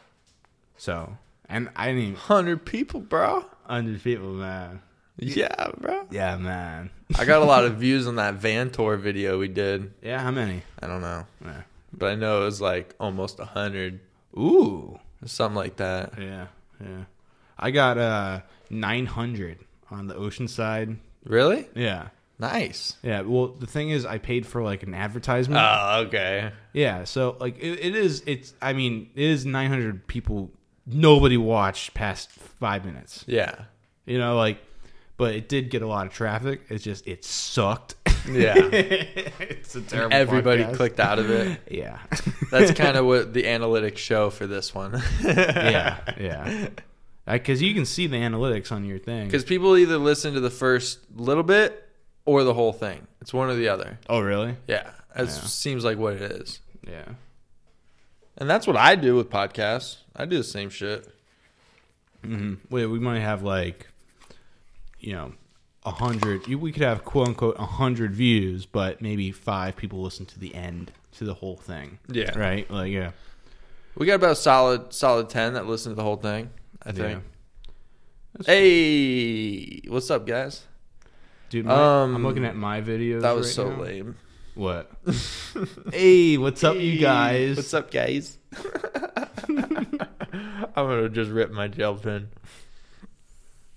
so, 0.77 1.17
and 1.49 1.69
I 1.77 1.87
didn't 1.89 2.03
even 2.03 2.15
100 2.15 2.65
people, 2.65 3.01
bro. 3.01 3.45
hundred 3.65 4.03
people, 4.03 4.33
man. 4.33 4.81
Yeah, 5.19 5.71
bro. 5.77 6.07
Yeah, 6.11 6.37
man. 6.39 6.91
I 7.19 7.25
got 7.27 7.43
a 7.43 7.45
lot 7.45 7.65
of 7.65 7.77
views 7.79 8.07
on 8.07 8.17
that 8.17 8.35
van 8.37 8.71
tour 8.71 8.97
video 8.97 9.39
we 9.39 9.49
did. 9.49 9.93
Yeah, 10.03 10.21
how 10.23 10.31
many? 10.31 10.63
I 10.81 10.87
don't 10.87 11.03
know. 11.03 11.27
Yeah. 11.45 11.63
But 11.93 12.13
I 12.13 12.15
know 12.15 12.41
it 12.43 12.45
was 12.45 12.61
like 12.61 12.95
almost 13.01 13.39
100, 13.39 14.01
Ooh. 14.39 14.99
something 15.27 15.57
like 15.57 15.77
that. 15.77 16.15
Yeah, 16.19 16.47
yeah. 16.81 17.05
I 17.59 17.71
got 17.73 17.99
uh 17.99 18.41
900 18.71 19.59
on 19.91 20.07
the 20.07 20.15
ocean 20.15 20.49
side. 20.49 20.97
Really? 21.25 21.69
Yeah. 21.75 22.09
Nice. 22.39 22.97
Yeah, 23.03 23.21
well, 23.21 23.49
the 23.49 23.67
thing 23.67 23.91
is, 23.91 24.07
I 24.07 24.17
paid 24.17 24.47
for 24.47 24.63
like 24.63 24.83
an 24.83 24.95
advertisement. 24.95 25.61
Oh, 25.63 26.05
okay. 26.07 26.53
Yeah, 26.73 27.05
so 27.05 27.37
like 27.39 27.59
it, 27.59 27.85
it 27.85 27.95
is. 27.95 28.23
It's. 28.27 28.55
I 28.63 28.73
mean, 28.73 29.11
it 29.15 29.25
is 29.25 29.45
900 29.45 30.07
people. 30.07 30.51
Nobody 30.87 31.37
watched 31.37 31.93
past 31.93 32.31
five 32.31 32.87
minutes. 32.87 33.25
Yeah. 33.27 33.65
You 34.07 34.19
know, 34.19 34.37
like, 34.37 34.59
but 35.19 35.35
it 35.35 35.51
did 35.51 35.69
get 35.69 35.83
a 35.83 35.87
lot 35.87 36.07
of 36.07 36.15
traffic. 36.15 36.63
It's 36.71 36.83
just 36.83 37.07
it 37.07 37.27
sucked. 37.27 37.97
Yeah. 38.27 38.55
it's 38.73 39.75
a 39.75 39.83
terrible. 39.83 40.17
Everybody 40.17 40.65
podcast. 40.65 40.77
clicked 40.77 41.01
out 41.01 41.19
of 41.19 41.31
it. 41.31 41.61
Yeah. 41.71 41.99
That's 42.51 42.73
kind 42.73 42.97
of 42.97 43.05
what 43.05 43.35
the 43.35 43.45
analytics 43.45 43.99
show 43.99 44.31
for 44.31 44.47
this 44.47 44.75
one. 44.75 45.03
yeah. 45.23 45.99
Yeah. 46.19 46.69
Because 47.33 47.61
you 47.63 47.75
can 47.75 47.85
see 47.85 48.07
the 48.07 48.17
analytics 48.17 48.71
on 48.73 48.85
your 48.85 48.99
thing. 48.99 49.27
Because 49.27 49.45
people 49.45 49.77
either 49.77 49.99
listen 49.99 50.35
to 50.35 50.41
the 50.41 50.51
first 50.51 50.99
little 51.15 51.43
bit 51.43 51.87
or 52.25 52.45
the 52.45 52.55
whole 52.55 52.73
thing. 52.73 53.07
It's 53.21 53.33
one 53.35 53.49
or 53.51 53.55
the 53.55 53.69
other. 53.69 53.99
oh, 54.09 54.21
really? 54.21 54.57
Yeah. 54.67 54.91
It 55.17 55.23
Yeah. 55.25 55.27
seems 55.27 55.85
like 55.85 55.99
what 55.99 56.15
it 56.15 56.23
is. 56.23 56.61
Yeah. 56.87 57.05
And 58.39 58.49
that's 58.49 58.67
what 58.67 58.77
I 58.77 58.95
do 58.95 59.17
with 59.17 59.29
podcasts. 59.29 59.99
I 60.17 60.25
do 60.25 60.37
the 60.39 60.45
same 60.45 60.71
shit. 60.71 61.07
hmm 62.25 62.55
Wait, 62.71 62.87
we 62.87 62.99
might 62.99 63.21
have 63.21 63.43
like, 63.43 63.89
you 64.99 65.13
know, 65.13 65.33
a 65.85 65.91
hundred. 65.91 66.47
We 66.47 66.73
could 66.73 66.83
have 66.83 67.05
quote 67.05 67.29
unquote 67.29 67.57
a 67.59 67.65
hundred 67.67 68.15
views, 68.15 68.67
but 68.67 69.01
maybe 69.03 69.33
five 69.33 69.77
people 69.77 70.01
listen 70.03 70.27
to 70.27 70.39
the 70.39 70.55
end 70.55 70.93
to 71.19 71.25
the 71.25 71.35
whole 71.35 71.57
thing. 71.57 71.99
Yeah. 72.09 72.39
Right. 72.39 72.71
Like 72.71 72.93
yeah. 72.93 73.13
We 73.97 74.07
got 74.07 74.15
about 74.17 74.39
solid 74.39 74.93
solid 74.95 75.29
10 75.29 75.55
that 75.55 75.67
listen 75.67 75.93
to 75.93 75.97
the 75.97 76.03
whole 76.03 76.17
thing, 76.17 76.51
I 76.85 76.93
think. 76.93 77.23
That's 78.35 78.47
Hey, 78.47 79.81
what's 79.89 80.11
up, 80.11 80.27
guys? 80.27 80.65
Dude, 81.51 81.67
my, 81.67 82.03
Um, 82.03 82.15
I'm 82.15 82.23
looking 82.23 82.45
at 82.45 82.57
my 82.57 82.81
videos. 82.81 83.23
That 83.23 83.35
was 83.35 83.47
right 83.49 83.55
so 83.55 83.71
now. 83.71 83.83
lame. 83.83 84.17
What? 84.55 84.91
hey, 85.93 86.39
what's 86.39 86.63
up, 86.65 86.77
you 86.77 86.99
guys? 86.99 87.57
What's 87.57 87.75
up, 87.75 87.91
guys? 87.91 88.39
I'm 89.49 90.87
gonna 90.87 91.09
just 91.09 91.31
rip 91.31 91.51
my 91.51 91.69
gel 91.69 91.97
pen. 91.97 92.29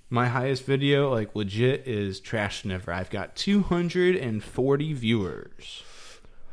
My 0.10 0.28
highest 0.28 0.66
video, 0.66 1.12
like 1.12 1.36
legit, 1.36 1.88
is 1.88 2.20
Trash 2.20 2.62
Sniffer. 2.62 2.92
I've 2.92 3.10
got 3.10 3.36
240 3.36 4.94
viewers 4.94 5.84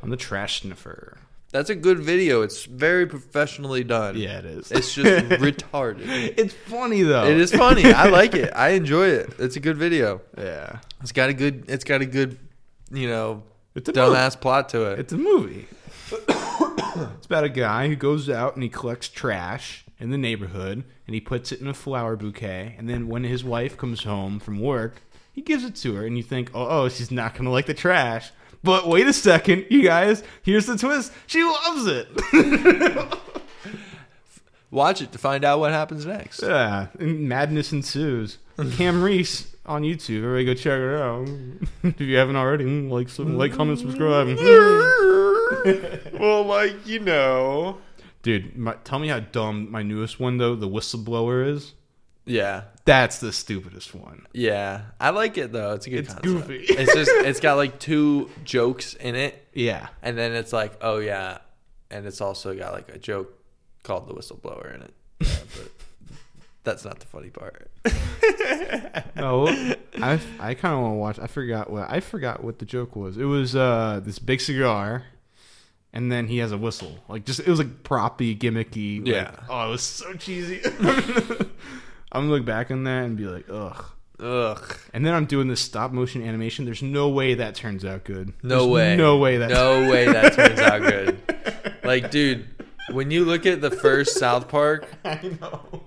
on 0.01 0.09
the 0.09 0.17
Trash 0.17 0.61
Sniffer. 0.61 1.19
That's 1.51 1.69
a 1.69 1.75
good 1.75 1.99
video. 1.99 2.41
It's 2.41 2.63
very 2.65 3.05
professionally 3.05 3.83
done. 3.83 4.15
Yeah, 4.15 4.39
it 4.39 4.45
is. 4.45 4.71
It's 4.71 4.93
just 4.93 5.29
retarded. 5.41 6.07
it's 6.37 6.53
funny 6.53 7.01
though. 7.01 7.25
It 7.25 7.37
is 7.37 7.51
funny. 7.51 7.91
I 7.91 8.07
like 8.07 8.33
it. 8.35 8.51
I 8.55 8.69
enjoy 8.69 9.07
it. 9.07 9.33
It's 9.37 9.57
a 9.57 9.59
good 9.59 9.77
video. 9.77 10.21
Yeah, 10.37 10.79
It's 11.01 11.11
got 11.11 11.29
a 11.29 11.33
good. 11.33 11.65
It's 11.67 11.83
got 11.83 12.01
a 12.01 12.05
good, 12.05 12.39
you 12.91 13.07
know, 13.07 13.43
it's 13.75 13.89
a 13.89 13.93
movie. 13.93 14.15
dumbass 14.15 14.39
plot 14.39 14.69
to 14.69 14.91
it. 14.91 14.99
It's 14.99 15.13
a 15.13 15.17
movie. 15.17 15.67
it's 16.11 17.25
about 17.25 17.43
a 17.43 17.49
guy 17.49 17.87
who 17.87 17.95
goes 17.95 18.29
out 18.29 18.55
and 18.55 18.63
he 18.63 18.69
collects 18.69 19.07
trash 19.07 19.85
in 19.99 20.09
the 20.09 20.17
neighborhood 20.17 20.83
and 21.05 21.13
he 21.13 21.21
puts 21.21 21.51
it 21.51 21.61
in 21.61 21.67
a 21.67 21.73
flower 21.73 22.15
bouquet. 22.15 22.75
And 22.77 22.89
then 22.89 23.07
when 23.07 23.23
his 23.23 23.43
wife 23.43 23.77
comes 23.77 24.03
home 24.03 24.39
from 24.39 24.59
work, 24.59 25.01
he 25.31 25.41
gives 25.41 25.63
it 25.63 25.75
to 25.77 25.95
her. 25.95 26.05
And 26.05 26.17
you 26.17 26.23
think, 26.23 26.51
oh, 26.53 26.67
oh 26.83 26.89
she's 26.89 27.11
not 27.11 27.33
going 27.33 27.45
to 27.45 27.51
like 27.51 27.65
the 27.65 27.73
trash. 27.73 28.31
But 28.63 28.87
wait 28.87 29.07
a 29.07 29.13
second, 29.13 29.65
you 29.69 29.83
guys. 29.83 30.23
Here's 30.43 30.65
the 30.65 30.77
twist. 30.77 31.11
She 31.27 31.43
loves 31.43 31.87
it. 31.87 32.07
Watch 34.71 35.01
it 35.01 35.11
to 35.11 35.17
find 35.17 35.43
out 35.43 35.59
what 35.59 35.71
happens 35.71 36.05
next. 36.05 36.41
yeah, 36.41 36.87
and 36.97 37.27
madness 37.27 37.73
ensues. 37.73 38.37
Cam 38.77 39.03
Reese 39.03 39.53
on 39.65 39.81
YouTube. 39.81 40.23
Everybody 40.23 40.45
go 40.45 40.53
check 40.53 40.79
her 40.79 41.03
out. 41.03 41.27
if 41.83 41.99
you 41.99 42.15
haven't 42.15 42.37
already, 42.37 42.63
like, 42.65 43.09
like, 43.19 43.53
comment, 43.53 43.79
subscribe. 43.79 44.27
well, 46.19 46.43
like 46.43 46.87
you 46.87 46.99
know. 46.99 47.79
Dude, 48.21 48.55
my, 48.55 48.75
tell 48.83 48.99
me 48.99 49.07
how 49.07 49.19
dumb 49.19 49.71
my 49.71 49.81
newest 49.81 50.19
one 50.19 50.37
though, 50.37 50.55
the 50.55 50.69
whistleblower 50.69 51.47
is. 51.47 51.73
Yeah, 52.25 52.63
That's 52.85 53.19
the 53.19 53.31
stupidest 53.31 53.93
one. 53.93 54.25
yeah. 54.33 54.81
I 54.99 55.11
like 55.11 55.37
it 55.37 55.51
though. 55.51 55.73
It's 55.73 55.85
a 55.87 55.89
good. 55.91 55.99
It's 56.05 56.13
concept. 56.13 56.47
goofy. 56.47 56.65
it's 56.67 56.93
just. 56.93 57.11
It's 57.27 57.39
got 57.39 57.55
like 57.55 57.79
two 57.79 58.29
jokes 58.43 58.93
in 58.95 59.15
it, 59.15 59.47
Yeah. 59.53 59.87
and 60.01 60.17
then 60.17 60.31
it's 60.33 60.51
like, 60.51 60.73
oh 60.81 60.97
yeah, 60.97 61.37
and 61.91 62.05
it's 62.07 62.21
also 62.21 62.55
got 62.55 62.73
like 62.73 62.89
a 62.89 62.97
joke 62.97 63.31
called 63.83 64.07
the 64.07 64.13
whistleblower 64.13 64.73
in 64.75 64.81
it. 64.81 64.93
Yeah, 65.19 65.27
but 65.55 65.71
that's 66.63 66.83
not 66.85 66.99
the 66.99 67.05
funny 67.05 67.29
part. 67.29 67.69
No, 69.15 69.47
I 69.47 70.19
I 70.39 70.53
kind 70.55 70.73
of 70.73 70.81
want 70.81 70.93
to 70.93 70.97
watch. 70.97 71.19
I 71.19 71.27
forgot 71.27 71.69
what 71.69 71.89
I 71.89 71.99
forgot 71.99 72.43
what 72.43 72.59
the 72.59 72.65
joke 72.65 72.95
was. 72.95 73.17
It 73.17 73.25
was 73.25 73.55
uh 73.55 73.99
this 74.03 74.17
big 74.19 74.41
cigar, 74.41 75.03
and 75.93 76.11
then 76.11 76.27
he 76.27 76.37
has 76.39 76.51
a 76.51 76.57
whistle. 76.57 76.97
Like 77.07 77.25
just 77.25 77.39
it 77.41 77.47
was 77.47 77.59
like 77.59 77.83
proppy, 77.83 78.37
gimmicky. 78.37 78.99
like- 78.99 79.07
Yeah. 79.07 79.31
oh, 79.49 79.67
it 79.67 79.71
was 79.71 79.83
so 79.83 80.13
cheesy. 80.13 80.61
I'm 82.11 82.23
gonna 82.23 82.31
look 82.33 82.45
back 82.45 82.71
on 82.71 82.83
that 82.83 83.05
and 83.05 83.15
be 83.17 83.25
like, 83.25 83.45
ugh. 83.49 83.85
Ugh. 84.19 84.77
And 84.93 85.05
then 85.05 85.13
I'm 85.13 85.25
doing 85.25 85.47
this 85.47 85.61
stop 85.61 85.91
motion 85.91 86.21
animation. 86.21 86.65
There's 86.65 86.83
no 86.83 87.09
way 87.09 87.33
that 87.35 87.55
turns 87.55 87.83
out 87.83 88.03
good. 88.03 88.33
No 88.43 88.59
There's 88.59 88.67
way. 88.67 88.95
No 88.95 89.17
way 89.17 89.37
that. 89.37 89.49
No 89.49 89.89
way 89.89 90.05
that 90.05 90.33
turns 90.33 90.59
out 90.59 90.81
good. 90.83 91.17
Like, 91.83 92.11
dude, 92.11 92.47
when 92.91 93.09
you 93.09 93.25
look 93.25 93.45
at 93.45 93.61
the 93.61 93.71
first 93.71 94.17
South 94.19 94.47
Park, 94.47 94.87
I 95.05 95.19
know. 95.41 95.83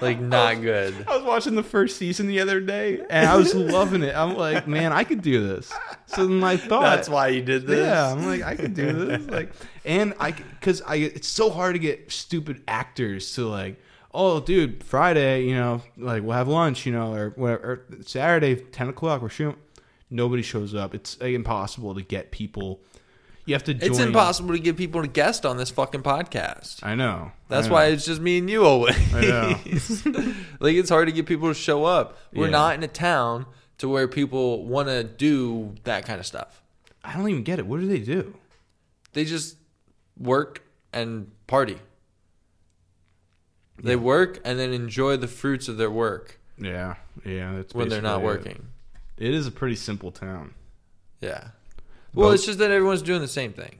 like 0.00 0.18
not 0.18 0.62
good. 0.62 1.06
I 1.06 1.16
was 1.16 1.24
watching 1.24 1.54
the 1.54 1.62
first 1.62 1.96
season 1.96 2.26
the 2.26 2.40
other 2.40 2.58
day, 2.58 3.00
and 3.08 3.28
I 3.28 3.36
was 3.36 3.54
loving 3.54 4.02
it. 4.02 4.16
I'm 4.16 4.36
like, 4.36 4.66
man, 4.66 4.92
I 4.92 5.04
could 5.04 5.22
do 5.22 5.46
this. 5.46 5.72
So 6.06 6.26
then 6.26 6.42
I 6.42 6.56
thought 6.56 6.82
That's 6.82 7.08
why 7.08 7.28
you 7.28 7.42
did 7.42 7.66
this. 7.66 7.86
Yeah, 7.86 8.10
I'm 8.10 8.26
like, 8.26 8.42
I 8.42 8.56
could 8.56 8.74
do 8.74 8.92
this. 8.92 9.28
Like, 9.28 9.52
and 9.84 10.14
I, 10.18 10.32
because 10.32 10.82
I, 10.82 10.96
it's 10.96 11.28
so 11.28 11.50
hard 11.50 11.74
to 11.74 11.78
get 11.78 12.10
stupid 12.10 12.62
actors 12.66 13.32
to 13.34 13.46
like, 13.46 13.80
oh, 14.12 14.40
dude, 14.40 14.82
Friday, 14.84 15.44
you 15.44 15.54
know, 15.54 15.82
like 15.96 16.22
we'll 16.22 16.36
have 16.36 16.48
lunch, 16.48 16.86
you 16.86 16.92
know, 16.92 17.12
or 17.14 17.30
whatever. 17.30 17.62
Or 17.62 18.02
Saturday, 18.04 18.56
ten 18.56 18.88
o'clock, 18.88 19.22
we're 19.22 19.28
shooting. 19.28 19.56
Nobody 20.10 20.42
shows 20.42 20.74
up. 20.74 20.94
It's 20.94 21.20
like, 21.20 21.34
impossible 21.34 21.94
to 21.94 22.02
get 22.02 22.30
people. 22.32 22.80
You 23.46 23.54
have 23.54 23.64
to. 23.64 23.74
Join. 23.74 23.90
It's 23.90 23.98
impossible 23.98 24.52
to 24.54 24.58
get 24.60 24.76
people 24.76 25.02
to 25.02 25.08
guest 25.08 25.46
on 25.46 25.56
this 25.56 25.70
fucking 25.70 26.02
podcast. 26.02 26.84
I 26.84 26.94
know. 26.94 27.32
That's 27.48 27.66
I 27.66 27.68
know. 27.68 27.74
why 27.74 27.86
it's 27.86 28.04
just 28.04 28.20
me 28.20 28.38
and 28.38 28.50
you 28.50 28.64
always. 28.64 28.96
I 29.14 29.20
know. 29.22 29.48
like 30.60 30.74
it's 30.74 30.90
hard 30.90 31.08
to 31.08 31.12
get 31.12 31.26
people 31.26 31.48
to 31.48 31.54
show 31.54 31.84
up. 31.84 32.18
We're 32.32 32.46
Yeah. 32.46 32.50
not 32.50 32.74
in 32.74 32.82
a 32.82 32.88
town 32.88 33.46
to 33.78 33.88
where 33.88 34.06
people 34.08 34.64
want 34.66 34.88
to 34.88 35.02
do 35.04 35.74
that 35.84 36.04
kind 36.04 36.20
of 36.20 36.26
stuff. 36.26 36.60
I 37.02 37.16
don't 37.16 37.28
even 37.28 37.42
get 37.44 37.58
it. 37.58 37.66
What 37.66 37.80
do 37.80 37.86
they 37.86 38.00
do? 38.00 38.34
They 39.14 39.24
just 39.24 39.56
work 40.18 40.62
and 40.92 41.30
party. 41.46 41.78
They 43.82 43.96
work 43.96 44.40
and 44.44 44.58
then 44.58 44.72
enjoy 44.72 45.16
the 45.16 45.28
fruits 45.28 45.68
of 45.68 45.76
their 45.76 45.90
work 45.90 46.38
Yeah, 46.58 46.96
yeah. 47.24 47.54
That's 47.56 47.74
when 47.74 47.88
they're 47.88 48.02
not 48.02 48.20
basically 48.22 48.34
it. 48.40 48.46
working. 48.56 48.66
It 49.18 49.34
is 49.34 49.46
a 49.46 49.50
pretty 49.50 49.76
simple 49.76 50.10
town. 50.10 50.54
Yeah. 51.20 51.48
Well, 52.14 52.30
it's 52.32 52.44
just 52.46 52.58
that 52.58 52.70
everyone's 52.70 53.02
doing 53.02 53.20
the 53.20 53.28
same 53.28 53.52
thing. 53.52 53.76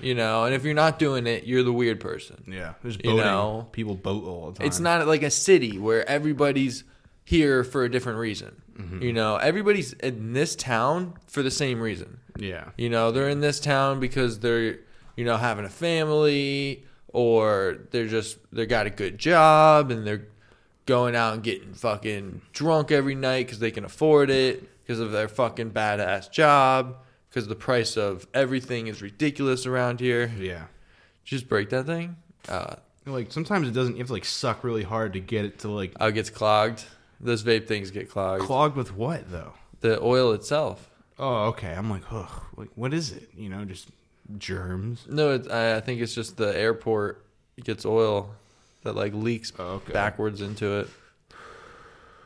You 0.00 0.14
know, 0.14 0.44
and 0.44 0.54
if 0.54 0.64
you're 0.64 0.74
not 0.74 0.98
doing 1.00 1.26
it, 1.26 1.44
you're 1.44 1.62
the 1.64 1.72
weird 1.72 1.98
person. 2.00 2.44
Yeah, 2.46 2.74
there's 2.82 2.96
You 2.96 3.02
boating. 3.10 3.16
know, 3.18 3.68
People 3.72 3.96
boat 3.96 4.24
all 4.24 4.50
the 4.52 4.58
time. 4.58 4.66
It's 4.66 4.78
not 4.78 5.06
like 5.08 5.22
a 5.24 5.30
city 5.30 5.76
where 5.78 6.08
everybody's 6.08 6.84
here 7.24 7.64
for 7.64 7.84
a 7.84 7.90
different 7.90 8.18
reason. 8.20 8.62
Mm-hmm. 8.78 9.02
You 9.02 9.12
know, 9.12 9.36
everybody's 9.36 9.92
in 9.94 10.34
this 10.34 10.54
town 10.54 11.14
for 11.26 11.42
the 11.42 11.50
same 11.50 11.80
reason. 11.80 12.20
Yeah, 12.38 12.66
You 12.76 12.88
know, 12.88 13.10
they're 13.10 13.28
in 13.28 13.40
this 13.40 13.58
town 13.58 13.98
because 13.98 14.38
they're, 14.38 14.78
you 15.16 15.24
know, 15.24 15.36
having 15.36 15.64
a 15.64 15.68
family 15.68 16.84
or 17.12 17.78
they're 17.90 18.06
just 18.06 18.38
they 18.52 18.66
got 18.66 18.86
a 18.86 18.90
good 18.90 19.18
job 19.18 19.90
and 19.90 20.06
they're 20.06 20.26
going 20.86 21.14
out 21.14 21.34
and 21.34 21.42
getting 21.42 21.74
fucking 21.74 22.40
drunk 22.52 22.90
every 22.90 23.14
night 23.14 23.46
because 23.46 23.58
they 23.58 23.70
can 23.70 23.84
afford 23.84 24.30
it 24.30 24.68
because 24.82 25.00
of 25.00 25.12
their 25.12 25.28
fucking 25.28 25.70
badass 25.70 26.30
job 26.30 26.96
because 27.28 27.46
the 27.46 27.54
price 27.54 27.96
of 27.96 28.26
everything 28.32 28.86
is 28.86 29.02
ridiculous 29.02 29.66
around 29.66 30.00
here. 30.00 30.30
yeah. 30.38 30.64
Just 31.24 31.46
break 31.48 31.68
that 31.70 31.84
thing. 31.84 32.16
Uh, 32.48 32.76
Like 33.04 33.32
sometimes 33.32 33.68
it 33.68 33.72
doesn't. 33.72 33.94
You 33.96 33.98
have 33.98 34.06
to 34.06 34.12
like 34.14 34.24
suck 34.24 34.64
really 34.64 34.82
hard 34.82 35.12
to 35.12 35.20
get 35.20 35.44
it 35.44 35.58
to 35.60 35.68
like 35.68 35.92
oh, 36.00 36.06
it 36.08 36.12
gets 36.12 36.30
clogged. 36.30 36.84
Those 37.20 37.42
vape 37.42 37.66
things 37.66 37.90
get 37.90 38.08
clogged. 38.08 38.44
clogged 38.44 38.76
with 38.76 38.94
what 38.94 39.30
though? 39.30 39.52
the 39.80 40.00
oil 40.02 40.32
itself. 40.32 40.90
Oh, 41.18 41.46
okay. 41.48 41.72
I'm 41.72 41.90
like, 41.90 42.02
ugh. 42.10 42.30
Like, 42.56 42.70
what 42.76 42.94
is 42.94 43.12
it? 43.12 43.28
You 43.36 43.48
know, 43.48 43.64
just 43.64 43.88
germs. 44.36 45.06
No, 45.08 45.30
it, 45.34 45.50
I 45.50 45.76
I 45.76 45.80
think 45.80 46.00
it's 46.00 46.14
just 46.14 46.36
the 46.36 46.56
airport 46.58 47.24
gets 47.64 47.84
oil 47.86 48.30
that 48.82 48.94
like 48.94 49.14
leaks 49.14 49.52
Oh, 49.58 49.74
okay. 49.76 49.92
backwards 49.92 50.40
into 50.42 50.78
it. 50.80 50.88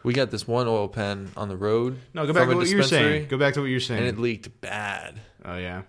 We 0.03 0.13
got 0.13 0.31
this 0.33 0.49
one 0.49 0.67
oil 0.67 0.89
pen 0.89 1.31
on 1.37 1.49
the 1.49 1.57
road. 1.57 1.99
No, 2.13 2.27
go 2.27 2.33
back 2.33 2.43
from 2.43 2.51
to 2.51 2.55
a 2.55 2.59
what 2.59 2.69
you 2.69 2.77
were 2.77 2.83
dispensary, 2.83 3.13
saying. 3.19 3.29
Go 3.29 3.39
back 3.39 3.55
to 3.55 3.61
what 3.61 3.67
you 3.67 3.77
were 3.89 3.95
and 3.97 4.05
it 4.07 4.19
leaked 4.19 4.61
bad. 4.61 5.21
oh 5.45 5.57
yeah, 5.57 5.83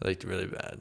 It 0.00 0.06
leaked 0.06 0.22
really 0.24 0.46
bad. 0.46 0.78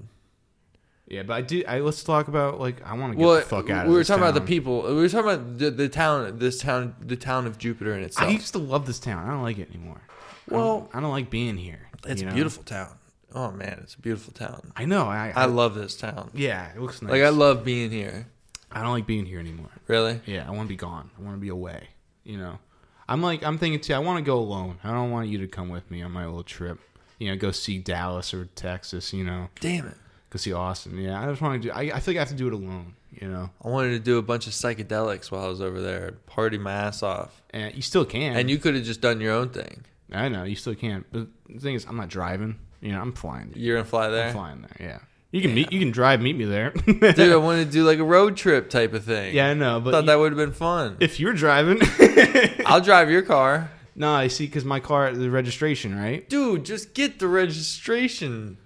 yeah. 1.07 1.23
But 1.23 1.33
I 1.33 1.41
do. 1.41 1.63
I 1.67 1.79
let's 1.79 2.03
talk 2.03 2.27
about 2.27 2.59
like 2.59 2.85
I 2.85 2.93
want 2.93 3.13
to 3.13 3.17
get 3.17 3.25
Well, 3.25 3.35
the 3.37 3.41
fuck 3.41 3.69
out 3.71 3.85
of 3.85 3.87
we 3.87 3.93
were 3.93 4.01
this 4.01 4.07
talking 4.07 4.21
about 4.21 4.35
the 4.35 4.39
town. 4.41 4.47
people. 4.47 4.83
We 4.83 4.93
were 4.93 5.09
talking 5.09 5.31
about 5.31 5.57
the, 5.57 5.71
the 5.71 5.89
town, 5.89 6.37
this 6.37 6.59
town, 6.61 6.95
the 7.01 7.15
town 7.15 7.47
of 7.47 7.57
Jupiter 7.57 7.95
in 7.95 8.03
itself. 8.03 8.27
I 8.27 8.31
itself. 8.31 8.41
used 8.41 8.53
to 8.53 8.59
love 8.59 8.85
this 8.85 8.99
town. 8.99 9.27
I 9.27 9.31
don't 9.31 9.41
like 9.41 9.57
it 9.57 9.69
anymore. 9.73 10.01
I 10.07 10.51
don't- 10.51 10.59
Well, 10.59 10.89
I 10.93 10.99
don't 10.99 11.11
like 11.11 11.29
being 11.31 11.57
here. 11.57 11.89
it's 12.07 12.21
you 12.21 12.27
a 12.27 12.29
know? 12.29 12.35
beautiful 12.35 12.63
town. 12.63 12.95
Oh 13.33 13.51
man, 13.51 13.79
it's 13.83 13.95
a 13.95 13.99
beautiful 13.99 14.33
town. 14.33 14.71
I 14.75 14.85
know. 14.85 15.05
I, 15.07 15.31
I 15.35 15.43
I, 15.43 15.45
love 15.45 15.75
this 15.75 15.95
town. 15.95 16.31
yeah. 16.33 16.71
It 16.73 16.79
looks 16.81 17.01
nice. 17.01 17.11
Like 17.11 17.21
I 17.23 17.29
love 17.29 17.63
being 17.63 17.91
here. 17.91 18.27
I 18.71 18.81
don't 18.81 18.91
like 18.91 19.05
being 19.07 19.25
here 19.25 19.39
anymore. 19.39 19.69
Really? 19.87 20.19
Yeah, 20.25 20.45
I 20.47 20.51
want 20.51 20.63
to 20.67 20.73
be 20.73 20.75
gone. 20.77 21.09
I 21.17 21.21
want 21.23 21.35
to 21.35 21.39
be 21.41 21.49
away. 21.49 21.87
You 22.23 22.37
know, 22.37 22.59
I'm 23.07 23.21
like 23.21 23.43
I'm 23.43 23.57
thinking 23.57 23.79
too. 23.81 23.93
I 23.93 23.99
want 23.99 24.17
to 24.17 24.23
go 24.23 24.37
alone. 24.39 24.77
I 24.83 24.91
don't 24.91 25.11
want 25.11 25.27
you 25.29 25.37
to 25.39 25.47
come 25.47 25.69
with 25.69 25.89
me 25.91 26.01
on 26.01 26.11
my 26.11 26.25
little 26.25 26.43
trip. 26.43 26.79
You 27.17 27.29
know, 27.29 27.35
go 27.35 27.51
see 27.51 27.77
Dallas 27.79 28.33
or 28.33 28.45
Texas. 28.55 29.13
You 29.13 29.23
know, 29.25 29.49
Damn 29.59 29.87
it! 29.87 29.95
go 30.29 30.37
see 30.37 30.53
Austin. 30.53 30.97
Yeah, 30.97 31.21
I 31.21 31.25
just 31.27 31.41
want 31.41 31.61
to 31.61 31.67
do. 31.67 31.73
I, 31.73 31.81
I 31.95 31.99
feel 31.99 32.13
like 32.13 32.17
I 32.17 32.19
have 32.21 32.29
to 32.29 32.35
do 32.35 32.47
it 32.47 32.53
alone. 32.53 32.95
You 33.11 33.27
know, 33.27 33.49
I 33.63 33.67
wanted 33.69 33.89
to 33.91 33.99
do 33.99 34.19
a 34.19 34.21
bunch 34.21 34.45
of 34.47 34.53
psychedelics 34.53 35.31
while 35.31 35.43
I 35.45 35.47
was 35.47 35.61
over 35.61 35.81
there, 35.81 36.11
party 36.27 36.57
my 36.59 36.71
ass 36.71 37.01
off. 37.01 37.41
and 37.49 37.75
you 37.75 37.81
still 37.81 38.05
can. 38.05 38.35
And 38.37 38.49
you 38.49 38.59
could 38.59 38.75
have 38.75 38.83
just 38.83 39.01
done 39.01 39.19
your 39.19 39.33
own 39.33 39.49
thing. 39.49 39.83
I 40.11 40.29
know 40.29 40.43
you 40.43 40.55
still 40.55 40.75
can. 40.75 41.05
But 41.11 41.27
the 41.47 41.59
thing 41.59 41.73
is, 41.75 41.85
I'm 41.85 41.97
not 41.97 42.09
driving. 42.09 42.59
You 42.81 42.91
know, 42.93 43.01
I'm 43.01 43.13
flying. 43.13 43.51
You're 43.55 43.77
gonna 43.77 43.85
fly 43.89 44.05
I'm 44.05 44.11
there, 44.11 44.31
flying 44.31 44.61
there. 44.61 44.75
Yeah, 44.79 44.99
you 45.31 45.41
can 45.41 45.53
meet. 45.53 45.71
You 45.71 45.79
can 45.79 45.91
drive. 45.91 46.21
Meet 46.21 46.37
me 46.37 46.45
there. 46.45 46.69
dude. 46.71 47.19
I 47.19 47.35
want 47.47 47.63
to 47.65 47.69
do 47.71 47.83
like 47.83 47.99
a 47.99 48.03
road 48.03 48.37
trip 48.37 48.69
type 48.69 48.93
of 48.93 49.03
thing. 49.03 49.35
yeah, 49.35 49.47
I 49.49 49.53
know. 49.53 49.79
But 49.79 49.91
thought 49.91 50.01
you- 50.01 50.07
that 50.07 50.19
would 50.19 50.31
have 50.31 50.37
been 50.37 50.53
fun. 50.53 50.97
if 50.99 51.19
you're 51.19 51.33
driving, 51.33 51.79
I'll 52.65 52.81
drive 52.81 53.09
your 53.11 53.21
car, 53.23 53.69
no, 53.95 54.11
I 54.13 54.27
see. 54.27 54.45
Because 54.45 54.63
my 54.65 54.79
car, 54.79 55.11
the 55.11 55.29
registration, 55.29 55.97
right? 55.97 56.27
dude. 56.29 56.63
Just 56.65 56.93
get 56.93 57.19
the 57.19 57.27
registration 57.27 58.57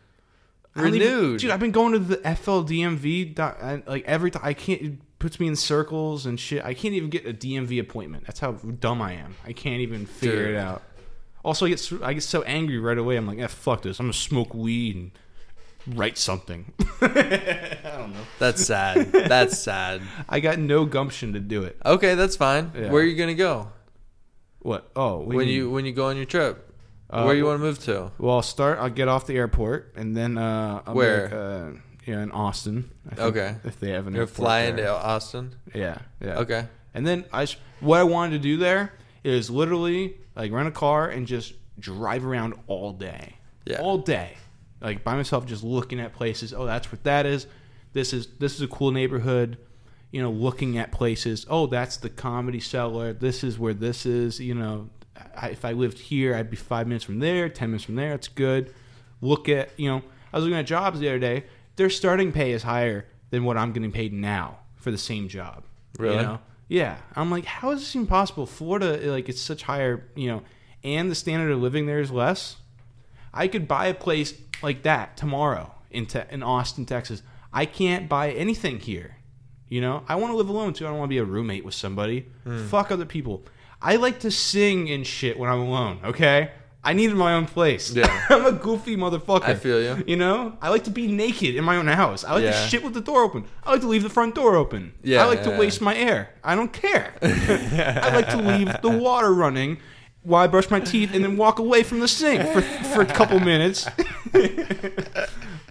I 0.75 0.81
don't 0.81 0.95
even- 0.95 1.07
renewed. 1.07 1.39
dude, 1.41 1.51
I've 1.51 1.59
been 1.59 1.71
going 1.71 1.93
to 1.93 1.99
the 1.99 2.17
FLDMV. 2.17 3.39
I, 3.39 3.83
like 3.87 4.05
every 4.05 4.31
time, 4.31 4.41
I 4.45 4.53
can't. 4.53 4.81
It 4.81 4.93
puts 5.19 5.39
me 5.39 5.47
in 5.47 5.55
circles 5.55 6.25
and 6.25 6.39
shit. 6.39 6.63
I 6.65 6.73
can't 6.73 6.93
even 6.93 7.09
get 7.09 7.25
a 7.25 7.33
DMV 7.33 7.79
appointment. 7.79 8.25
That's 8.25 8.39
how 8.39 8.51
dumb 8.53 9.01
I 9.01 9.13
am. 9.13 9.35
I 9.45 9.53
can't 9.53 9.79
even 9.81 10.05
figure 10.05 10.47
Dude. 10.47 10.55
it 10.55 10.57
out. 10.57 10.81
Also, 11.43 11.65
I 11.65 11.69
get 11.69 11.79
so- 11.79 11.99
I 12.03 12.13
get 12.13 12.23
so 12.23 12.41
angry 12.43 12.79
right 12.79 12.97
away. 12.97 13.15
I'm 13.17 13.27
like, 13.27 13.39
eh, 13.39 13.47
fuck 13.47 13.81
this. 13.81 13.99
I'm 13.99 14.05
gonna 14.07 14.13
smoke 14.13 14.53
weed 14.53 14.95
and 14.95 15.97
write 15.97 16.17
something. 16.17 16.71
I 17.01 17.77
don't 17.97 18.13
know. 18.13 18.19
That's 18.39 18.65
sad. 18.65 19.11
That's 19.11 19.59
sad. 19.59 20.01
I 20.29 20.39
got 20.39 20.57
no 20.59 20.85
gumption 20.85 21.33
to 21.33 21.39
do 21.39 21.63
it. 21.63 21.77
Okay, 21.85 22.15
that's 22.15 22.35
fine. 22.37 22.71
Yeah. 22.75 22.89
Where 22.91 23.03
are 23.03 23.05
you 23.05 23.15
gonna 23.17 23.33
go 23.35 23.69
What? 24.59 24.89
Oh, 24.95 25.17
what 25.17 25.27
when 25.27 25.37
mean? 25.39 25.49
you 25.49 25.69
when 25.69 25.85
you 25.85 25.91
go 25.91 26.05
on 26.07 26.15
your 26.15 26.25
trip? 26.25 26.69
Uh, 27.09 27.25
Where 27.25 27.35
you 27.35 27.45
want 27.45 27.59
to 27.59 27.63
move 27.63 27.77
to? 27.79 28.11
Well, 28.17 28.35
I'll 28.37 28.41
start. 28.41 28.79
I'll 28.79 28.89
get 28.89 29.07
off 29.07 29.27
the 29.27 29.35
airport 29.35 29.93
and 29.95 30.17
then 30.17 30.35
uh, 30.37 30.81
I'll 30.87 30.95
Where? 30.95 31.23
like, 31.25 31.33
uh, 31.33 31.79
yeah, 32.07 32.23
in 32.23 32.31
Austin. 32.31 32.89
Okay. 33.19 33.55
If 33.63 33.79
they 33.79 33.91
have 33.91 34.07
an 34.07 34.13
You're 34.13 34.23
airport 34.23 34.35
flying 34.35 34.75
there. 34.77 34.85
to 34.85 34.93
Austin. 34.93 35.53
Yeah. 35.75 35.99
Yeah. 36.19 36.39
Okay. 36.39 36.65
And 36.95 37.05
then 37.05 37.25
I, 37.31 37.45
what 37.81 37.99
I 37.99 38.03
wanted 38.03 38.31
to 38.31 38.39
do 38.39 38.57
there 38.57 38.93
is 39.23 39.49
literally 39.49 40.17
like 40.35 40.51
rent 40.51 40.67
a 40.67 40.71
car 40.71 41.09
and 41.09 41.27
just 41.27 41.53
drive 41.79 42.25
around 42.25 42.55
all 42.67 42.93
day. 42.93 43.37
Yeah. 43.65 43.79
All 43.79 43.97
day, 43.97 44.35
like 44.81 45.03
by 45.03 45.15
myself, 45.15 45.45
just 45.45 45.63
looking 45.63 45.99
at 45.99 46.13
places. 46.13 46.53
Oh, 46.53 46.65
that's 46.65 46.91
what 46.91 47.03
that 47.03 47.25
is. 47.25 47.47
This 47.93 48.13
is 48.13 48.27
this 48.39 48.55
is 48.55 48.61
a 48.61 48.67
cool 48.67 48.91
neighborhood. 48.91 49.57
You 50.11 50.21
know, 50.21 50.29
looking 50.29 50.77
at 50.77 50.91
places. 50.91 51.45
Oh, 51.49 51.65
that's 51.65 51.97
the 51.97 52.09
comedy 52.09 52.59
cellar. 52.59 53.13
This 53.13 53.43
is 53.43 53.57
where 53.57 53.73
this 53.73 54.05
is. 54.05 54.39
You 54.39 54.53
know, 54.53 54.89
I, 55.35 55.49
if 55.49 55.65
I 55.65 55.71
lived 55.71 55.97
here, 55.97 56.35
I'd 56.35 56.49
be 56.49 56.57
five 56.57 56.87
minutes 56.87 57.05
from 57.05 57.19
there, 57.19 57.49
ten 57.49 57.69
minutes 57.69 57.85
from 57.85 57.95
there. 57.95 58.13
It's 58.13 58.27
good. 58.27 58.73
Look 59.21 59.47
at 59.49 59.69
you 59.77 59.89
know, 59.89 60.03
I 60.31 60.37
was 60.37 60.43
looking 60.43 60.59
at 60.59 60.65
jobs 60.65 60.99
the 60.99 61.07
other 61.07 61.19
day. 61.19 61.45
Their 61.75 61.89
starting 61.89 62.31
pay 62.31 62.51
is 62.51 62.63
higher 62.63 63.07
than 63.31 63.45
what 63.45 63.57
I'm 63.57 63.71
getting 63.71 63.91
paid 63.91 64.13
now 64.13 64.59
for 64.75 64.91
the 64.91 64.97
same 64.97 65.27
job. 65.27 65.63
Really? 65.97 66.17
You 66.17 66.21
know? 66.21 66.39
Yeah. 66.73 66.97
I'm 67.15 67.29
like, 67.29 67.45
how 67.45 67.69
is 67.69 67.81
this 67.81 67.95
even 67.95 68.07
possible? 68.07 68.47
Florida, 68.47 68.97
like, 69.11 69.29
it's 69.29 69.39
such 69.39 69.61
higher, 69.61 70.05
you 70.15 70.27
know, 70.27 70.41
and 70.83 71.09
the 71.11 71.13
standard 71.13 71.51
of 71.51 71.61
living 71.61 71.85
there 71.85 71.99
is 71.99 72.09
less. 72.09 72.55
I 73.31 73.47
could 73.47 73.67
buy 73.67 73.85
a 73.85 73.93
place 73.93 74.33
like 74.63 74.81
that 74.81 75.15
tomorrow 75.15 75.75
in 75.91 76.07
te- 76.07 76.23
in 76.31 76.41
Austin, 76.41 76.87
Texas. 76.87 77.21
I 77.53 77.67
can't 77.67 78.09
buy 78.09 78.31
anything 78.31 78.79
here. 78.79 79.17
You 79.69 79.81
know, 79.81 80.03
I 80.07 80.15
want 80.15 80.33
to 80.33 80.37
live 80.37 80.49
alone 80.49 80.73
too. 80.73 80.85
I 80.85 80.89
don't 80.89 80.97
want 80.97 81.09
to 81.09 81.13
be 81.13 81.19
a 81.19 81.23
roommate 81.23 81.63
with 81.63 81.75
somebody. 81.75 82.25
Hmm. 82.43 82.65
Fuck 82.65 82.91
other 82.91 83.05
people. 83.05 83.43
I 83.79 83.97
like 83.97 84.19
to 84.21 84.31
sing 84.31 84.89
and 84.89 85.05
shit 85.05 85.37
when 85.37 85.51
I'm 85.51 85.59
alone. 85.59 85.99
Okay, 86.03 86.49
I 86.85 86.93
needed 86.93 87.15
my 87.15 87.33
own 87.33 87.45
place. 87.45 87.91
Yeah. 87.91 88.25
I'm 88.29 88.45
a 88.45 88.51
goofy 88.51 88.97
motherfucker. 88.97 89.43
I 89.45 89.55
feel 89.55 89.81
you. 89.81 90.03
You 90.05 90.17
know, 90.17 90.57
I 90.61 90.69
like 90.69 90.83
to 90.83 90.89
be 90.91 91.07
naked 91.07 91.55
in 91.55 91.63
my 91.63 91.77
own 91.77 91.87
house. 91.87 92.25
I 92.25 92.33
like 92.33 92.43
to 92.43 92.51
shit 92.67 92.83
with 92.83 92.93
the 92.93 93.01
door 93.01 93.23
open. 93.23 93.45
I 93.63 93.71
like 93.71 93.81
to 93.81 93.87
leave 93.87 94.03
the 94.03 94.09
front 94.09 94.35
door 94.35 94.55
open. 94.55 94.93
Yeah, 95.01 95.23
I 95.23 95.27
like 95.27 95.43
to 95.43 95.51
yeah. 95.51 95.59
waste 95.59 95.79
my 95.81 95.95
air. 95.95 96.33
I 96.43 96.55
don't 96.55 96.73
care. 96.73 97.13
I 97.21 98.11
like 98.13 98.29
to 98.31 98.37
leave 98.37 98.81
the 98.81 98.89
water 98.89 99.33
running 99.33 99.77
while 100.23 100.43
I 100.43 100.47
brush 100.47 100.69
my 100.69 100.79
teeth 100.81 101.13
and 101.13 101.23
then 101.23 101.37
walk 101.37 101.59
away 101.59 101.83
from 101.83 101.99
the 101.99 102.07
sink 102.07 102.41
for 102.51 102.61
for 102.61 103.01
a 103.01 103.05
couple 103.05 103.39
minutes. 103.39 103.87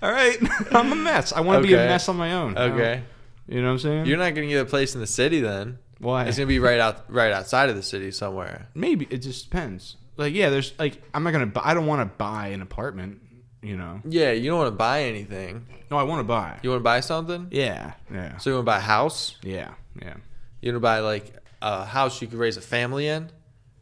All 0.02 0.10
right, 0.10 0.36
I'm 0.72 0.92
a 0.92 0.96
mess. 0.96 1.32
I 1.32 1.40
want 1.40 1.62
to 1.62 1.68
be 1.68 1.74
a 1.74 1.78
mess 1.78 2.08
on 2.08 2.16
my 2.16 2.32
own. 2.32 2.56
I 2.56 2.66
don't- 2.68 2.80
Okay. 2.80 3.02
you 3.48 3.60
know 3.60 3.68
what 3.68 3.72
I'm 3.74 3.78
saying? 3.78 4.06
You're 4.06 4.18
not 4.18 4.34
gonna 4.34 4.48
get 4.48 4.60
a 4.62 4.64
place 4.64 4.94
in 4.94 5.00
the 5.00 5.06
city 5.06 5.40
then. 5.40 5.78
Why? 5.98 6.24
It's 6.24 6.38
gonna 6.38 6.46
be 6.48 6.58
right 6.58 6.80
out 6.80 7.04
right 7.08 7.32
outside 7.32 7.68
of 7.68 7.76
the 7.76 7.82
city 7.82 8.10
somewhere. 8.10 8.68
Maybe 8.74 9.06
it 9.10 9.18
just 9.18 9.44
depends. 9.44 9.96
Like, 10.16 10.34
yeah, 10.34 10.50
there's 10.50 10.78
like 10.78 11.02
I'm 11.14 11.22
not 11.22 11.32
gonna. 11.32 11.46
Buy, 11.46 11.62
I 11.64 11.74
don't 11.74 11.86
want 11.86 12.00
to 12.00 12.16
buy 12.16 12.48
an 12.48 12.62
apartment. 12.62 13.20
You 13.62 13.76
know. 13.76 14.00
Yeah, 14.04 14.32
you 14.32 14.50
don't 14.50 14.58
want 14.58 14.72
to 14.72 14.76
buy 14.76 15.04
anything. 15.04 15.66
No, 15.90 15.96
I 15.96 16.02
want 16.02 16.20
to 16.20 16.24
buy. 16.24 16.58
You 16.62 16.70
want 16.70 16.80
to 16.80 16.84
buy 16.84 17.00
something? 17.00 17.46
Yeah, 17.50 17.92
yeah, 18.12 18.36
So 18.38 18.50
you 18.50 18.56
want 18.56 18.64
to 18.64 18.70
buy 18.70 18.78
a 18.78 18.80
house? 18.80 19.36
yeah, 19.42 19.74
yeah. 20.00 20.14
You 20.60 20.72
want 20.72 20.76
to 20.76 20.80
buy 20.80 20.98
like 21.00 21.32
a 21.60 21.84
house 21.84 22.20
you 22.20 22.26
could 22.28 22.38
raise 22.38 22.56
a 22.56 22.60
family 22.60 23.06
in, 23.06 23.30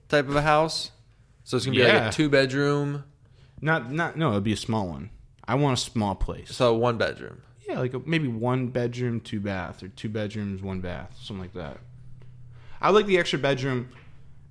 type 0.09 0.29
of 0.29 0.37
a 0.37 0.43
house. 0.43 0.91
So 1.45 1.57
it's 1.57 1.65
gonna 1.67 1.79
be 1.79 1.85
like 1.85 1.95
a 1.95 2.13
two 2.13 2.29
bedroom, 2.29 3.05
Not, 3.61 3.91
not. 3.91 4.17
No, 4.19 4.33
it'd 4.33 4.45
be 4.45 4.53
a 4.53 4.57
small 4.57 4.87
one. 4.87 5.11
I 5.49 5.55
want 5.55 5.79
a 5.79 5.81
small 5.81 6.15
place. 6.15 6.55
so 6.55 6.75
one 6.75 6.99
bedroom. 6.99 7.41
Yeah, 7.67 7.79
like 7.81 7.95
a, 7.95 8.01
maybe 8.05 8.29
one 8.29 8.69
bedroom, 8.69 9.21
two 9.21 9.41
bath, 9.41 9.83
or 9.83 9.89
two 9.89 10.09
bedrooms, 10.11 10.61
one 10.63 10.81
bath, 10.81 11.17
something 11.21 11.41
like 11.43 11.55
that. 11.55 11.79
I 12.83 12.91
like 12.91 13.07
the 13.07 13.19
extra 13.19 13.39
bedroom 13.39 13.89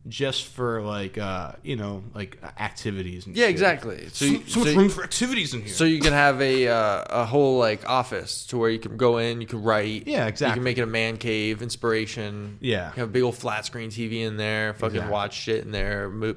just 0.08 0.46
for 0.48 0.82
like 0.82 1.18
uh 1.18 1.52
you 1.62 1.76
know 1.76 2.04
like 2.16 2.38
activities. 2.60 3.26
And 3.28 3.36
Yeah, 3.36 3.44
shit. 3.46 3.52
exactly. 3.52 4.08
So 4.10 4.14
So, 4.14 4.26
you, 4.26 4.44
so 4.48 4.60
much 4.62 4.70
so, 4.70 4.76
room 4.76 4.90
for 4.90 5.04
activities 5.04 5.54
in 5.54 5.62
here. 5.62 5.74
so 5.74 5.84
you 5.84 6.00
can 6.00 6.14
have 6.14 6.42
a 6.42 6.68
uh, 6.70 7.04
a 7.10 7.26
whole 7.26 7.60
like 7.60 7.88
office 7.88 8.46
to 8.48 8.58
where 8.58 8.70
you 8.70 8.80
can 8.80 8.98
go 8.98 9.18
in, 9.18 9.42
you 9.42 9.48
can 9.48 9.62
write. 9.62 10.08
Yeah, 10.08 10.28
exactly. 10.28 10.52
You 10.52 10.54
can 10.56 10.64
make 10.64 10.78
it 10.78 10.82
a 10.84 10.86
man 10.88 11.18
cave, 11.18 11.62
inspiration. 11.62 12.58
Yeah. 12.62 12.88
You 12.96 13.00
have 13.02 13.10
a 13.10 13.12
big 13.12 13.24
old 13.24 13.36
flat 13.38 13.66
screen 13.66 13.90
TV 13.90 14.22
in 14.22 14.38
there. 14.38 14.74
Fucking 14.76 14.96
Exactly. 14.96 15.12
watch 15.12 15.34
shit 15.36 15.64
in 15.66 15.72
there, 15.72 16.10
mo- 16.10 16.36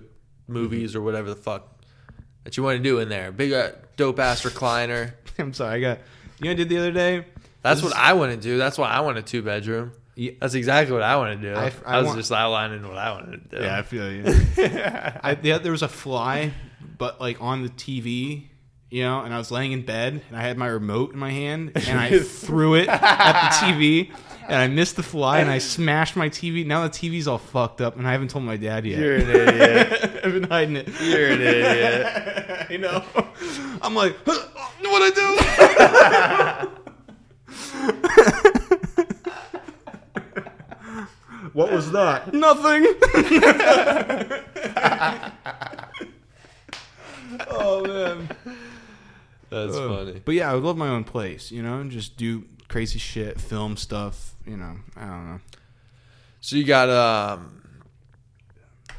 movies 0.48 0.94
or 0.96 1.00
whatever 1.02 1.28
the 1.30 1.36
fuck 1.36 1.68
that 2.44 2.56
you 2.56 2.62
want 2.64 2.76
to 2.78 2.82
do 2.82 2.98
in 2.98 3.08
there. 3.08 3.30
Big 3.32 3.52
uh, 3.52 3.70
dope 3.96 4.18
ass 4.18 4.42
recliner. 4.44 5.12
I'm 5.38 5.52
sorry, 5.54 5.76
I 5.76 5.80
got. 5.80 5.98
You 6.40 6.46
know, 6.46 6.50
I 6.50 6.54
did 6.54 6.68
the 6.68 6.78
other 6.78 6.90
day. 6.92 7.24
That's 7.62 7.80
This 7.80 7.90
what 7.92 7.96
I 7.96 8.14
want 8.14 8.32
to 8.32 8.36
do. 8.36 8.58
That's 8.58 8.76
why 8.76 8.88
I 8.88 9.00
want 9.00 9.18
a 9.18 9.22
two 9.22 9.40
bedroom. 9.42 9.92
Yeah. 10.14 10.32
That's 10.40 10.54
exactly 10.54 10.92
what 10.92 11.02
I 11.02 11.16
want 11.16 11.40
to 11.40 11.48
do. 11.48 11.54
I, 11.54 11.66
I- 11.86 11.96
I 11.96 11.98
was 11.98 12.06
want- 12.08 12.18
just 12.18 12.30
outlining 12.32 12.86
what 12.86 12.98
I 12.98 13.12
wanted 13.12 13.50
to 13.50 13.56
do. 13.58 13.62
Yeah, 13.64 13.78
I 13.78 13.82
feel 13.82 14.12
you. 14.12 14.24
I, 14.58 15.38
yeah, 15.42 15.58
there 15.58 15.72
was 15.72 15.82
a 15.82 15.88
fly, 15.88 16.52
but 16.98 17.20
like 17.20 17.40
on 17.40 17.62
the 17.62 17.70
TV, 17.70 18.44
you 18.90 19.02
know, 19.04 19.20
and 19.22 19.32
I 19.32 19.38
was 19.38 19.50
laying 19.50 19.72
in 19.72 19.86
bed 19.86 20.20
and 20.28 20.36
I 20.36 20.42
had 20.42 20.58
my 20.58 20.66
remote 20.66 21.12
in 21.14 21.18
my 21.18 21.30
hand 21.30 21.72
and 21.74 21.98
I 21.98 22.18
threw 22.22 22.74
it 22.74 22.88
at 22.88 23.00
the 23.00 23.66
TV 23.66 24.12
and 24.46 24.54
I 24.56 24.66
missed 24.66 24.96
the 24.96 25.02
fly 25.02 25.38
and 25.38 25.50
I 25.50 25.56
smashed 25.56 26.14
my 26.14 26.28
TV. 26.28 26.66
Now 26.66 26.82
the 26.82 26.90
TV's 26.90 27.26
all 27.26 27.38
fucked 27.38 27.80
up 27.80 27.96
and 27.96 28.06
I 28.06 28.12
haven't 28.12 28.28
told 28.28 28.44
my 28.44 28.58
dad 28.58 28.84
yet. 28.84 28.98
You're 28.98 29.16
an 29.16 29.30
idiot. 29.30 30.20
I've 30.24 30.32
been 30.34 30.42
hiding 30.44 30.76
it. 30.76 30.88
You're 31.00 31.28
an 31.30 31.40
idiot. 31.40 32.06
I 32.68 32.76
know. 32.76 33.02
I'm 33.80 33.94
like, 33.94 34.14
what 34.26 34.52
do 34.82 34.88
I 34.90 36.68
do? 38.52 38.58
What 41.52 41.72
was 41.72 41.92
that? 41.92 42.32
Nothing. 42.32 42.86
oh 47.48 47.84
man. 47.86 48.28
That's 49.50 49.76
funny. 49.76 50.22
But 50.24 50.34
yeah, 50.34 50.50
I 50.50 50.54
would 50.54 50.64
love 50.64 50.76
my 50.76 50.88
own 50.88 51.04
place, 51.04 51.50
you 51.50 51.62
know, 51.62 51.78
and 51.80 51.90
just 51.90 52.16
do 52.16 52.44
crazy 52.68 52.98
shit, 52.98 53.38
film 53.40 53.76
stuff, 53.76 54.34
you 54.46 54.56
know. 54.56 54.76
I 54.96 55.00
don't 55.02 55.28
know. 55.28 55.40
So 56.40 56.56
you 56.56 56.64
got 56.64 56.88
um, 56.88 57.62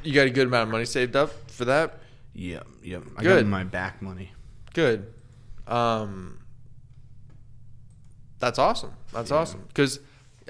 you 0.04 0.14
got 0.14 0.28
a 0.28 0.30
good 0.30 0.48
amount 0.48 0.64
of 0.64 0.70
money 0.70 0.86
saved 0.86 1.16
up 1.16 1.32
for 1.50 1.66
that. 1.66 2.00
Yep, 2.34 2.68
yep. 2.84 3.04
I 3.18 3.24
Good. 3.24 3.44
got 3.44 3.50
my 3.50 3.64
back 3.64 4.02
money. 4.02 4.32
Good. 4.74 5.12
Um, 5.68 6.40
that's 8.40 8.60
awesome. 8.60 8.94
That's 9.12 9.32
awesome. 9.32 9.64
Because 9.68 10.00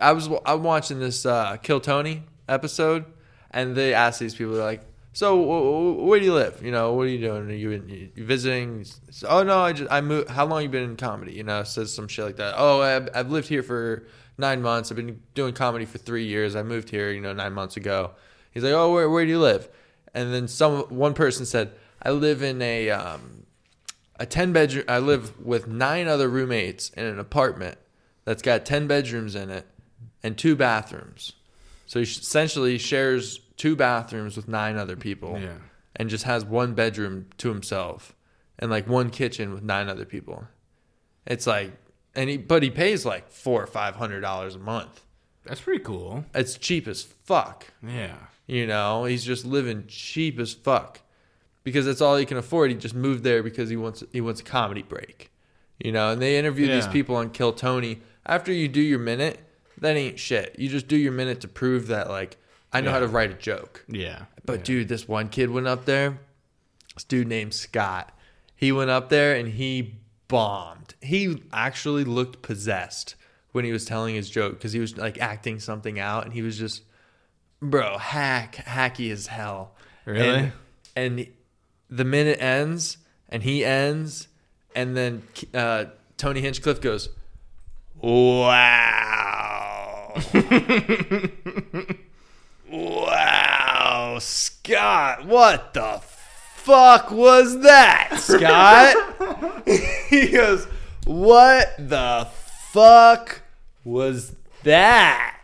I 0.03 0.11
was 0.11 0.29
I'm 0.45 0.63
watching 0.63 0.99
this 0.99 1.25
uh, 1.25 1.55
Kill 1.57 1.79
Tony 1.79 2.23
episode, 2.49 3.05
and 3.51 3.73
they 3.73 3.93
asked 3.93 4.19
these 4.19 4.35
people 4.35 4.53
they're 4.53 4.63
like, 4.63 4.83
"So 5.13 5.37
wh- 5.37 5.97
wh- 5.97 6.05
where 6.05 6.19
do 6.19 6.25
you 6.25 6.33
live? 6.33 6.61
You 6.61 6.71
know, 6.71 6.91
what 6.91 7.03
are 7.03 7.09
you 7.09 7.19
doing? 7.19 7.49
Are 7.49 7.53
you, 7.53 7.71
in, 7.71 8.11
you 8.13 8.25
visiting?" 8.25 8.83
So, 8.83 9.27
oh 9.29 9.43
no, 9.43 9.59
I 9.59 9.71
just 9.71 9.89
I 9.89 10.01
moved. 10.01 10.29
How 10.29 10.45
long 10.45 10.61
you 10.61 10.67
been 10.67 10.83
in 10.83 10.97
comedy? 10.97 11.31
You 11.31 11.43
know, 11.43 11.63
says 11.63 11.93
some 11.93 12.09
shit 12.09 12.25
like 12.25 12.35
that. 12.35 12.55
Oh, 12.57 12.81
I've, 12.81 13.09
I've 13.15 13.31
lived 13.31 13.47
here 13.47 13.63
for 13.63 14.05
nine 14.37 14.61
months. 14.61 14.91
I've 14.91 14.97
been 14.97 15.21
doing 15.35 15.53
comedy 15.53 15.85
for 15.85 15.99
three 15.99 16.25
years. 16.25 16.55
I 16.55 16.63
moved 16.63 16.89
here, 16.89 17.09
you 17.11 17.21
know, 17.21 17.31
nine 17.31 17.53
months 17.53 17.77
ago. 17.77 18.11
He's 18.51 18.63
like, 18.63 18.73
"Oh, 18.73 18.91
where 18.91 19.09
where 19.09 19.23
do 19.23 19.31
you 19.31 19.39
live?" 19.39 19.69
And 20.13 20.33
then 20.33 20.49
some 20.49 20.81
one 20.89 21.13
person 21.13 21.45
said, 21.45 21.71
"I 22.01 22.11
live 22.11 22.43
in 22.43 22.61
a 22.61 22.89
um, 22.89 23.45
a 24.19 24.25
10 24.25 24.51
bedroom 24.53 24.85
I 24.87 24.99
live 24.99 25.39
with 25.43 25.67
nine 25.67 26.07
other 26.07 26.29
roommates 26.29 26.89
in 26.89 27.05
an 27.05 27.19
apartment 27.19 27.77
that's 28.25 28.41
got 28.41 28.65
10 28.65 28.85
bedrooms 28.87 29.35
in 29.35 29.49
it 29.49 29.65
and 30.23 30.37
two 30.37 30.55
bathrooms. 30.55 31.33
So 31.85 31.99
he 31.99 32.03
essentially 32.03 32.77
shares 32.77 33.39
two 33.57 33.75
bathrooms 33.75 34.35
with 34.35 34.47
nine 34.47 34.77
other 34.77 34.95
people 34.95 35.37
Yeah. 35.39 35.57
and 35.95 36.09
just 36.09 36.23
has 36.23 36.43
one 36.45 36.73
bedroom 36.73 37.27
to 37.37 37.49
himself 37.49 38.15
and 38.57 38.71
like 38.71 38.87
one 38.87 39.09
kitchen 39.09 39.53
with 39.53 39.63
nine 39.63 39.89
other 39.89 40.05
people. 40.05 40.47
It's 41.27 41.45
like 41.47 41.73
and 42.15 42.29
he 42.29 42.37
but 42.37 42.63
he 42.63 42.69
pays 42.69 43.05
like 43.05 43.29
4 43.31 43.63
or 43.63 43.67
500 43.67 44.21
dollars 44.21 44.55
a 44.55 44.59
month. 44.59 45.01
That's 45.45 45.61
pretty 45.61 45.83
cool. 45.83 46.25
It's 46.33 46.57
cheap 46.57 46.87
as 46.87 47.03
fuck. 47.03 47.67
Yeah. 47.85 48.15
You 48.47 48.65
know, 48.67 49.05
he's 49.05 49.23
just 49.23 49.45
living 49.45 49.85
cheap 49.87 50.39
as 50.39 50.53
fuck 50.53 51.01
because 51.63 51.85
that's 51.85 52.01
all 52.01 52.17
he 52.17 52.25
can 52.25 52.37
afford. 52.37 52.71
He 52.71 52.77
just 52.77 52.95
moved 52.95 53.23
there 53.23 53.41
because 53.43 53.69
he 53.69 53.75
wants 53.77 54.03
he 54.11 54.21
wants 54.21 54.41
a 54.41 54.43
comedy 54.43 54.83
break. 54.83 55.31
You 55.83 55.91
know, 55.91 56.11
and 56.11 56.21
they 56.21 56.37
interview 56.37 56.67
these 56.67 56.87
people 56.87 57.15
on 57.15 57.29
Kill 57.31 57.51
Tony. 57.51 58.01
After 58.25 58.53
you 58.53 58.67
do 58.69 58.79
your 58.81 58.99
minute, 58.99 59.39
that 59.83 59.97
ain't 59.97 60.17
shit. 60.17 60.55
You 60.57 60.69
just 60.69 60.87
do 60.87 60.95
your 60.95 61.11
minute 61.11 61.41
to 61.41 61.47
prove 61.47 61.87
that 61.87 62.09
like 62.09 62.37
I 62.71 62.79
know 62.81 62.89
how 62.89 62.99
to 62.99 63.07
write 63.07 63.31
a 63.31 63.35
joke. 63.35 63.85
Yeah. 63.87 64.23
But 64.45 64.59
yeah. 64.59 64.63
dude, 64.63 64.87
this 64.87 65.07
one 65.07 65.27
kid 65.27 65.49
went 65.49 65.67
up 65.67 65.85
there. 65.85 66.19
This 66.95 67.03
dude 67.03 67.27
named 67.27 67.53
Scott. 67.53 68.17
He 68.55 68.71
went 68.71 68.89
up 68.89 69.09
there 69.09 69.35
and 69.35 69.49
he 69.49 69.95
bombed. 70.29 70.95
He 71.01 71.43
actually 71.51 72.05
looked 72.05 72.41
possessed 72.41 73.15
when 73.51 73.65
he 73.65 73.73
was 73.73 73.83
telling 73.83 74.15
his 74.15 74.29
joke 74.29 74.53
because 74.53 74.71
he 74.71 74.79
was 74.79 74.97
like 74.97 75.19
acting 75.19 75.59
something 75.59 75.99
out 75.99 76.23
and 76.23 76.33
he 76.33 76.41
was 76.41 76.57
just, 76.57 76.83
bro, 77.61 77.97
hack, 77.97 78.55
hacky 78.65 79.11
as 79.11 79.27
hell. 79.27 79.75
Really? 80.05 80.51
And, 80.95 81.17
and 81.19 81.27
the 81.89 82.05
minute 82.05 82.41
ends 82.41 82.97
and 83.27 83.43
he 83.43 83.65
ends 83.65 84.29
and 84.75 84.95
then 84.95 85.23
uh, 85.53 85.85
Tony 86.17 86.39
Hinchcliffe 86.39 86.79
goes, 86.79 87.09
wow. 88.01 89.32
Wow, 92.73 94.17
Scott, 94.19 95.25
what 95.27 95.73
the 95.75 96.01
fuck 96.55 97.11
was 97.11 97.61
that, 97.61 98.17
Scott? 98.19 98.95
he 100.09 100.29
goes, 100.29 100.65
What 101.05 101.75
the 101.77 102.27
fuck 102.71 103.43
was 103.83 104.35
that? 104.63 105.37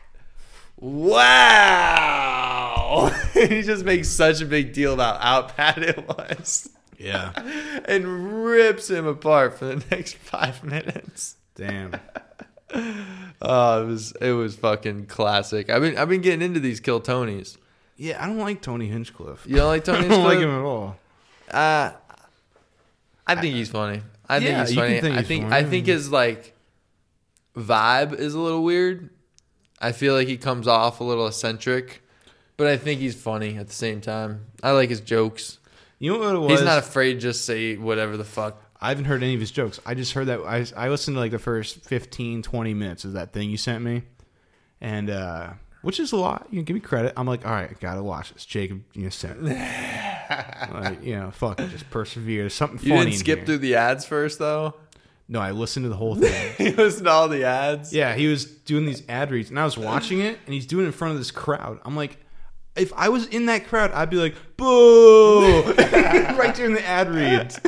Wow. 0.79 2.31
he 3.33 3.61
just 3.61 3.85
makes 3.85 4.07
such 4.09 4.41
a 4.41 4.45
big 4.45 4.73
deal 4.73 4.93
about 4.95 5.21
how 5.21 5.49
bad 5.55 5.77
it 5.79 6.07
was 6.07 6.69
Yeah. 6.97 7.31
and 7.85 8.43
rips 8.43 8.89
him 8.89 9.05
apart 9.05 9.59
for 9.59 9.65
the 9.65 9.83
next 9.91 10.15
five 10.15 10.63
minutes. 10.63 11.35
Damn. 11.53 11.95
Oh, 13.41 13.83
it 13.83 13.85
was 13.85 14.11
it 14.21 14.31
was 14.31 14.55
fucking 14.55 15.05
classic. 15.07 15.69
I've 15.69 15.81
been 15.81 15.97
I've 15.97 16.09
been 16.09 16.21
getting 16.21 16.41
into 16.41 16.59
these 16.59 16.79
Kill 16.79 17.01
Tonys. 17.01 17.57
Yeah, 17.97 18.23
I 18.23 18.27
don't 18.27 18.37
like 18.37 18.61
Tony 18.61 18.87
Hinchcliffe. 18.87 19.45
You 19.47 19.57
don't 19.57 19.67
like 19.67 19.83
Tony 19.83 20.05
I 20.05 20.09
don't 20.09 20.23
like 20.23 20.39
him 20.39 20.49
at 20.49 20.61
all. 20.61 20.97
Uh, 21.49 21.91
I 23.27 23.35
think 23.35 23.55
he's 23.55 23.69
funny. 23.69 24.01
I 24.27 24.39
think 24.39 24.57
he's 24.59 24.71
you 24.75 24.81
can 24.81 24.87
funny. 24.87 25.01
think 25.01 25.15
I 25.15 25.19
he's 25.19 25.27
think 25.27 25.43
funny. 25.45 25.55
I 25.55 25.63
think 25.63 25.85
his 25.87 26.11
like 26.11 26.53
vibe 27.55 28.13
is 28.17 28.33
a 28.33 28.39
little 28.39 28.63
weird. 28.63 29.09
I 29.81 29.91
feel 29.93 30.13
like 30.13 30.27
he 30.27 30.37
comes 30.37 30.67
off 30.67 30.99
a 30.99 31.03
little 31.03 31.27
eccentric, 31.27 32.03
but 32.57 32.67
I 32.67 32.77
think 32.77 32.99
he's 32.99 33.15
funny 33.15 33.57
at 33.57 33.67
the 33.67 33.73
same 33.73 34.01
time. 34.01 34.45
I 34.61 34.71
like 34.71 34.89
his 34.89 35.01
jokes. 35.01 35.57
You 35.99 36.13
know 36.13 36.19
what 36.19 36.35
it 36.35 36.39
was? 36.39 36.51
He's 36.51 36.63
not 36.63 36.77
afraid 36.79 37.13
to 37.15 37.19
just 37.19 37.45
say 37.45 37.75
whatever 37.77 38.17
the 38.17 38.23
fuck. 38.25 38.61
I 38.81 38.89
haven't 38.89 39.05
heard 39.05 39.23
any 39.23 39.33
of 39.33 39.39
his 39.39 39.51
jokes. 39.51 39.79
I 39.85 39.93
just 39.93 40.13
heard 40.13 40.27
that 40.27 40.39
I, 40.41 40.65
I 40.75 40.89
listened 40.89 41.15
to 41.15 41.19
like 41.19 41.31
the 41.31 41.39
first 41.39 41.83
15, 41.85 42.43
20 42.43 42.73
minutes 42.73 43.03
of 43.05 43.13
that 43.13 43.33
thing 43.33 43.49
you 43.49 43.57
sent 43.57 43.83
me, 43.83 44.03
and 44.79 45.09
uh, 45.09 45.51
which 45.81 45.99
is 45.99 46.11
a 46.11 46.17
lot. 46.17 46.47
You 46.49 46.57
can 46.59 46.65
give 46.65 46.73
me 46.75 46.79
credit. 46.79 47.13
I'm 47.17 47.27
like, 47.27 47.45
all 47.45 47.51
right, 47.51 47.77
gotta 47.79 48.01
watch 48.03 48.33
this. 48.33 48.45
Jacob, 48.45 48.83
you 48.93 49.03
know, 49.03 49.09
sent. 49.09 49.43
like, 49.43 51.03
you 51.03 51.15
know, 51.17 51.31
fuck, 51.31 51.59
it, 51.59 51.69
just 51.71 51.89
persevere. 51.89 52.43
There's 52.43 52.53
something 52.53 52.79
You 52.79 52.97
didn't 52.97 53.13
skip 53.19 53.39
here. 53.39 53.45
through 53.45 53.57
the 53.59 53.75
ads 53.75 54.05
first 54.05 54.39
though. 54.39 54.75
No, 55.31 55.39
I 55.39 55.51
listened 55.51 55.83
to 55.83 55.89
the 55.89 55.95
whole 55.95 56.15
thing. 56.15 56.53
he 56.57 56.71
listened 56.71 57.05
to 57.05 57.11
all 57.11 57.27
the 57.27 57.43
ads. 57.43 57.93
yeah, 57.93 58.15
he 58.15 58.27
was 58.27 58.45
doing 58.45 58.85
these 58.85 59.03
ad 59.07 59.29
reads, 59.29 59.51
and 59.51 59.59
I 59.59 59.63
was 59.65 59.77
watching 59.77 60.21
it, 60.21 60.39
and 60.45 60.53
he's 60.53 60.65
doing 60.65 60.85
it 60.85 60.87
in 60.87 60.91
front 60.93 61.11
of 61.11 61.19
this 61.19 61.29
crowd. 61.31 61.79
I'm 61.85 61.95
like, 61.95 62.17
if 62.75 62.93
I 62.93 63.09
was 63.09 63.25
in 63.27 63.47
that 63.47 63.67
crowd, 63.67 63.91
I'd 63.91 64.09
be 64.09 64.17
like, 64.17 64.35
"Boo!" 64.57 65.63
right 65.73 66.53
during 66.55 66.73
the 66.73 66.85
ad 66.85 67.09
reads, 67.09 67.59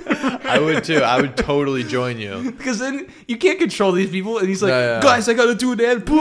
I 0.45 0.59
would 0.59 0.83
too. 0.83 0.97
I 0.97 1.19
would 1.19 1.35
totally 1.37 1.83
join 1.83 2.17
you. 2.17 2.51
because 2.51 2.79
then 2.79 3.07
you 3.27 3.37
can't 3.37 3.59
control 3.59 3.91
these 3.91 4.09
people. 4.09 4.37
And 4.37 4.47
he's 4.47 4.63
like, 4.63 4.71
yeah. 4.71 5.01
"Guys, 5.01 5.27
I 5.27 5.33
gotta 5.33 5.55
do 5.55 5.73
an 5.73 5.81
ad." 5.81 6.05
Boo! 6.05 6.17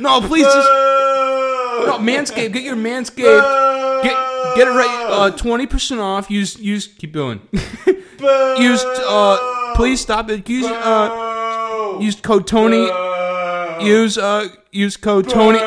No, 0.00 0.20
please 0.20 0.44
just 0.44 0.68
no 1.86 1.98
Manscaped. 1.98 2.52
Get 2.52 2.62
your 2.62 2.76
Manscaped. 2.76 4.02
Get 4.02 4.56
get 4.56 4.68
it 4.68 4.72
right. 4.72 5.06
Uh, 5.10 5.30
twenty 5.30 5.66
percent 5.66 6.00
off. 6.00 6.30
Use 6.30 6.58
use. 6.58 6.86
Keep 6.86 7.12
going. 7.12 7.40
use 7.52 8.84
uh. 8.84 9.72
Please 9.74 10.00
stop 10.00 10.30
it. 10.30 10.48
Use 10.48 10.66
uh. 10.66 11.98
Use 12.00 12.20
code 12.20 12.46
Tony. 12.46 12.88
Use 13.84 14.18
uh. 14.18 14.48
Use 14.72 14.96
code 14.96 15.28
Tony. 15.28 15.58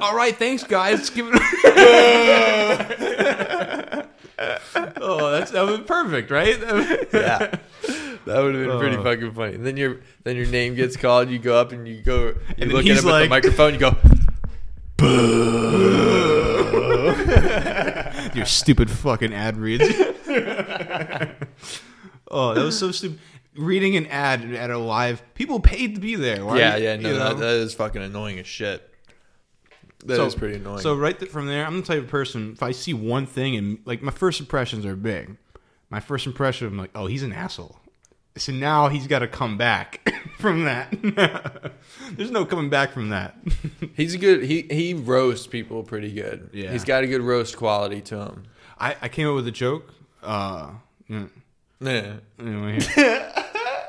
All 0.00 0.14
right, 0.14 0.36
thanks, 0.36 0.62
guys. 0.64 1.10
Give 1.10 1.28
it. 1.32 1.40
oh, 5.00 5.30
that's 5.32 5.50
that 5.50 5.62
was 5.66 5.80
perfect, 5.80 6.30
right? 6.30 6.58
Yeah. 7.12 7.56
That 8.26 8.42
would 8.42 8.54
have 8.54 8.66
been 8.68 8.78
pretty 8.78 8.96
Oh. 8.96 9.02
fucking 9.02 9.32
funny. 9.32 9.54
And 9.54 9.64
then 9.66 9.76
your 9.76 10.00
then 10.24 10.36
your 10.36 10.46
name 10.46 10.74
gets 10.74 10.96
called. 10.96 11.30
You 11.30 11.38
go 11.38 11.56
up 11.58 11.72
and 11.72 11.88
you 11.88 12.02
go. 12.02 12.26
You 12.26 12.34
then 12.58 12.68
look 12.68 12.86
at 12.86 12.98
him 12.98 13.08
at 13.08 13.22
the 13.22 13.28
microphone. 13.28 13.74
You 13.74 13.80
go. 13.80 13.96
Boo! 14.96 15.94
your 18.34 18.44
stupid 18.46 18.90
fucking 18.90 19.32
ad 19.32 19.56
reads. 19.56 19.84
oh, 22.30 22.54
that 22.54 22.62
was 22.64 22.78
so 22.78 22.90
stupid. 22.92 23.18
Reading 23.58 23.96
an 23.96 24.06
ad 24.06 24.44
at 24.54 24.70
a 24.70 24.78
live, 24.78 25.22
people 25.34 25.58
paid 25.60 25.96
to 25.96 26.00
be 26.00 26.14
there. 26.14 26.44
Why 26.46 26.58
Yeah, 26.58 26.76
yeah. 26.76 26.96
No, 26.96 27.08
you 27.08 27.14
know? 27.18 27.28
that, 27.34 27.38
that 27.38 27.54
is 27.56 27.74
fucking 27.74 28.00
annoying 28.02 28.38
as 28.38 28.46
shit. 28.46 28.88
That 30.06 30.16
So- 30.16 30.30
pretty 30.38 30.56
annoying. 30.56 30.80
So 30.80 30.94
right 30.94 31.18
th- 31.18 31.30
from 31.30 31.46
there, 31.48 31.66
I'm 31.66 31.80
the 31.80 31.86
type 31.86 31.98
of 31.98 32.08
person. 32.08 32.52
If 32.52 32.62
I 32.62 32.70
see 32.70 32.94
one 32.94 33.26
thing 33.26 33.56
and 33.56 33.78
like 33.84 34.00
my 34.00 34.12
first 34.12 34.38
impressions 34.38 34.86
are 34.86 34.94
big, 34.94 35.36
my 35.90 35.98
first 36.00 36.26
impression, 36.26 36.68
I'm 36.68 36.78
like, 36.78 36.90
oh, 36.94 37.06
he's 37.06 37.22
an 37.24 37.32
asshole. 37.32 37.80
So 38.36 38.52
now 38.52 38.86
he's 38.88 39.08
got 39.08 39.18
to 39.20 39.26
come 39.26 39.58
back 39.58 40.08
from 40.38 40.62
that. 40.64 40.92
There's 42.12 42.30
no 42.30 42.44
coming 42.44 42.70
back 42.70 42.92
from 42.92 43.08
that. 43.08 43.34
He's 43.96 44.14
a 44.14 44.18
good. 44.18 44.44
He 44.44 44.62
he 44.70 44.94
roasts 44.94 45.48
people 45.48 45.82
pretty 45.82 46.12
good. 46.12 46.50
Yeah. 46.52 46.70
He's 46.70 46.84
got 46.84 47.02
a 47.02 47.08
good 47.08 47.20
roast 47.22 47.56
quality 47.56 48.00
to 48.02 48.16
him. 48.20 48.44
I, 48.78 48.94
I 49.02 49.08
came 49.08 49.26
up 49.28 49.34
with 49.34 49.48
a 49.48 49.50
joke. 49.52 49.92
Uh, 50.22 50.70
yeah. 51.08 51.24
Yeah. 51.80 52.12
Anyway. 52.38 52.78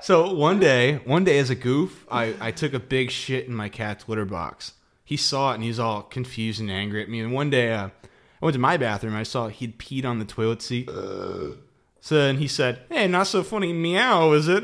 So 0.01 0.33
one 0.33 0.59
day, 0.59 0.95
one 1.05 1.23
day 1.23 1.39
as 1.39 1.49
a 1.49 1.55
goof, 1.55 2.05
I, 2.11 2.35
I 2.39 2.51
took 2.51 2.73
a 2.73 2.79
big 2.79 3.11
shit 3.11 3.47
in 3.47 3.53
my 3.53 3.69
cat's 3.69 4.07
litter 4.07 4.25
box. 4.25 4.73
He 5.03 5.17
saw 5.17 5.51
it 5.51 5.55
and 5.55 5.63
he's 5.63 5.79
all 5.79 6.03
confused 6.03 6.59
and 6.61 6.69
angry 6.69 7.01
at 7.01 7.09
me. 7.09 7.19
And 7.19 7.33
one 7.33 7.49
day, 7.49 7.73
uh, 7.73 7.89
I 8.41 8.45
went 8.45 8.53
to 8.53 8.59
my 8.59 8.77
bathroom. 8.77 9.15
I 9.15 9.23
saw 9.23 9.47
he'd 9.47 9.79
peed 9.79 10.05
on 10.05 10.19
the 10.19 10.25
toilet 10.25 10.61
seat. 10.61 10.89
So 10.89 12.15
then 12.15 12.37
he 12.37 12.47
said, 12.47 12.79
"Hey, 12.89 13.07
not 13.07 13.27
so 13.27 13.43
funny, 13.43 13.73
meow, 13.73 14.31
is 14.31 14.47
it?" 14.47 14.63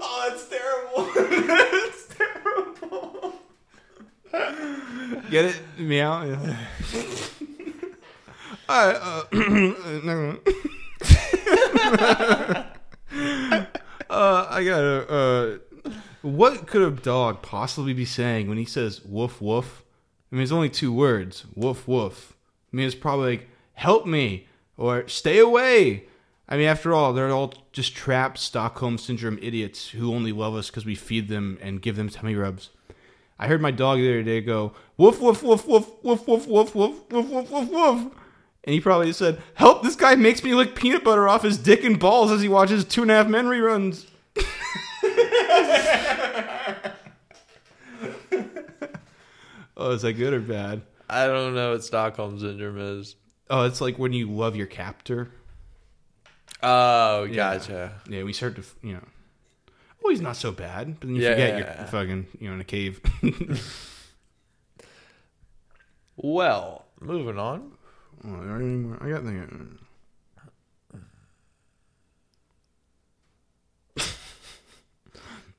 oh, 0.00 0.28
that's 0.28 0.48
terrible. 0.48 1.10
that's 1.46 2.06
terrible. 2.14 3.34
Get 5.30 5.46
it? 5.46 5.60
Meow. 5.78 6.56
All 8.68 8.86
right, 8.86 8.96
uh, 8.96 9.24
uh, 14.10 14.46
I 14.50 14.64
gotta. 14.64 15.08
Uh, 15.08 15.90
what 16.22 16.66
could 16.66 16.82
a 16.82 16.90
dog 16.90 17.42
possibly 17.42 17.92
be 17.92 18.04
saying 18.04 18.48
when 18.48 18.58
he 18.58 18.64
says 18.64 19.04
"woof 19.04 19.40
woof"? 19.40 19.84
I 20.32 20.34
mean, 20.34 20.42
it's 20.42 20.50
only 20.50 20.68
two 20.68 20.92
words: 20.92 21.44
"woof 21.54 21.86
woof." 21.86 22.36
I 22.72 22.76
mean, 22.76 22.86
it's 22.86 22.96
probably 22.96 23.36
like 23.36 23.48
"help 23.74 24.04
me" 24.06 24.48
or 24.76 25.06
"stay 25.06 25.38
away." 25.38 26.04
I 26.48 26.56
mean, 26.56 26.66
after 26.66 26.92
all, 26.92 27.12
they're 27.12 27.30
all 27.30 27.54
just 27.72 27.94
trapped 27.94 28.38
Stockholm 28.38 28.98
syndrome 28.98 29.38
idiots 29.42 29.90
who 29.90 30.12
only 30.12 30.32
love 30.32 30.54
us 30.54 30.70
because 30.70 30.86
we 30.86 30.94
feed 30.94 31.28
them 31.28 31.58
and 31.60 31.82
give 31.82 31.96
them 31.96 32.08
tummy 32.08 32.34
rubs. 32.34 32.70
I 33.38 33.48
heard 33.48 33.60
my 33.60 33.70
dog 33.70 33.98
the 33.98 34.08
other 34.08 34.22
day 34.22 34.40
go 34.40 34.72
woof 34.96 35.20
woof 35.20 35.42
woof 35.42 35.66
woof 35.66 35.88
woof 36.02 36.26
woof 36.26 36.46
woof 36.48 36.74
woof 36.74 36.74
woof 36.74 37.30
woof 37.30 37.50
woof 37.50 37.70
woof, 37.70 38.06
and 38.66 38.74
he 38.74 38.80
probably 38.80 39.12
said, 39.12 39.40
"Help! 39.54 39.82
This 39.82 39.96
guy 39.96 40.14
makes 40.16 40.42
me 40.42 40.54
lick 40.54 40.74
peanut 40.74 41.04
butter 41.04 41.28
off 41.28 41.42
his 41.42 41.56
dick 41.58 41.84
and 41.84 41.98
balls 41.98 42.30
as 42.32 42.42
he 42.42 42.48
watches 42.48 42.84
Two 42.84 43.02
and 43.02 43.10
a 43.10 43.14
Half 43.14 43.28
Men 43.28 43.46
reruns." 43.46 44.06
oh, 49.76 49.90
is 49.92 50.02
that 50.02 50.14
good 50.14 50.32
or 50.32 50.40
bad? 50.40 50.82
I 51.08 51.26
don't 51.26 51.54
know 51.54 51.72
what 51.72 51.84
Stockholm 51.84 52.38
syndrome 52.38 52.78
is. 53.00 53.16
Oh, 53.48 53.64
it's 53.64 53.80
like 53.80 53.98
when 53.98 54.12
you 54.12 54.28
love 54.30 54.56
your 54.56 54.66
captor. 54.66 55.30
Oh, 56.62 57.28
gotcha. 57.28 57.92
Yeah, 58.08 58.24
we 58.24 58.32
start 58.32 58.56
to, 58.56 58.62
you 58.82 58.94
know. 58.94 59.04
Oh, 60.04 60.10
he's 60.10 60.20
not 60.20 60.36
so 60.36 60.50
bad, 60.52 60.98
but 61.00 61.06
then 61.06 61.16
you 61.16 61.22
Yeah, 61.22 61.30
forget 61.32 61.48
yeah, 61.50 61.56
you're 61.58 61.66
yeah. 61.66 61.84
fucking, 61.86 62.26
you 62.40 62.48
know, 62.48 62.54
in 62.54 62.60
a 62.60 62.64
cave. 62.64 63.00
Well, 66.18 66.86
moving 66.98 67.38
on. 67.38 67.72
Oh, 68.26 68.34
I 68.34 68.56
any 68.56 68.64
more? 68.76 68.98
I 69.00 69.08
got 69.10 69.24
the. 69.24 69.46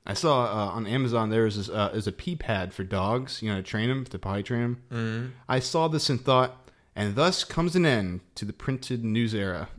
I 0.06 0.14
saw 0.14 0.44
uh, 0.44 0.70
on 0.72 0.86
Amazon 0.86 1.28
there 1.28 1.44
was 1.44 1.56
this, 1.56 1.68
uh, 1.68 1.90
is 1.92 2.06
a 2.06 2.12
pee 2.12 2.34
pad 2.34 2.72
for 2.72 2.82
dogs, 2.82 3.42
you 3.42 3.50
know, 3.50 3.56
to 3.56 3.62
train 3.62 3.88
them 3.90 4.04
to 4.06 4.18
potty 4.18 4.42
train 4.42 4.60
them. 4.62 4.82
Mm-hmm. 4.90 5.26
I 5.48 5.58
saw 5.58 5.88
this 5.88 6.08
and 6.08 6.18
thought, 6.20 6.70
and 6.96 7.14
thus 7.14 7.44
comes 7.44 7.76
an 7.76 7.84
end 7.84 8.20
to 8.36 8.46
the 8.46 8.52
printed 8.54 9.04
news 9.04 9.34
era. 9.34 9.68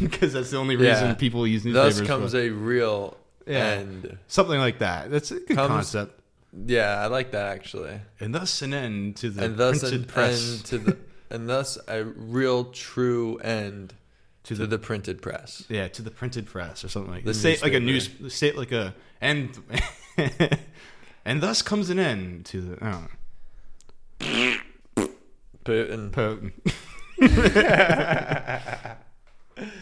Because 0.00 0.32
that's 0.32 0.50
the 0.50 0.56
only 0.56 0.76
reason 0.76 1.08
Yeah. 1.08 1.12
people 1.14 1.46
use 1.46 1.62
newspapers. 1.62 1.98
Thus 1.98 2.06
comes 2.06 2.34
a 2.34 2.48
real 2.48 3.18
Yeah. 3.46 3.58
end. 3.80 4.16
something 4.28 4.58
like 4.58 4.78
that. 4.78 5.10
That's 5.10 5.30
a 5.30 5.34
good 5.40 5.56
Comes- 5.58 5.68
concept. 5.68 6.18
Yeah, 6.66 7.00
I 7.02 7.06
like 7.06 7.32
that 7.32 7.46
actually. 7.52 8.00
And 8.20 8.34
thus 8.34 8.62
an 8.62 8.72
end 8.74 9.16
to 9.16 9.30
the 9.30 9.44
and 9.44 9.56
thus 9.56 9.80
printed 9.80 10.00
an 10.00 10.06
press. 10.06 10.52
end 10.56 10.64
to 10.66 10.78
the 10.78 10.96
and 11.30 11.48
thus 11.48 11.78
a 11.88 12.04
real 12.04 12.66
true 12.66 13.38
end 13.38 13.94
to 14.44 14.54
to 14.54 14.60
the 14.62 14.66
the 14.68 14.78
printed 14.78 15.20
press. 15.22 15.64
Yeah, 15.68 15.88
to 15.88 16.02
the 16.02 16.10
printed 16.10 16.46
press 16.46 16.84
or 16.84 16.88
something 16.88 17.10
like 17.12 17.24
The 17.24 17.32
that. 17.32 17.48
It 17.48 17.62
like 17.62 17.72
a 17.72 17.80
news, 17.80 18.08
say 18.28 18.52
like 18.52 18.72
a 18.72 18.94
and 19.20 19.50
and 21.24 21.40
thus 21.42 21.62
comes 21.62 21.90
an 21.90 21.98
end 21.98 22.44
to 22.46 22.60
the. 22.60 22.84
I 22.84 22.90
don't 22.90 23.08
know. 25.00 25.08
Putin. 25.64 26.12
Po- 26.12 26.38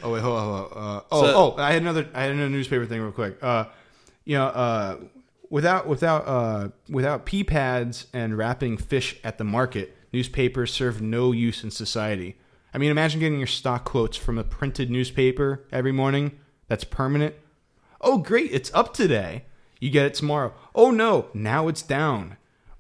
oh 0.03 0.13
wait, 0.13 0.21
hold 0.23 0.39
on. 0.39 0.45
Hold 0.49 0.73
on. 0.73 0.97
Uh, 0.97 1.01
oh, 1.11 1.23
So- 1.23 1.35
oh, 1.37 1.55
I 1.61 1.73
had 1.73 1.83
another. 1.83 2.09
I 2.15 2.23
had 2.23 2.31
another 2.33 2.51
newspaper 2.51 2.87
thing 2.87 3.01
real 3.01 3.13
quick. 3.13 3.39
Uh, 3.43 3.65
you 4.25 4.37
know, 4.37 4.47
uh, 4.47 4.97
without 5.53 5.87
without 5.87 6.27
uh, 6.27 6.69
without 6.89 7.27
pee 7.27 7.45
pads 7.45 8.07
and 8.13 8.37
wrapping 8.37 8.79
fish 8.79 9.21
at 9.23 9.37
the 9.37 9.45
market, 9.45 9.95
newspapers 10.13 10.73
serve 10.73 11.01
no 11.01 11.31
use 11.31 11.63
in 11.63 11.71
society. 11.71 12.39
I 12.75 12.79
mean, 12.79 12.91
imagine 12.91 13.21
getting 13.21 13.39
your 13.39 13.47
stock 13.47 13.85
quotes 13.85 14.17
from 14.17 14.39
a 14.39 14.45
printed 14.45 14.91
newspaper 14.91 15.63
every 15.71 15.93
morning. 15.93 16.39
That's 16.69 16.85
permanent. 16.85 17.35
Oh, 18.01 18.17
great! 18.19 18.51
It's 18.51 18.73
up 18.73 18.95
today. 18.95 19.45
You 19.79 19.91
get 19.91 20.07
it 20.07 20.15
tomorrow. 20.15 20.55
Oh 20.75 20.91
no! 20.91 21.29
Now 21.35 21.69
it's 21.69 21.83
down. 21.83 22.39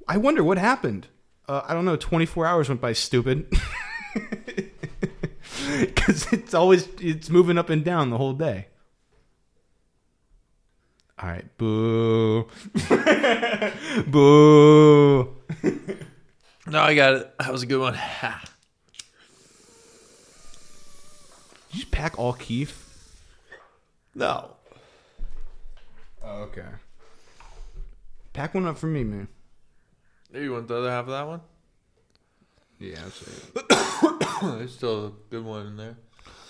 I 0.08 0.16
wonder 0.16 0.42
what 0.42 0.58
happened. 0.58 1.08
Uh, 1.46 1.60
I 1.68 1.74
don't 1.74 1.84
know. 1.84 1.96
Twenty 1.96 2.26
four 2.26 2.46
hours 2.46 2.68
went 2.68 2.80
by. 2.80 2.94
Stupid. 2.94 3.52
Because 5.78 6.30
it's 6.32 6.54
always 6.54 6.88
it's 7.00 7.30
moving 7.30 7.56
up 7.56 7.70
and 7.70 7.84
down 7.84 8.10
the 8.10 8.18
whole 8.18 8.32
day. 8.32 8.66
All 11.18 11.28
right, 11.28 11.44
boo, 11.56 12.48
boo. 14.06 15.28
No, 16.66 16.80
I 16.80 16.94
got 16.94 17.14
it. 17.14 17.34
That 17.38 17.52
was 17.52 17.62
a 17.62 17.66
good 17.66 17.80
one. 17.80 17.92
Did 17.92 18.00
you 21.70 21.80
just 21.80 21.90
pack 21.90 22.18
all 22.18 22.32
Keef? 22.32 22.88
No. 24.14 24.50
Oh, 26.24 26.42
okay. 26.42 26.64
Pack 28.32 28.54
one 28.54 28.66
up 28.66 28.78
for 28.78 28.86
me, 28.86 29.04
man. 29.04 29.28
Hey, 30.32 30.44
you 30.44 30.52
want 30.52 30.68
the 30.68 30.76
other 30.76 30.90
half 30.90 31.04
of 31.04 31.10
that 31.10 31.26
one? 31.26 31.40
Yeah, 32.78 32.98
say 33.10 33.30
There's 34.58 34.74
still 34.74 35.06
a 35.06 35.12
good 35.30 35.44
one 35.44 35.66
in 35.68 35.76
there. 35.76 35.96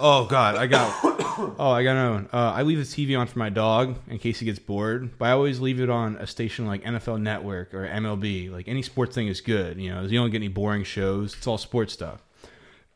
Oh 0.05 0.25
God, 0.25 0.57
I 0.57 0.67
got. 0.67 0.93
oh, 1.61 1.71
I 1.71 1.85
got 1.85 1.93
another 1.93 2.11
one. 2.11 2.29
Uh, 2.33 2.53
I 2.57 2.63
leave 2.63 2.79
the 2.79 2.83
TV 2.83 3.17
on 3.17 3.29
for 3.29 3.39
my 3.39 3.51
dog 3.51 4.01
in 4.09 4.19
case 4.19 4.41
he 4.41 4.45
gets 4.45 4.59
bored, 4.59 5.17
but 5.17 5.27
I 5.27 5.31
always 5.31 5.61
leave 5.61 5.79
it 5.79 5.89
on 5.89 6.17
a 6.17 6.27
station 6.27 6.67
like 6.67 6.83
NFL 6.83 7.23
Network 7.23 7.73
or 7.73 7.87
MLB. 7.87 8.51
Like 8.51 8.67
any 8.67 8.83
sports 8.83 9.15
thing 9.15 9.29
is 9.29 9.41
good. 9.41 9.79
You 9.81 9.95
know, 9.95 10.03
you 10.03 10.19
don't 10.19 10.31
get 10.31 10.39
any 10.39 10.49
boring 10.49 10.83
shows. 10.83 11.35
It's 11.35 11.47
all 11.47 11.57
sports 11.57 11.93
stuff. 11.93 12.21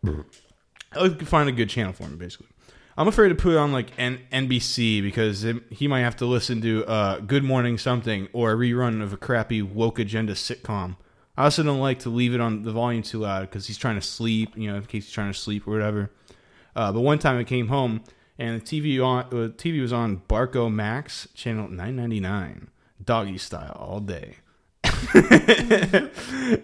I 0.05 1.09
could 1.09 1.29
find 1.29 1.49
a 1.49 1.53
good 1.53 1.71
channel 1.71 1.93
for 1.93 2.09
me, 2.09 2.17
basically. 2.17 2.49
I'm 2.99 3.07
afraid 3.07 3.29
to 3.29 3.37
put 3.37 3.53
it 3.53 3.59
on 3.59 3.71
like 3.71 3.93
N- 3.99 4.19
NBC 4.33 5.01
because 5.01 5.45
it, 5.45 5.63
he 5.71 5.87
might 5.87 6.01
have 6.01 6.17
to 6.17 6.27
listen 6.27 6.61
to 6.63 6.85
uh, 6.87 7.21
Good 7.21 7.45
Morning 7.45 7.79
Something 7.79 8.27
or 8.33 8.51
a 8.51 8.57
rerun 8.57 9.01
of 9.01 9.13
a 9.13 9.17
crappy 9.17 9.63
woke 9.63 10.01
agenda 10.01 10.33
sitcom. 10.33 10.97
I 11.37 11.45
also 11.45 11.63
don't 11.63 11.81
like 11.81 12.01
to 12.01 12.09
leave 12.09 12.35
it 12.35 12.41
on 12.41 12.65
the 12.65 12.73
volume 12.73 13.05
too 13.05 13.21
loud 13.21 13.43
because 13.43 13.69
he's 13.69 13.79
trying 13.79 13.95
to 13.95 14.03
sleep, 14.03 14.57
you 14.57 14.69
know, 14.69 14.77
in 14.77 14.83
case 14.87 15.05
he's 15.05 15.13
trying 15.13 15.31
to 15.31 15.39
sleep 15.39 15.69
or 15.69 15.71
whatever. 15.71 16.11
Uh, 16.77 16.93
but 16.93 17.01
one 17.01 17.19
time 17.19 17.39
I 17.39 17.45
came 17.45 17.69
home 17.69 18.03
and 18.39 18.61
the 18.61 18.65
TV 18.65 19.05
on 19.05 19.25
uh, 19.25 19.49
TV 19.49 19.81
was 19.81 19.93
on 19.93 20.23
Barco 20.29 20.73
Max 20.73 21.27
channel 21.35 21.69
999, 21.69 22.69
doggy 23.03 23.39
style 23.39 23.77
all 23.81 24.01
day. 24.01 24.37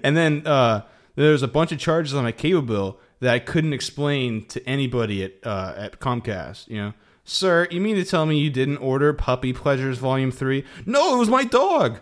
and 0.04 0.16
then 0.16 0.46
uh, 0.46 0.82
there 1.16 1.32
was 1.32 1.42
a 1.42 1.48
bunch 1.48 1.72
of 1.72 1.78
charges 1.78 2.14
on 2.14 2.24
my 2.24 2.32
cable 2.32 2.62
bill 2.62 3.00
that 3.20 3.32
I 3.32 3.38
couldn't 3.38 3.72
explain 3.72 4.44
to 4.48 4.62
anybody 4.68 5.24
at 5.24 5.32
uh, 5.44 5.74
at 5.76 5.98
Comcast. 5.98 6.68
You 6.68 6.76
know, 6.76 6.92
sir, 7.24 7.66
you 7.70 7.80
mean 7.80 7.96
to 7.96 8.04
tell 8.04 8.26
me 8.26 8.38
you 8.38 8.50
didn't 8.50 8.78
order 8.78 9.12
Puppy 9.14 9.54
Pleasures 9.54 9.98
Volume 9.98 10.30
Three? 10.30 10.64
No, 10.84 11.14
it 11.14 11.18
was 11.18 11.30
my 11.30 11.44
dog. 11.44 12.00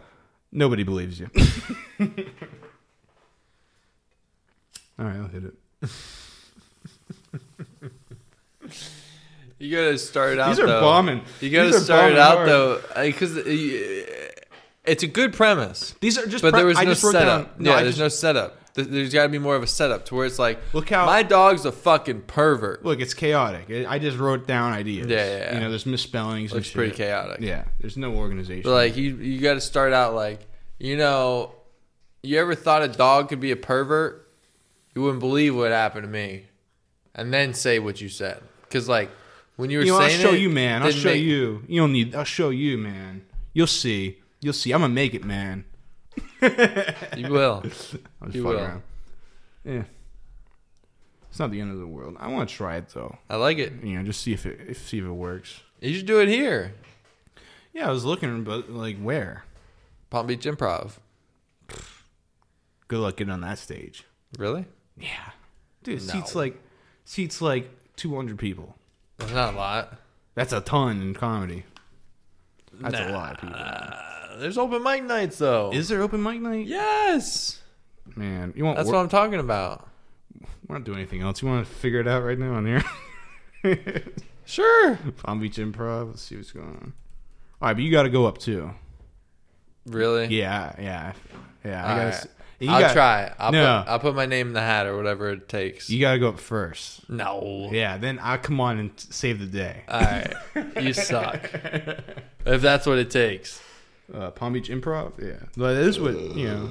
Nobody 0.51 0.83
believes 0.83 1.21
you. 1.21 1.31
All 4.99 5.07
right, 5.07 5.17
I'll 5.17 5.29
hit 5.29 5.45
it. 5.45 5.55
You 9.61 9.77
gotta 9.77 9.99
start 9.99 10.39
out. 10.39 10.49
These 10.49 10.59
are 10.61 10.67
though. 10.67 10.81
bombing. 10.81 11.21
You 11.41 11.51
gotta 11.51 11.71
These 11.71 11.85
start 11.85 12.13
it 12.13 12.19
out 12.19 12.39
hard. 12.39 12.49
though, 12.49 12.81
because 12.97 13.37
uh, 13.37 13.43
it's 14.87 15.03
a 15.03 15.07
good 15.07 15.35
premise. 15.35 15.95
These 16.01 16.17
are 16.17 16.27
just. 16.27 16.41
But 16.41 16.53
pre- 16.53 16.61
there 16.61 16.67
was 16.67 16.79
I 16.79 16.85
no 16.85 16.95
setup. 16.95 17.61
No, 17.61 17.71
yeah, 17.71 17.83
there's 17.83 17.99
just, 17.99 18.01
no 18.01 18.09
setup. 18.09 18.57
There's 18.75 19.13
got 19.13 19.25
to 19.25 19.29
be 19.29 19.39
more 19.39 19.57
of 19.57 19.63
a 19.63 19.67
setup 19.67 20.07
to 20.07 20.15
where 20.15 20.25
it's 20.25 20.39
like, 20.39 20.61
Look 20.73 20.89
how- 20.89 21.05
my 21.05 21.23
dog's 21.23 21.67
a 21.67 21.73
fucking 21.73 22.23
pervert. 22.23 22.85
Look, 22.85 23.01
it's 23.01 23.13
chaotic. 23.15 23.69
I 23.87 23.99
just 23.99 24.17
wrote 24.17 24.47
down 24.47 24.73
ideas. 24.73 25.09
Yeah, 25.09 25.17
yeah, 25.17 25.37
yeah. 25.39 25.55
You 25.55 25.61
know, 25.61 25.69
there's 25.69 25.87
misspellings. 25.87 26.55
It's 26.55 26.71
pretty 26.71 26.95
chaotic. 26.95 27.41
Yeah, 27.41 27.65
there's 27.81 27.99
no 27.99 28.15
organization. 28.15 28.63
But 28.63 28.73
like 28.73 28.97
you, 28.97 29.17
you 29.17 29.41
got 29.41 29.55
to 29.55 29.61
start 29.61 29.93
out 29.93 30.15
like, 30.15 30.41
you 30.79 30.97
know, 30.97 31.53
you 32.23 32.39
ever 32.39 32.55
thought 32.55 32.83
a 32.83 32.89
dog 32.89 33.29
could 33.29 33.41
be 33.41 33.51
a 33.51 33.57
pervert? 33.57 34.27
You 34.95 35.03
wouldn't 35.03 35.21
believe 35.21 35.55
what 35.55 35.71
happened 35.71 36.05
to 36.05 36.11
me, 36.11 36.47
and 37.15 37.35
then 37.35 37.53
say 37.53 37.79
what 37.79 38.01
you 38.01 38.09
said. 38.09 38.41
Because 38.63 38.89
like 38.89 39.11
when 39.61 39.71
you 39.71 39.79
were 39.79 39.85
you 39.85 39.93
know, 39.93 39.99
I'll 40.01 40.09
show 40.09 40.33
it, 40.33 40.41
you, 40.41 40.51
man. 40.51 40.83
I'll 40.83 40.91
show 40.91 41.11
make- 41.11 41.23
you. 41.23 41.63
You 41.69 41.81
don't 41.81 41.93
need. 41.93 42.15
I'll 42.15 42.25
show 42.25 42.51
you, 42.51 42.79
man. 42.79 43.25
You'll 43.53 43.67
see. 43.67 44.19
You'll 44.41 44.53
see. 44.55 44.73
I'm 44.73 44.81
gonna 44.81 44.93
make 44.95 45.15
it, 45.15 45.25
man. 45.25 45.65
You 47.17 47.29
will. 47.29 47.63
I'll 47.63 47.71
just 47.71 47.97
You 48.33 48.45
will. 48.45 48.59
around. 48.59 48.83
Yeah. 49.65 49.83
It's 51.29 51.39
not 51.39 51.51
the 51.51 51.61
end 51.61 51.71
of 51.71 51.79
the 51.79 51.87
world. 51.87 52.17
I 52.19 52.29
want 52.29 52.49
to 52.49 52.55
try 52.55 52.77
it 52.77 52.89
though. 52.89 53.19
I 53.29 53.37
like 53.37 53.59
it. 53.59 53.73
You 53.83 53.99
know, 53.99 54.05
just 54.05 54.23
see 54.23 54.33
if 54.33 54.47
it 54.47 54.59
if, 54.69 54.89
see 54.89 54.99
if 54.99 55.05
it 55.05 55.11
works. 55.11 55.61
You 55.81 55.95
should 55.95 56.07
do 56.07 56.19
it 56.21 56.29
here, 56.29 56.73
Yeah, 57.73 57.89
I 57.89 57.93
was 57.93 58.05
looking, 58.05 58.43
but 58.45 58.71
like 58.71 58.99
where? 58.99 59.45
Palm 60.11 60.27
Beach 60.27 60.45
Improv. 60.45 60.93
Good 62.89 62.99
luck 62.99 63.17
getting 63.17 63.33
on 63.33 63.43
that 63.43 63.59
stage. 63.59 64.05
Really? 64.39 64.65
Yeah, 64.99 65.31
dude. 65.85 66.03
No. 66.07 66.13
Seats 66.15 66.35
like 66.35 66.61
seats 67.05 67.41
like 67.41 67.71
200 67.97 68.39
people. 68.39 68.77
That's 69.21 69.33
not 69.33 69.55
a 69.55 69.57
lot. 69.57 69.95
That's 70.35 70.53
a 70.53 70.61
ton 70.61 71.01
in 71.01 71.15
comedy. 71.15 71.65
That's 72.81 72.99
a 72.99 73.13
lot 73.13 73.35
of 73.35 73.41
people. 73.41 73.57
Uh, 73.59 74.39
there's 74.39 74.57
open 74.59 74.83
mic 74.83 75.05
nights 75.05 75.39
though. 75.39 75.71
Is 75.73 75.89
there 75.89 76.03
open 76.03 76.23
mic 76.23 76.41
night? 76.41 76.67
yes. 76.67 77.61
Man, 78.17 78.53
you 78.57 78.65
want? 78.65 78.77
That's 78.79 78.89
what 78.89 78.97
I'm 78.99 79.09
talking 79.09 79.39
about. 79.41 79.89
We're 80.67 80.77
not 80.77 80.85
doing 80.85 80.99
anything 80.99 81.21
else. 81.23 81.43
You 81.43 81.49
want 81.49 81.67
to 81.67 81.73
figure 81.73 82.01
it 82.01 82.09
out 82.09 82.23
right 82.25 82.39
now 82.39 82.55
on 82.55 82.67
here? 82.67 82.83
Sure. 84.47 84.99
Palm 85.19 85.39
Beach 85.39 85.59
Improv. 85.59 86.09
Let's 86.09 86.23
see 86.23 86.35
what's 86.37 86.51
going 86.51 86.67
on. 86.67 86.93
All 87.63 87.69
right, 87.69 87.75
but 87.75 87.85
you 87.85 87.93
got 87.93 88.03
to 88.03 88.09
go 88.09 88.27
up 88.27 88.39
too. 88.39 88.73
Really? 89.87 90.27
Yeah, 90.27 90.75
yeah, 90.77 91.13
yeah. 91.65 91.87
I 91.87 91.91
All 91.91 91.97
gotta. 91.99 92.05
right. 92.07 92.15
s- 92.15 92.29
you 92.61 92.71
I'll 92.71 92.81
got- 92.81 92.93
try. 92.93 93.33
I'll 93.39 93.53
No. 93.53 93.83
put 93.85 93.91
I'll 93.91 93.99
put 93.99 94.15
my 94.15 94.27
name 94.27 94.49
in 94.49 94.53
the 94.53 94.61
hat 94.61 94.87
or 94.87 94.97
whatever 94.97 95.31
it 95.31 95.49
takes. 95.49 95.89
You 95.91 96.01
got 96.01 96.13
to 96.13 96.19
go 96.19 96.29
up 96.29 96.39
first. 96.39 97.09
no. 97.11 97.69
Yeah, 97.73 97.97
then 97.99 98.19
I'll 98.23 98.39
come 98.39 98.61
on 98.61 98.79
and 98.79 98.91
save 98.97 99.41
the 99.41 99.47
day. 99.47 99.83
All 99.89 100.01
right. 100.01 100.35
You 100.81 100.93
suck. 101.13 101.51
if 102.47 102.61
that's 102.63 102.87
what 102.87 102.99
it 102.99 103.11
takes. 103.11 103.61
Uh, 104.15 104.31
Palm 104.31 104.53
Beach 104.53 104.69
Improv. 104.69 105.13
Yeah, 105.23 105.47
but 105.57 105.75
this 105.75 105.99
would, 105.99 106.17
you 106.37 106.49
know. 106.49 106.71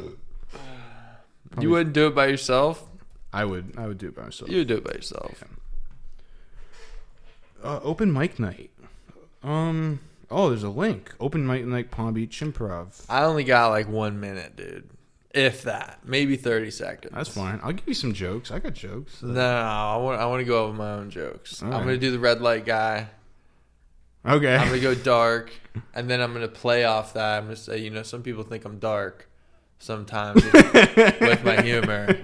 You 1.60 1.70
wouldn't 1.72 1.94
do 1.94 2.06
it 2.08 2.14
by 2.16 2.28
yourself? 2.28 2.86
I 3.34 3.46
would. 3.46 3.74
I 3.78 3.88
would 3.88 3.98
do 3.98 4.08
it 4.10 4.16
by 4.16 4.24
myself. 4.24 4.50
You 4.52 4.58
would 4.60 4.68
do 4.68 4.76
it 4.78 4.84
by 4.84 4.92
yourself. 4.92 5.44
Uh, 7.64 7.80
open 7.84 8.12
mic 8.14 8.40
night. 8.40 8.70
Um. 9.44 10.00
Oh, 10.32 10.50
there's 10.50 10.64
a 10.64 10.70
link. 10.70 11.14
Open 11.20 11.48
mic 11.48 11.66
night, 11.66 11.90
Palm 11.92 12.14
Beach 12.14 12.40
Improv. 12.42 13.04
I 13.10 13.24
only 13.24 13.44
got 13.44 13.70
like 13.70 13.88
one 13.88 14.20
minute, 14.20 14.56
dude. 14.56 14.88
If 15.34 15.64
that. 15.64 16.00
Maybe 16.04 16.36
30 16.38 16.72
seconds. 16.72 17.14
That's 17.16 17.30
fine. 17.30 17.60
I'll 17.62 17.72
give 17.74 17.88
you 17.88 17.94
some 17.94 18.14
jokes. 18.14 18.50
I 18.52 18.60
got 18.60 18.74
jokes. 18.74 19.22
No, 19.22 19.42
I 19.42 19.96
want 19.98 20.20
I 20.20 20.26
want 20.26 20.40
to 20.42 20.46
go 20.46 20.64
over 20.66 20.74
my 20.74 20.92
own 20.94 21.10
jokes. 21.12 21.62
All 21.62 21.68
I'm 21.68 21.74
right. 21.74 21.84
gonna 21.86 21.98
do 21.98 22.12
the 22.12 22.20
red 22.20 22.42
light 22.42 22.66
guy. 22.66 23.08
Okay. 24.26 24.56
I'm 24.56 24.68
gonna 24.68 24.80
go 24.82 24.96
dark, 25.16 25.52
and 25.94 26.10
then 26.10 26.20
I'm 26.20 26.34
gonna 26.34 26.48
play 26.48 26.84
off 26.84 27.14
that. 27.14 27.38
I'm 27.38 27.44
gonna 27.46 27.56
say, 27.56 27.78
you 27.78 27.90
know, 27.92 28.02
some 28.04 28.24
people 28.24 28.44
think 28.44 28.66
I'm 28.66 28.80
dark 28.80 29.30
sometimes 29.78 30.44
with 30.44 31.44
my 31.46 31.62
humor. 31.62 32.08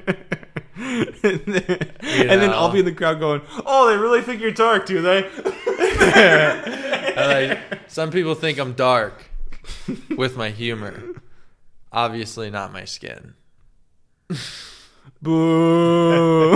and 0.75 1.13
then, 1.45 1.93
and 2.01 2.41
then 2.41 2.49
I'll 2.49 2.71
be 2.71 2.79
in 2.79 2.85
the 2.85 2.91
crowd 2.91 3.19
going, 3.19 3.41
"Oh, 3.65 3.89
they 3.89 3.97
really 3.97 4.21
think 4.21 4.41
you're 4.41 4.51
dark, 4.51 4.85
do 4.85 5.01
they?" 5.01 5.29
Like 7.15 7.59
some 7.87 8.11
people 8.11 8.35
think 8.35 8.57
I'm 8.59 8.73
dark 8.73 9.23
with 10.17 10.35
my 10.35 10.49
humor. 10.49 11.01
Obviously, 11.95 12.51
not 12.51 12.73
my 12.73 12.83
skin. 12.85 13.33
Boo! 15.21 16.55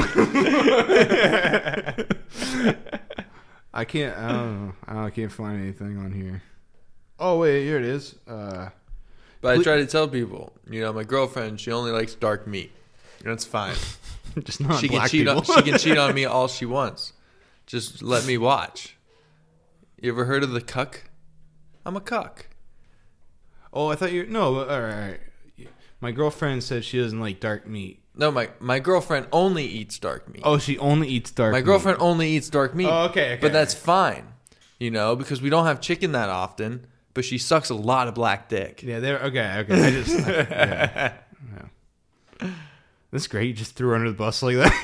I 3.73 3.85
can't. 3.85 4.17
I 4.17 4.27
don't 4.31 4.65
know. 4.67 4.73
I, 4.85 4.93
don't, 4.93 5.03
I 5.05 5.09
can't 5.09 5.31
find 5.31 5.61
anything 5.61 5.97
on 5.97 6.11
here. 6.11 6.41
Oh 7.19 7.39
wait, 7.39 7.63
here 7.63 7.77
it 7.77 7.85
is. 7.85 8.15
Uh, 8.27 8.69
But 9.41 9.57
I 9.59 9.63
try 9.63 9.77
to 9.77 9.85
tell 9.85 10.07
people, 10.07 10.53
you 10.69 10.81
know, 10.81 10.91
my 10.91 11.03
girlfriend, 11.03 11.59
she 11.59 11.71
only 11.71 11.91
likes 11.91 12.15
dark 12.15 12.45
meat. 12.47 12.71
That's 13.23 13.45
fine. 13.45 13.75
just 14.43 14.61
not 14.61 14.79
she 14.79 14.87
can 14.89 14.97
black 14.97 15.09
cheat 15.11 15.25
people. 15.27 15.37
on 15.39 15.43
she 15.43 15.61
can 15.61 15.77
cheat 15.79 15.97
on 15.97 16.13
me 16.15 16.25
all 16.35 16.47
she 16.47 16.65
wants. 16.65 17.13
Just 17.65 18.01
let 18.01 18.25
me 18.25 18.37
watch. 18.37 18.97
You 20.01 20.11
ever 20.11 20.25
heard 20.25 20.43
of 20.43 20.51
the 20.51 20.61
cuck? 20.61 21.03
I'm 21.85 21.95
a 21.95 22.01
cuck. 22.01 22.47
oh, 23.73 23.87
I 23.89 23.95
thought 23.95 24.11
you. 24.11 24.25
No, 24.25 24.59
all 24.59 24.65
right, 24.65 24.71
all 24.71 24.81
right. 24.81 25.19
My 26.01 26.11
girlfriend 26.11 26.63
said 26.63 26.85
she 26.85 26.99
doesn't 26.99 27.19
like 27.19 27.39
dark 27.39 27.67
meat. 27.67 28.01
No, 28.15 28.31
my 28.31 28.49
my 28.59 28.79
girlfriend 28.79 29.27
only 29.31 29.65
eats 29.65 29.97
dark 29.99 30.27
meat. 30.31 30.41
Oh, 30.43 30.57
she 30.57 30.77
only 30.77 31.07
eats 31.07 31.31
dark. 31.31 31.51
Meat. 31.51 31.57
My 31.57 31.59
meat. 31.59 31.65
girlfriend 31.65 31.97
only 32.01 32.29
eats 32.31 32.49
dark 32.49 32.75
meat. 32.75 32.87
Oh, 32.87 33.05
okay, 33.05 33.33
okay. 33.33 33.39
But 33.41 33.53
that's 33.53 33.73
fine. 33.73 34.27
You 34.77 34.91
know, 34.91 35.15
because 35.15 35.41
we 35.41 35.49
don't 35.49 35.65
have 35.65 35.81
chicken 35.81 36.13
that 36.13 36.29
often, 36.29 36.87
but 37.13 37.25
she 37.25 37.37
sucks 37.37 37.69
a 37.69 37.75
lot 37.75 38.07
of 38.07 38.15
black 38.15 38.49
dick. 38.49 38.81
Yeah, 38.83 38.99
there. 38.99 39.19
Okay, 39.19 39.59
okay. 39.59 39.83
I 39.85 39.91
just. 39.91 40.27
I, 40.27 40.31
yeah, 40.31 41.13
yeah. 42.41 42.49
That's 43.11 43.27
great. 43.27 43.47
You 43.47 43.53
just 43.53 43.75
threw 43.75 43.89
her 43.89 43.95
under 43.95 44.09
the 44.09 44.15
bus 44.15 44.43
like 44.43 44.55
that. 44.57 44.75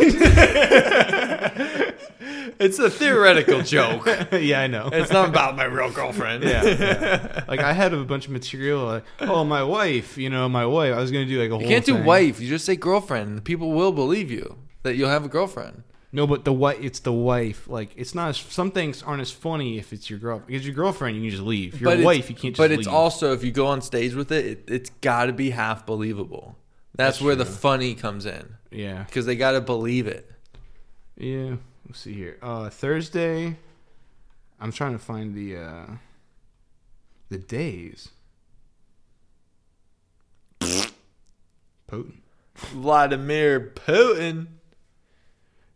It's 2.59 2.79
a 2.79 2.89
theoretical 2.89 3.61
joke. 3.61 4.05
yeah, 4.31 4.61
I 4.61 4.67
know. 4.67 4.89
It's 4.91 5.11
not 5.11 5.29
about 5.29 5.55
my 5.55 5.65
real 5.65 5.91
girlfriend. 5.91 6.43
yeah, 6.43 6.63
yeah. 6.63 7.43
Like 7.47 7.59
I 7.59 7.73
had 7.73 7.93
a 7.93 8.03
bunch 8.03 8.25
of 8.25 8.31
material. 8.31 8.85
Like, 8.85 9.03
oh, 9.21 9.43
my 9.43 9.63
wife. 9.63 10.17
You 10.17 10.29
know, 10.29 10.47
my 10.49 10.65
wife. 10.65 10.93
I 10.93 10.99
was 10.99 11.11
gonna 11.11 11.25
do 11.25 11.39
like 11.41 11.49
a 11.49 11.53
whole. 11.53 11.61
You 11.61 11.67
can't 11.67 11.85
do 11.85 11.95
thing. 11.95 12.05
wife. 12.05 12.39
You 12.39 12.49
just 12.49 12.65
say 12.65 12.75
girlfriend. 12.75 13.43
People 13.43 13.71
will 13.71 13.91
believe 13.91 14.31
you 14.31 14.57
that 14.83 14.95
you'll 14.95 15.09
have 15.09 15.25
a 15.25 15.29
girlfriend. 15.29 15.83
No, 16.11 16.25
but 16.25 16.45
the 16.45 16.53
wife. 16.53 16.77
It's 16.81 16.99
the 16.99 17.11
wife. 17.13 17.67
Like 17.67 17.91
it's 17.95 18.15
not. 18.15 18.29
As, 18.29 18.37
some 18.37 18.71
things 18.71 19.03
aren't 19.03 19.21
as 19.21 19.31
funny 19.31 19.77
if 19.77 19.91
it's 19.93 20.09
your 20.09 20.19
girl. 20.19 20.41
Because 20.45 20.65
your 20.65 20.75
girlfriend, 20.75 21.17
you 21.17 21.23
can 21.23 21.31
just 21.31 21.43
leave. 21.43 21.79
Your 21.81 21.95
but 21.95 22.03
wife, 22.03 22.29
you 22.29 22.35
can't. 22.35 22.55
just 22.55 22.57
But 22.57 22.71
it's 22.71 22.87
also 22.87 23.33
if 23.33 23.43
you 23.43 23.51
go 23.51 23.67
on 23.67 23.81
stage 23.81 24.13
with 24.13 24.31
it, 24.31 24.45
it 24.45 24.63
it's 24.67 24.89
got 25.01 25.25
to 25.25 25.33
be 25.33 25.49
half 25.49 25.85
believable. 25.85 26.55
That's, 26.95 27.17
That's 27.17 27.21
where 27.25 27.35
the 27.35 27.45
funny 27.45 27.93
comes 27.93 28.25
in 28.25 28.55
Yeah. 28.71 29.03
because 29.03 29.25
they 29.25 29.35
got 29.35 29.51
to 29.51 29.59
believe 29.61 30.07
it. 30.07 30.31
Yeah. 31.17 31.55
Let's 31.87 31.99
see 31.99 32.13
here. 32.13 32.37
Uh, 32.41 32.69
Thursday. 32.69 33.57
I'm 34.59 34.71
trying 34.71 34.93
to 34.93 34.99
find 34.99 35.35
the 35.35 35.57
uh, 35.57 35.85
the 37.29 37.37
days. 37.37 38.09
Putin. 41.91 42.13
Vladimir 42.55 43.59
Putin. 43.59 44.47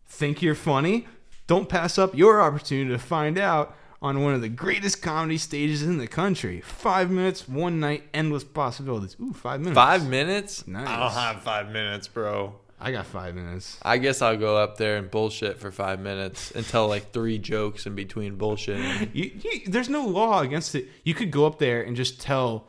Think 0.06 0.42
you're 0.42 0.54
funny? 0.54 1.06
Don't 1.46 1.68
pass 1.68 1.98
up 1.98 2.14
your 2.14 2.40
opportunity 2.40 2.90
to 2.90 2.98
find 2.98 3.38
out 3.38 3.76
on 4.02 4.22
one 4.22 4.34
of 4.34 4.40
the 4.40 4.48
greatest 4.48 5.02
comedy 5.02 5.36
stages 5.36 5.82
in 5.82 5.98
the 5.98 6.06
country. 6.06 6.60
Five 6.60 7.10
minutes, 7.10 7.48
one 7.48 7.80
night, 7.80 8.04
endless 8.14 8.44
possibilities. 8.44 9.16
Ooh, 9.20 9.32
five 9.32 9.60
minutes. 9.60 9.74
Five 9.74 10.08
minutes? 10.08 10.66
Nice. 10.66 10.88
I 10.88 10.98
don't 10.98 11.12
have 11.12 11.42
five 11.42 11.70
minutes, 11.70 12.08
bro. 12.08 12.54
I 12.80 12.92
got 12.92 13.06
five 13.06 13.34
minutes. 13.34 13.78
I 13.82 13.98
guess 13.98 14.22
I'll 14.22 14.38
go 14.38 14.56
up 14.56 14.78
there 14.78 14.96
and 14.96 15.10
bullshit 15.10 15.58
for 15.58 15.70
five 15.70 16.00
minutes 16.00 16.50
and 16.52 16.66
tell 16.66 16.88
like 16.88 17.12
three 17.12 17.38
jokes 17.38 17.86
in 17.86 17.94
between 17.94 18.36
bullshit. 18.36 18.78
You, 19.14 19.30
you, 19.42 19.60
there's 19.66 19.88
no 19.88 20.06
law 20.06 20.40
against 20.40 20.74
it. 20.74 20.88
You 21.04 21.14
could 21.14 21.30
go 21.30 21.46
up 21.46 21.58
there 21.58 21.82
and 21.82 21.94
just 21.94 22.20
tell 22.20 22.68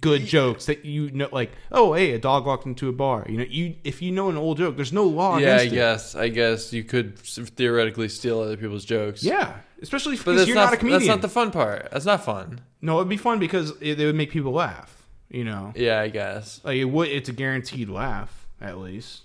good 0.00 0.24
jokes 0.24 0.66
that 0.66 0.84
you 0.84 1.10
know, 1.10 1.28
like, 1.32 1.52
oh, 1.70 1.92
hey, 1.92 2.12
a 2.12 2.18
dog 2.18 2.46
walked 2.46 2.66
into 2.66 2.88
a 2.88 2.92
bar. 2.92 3.26
You 3.28 3.38
know, 3.38 3.44
you 3.48 3.74
if 3.84 4.00
you 4.00 4.12
know 4.12 4.28
an 4.30 4.36
old 4.36 4.58
joke, 4.58 4.76
there's 4.76 4.92
no 4.92 5.04
law 5.04 5.38
yeah, 5.38 5.56
I 5.56 5.62
it. 5.62 5.70
guess. 5.70 6.14
I 6.14 6.28
guess 6.28 6.72
you 6.72 6.84
could 6.84 7.18
theoretically 7.18 8.08
steal 8.08 8.40
other 8.40 8.56
people's 8.56 8.84
jokes. 8.84 9.22
Yeah, 9.22 9.56
especially 9.82 10.16
because 10.16 10.46
you're 10.46 10.54
not, 10.54 10.66
not, 10.66 10.74
a 10.74 10.76
comedian. 10.78 11.00
That's 11.00 11.08
not 11.08 11.22
the 11.22 11.28
fun 11.28 11.50
part. 11.50 11.88
That's 11.90 12.06
not 12.06 12.24
fun. 12.24 12.60
no, 12.80 12.98
it'd 12.98 13.08
be 13.08 13.16
fun 13.16 13.38
because 13.38 13.70
it, 13.80 14.00
it 14.00 14.06
would 14.06 14.14
make 14.14 14.30
people 14.30 14.52
laugh. 14.52 14.98
You 15.28 15.44
know, 15.44 15.72
Yeah, 15.74 15.98
I 16.00 16.08
guess. 16.08 16.60
like 16.62 16.76
it 16.76 16.84
would. 16.84 17.08
It's 17.08 17.28
a 17.28 17.32
guaranteed 17.32 17.88
laugh, 17.88 18.46
at 18.60 18.78
least. 18.78 19.22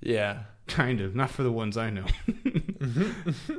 Yeah. 0.00 0.40
Kind 0.66 1.00
of, 1.00 1.14
not 1.14 1.30
for 1.30 1.42
the 1.42 1.52
ones 1.52 1.76
I 1.76 1.90
know. 1.90 2.04
you 2.80 3.14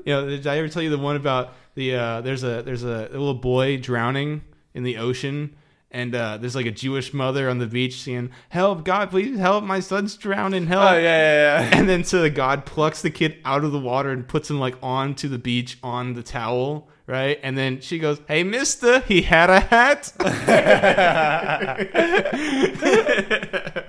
know, 0.06 0.28
did 0.28 0.48
I 0.48 0.58
ever 0.58 0.70
tell 0.70 0.82
you 0.82 0.90
the 0.90 0.98
one 0.98 1.16
about 1.16 1.54
the 1.76 1.96
uh, 1.96 2.22
there's 2.22 2.44
a 2.44 2.62
there's 2.62 2.84
a, 2.84 3.10
little 3.12 3.34
boy 3.34 3.78
drowning 3.78 4.42
in 4.74 4.84
the 4.84 4.98
ocean, 4.98 5.56
and 5.92 6.16
uh, 6.16 6.38
there's 6.38 6.56
like 6.56 6.66
a 6.66 6.72
Jewish 6.72 7.14
mother 7.14 7.50
on 7.50 7.58
the 7.58 7.68
beach 7.68 8.02
saying, 8.02 8.32
"Help, 8.50 8.86
God, 8.86 9.10
please 9.10 9.38
help! 9.38 9.64
My 9.64 9.82
son's 9.82 10.16
drowning! 10.16 10.68
Help!" 10.68 10.92
Oh 10.92 10.96
yeah, 10.96 11.02
yeah, 11.02 11.62
yeah. 11.62 11.78
And 11.78 11.90
then 11.90 12.04
so 12.06 12.22
the 12.22 12.30
God 12.30 12.66
plucks 12.66 13.02
the 13.02 13.10
kid 13.10 13.38
out 13.44 13.66
of 13.66 13.74
the 13.74 13.80
water 13.80 14.10
and 14.10 14.28
puts 14.28 14.50
him 14.50 14.60
like 14.60 14.76
onto 14.82 15.28
the 15.28 15.40
beach 15.40 15.78
on 15.84 16.14
the 16.14 16.24
towel, 16.24 16.88
right? 17.06 17.40
And 17.44 17.58
then 17.58 17.82
she 17.82 18.00
goes, 18.00 18.22
"Hey, 18.28 18.44
Mister, 18.44 19.02
he 19.02 19.24
had 19.24 19.50
a 19.50 19.60
hat." 19.60 20.14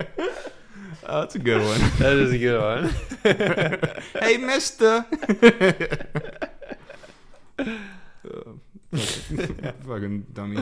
oh, 1.11 1.19
that's 1.21 1.35
a 1.35 1.39
good 1.39 1.61
one. 1.61 1.79
that 1.99 2.17
is 2.17 2.31
a 2.31 2.37
good 2.37 2.61
one. 2.61 4.03
hey, 4.21 4.37
Mister. 4.37 5.05
Oh, 8.23 8.59
fucking- 8.93 9.73
fucking 9.85 10.25
dummy. 10.33 10.57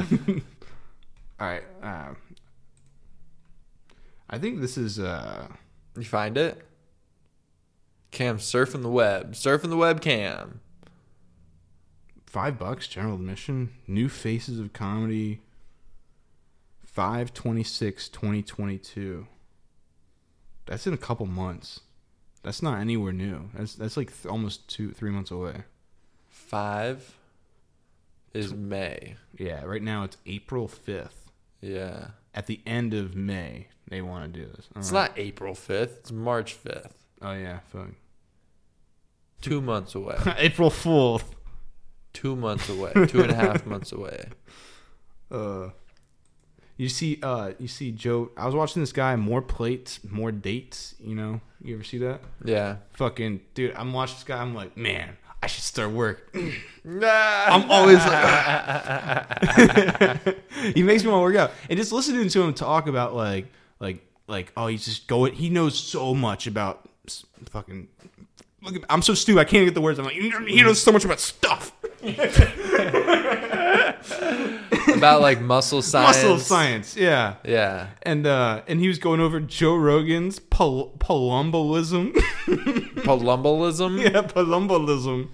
All 1.39 1.47
right. 1.47 1.63
Uh, 1.81 2.13
I 4.29 4.37
think 4.37 4.61
this 4.61 4.77
is. 4.77 4.99
Uh, 4.99 5.47
You 5.97 6.03
find 6.03 6.37
it? 6.37 6.61
Cam 8.11 8.37
surfing 8.37 8.81
the 8.81 8.89
web. 8.89 9.33
Surfing 9.33 9.69
the 9.69 9.77
web 9.77 10.01
cam. 10.01 10.61
Five 12.25 12.57
bucks, 12.59 12.87
general 12.87 13.15
admission. 13.15 13.71
New 13.87 14.07
Faces 14.09 14.59
of 14.59 14.71
Comedy. 14.73 15.41
526 16.85 18.09
2022. 18.09 19.27
That's 20.69 20.85
in 20.85 20.93
a 20.93 20.97
couple 20.97 21.25
months. 21.25 21.79
That's 22.43 22.61
not 22.61 22.79
anywhere 22.79 23.11
new. 23.11 23.49
That's 23.55 23.73
that's 23.73 23.97
like 23.97 24.13
th- 24.13 24.31
almost 24.31 24.69
two, 24.69 24.91
three 24.91 25.09
months 25.09 25.31
away. 25.31 25.63
Five 26.29 27.15
is 28.35 28.53
May. 28.53 29.15
Yeah, 29.35 29.63
right 29.63 29.81
now 29.81 30.03
it's 30.03 30.17
April 30.27 30.67
5th. 30.67 31.31
Yeah. 31.59 32.09
At 32.35 32.45
the 32.45 32.61
end 32.67 32.93
of 32.93 33.15
May, 33.15 33.67
they 33.89 34.03
want 34.03 34.31
to 34.31 34.39
do 34.39 34.45
this. 34.45 34.69
It's 34.75 34.93
Alright. 34.93 35.09
not 35.09 35.19
April 35.19 35.55
5th. 35.55 35.97
It's 35.97 36.11
March 36.11 36.55
5th. 36.63 36.91
Oh, 37.23 37.33
yeah, 37.33 37.59
fuck. 37.71 37.89
Two 39.41 39.61
months 39.61 39.95
away. 39.95 40.17
April 40.37 40.69
Fool. 40.69 41.21
Two 42.13 42.35
months 42.35 42.69
away. 42.69 42.93
Two 43.07 43.23
and 43.23 43.31
a 43.31 43.35
half 43.35 43.65
months 43.65 43.91
away. 43.91 44.25
Uh, 45.31 45.69
you 46.79 46.87
see, 46.89 47.19
uh, 47.21 47.51
you 47.59 47.67
see 47.67 47.91
Joe. 47.91 48.31
I 48.37 48.45
was 48.45 48.55
watching 48.55 48.81
this 48.81 48.93
guy. 48.93 49.15
More 49.17 49.41
plates, 49.41 49.99
more 50.09 50.31
dates. 50.31 50.95
You 50.99 51.13
know, 51.13 51.41
you 51.61 51.75
ever 51.75 51.83
see 51.83 51.97
that? 51.99 52.21
Yeah. 52.43 52.77
Fucking 52.93 53.41
dude, 53.53 53.73
I'm 53.75 53.91
watching 53.91 54.15
this 54.15 54.23
guy. 54.23 54.41
I'm 54.41 54.55
like, 54.55 54.77
man, 54.77 55.17
I 55.43 55.47
should 55.47 55.63
start 55.63 55.91
work. 55.91 56.33
Nah. 56.85 57.07
I'm 57.11 57.69
always 57.69 57.97
like, 57.99 59.27
he 60.73 60.81
makes 60.81 61.03
me 61.03 61.11
want 61.11 61.19
to 61.19 61.23
work 61.23 61.35
out. 61.35 61.51
And 61.69 61.77
just 61.77 61.91
listening 61.91 62.27
to 62.29 62.41
him 62.41 62.53
talk 62.53 62.87
about 62.87 63.13
like, 63.13 63.45
like, 63.79 63.99
like, 64.27 64.51
oh, 64.57 64.67
he's 64.67 64.85
just 64.85 65.07
going. 65.07 65.33
He 65.33 65.49
knows 65.49 65.77
so 65.77 66.15
much 66.15 66.47
about 66.47 66.87
fucking. 67.49 67.89
Look, 68.63 68.77
at- 68.77 68.85
I'm 68.89 69.01
so 69.01 69.13
stupid. 69.13 69.41
I 69.41 69.43
can't 69.43 69.65
get 69.65 69.73
the 69.75 69.81
words. 69.81 69.99
I'm 69.99 70.05
like, 70.05 70.15
he 70.15 70.61
knows 70.63 70.81
so 70.81 70.91
much 70.93 71.03
about 71.05 71.19
stuff. 71.19 71.73
About 74.95 75.21
like 75.21 75.41
muscle 75.41 75.81
science. 75.83 76.17
Muscle 76.17 76.39
science, 76.39 76.95
yeah. 76.95 77.35
Yeah. 77.43 77.87
and 78.03 78.25
uh 78.27 78.61
and 78.67 78.79
he 78.79 78.87
was 78.87 78.99
going 78.99 79.19
over 79.19 79.39
Joe 79.39 79.75
Rogan's 79.75 80.39
pal- 80.39 80.93
palumbolism. 80.99 82.13
Palumbolism? 82.99 84.01
yeah, 84.01 84.21
palumbolism. 84.21 85.29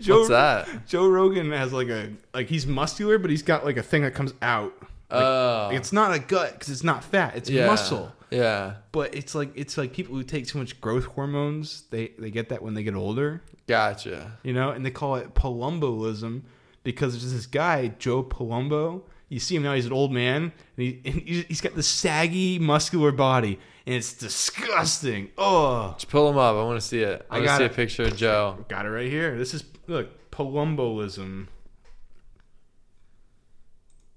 Joe, 0.00 0.18
What's 0.18 0.28
that? 0.30 0.86
Joe 0.86 1.06
Rogan 1.06 1.50
has 1.52 1.72
like 1.72 1.88
a 1.88 2.10
like 2.32 2.48
he's 2.48 2.66
muscular, 2.66 3.18
but 3.18 3.30
he's 3.30 3.42
got 3.42 3.64
like 3.64 3.76
a 3.76 3.82
thing 3.82 4.02
that 4.02 4.14
comes 4.14 4.32
out. 4.40 4.72
Oh. 5.10 5.68
Like, 5.68 5.76
it's 5.78 5.92
not 5.92 6.14
a 6.14 6.18
gut 6.18 6.52
because 6.52 6.70
it's 6.70 6.84
not 6.84 7.04
fat; 7.04 7.36
it's 7.36 7.50
yeah. 7.50 7.66
muscle. 7.66 8.12
Yeah. 8.30 8.74
But 8.92 9.14
it's 9.14 9.34
like 9.34 9.50
it's 9.56 9.76
like 9.76 9.92
people 9.92 10.14
who 10.14 10.22
take 10.22 10.46
too 10.46 10.58
much 10.58 10.80
growth 10.80 11.04
hormones. 11.04 11.82
They 11.90 12.12
they 12.18 12.30
get 12.30 12.48
that 12.50 12.62
when 12.62 12.74
they 12.74 12.82
get 12.82 12.94
older, 12.94 13.42
Gotcha. 13.66 14.38
you 14.42 14.52
know, 14.52 14.70
and 14.70 14.86
they 14.86 14.90
call 14.90 15.16
it 15.16 15.34
palumboism 15.34 16.42
because 16.82 17.12
there's 17.20 17.32
this 17.32 17.46
guy 17.46 17.88
Joe 17.98 18.22
Palumbo. 18.22 19.02
You 19.28 19.38
see 19.38 19.54
him 19.56 19.62
now; 19.62 19.74
he's 19.74 19.86
an 19.86 19.92
old 19.92 20.12
man, 20.12 20.44
and, 20.44 20.52
he, 20.76 21.00
and 21.04 21.14
he's 21.20 21.60
got 21.60 21.74
the 21.76 21.82
saggy, 21.84 22.58
muscular 22.58 23.12
body, 23.12 23.60
and 23.86 23.94
it's 23.94 24.12
disgusting. 24.12 25.30
Oh, 25.38 25.92
Just 25.94 26.08
pull 26.10 26.28
him 26.28 26.36
up. 26.36 26.56
I 26.56 26.62
want 26.64 26.80
to 26.80 26.86
see 26.86 27.00
it. 27.00 27.24
I, 27.30 27.36
I 27.36 27.38
want 27.38 27.42
to 27.44 27.46
got 27.46 27.58
see 27.58 27.64
a 27.64 27.68
picture 27.68 28.02
of 28.04 28.16
Joe. 28.16 28.64
got 28.68 28.86
it 28.86 28.90
right 28.90 29.08
here. 29.10 29.38
This 29.38 29.54
is 29.54 29.62
look 29.86 30.30
palumboism. 30.32 31.46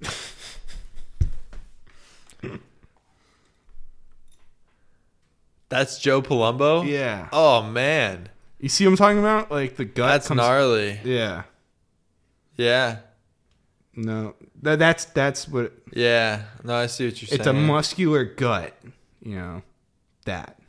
That's 5.70 5.98
Joe 6.00 6.22
Palumbo? 6.22 6.88
Yeah, 6.88 7.30
Oh, 7.32 7.64
man. 7.64 8.30
you 8.60 8.70
see 8.70 8.86
what 8.86 8.92
I'm 8.92 8.98
talking 8.98 9.20
about? 9.20 9.50
Like 9.52 9.76
the 9.76 9.86
gut. 9.86 10.08
That's 10.08 10.28
comes, 10.28 10.38
gnarly. 10.38 11.00
Yeah, 11.04 11.44
Yeah. 12.58 12.98
no, 13.96 14.36
that, 14.62 14.80
that's 14.80 15.06
that's 15.06 15.48
what 15.48 15.74
Yeah. 15.92 16.44
No, 16.64 16.76
I 16.76 16.88
see 16.88 17.06
what 17.08 17.22
you're 17.22 17.28
saying. 17.28 17.40
it's 17.42 17.48
a 17.48 17.52
saying. 17.54 17.66
muscular 17.68 18.24
gut. 18.26 18.76
You 19.22 19.36
know, 19.38 19.62
that. 20.26 20.60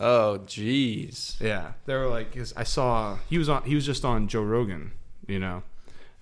oh, 0.00 0.40
jeez. 0.46 1.40
Yeah, 1.40 1.72
they 1.86 1.94
were 1.94 2.08
like, 2.08 2.34
'cause 2.34 2.52
I 2.56 2.64
saw 2.64 3.18
he 3.30 3.38
was 3.38 3.48
on. 3.48 3.62
He 3.64 3.74
was 3.74 3.86
just 3.86 4.04
on 4.04 4.28
Joe 4.28 4.42
Rogan. 4.42 4.92
You 5.26 5.38
know, 5.38 5.62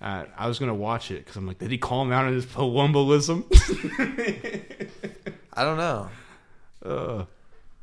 uh, 0.01 0.25
I 0.37 0.47
was 0.47 0.59
gonna 0.59 0.73
watch 0.75 1.11
it 1.11 1.19
because 1.25 1.35
I'm 1.35 1.45
like, 1.47 1.59
did 1.59 1.71
he 1.71 1.77
call 1.77 2.03
him 2.03 2.11
out 2.13 2.25
on 2.25 2.33
his 2.33 2.45
palumboism? 2.45 3.43
I 5.53 5.63
don't 5.63 5.77
know. 5.77 6.09
uh, 6.85 7.25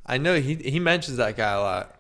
I 0.07 0.19
know 0.19 0.41
he 0.41 0.55
he 0.57 0.81
mentions 0.81 1.19
that 1.19 1.37
guy 1.37 1.53
a 1.53 1.61
lot. 1.61 1.97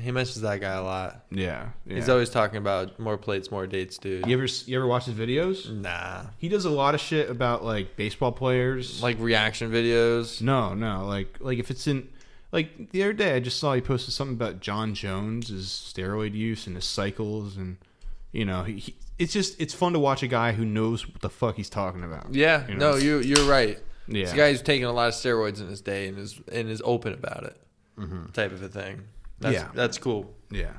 He 0.00 0.10
mentions 0.10 0.40
that 0.42 0.60
guy 0.60 0.72
a 0.72 0.82
lot. 0.82 1.24
yeah, 1.30 1.70
yeah. 1.86 1.94
He's 1.96 2.08
always 2.08 2.30
talking 2.30 2.58
about 2.58 2.98
more 2.98 3.16
plates, 3.16 3.50
more 3.50 3.66
dates, 3.66 3.98
dude. 3.98 4.26
you 4.26 4.36
ever 4.36 4.46
you 4.66 4.76
ever 4.76 4.86
watch 4.86 5.06
his 5.06 5.14
videos? 5.14 5.72
Nah. 5.72 6.26
He 6.38 6.48
does 6.48 6.64
a 6.64 6.70
lot 6.70 6.94
of 6.94 7.00
shit 7.00 7.30
about 7.30 7.64
like 7.64 7.96
baseball 7.96 8.32
players. 8.32 9.02
Like 9.02 9.16
reaction 9.20 9.70
videos. 9.70 10.42
no, 10.42 10.74
no, 10.74 11.06
like 11.06 11.36
like 11.40 11.58
if 11.58 11.70
it's 11.70 11.86
in 11.86 12.08
like 12.52 12.90
the 12.90 13.02
other 13.02 13.12
day, 13.12 13.34
I 13.34 13.40
just 13.40 13.58
saw 13.58 13.74
he 13.74 13.80
posted 13.80 14.14
something 14.14 14.34
about 14.34 14.60
Jon 14.60 14.94
Jones, 14.94 15.48
his 15.48 15.66
steroid 15.66 16.34
use 16.34 16.66
and 16.66 16.76
his 16.76 16.84
cycles, 16.84 17.56
and 17.56 17.76
you 18.32 18.44
know, 18.44 18.62
he, 18.62 18.78
he, 18.78 18.94
it's 19.18 19.32
just 19.32 19.60
it's 19.60 19.74
fun 19.74 19.92
to 19.94 19.98
watch 19.98 20.22
a 20.22 20.26
guy 20.26 20.52
who 20.52 20.64
knows 20.64 21.06
what 21.08 21.20
the 21.20 21.30
fuck 21.30 21.56
he's 21.56 21.70
talking 21.70 22.04
about. 22.04 22.34
Yeah. 22.34 22.66
You 22.68 22.74
know? 22.74 22.92
No, 22.92 22.96
you 22.96 23.18
you're 23.20 23.48
right. 23.48 23.78
Yeah. 24.08 24.24
This 24.24 24.32
guy 24.34 24.50
who's 24.50 24.62
taking 24.62 24.84
a 24.84 24.92
lot 24.92 25.08
of 25.08 25.14
steroids 25.14 25.60
in 25.60 25.68
his 25.68 25.80
day 25.80 26.08
and 26.08 26.18
is 26.18 26.40
and 26.52 26.68
is 26.68 26.82
open 26.84 27.12
about 27.12 27.44
it. 27.44 27.60
Mm-hmm. 27.98 28.26
Type 28.32 28.52
of 28.52 28.62
a 28.62 28.68
thing. 28.68 29.04
That's, 29.40 29.54
Yeah. 29.54 29.68
That's 29.74 29.98
cool. 29.98 30.34
Yeah. 30.50 30.72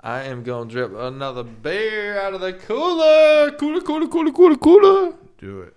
I 0.00 0.22
am 0.22 0.42
going 0.42 0.68
to 0.68 0.74
drip 0.74 0.94
another 0.96 1.42
beer 1.42 2.20
out 2.20 2.32
of 2.34 2.40
the 2.40 2.52
cooler. 2.54 3.50
Cooler, 3.52 3.80
cooler, 3.82 4.06
cooler, 4.08 4.32
cooler, 4.32 4.56
cooler. 4.56 5.14
Do 5.38 5.60
it. 5.62 5.76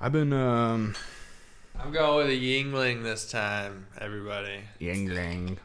I've 0.00 0.12
been 0.12 0.32
um 0.32 0.94
I'm 1.78 1.92
going 1.92 2.26
with 2.26 2.26
a 2.28 2.38
Yuengling 2.38 3.02
this 3.02 3.30
time, 3.30 3.86
everybody. 3.98 4.60
Yangling. 4.80 5.56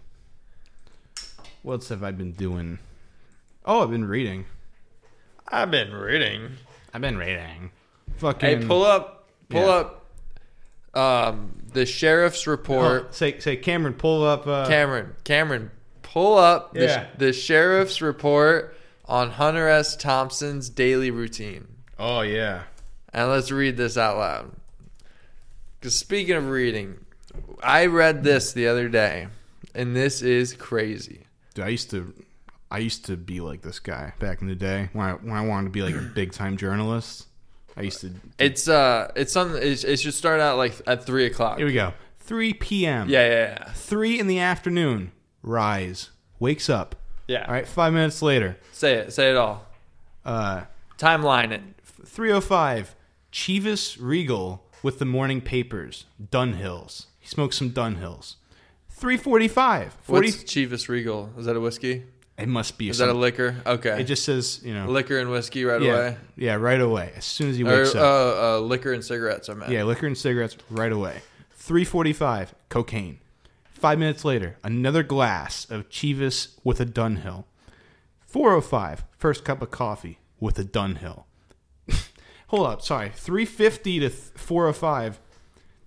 What 1.63 1.73
else 1.75 1.89
have 1.89 2.03
I 2.03 2.11
been 2.11 2.31
doing? 2.33 2.79
Oh, 3.65 3.83
I've 3.83 3.89
been 3.91 4.05
reading. 4.05 4.45
I've 5.47 5.71
been 5.71 5.93
reading. 5.93 6.51
I've 6.93 7.01
been 7.01 7.17
reading. 7.17 7.71
Fucking 8.17 8.61
Hey, 8.61 8.65
pull 8.67 8.83
up, 8.83 9.27
pull 9.49 9.61
Yeah. 9.61 9.67
up 9.67 10.04
um, 10.95 11.51
the 11.73 11.85
sheriff's 11.85 12.47
report. 12.47 13.05
Oh, 13.09 13.11
say 13.11 13.39
say 13.39 13.55
Cameron, 13.57 13.93
pull 13.95 14.23
up 14.23 14.47
uh 14.47 14.67
Cameron, 14.67 15.15
Cameron, 15.23 15.71
pull 16.01 16.37
up 16.37 16.73
the, 16.73 16.83
Yeah. 16.85 17.07
the 17.17 17.33
sheriff's 17.33 18.01
report 18.01 18.75
on 19.05 19.31
Hunter 19.31 19.67
S. 19.67 19.95
Thompson's 19.95 20.69
daily 20.69 21.11
routine. 21.11 21.67
Oh 21.99 22.21
yeah. 22.21 22.63
And 23.13 23.29
let's 23.29 23.51
read 23.51 23.77
this 23.77 23.97
out 23.97 24.17
loud. 24.17 24.51
Because 25.79 25.97
speaking 25.97 26.35
of 26.35 26.49
reading, 26.49 26.97
I 27.61 27.85
read 27.85 28.23
this 28.23 28.51
the 28.53 28.67
other 28.67 28.89
day, 28.89 29.27
and 29.73 29.95
this 29.95 30.21
is 30.21 30.53
crazy. 30.53 31.21
Dude, 31.53 31.65
I 31.65 31.69
used 31.69 31.91
to, 31.91 32.13
I 32.71 32.79
used 32.79 33.05
to 33.05 33.15
be 33.15 33.39
like 33.39 33.61
this 33.61 33.79
guy 33.79 34.13
back 34.19 34.41
in 34.41 34.47
the 34.47 34.55
day 34.55 34.89
when 34.93 35.05
I 35.07 35.11
when 35.13 35.33
I 35.33 35.41
wanted 35.45 35.65
to 35.65 35.71
be 35.71 35.81
like 35.83 35.95
a 35.95 35.99
big 36.01 36.31
time 36.33 36.57
journalist. 36.57 37.27
I 37.77 37.81
used 37.81 38.01
to. 38.01 38.11
It's 38.39 38.67
uh, 38.67 39.11
it's 39.15 39.33
something. 39.33 39.61
It, 39.61 39.83
it 39.83 39.97
should 39.99 40.13
start 40.13 40.39
out 40.39 40.57
like 40.57 40.81
at 40.87 41.05
three 41.05 41.25
o'clock. 41.25 41.57
Here 41.57 41.67
we 41.67 41.73
go. 41.73 41.93
3 42.25 42.53
p.m. 42.55 43.07
Yeah, 43.07 43.27
yeah, 43.27 43.33
yeah. 43.33 43.71
Three 43.73 44.19
in 44.19 44.25
the 44.25 44.39
afternoon. 44.39 45.11
Rise. 45.43 46.09
Wakes 46.39 46.71
up. 46.71 46.95
Yeah. 47.27 47.45
All 47.45 47.53
right. 47.53 47.67
Five 47.67 47.93
minutes 47.93 48.21
later. 48.23 48.57
Say 48.71 48.95
it. 48.95 49.13
Say 49.13 49.29
it 49.29 49.35
all. 49.35 49.67
Uh, 50.25 50.63
Timeline 50.97 51.51
it. 51.51 51.61
305. 52.03 52.95
Chivas 53.31 53.97
Regal 53.99 54.63
with 54.81 54.97
the 54.97 55.05
morning 55.05 55.39
papers. 55.39 56.05
Dunhills. 56.31 57.05
He 57.19 57.27
smokes 57.27 57.57
some 57.57 57.71
Dunhills. 57.71 58.35
345. 58.89 59.93
40. 60.01 60.27
What's 60.27 60.43
Chivas 60.43 60.89
Regal? 60.89 61.29
Is 61.37 61.45
that 61.45 61.55
a 61.55 61.59
whiskey? 61.59 62.05
It 62.37 62.49
must 62.49 62.77
be. 62.77 62.89
Is 62.89 62.97
some- 62.97 63.07
that 63.07 63.13
a 63.13 63.17
liquor? 63.17 63.55
Okay. 63.65 64.01
It 64.01 64.05
just 64.05 64.25
says 64.25 64.59
you 64.63 64.73
know. 64.73 64.87
liquor 64.87 65.17
and 65.17 65.29
whiskey 65.31 65.63
right 65.63 65.81
yeah, 65.81 65.93
away. 65.93 66.17
yeah, 66.35 66.55
right 66.55 66.81
away. 66.81 67.13
As 67.15 67.23
soon 67.25 67.49
as 67.49 67.57
he 67.57 67.63
wakes 67.63 67.95
uh, 67.95 67.99
up. 67.99 68.37
uh, 68.37 68.59
liquor 68.59 68.91
and 68.91 69.03
cigarettes. 69.03 69.47
I 69.47 69.53
meant. 69.53 69.71
Yeah, 69.71 69.83
liquor 69.83 70.05
and 70.07 70.17
cigarettes 70.17 70.57
right 70.69 70.91
away. 70.91 71.21
345, 71.51 72.53
cocaine. 72.69 73.19
Five 73.73 73.99
minutes 73.99 74.25
later, 74.25 74.57
another 74.63 75.03
glass 75.03 75.65
of 75.69 75.89
Chivas 75.89 76.49
with 76.63 76.79
a 76.79 76.85
Dunhill. 76.85 77.45
405, 78.25 79.05
first 79.17 79.45
cup 79.45 79.61
of 79.61 79.71
coffee 79.71 80.19
with 80.39 80.59
a 80.59 80.63
Dunhill. 80.63 81.23
Hold 82.47 82.67
up, 82.67 82.81
sorry. 82.81 83.11
350 83.15 83.99
to 84.01 84.09
th- 84.09 84.21
405. 84.35 85.19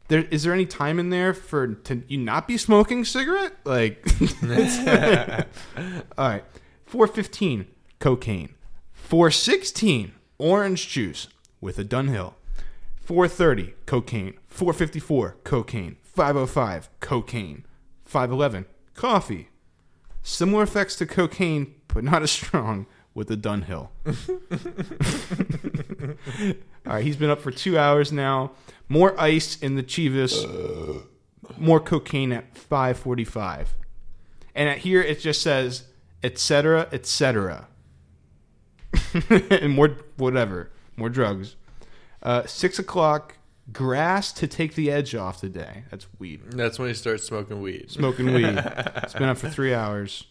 There, 0.09 0.25
is 0.31 0.43
there 0.43 0.55
any 0.55 0.67
time 0.67 0.99
in 0.99 1.11
there 1.11 1.35
for 1.35 1.75
to 1.75 2.03
you 2.09 2.19
not 2.19 2.49
be 2.49 2.57
smoking 2.57 3.05
cigarette? 3.05 3.55
Like, 3.65 4.07
all 6.19 6.29
right. 6.29 6.45
415, 6.87 7.67
cocaine. 7.99 8.55
416, 8.95 10.13
orange 10.39 10.89
juice 10.89 11.29
with 11.61 11.79
a 11.79 11.85
Dunhill. 11.85 12.35
430, 13.05 13.75
cocaine. 13.85 14.35
454, 14.49 15.37
cocaine. 15.45 15.97
505, 16.03 16.89
cocaine. 17.01 17.67
511, 18.07 18.65
coffee. 18.95 19.51
Similar 20.23 20.63
effects 20.63 20.97
to 20.97 21.07
cocaine, 21.07 21.75
but 21.89 22.03
not 22.05 22.23
as 22.23 22.31
strong 22.31 22.87
with 23.19 23.27
the 23.27 23.37
Dunhill. 23.37 23.89
All 26.87 26.93
right, 26.95 27.05
he's 27.05 27.17
been 27.17 27.31
up 27.31 27.41
for 27.41 27.51
two 27.51 27.77
hours 27.77 28.13
now. 28.13 28.53
More 28.89 29.21
ice 29.21 29.59
in 29.59 29.75
the 29.75 29.83
Chivas. 29.83 31.05
More 31.59 31.81
cocaine 31.81 32.33
at 32.33 32.57
545. 32.57 33.75
And 34.55 34.69
at 34.69 34.79
here 34.79 35.03
it 35.03 35.19
just 35.19 35.43
says, 35.43 35.89
etc., 36.23 36.89
etc. 36.93 37.67
and 39.51 39.73
more, 39.73 39.97
whatever. 40.17 40.71
More 40.97 41.09
drugs. 41.09 41.57
Uh, 42.23 42.47
six 42.47 42.79
o'clock, 42.79 43.39
grass 43.73 44.33
to 44.33 44.47
take 44.47 44.77
the 44.77 44.93
edge 44.93 45.17
off 45.17 45.41
the 45.41 45.49
day. 45.49 45.83
That's 45.91 46.07
weed. 46.21 46.43
That's 46.53 46.79
when 46.79 46.87
he 46.87 46.95
starts 46.95 47.25
smoking 47.25 47.61
weed. 47.61 47.91
Smoking 47.91 48.33
weed. 48.33 48.57
it's 49.03 49.15
been 49.15 49.25
up 49.25 49.39
for 49.39 49.51
three 49.51 49.75
hours. 49.75 50.25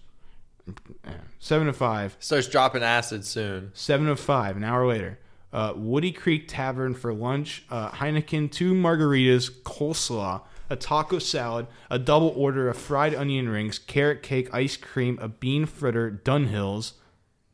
Seven 1.40 1.68
to 1.68 1.74
five. 1.74 2.18
Starts 2.20 2.48
dropping 2.48 2.84
acid 2.84 3.26
soon. 3.26 3.72
Seven 3.74 4.08
to 4.08 4.16
five. 4.16 4.58
An 4.58 4.64
hour 4.64 4.88
later. 4.88 5.20
Uh, 5.54 5.74
Woody 5.76 6.12
Creek 6.12 6.48
Tavern 6.48 6.94
for 6.94 7.14
lunch. 7.14 7.64
Uh, 7.70 7.90
Heineken, 7.90 8.52
two 8.52 8.74
margaritas, 8.74 9.50
coleslaw, 9.64 10.42
a 10.70 10.76
taco 10.76 11.20
salad, 11.20 11.68
a 11.90 11.98
double 11.98 12.34
order 12.36 12.70
of 12.70 12.78
fried 12.78 13.16
onion 13.16 13.50
rings, 13.50 13.80
carrot 13.80 14.22
cake, 14.22 14.54
ice 14.54 14.76
cream, 14.76 15.18
a 15.22 15.28
bean 15.28 15.66
fritter, 15.66 16.12
Dunhills, 16.24 16.94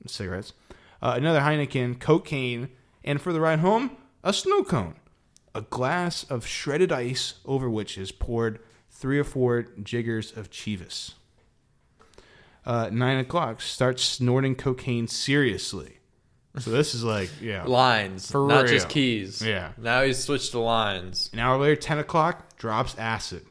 cigarettes, 0.07 0.53
uh, 1.01 1.13
another 1.15 1.41
Heineken, 1.41 1.99
cocaine, 1.99 2.69
and 3.03 3.21
for 3.21 3.31
the 3.31 3.41
ride 3.41 3.59
home, 3.59 3.95
a 4.23 4.33
snow 4.33 4.63
cone, 4.63 4.95
a 5.53 5.61
glass 5.61 6.23
of 6.23 6.47
shredded 6.47 6.91
ice 6.91 7.35
over 7.45 7.69
which 7.69 7.97
is 7.97 8.11
poured 8.11 8.59
three 8.89 9.19
or 9.19 9.23
four 9.23 9.67
jiggers 9.83 10.35
of 10.35 10.49
Chivas. 10.49 11.13
Uh, 12.65 12.89
nine 12.91 13.17
o'clock, 13.17 13.61
start 13.61 13.99
snorting 13.99 14.55
cocaine 14.55 15.07
seriously. 15.07 15.99
So 16.59 16.69
this 16.71 16.93
is 16.95 17.03
like, 17.03 17.29
yeah. 17.41 17.63
Lines, 17.63 18.29
For 18.31 18.47
not 18.47 18.63
real. 18.63 18.73
just 18.73 18.89
keys. 18.89 19.41
Yeah. 19.41 19.71
Now 19.77 20.03
he's 20.03 20.23
switched 20.23 20.51
to 20.51 20.59
lines. 20.59 21.29
An 21.33 21.39
hour 21.39 21.57
later, 21.57 21.75
10 21.75 21.99
o'clock, 21.99 22.57
drops 22.57 22.95
acid. 22.97 23.45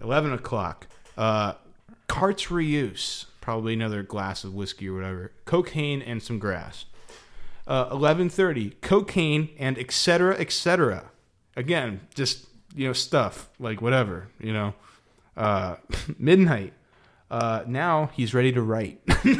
11 0.00 0.32
o'clock, 0.32 0.86
uh, 1.18 1.54
Chartreuse. 2.10 3.26
Probably 3.40 3.72
another 3.72 4.02
glass 4.02 4.44
of 4.44 4.54
whiskey 4.54 4.88
or 4.88 4.94
whatever. 4.94 5.32
Cocaine 5.46 6.02
and 6.02 6.22
some 6.22 6.38
grass. 6.38 6.84
Uh, 7.66 7.88
11.30, 7.90 8.74
cocaine 8.80 9.48
and 9.58 9.78
et 9.78 9.90
cetera, 9.90 10.38
et 10.38 10.52
cetera. 10.52 11.10
Again, 11.56 12.00
just, 12.14 12.46
you 12.74 12.86
know, 12.86 12.92
stuff. 12.92 13.48
Like 13.58 13.80
whatever, 13.80 14.28
you 14.38 14.52
know. 14.52 14.74
Uh, 15.36 15.76
midnight. 16.18 16.74
Uh, 17.30 17.62
now 17.66 18.10
he's 18.14 18.34
ready 18.34 18.50
to 18.50 18.60
write. 18.60 19.00
he 19.22 19.34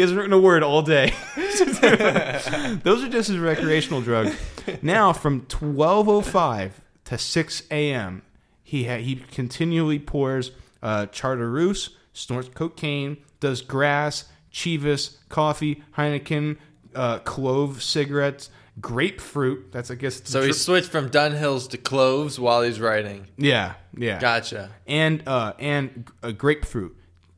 hasn't 0.00 0.18
written 0.18 0.32
a 0.34 0.38
word 0.38 0.62
all 0.62 0.82
day. 0.82 1.14
Those 1.36 3.02
are 3.02 3.08
just 3.08 3.28
his 3.28 3.38
recreational 3.38 4.02
drugs. 4.02 4.36
Now, 4.82 5.14
from 5.14 5.42
12:05 5.46 6.72
to 7.06 7.16
6 7.18 7.62
a.m., 7.70 8.22
he 8.62 8.84
ha- 8.84 8.98
he 8.98 9.16
continually 9.16 9.98
pours 9.98 10.50
uh, 10.82 11.06
Chartreuse, 11.10 11.96
snorts 12.12 12.50
cocaine, 12.50 13.16
does 13.40 13.62
grass, 13.62 14.24
Chivas, 14.52 15.16
coffee, 15.30 15.82
Heineken, 15.96 16.58
uh, 16.94 17.20
clove 17.20 17.82
cigarettes, 17.82 18.50
grapefruit. 18.80 19.72
That's 19.72 19.90
I 19.90 19.94
guess. 19.96 20.22
So 20.24 20.42
he 20.42 20.52
switched 20.52 20.88
from 20.90 21.10
Dunhills 21.10 21.68
to 21.70 21.78
cloves 21.78 22.38
while 22.40 22.62
he's 22.62 22.80
writing. 22.80 23.26
yeah, 23.36 23.74
yeah 23.96 24.18
Gotcha. 24.20 24.70
and 24.86 25.22
uh, 25.26 25.52
and 25.58 26.10
a 26.22 26.32
grapefruit. 26.32 26.96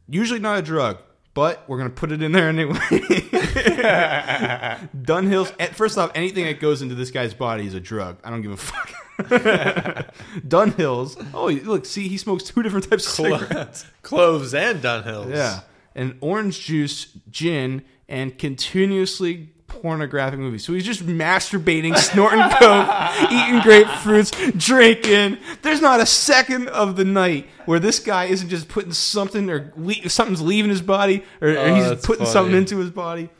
Usually 0.09 0.41
not 0.41 0.59
a 0.59 0.63
drug, 0.63 0.99
but 1.35 1.65
we're 1.69 1.79
gonna 1.79 1.91
put 1.91 2.13
it 2.13 2.23
in 2.23 2.33
there 2.33 2.49
anyway. 2.49 2.75
Dunhills. 4.95 5.53
eh, 5.59 5.67
First 5.69 5.99
off, 5.99 6.11
anything 6.15 6.45
that 6.45 6.61
goes 6.61 6.83
into 6.83 6.95
this 6.95 7.11
guy's 7.11 7.35
body 7.35 7.67
is 7.67 7.75
a 7.75 7.81
drug. 7.81 8.19
I 8.25 8.31
don't 8.31 8.43
give 8.43 8.53
a 8.53 8.57
fuck. 8.57 8.93
Dunhills. 10.47 11.25
Oh, 11.35 11.47
look, 11.49 11.87
see, 11.87 12.09
he 12.09 12.17
smokes 12.17 12.45
two 12.45 12.63
different 12.63 12.89
types 12.91 13.07
of 13.07 13.13
cigarettes. 13.13 13.85
Cloves 14.03 14.55
and 14.55 14.83
Dunhills. 14.83 15.35
Yeah, 15.35 15.61
and 15.95 16.17
orange 16.21 16.61
juice, 16.61 17.07
gin, 17.31 17.83
and 18.09 18.37
continuously 18.39 19.51
pornographic 19.81 20.39
movies. 20.39 20.65
So 20.65 20.73
he's 20.73 20.85
just 20.85 21.05
masturbating, 21.07 21.97
snorting 21.97 22.41
coke, 22.59 22.89
eating 23.33 23.61
grapefruits, 23.61 24.57
drinking. 24.59 25.39
There's 25.63 25.81
not 25.81 26.01
a 26.01 26.07
second 26.07 26.69
of 26.69 26.97
the 26.97 27.05
night 27.05 27.49
where 27.67 27.79
this 27.81 27.99
guy 27.99 28.25
isn't 28.27 28.49
just 28.49 28.69
putting 28.69 28.93
something 28.93 29.49
or 29.51 29.73
le- 29.77 30.09
something's 30.09 30.41
leaving 30.43 30.71
his 30.71 30.83
body 30.83 31.25
or, 31.41 31.49
or 31.51 31.59
Oh, 31.59 31.75
he's 31.75 32.05
putting 32.07 32.25
funny. 32.25 32.31
something 32.33 32.55
into 32.57 32.79
his 32.79 32.91
body. 32.91 33.31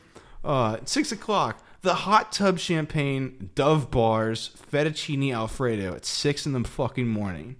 Uh, 0.45 0.79
six 0.85 1.13
o'clock. 1.13 1.63
The 1.83 1.95
hot 1.95 2.31
tub 2.33 2.59
champagne, 2.61 3.51
Dove 3.57 3.91
bars, 3.91 4.51
fettuccine 4.73 5.35
alfredo 5.35 5.95
at 5.95 6.05
six 6.05 6.47
in 6.47 6.53
the 6.53 6.63
fucking 6.69 7.09
morning. 7.09 7.57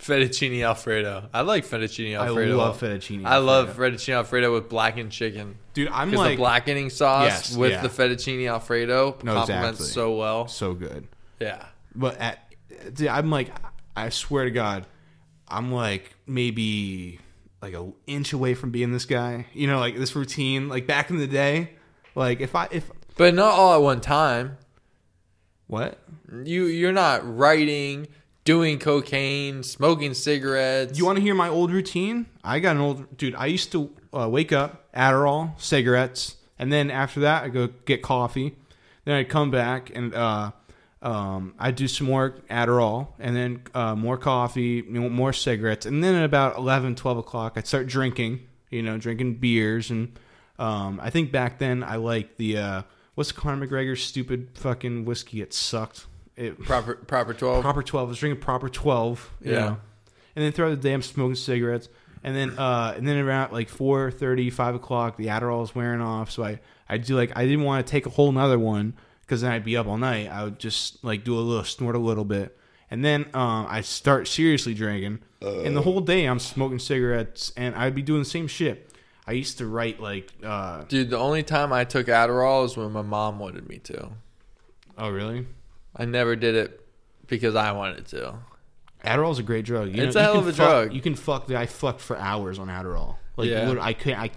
Fettuccine 0.00 0.64
Alfredo. 0.64 1.28
I 1.32 1.40
like 1.40 1.64
fettuccine 1.64 2.16
Alfredo. 2.18 2.52
I 2.52 2.64
love 2.64 2.78
fettuccine. 2.80 3.24
I 3.24 3.38
love 3.38 3.68
Alfredo. 3.70 3.96
fettuccine 3.96 4.14
Alfredo 4.14 4.52
with 4.52 4.68
blackened 4.68 5.10
chicken. 5.10 5.56
dude. 5.74 5.88
I'm 5.88 6.12
like 6.12 6.32
the 6.32 6.36
blackening 6.36 6.90
sauce 6.90 7.24
Yes, 7.50 7.56
with 7.56 7.72
yeah. 7.72 7.80
the 7.82 7.88
fettuccine 7.88 8.48
Alfredo 8.48 9.16
No, 9.22 9.34
complements 9.34 9.80
exactly. 9.80 9.86
so 9.86 10.16
well. 10.16 10.48
so 10.48 10.74
good. 10.74 11.08
Yeah. 11.40 11.64
But 11.94 12.20
at, 12.20 12.52
dude, 12.94 13.08
I'm 13.08 13.30
like, 13.30 13.50
I 13.96 14.10
swear 14.10 14.44
to 14.44 14.50
God, 14.50 14.86
I'm 15.48 15.72
like 15.72 16.14
maybe 16.26 17.18
like 17.62 17.72
an 17.74 17.94
inch 18.06 18.32
away 18.34 18.54
from 18.54 18.70
being 18.70 18.92
this 18.92 19.06
guy. 19.06 19.46
You 19.54 19.66
know, 19.66 19.78
like 19.80 19.96
this 19.96 20.14
routine. 20.14 20.68
Like 20.68 20.86
back 20.86 21.08
in 21.08 21.16
the 21.16 21.26
day, 21.26 21.70
like 22.14 22.40
if 22.40 22.54
I 22.54 22.68
if 22.70 22.90
But 23.16 23.32
not 23.34 23.52
all 23.54 23.74
at 23.74 23.82
one 23.82 24.02
time. 24.02 24.58
what 25.66 25.98
You 26.44 26.66
you're 26.66 26.92
not 26.92 27.22
writing, 27.36 28.08
doing 28.46 28.78
cocaine, 28.78 29.62
smoking 29.64 30.14
cigarettes. 30.14 30.96
you 30.96 31.04
want 31.04 31.16
to 31.16 31.22
hear 31.22 31.34
my 31.34 31.48
old 31.48 31.72
routine? 31.72 32.26
I 32.44 32.60
got 32.60 32.76
an 32.76 32.82
old 32.82 33.16
dude. 33.18 33.34
I 33.34 33.46
used 33.46 33.72
to 33.72 33.90
uh, 34.14 34.28
wake 34.30 34.52
up, 34.52 34.90
Adderall, 34.94 35.60
cigarettes, 35.60 36.36
and 36.58 36.72
then 36.72 36.90
after 36.90 37.20
that 37.20 37.42
I 37.42 37.48
go 37.48 37.68
get 37.84 38.02
coffee. 38.02 38.56
Then 39.04 39.16
I'd 39.16 39.28
come 39.28 39.50
back 39.50 39.90
and 39.94 40.14
uh, 40.14 40.52
um, 41.02 41.54
I'd 41.58 41.74
do 41.74 41.88
some 41.88 42.06
more 42.06 42.36
Adderall, 42.48 43.08
and 43.18 43.36
then 43.36 43.62
uh, 43.74 43.96
more 43.96 44.16
coffee, 44.16 44.80
more 44.82 45.32
cigarettes, 45.32 45.84
and 45.84 46.02
then 46.02 46.14
at 46.14 46.24
about 46.24 46.56
11, 46.56 46.94
12 46.94 47.18
o'clock 47.18 47.54
I'd 47.56 47.66
start 47.66 47.88
drinking. 47.88 48.46
You 48.70 48.82
know, 48.82 48.98
drinking 48.98 49.34
beers, 49.34 49.90
and 49.90 50.18
um, 50.58 51.00
I 51.02 51.10
think 51.10 51.30
back 51.30 51.58
then 51.58 51.84
I 51.84 51.96
liked 51.96 52.36
the 52.36 52.58
uh, 52.58 52.82
what's 53.14 53.32
Conor 53.32 53.66
McGregor's 53.66 54.02
stupid 54.02 54.48
fucking 54.54 55.04
whiskey? 55.04 55.40
It 55.40 55.52
sucked. 55.54 56.06
It 56.36 56.58
Proper 56.62 56.94
proper 56.96 57.32
twelve. 57.34 57.62
proper 57.62 57.82
twelve. 57.82 58.08
I 58.08 58.10
was 58.10 58.18
drinking 58.18 58.42
proper 58.42 58.68
twelve. 58.68 59.30
You 59.40 59.52
Yeah. 59.52 59.58
know? 59.60 59.76
And 60.34 60.44
then 60.44 60.52
throughout 60.52 60.70
the 60.70 60.76
day, 60.76 60.92
I'm 60.92 61.02
smoking 61.02 61.34
cigarettes. 61.34 61.88
And 62.22 62.34
then, 62.36 62.58
uh, 62.58 62.92
and 62.96 63.06
then 63.06 63.18
around 63.18 63.52
like 63.52 63.70
4:30, 63.70 64.50
5 64.52 64.74
o'clock, 64.74 65.16
the 65.16 65.26
Adderall's 65.26 65.74
wearing 65.74 66.00
off. 66.00 66.30
So 66.30 66.42
I, 66.44 66.58
I 66.88 66.98
do 66.98 67.14
like 67.16 67.32
I 67.36 67.44
didn't 67.46 67.62
want 67.64 67.86
to 67.86 67.90
take 67.90 68.04
a 68.06 68.10
whole 68.10 68.28
another 68.30 68.58
one 68.58 68.94
because 69.20 69.42
then 69.42 69.52
I'd 69.52 69.64
be 69.64 69.76
up 69.76 69.86
all 69.86 69.96
night. 69.96 70.28
I 70.30 70.44
would 70.44 70.58
just 70.58 71.02
like 71.04 71.24
do 71.24 71.38
a 71.38 71.40
little 71.40 71.64
snort 71.64 71.94
a 71.94 72.00
little 72.00 72.24
bit, 72.24 72.58
and 72.90 73.04
then 73.04 73.26
um, 73.32 73.66
I 73.68 73.80
start 73.82 74.26
seriously 74.28 74.74
drinking. 74.74 75.20
and 75.40 75.76
the 75.76 75.82
whole 75.82 76.00
day 76.00 76.24
I'm 76.26 76.38
smoking 76.40 76.80
cigarettes, 76.80 77.52
and 77.56 77.74
I'd 77.76 77.94
be 77.94 78.02
doing 78.02 78.20
the 78.22 78.28
same 78.28 78.46
shit. 78.48 78.90
I 79.28 79.32
used 79.32 79.58
to 79.58 79.66
write 79.66 80.00
like, 80.00 80.32
uh, 80.44 80.82
Dude, 80.84 81.10
the 81.10 81.18
only 81.18 81.42
time 81.44 81.72
I 81.72 81.84
took 81.84 82.06
Adderall 82.08 82.64
is 82.64 82.76
when 82.76 82.90
my 82.92 83.02
mom 83.02 83.38
wanted 83.38 83.68
me 83.68 83.78
to. 83.84 84.10
oh 84.98 85.10
really? 85.10 85.46
I 85.96 86.04
never 86.04 86.36
did 86.36 86.54
it 86.54 86.80
because 87.26 87.54
I 87.54 87.72
wanted 87.72 88.06
to. 88.08 88.34
Adderall's 89.04 89.38
a 89.38 89.42
great 89.42 89.64
drug. 89.64 89.94
You 89.94 90.02
It's 90.02 90.14
know, 90.14 90.20
a 90.20 90.24
hell 90.24 90.38
of 90.38 90.46
a 90.48 90.52
fuck- 90.52 90.56
drug. 90.56 90.92
You 90.92 91.00
can 91.00 91.14
fuck. 91.14 91.50
I 91.50 91.66
fucked 91.66 92.00
for 92.00 92.16
hours 92.18 92.58
on 92.58 92.68
Adderall. 92.68 93.16
Like 93.36 93.48
Yeah. 93.50 93.76
I 93.80 93.92
can't. 93.92 94.18
I 94.18 94.30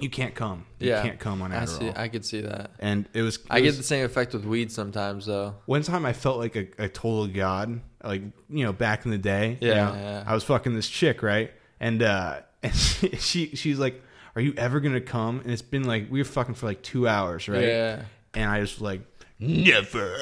you 0.00 0.08
can't 0.08 0.34
come. 0.34 0.64
You 0.78 0.90
Yeah, 0.90 1.02
can't 1.02 1.18
come 1.18 1.42
on 1.42 1.50
Adderall. 1.50 1.60
I 1.60 1.64
see. 1.66 1.92
I 1.96 2.08
could 2.08 2.24
see 2.24 2.40
that. 2.42 2.70
and 2.78 3.08
it 3.12 3.22
was. 3.22 3.38
I 3.50 3.58
it 3.58 3.62
get 3.62 3.76
the 3.76 3.82
same 3.82 4.04
effect 4.04 4.32
with 4.32 4.44
weed 4.44 4.70
sometimes, 4.70 5.26
though. 5.26 5.56
one 5.66 5.82
time 5.82 6.06
I 6.06 6.12
felt 6.12 6.38
like 6.38 6.54
a, 6.56 6.68
a 6.78 6.88
total 6.88 7.26
god. 7.26 7.80
Like 8.04 8.22
you 8.48 8.64
know, 8.64 8.72
back 8.72 9.04
in 9.04 9.10
the 9.10 9.18
day. 9.18 9.58
you 9.60 9.68
Yeah, 9.68 9.74
know, 9.74 9.94
yeah. 9.94 10.24
I 10.26 10.34
was 10.34 10.44
fucking 10.44 10.72
this 10.74 10.88
chick, 10.88 11.20
right? 11.22 11.50
And 11.80 12.00
uh, 12.02 12.40
and 12.62 12.74
she, 12.74 13.08
she 13.16 13.46
she's 13.56 13.78
like, 13.80 14.00
"Are 14.36 14.40
you 14.40 14.54
ever 14.56 14.78
gonna 14.78 15.00
come?" 15.00 15.40
And 15.40 15.50
it's 15.50 15.62
been 15.62 15.82
like 15.84 16.08
we 16.10 16.20
were 16.20 16.24
fucking 16.24 16.54
for 16.54 16.66
like 16.66 16.80
two 16.82 17.08
hours, 17.08 17.48
right? 17.48 17.64
Yeah. 17.64 18.02
And 18.34 18.48
I 18.48 18.60
just 18.60 18.80
like 18.80 19.00
never. 19.40 20.16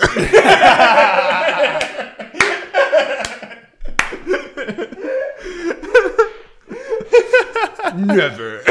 Never. 7.94 8.62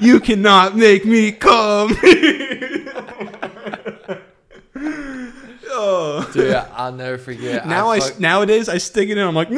you 0.00 0.20
cannot 0.20 0.76
make 0.76 1.04
me 1.04 1.32
come. 1.32 1.96
oh. 5.68 6.30
Dude, 6.32 6.54
I'll 6.54 6.92
never 6.92 7.18
forget. 7.18 7.66
Now 7.66 7.88
I, 7.88 8.00
fuck- 8.00 8.20
nowadays 8.20 8.68
I 8.68 8.78
stick 8.78 9.08
it 9.08 9.18
in. 9.18 9.26
I'm 9.26 9.34
like, 9.34 9.48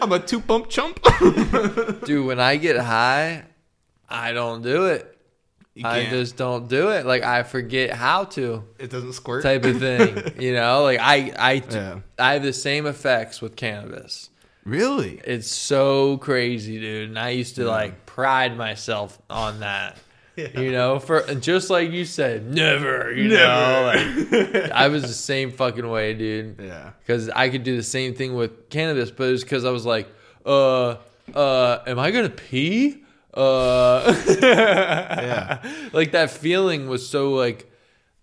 I'm 0.00 0.12
a 0.12 0.18
two 0.20 0.40
pump 0.40 0.68
chump. 0.68 1.00
dude, 2.04 2.26
when 2.26 2.38
I 2.40 2.56
get 2.56 2.76
high, 2.76 3.44
I 4.08 4.32
don't 4.32 4.62
do 4.62 4.86
it. 4.86 5.14
I 5.84 6.06
just 6.06 6.36
don't 6.36 6.68
do 6.68 6.88
it. 6.90 7.06
Like 7.06 7.22
I 7.22 7.42
forget 7.42 7.90
how 7.90 8.24
to 8.24 8.64
it 8.78 8.90
doesn't 8.90 9.12
squirt. 9.12 9.42
type 9.42 9.64
of 9.64 9.78
thing. 9.78 10.34
you 10.40 10.52
know, 10.52 10.82
like 10.82 10.98
I 11.00 11.32
I 11.38 11.62
Yeah. 11.70 12.00
I 12.18 12.32
have 12.34 12.42
the 12.42 12.52
same 12.52 12.86
effects 12.86 13.40
with 13.40 13.54
cannabis. 13.56 14.30
Really? 14.64 15.20
It's 15.24 15.50
so 15.50 16.18
crazy, 16.18 16.78
dude. 16.80 17.10
And 17.10 17.18
I 17.18 17.30
used 17.30 17.56
to 17.56 17.64
like 17.64 18.06
pride 18.06 18.56
myself 18.56 19.18
on 19.30 19.60
that. 19.60 19.98
You 20.54 20.70
know, 20.70 21.00
for 21.00 21.22
just 21.34 21.68
like 21.68 21.90
you 21.90 22.04
said, 22.04 22.54
never. 22.54 23.12
You 23.12 23.30
know, 23.30 23.92
like, 23.92 24.70
I 24.72 24.86
was 24.86 25.02
the 25.02 25.08
same 25.08 25.50
fucking 25.50 25.88
way, 25.88 26.14
dude. 26.14 26.60
Yeah. 26.60 26.90
Because 27.00 27.28
I 27.28 27.48
could 27.48 27.64
do 27.64 27.76
the 27.76 27.82
same 27.82 28.14
thing 28.14 28.36
with 28.36 28.70
cannabis, 28.70 29.10
but 29.10 29.24
it 29.24 29.32
was 29.32 29.42
because 29.42 29.64
I 29.64 29.72
was 29.72 29.84
like, 29.84 30.06
uh, 30.46 30.98
uh, 31.34 31.78
am 31.88 31.98
I 31.98 32.12
gonna 32.12 32.28
pee? 32.28 33.02
Uh, 33.34 34.14
Yeah. 34.40 35.58
like 35.92 36.12
that 36.12 36.30
feeling 36.30 36.88
was 36.88 37.08
so 37.08 37.32
like, 37.34 37.70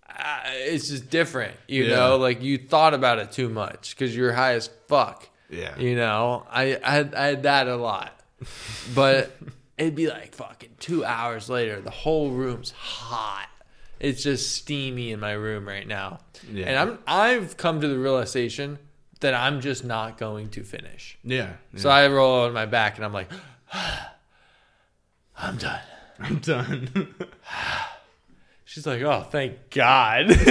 uh, 0.08 0.40
it's 0.46 0.88
just 0.88 1.10
different, 1.10 1.56
you 1.68 1.84
Yeah. 1.84 1.96
know. 1.96 2.16
Like 2.16 2.42
you 2.42 2.58
thought 2.58 2.94
about 2.94 3.18
it 3.18 3.32
too 3.32 3.48
much 3.48 3.94
because 3.94 4.16
you're 4.16 4.32
high 4.32 4.54
as 4.54 4.68
fuck. 4.88 5.28
Yeah. 5.50 5.78
You 5.78 5.94
know, 5.96 6.46
I, 6.50 6.78
I 6.82 6.90
had 6.90 7.14
I 7.14 7.26
had 7.26 7.42
that 7.44 7.68
a 7.68 7.76
lot, 7.76 8.18
but 8.94 9.36
it'd 9.78 9.94
be 9.94 10.08
like 10.08 10.34
fucking 10.34 10.70
two 10.80 11.04
hours 11.04 11.48
later, 11.48 11.80
the 11.80 11.90
whole 11.90 12.30
room's 12.30 12.72
hot. 12.72 13.48
It's 14.00 14.22
just 14.22 14.54
steamy 14.56 15.12
in 15.12 15.20
my 15.20 15.32
room 15.32 15.66
right 15.66 15.86
now, 15.86 16.20
Yeah. 16.52 16.66
and 16.66 16.78
I'm 16.78 16.98
I've 17.06 17.56
come 17.56 17.80
to 17.80 17.88
the 17.88 17.98
realization 17.98 18.78
that 19.20 19.32
I'm 19.34 19.60
just 19.62 19.84
not 19.84 20.18
going 20.18 20.50
to 20.50 20.62
finish. 20.64 21.16
Yeah. 21.24 21.52
So 21.76 21.88
I 21.88 22.06
roll 22.08 22.40
on 22.44 22.52
my 22.52 22.66
back 22.66 22.96
and 22.96 23.04
I'm 23.04 23.12
like, 23.14 23.30
I'm 25.38 25.56
done. 25.56 25.80
I'm 26.20 26.38
done. 26.38 27.14
She's 28.64 28.86
like, 28.86 29.00
oh, 29.02 29.22
thank 29.30 29.70
God. 29.70 30.28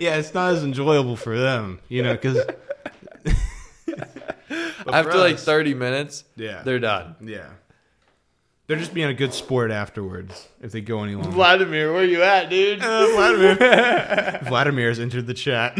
yeah, 0.00 0.16
it's 0.16 0.32
not 0.34 0.54
as 0.54 0.64
enjoyable 0.64 1.16
for 1.16 1.38
them, 1.38 1.80
you 1.88 2.02
know, 2.02 2.12
because 2.14 2.38
After 4.86 5.16
like 5.18 5.38
30 5.38 5.74
minutes, 5.74 6.24
Yeah. 6.36 6.62
they're 6.62 6.78
done. 6.78 7.16
yeah, 7.20 7.48
they're 8.66 8.78
just 8.78 8.94
being 8.94 9.08
a 9.08 9.14
good 9.14 9.34
sport 9.34 9.70
afterwards 9.70 10.48
if 10.62 10.72
they 10.72 10.80
go 10.80 11.02
any 11.04 11.14
longer. 11.14 11.30
Vladimir, 11.30 11.92
where 11.92 12.04
you 12.04 12.22
at, 12.22 12.48
dude? 12.50 12.80
Uh, 12.82 13.06
Vladimir. 13.14 14.40
Vladimir's 14.44 14.98
entered 15.00 15.26
the 15.26 15.34
chat. 15.34 15.76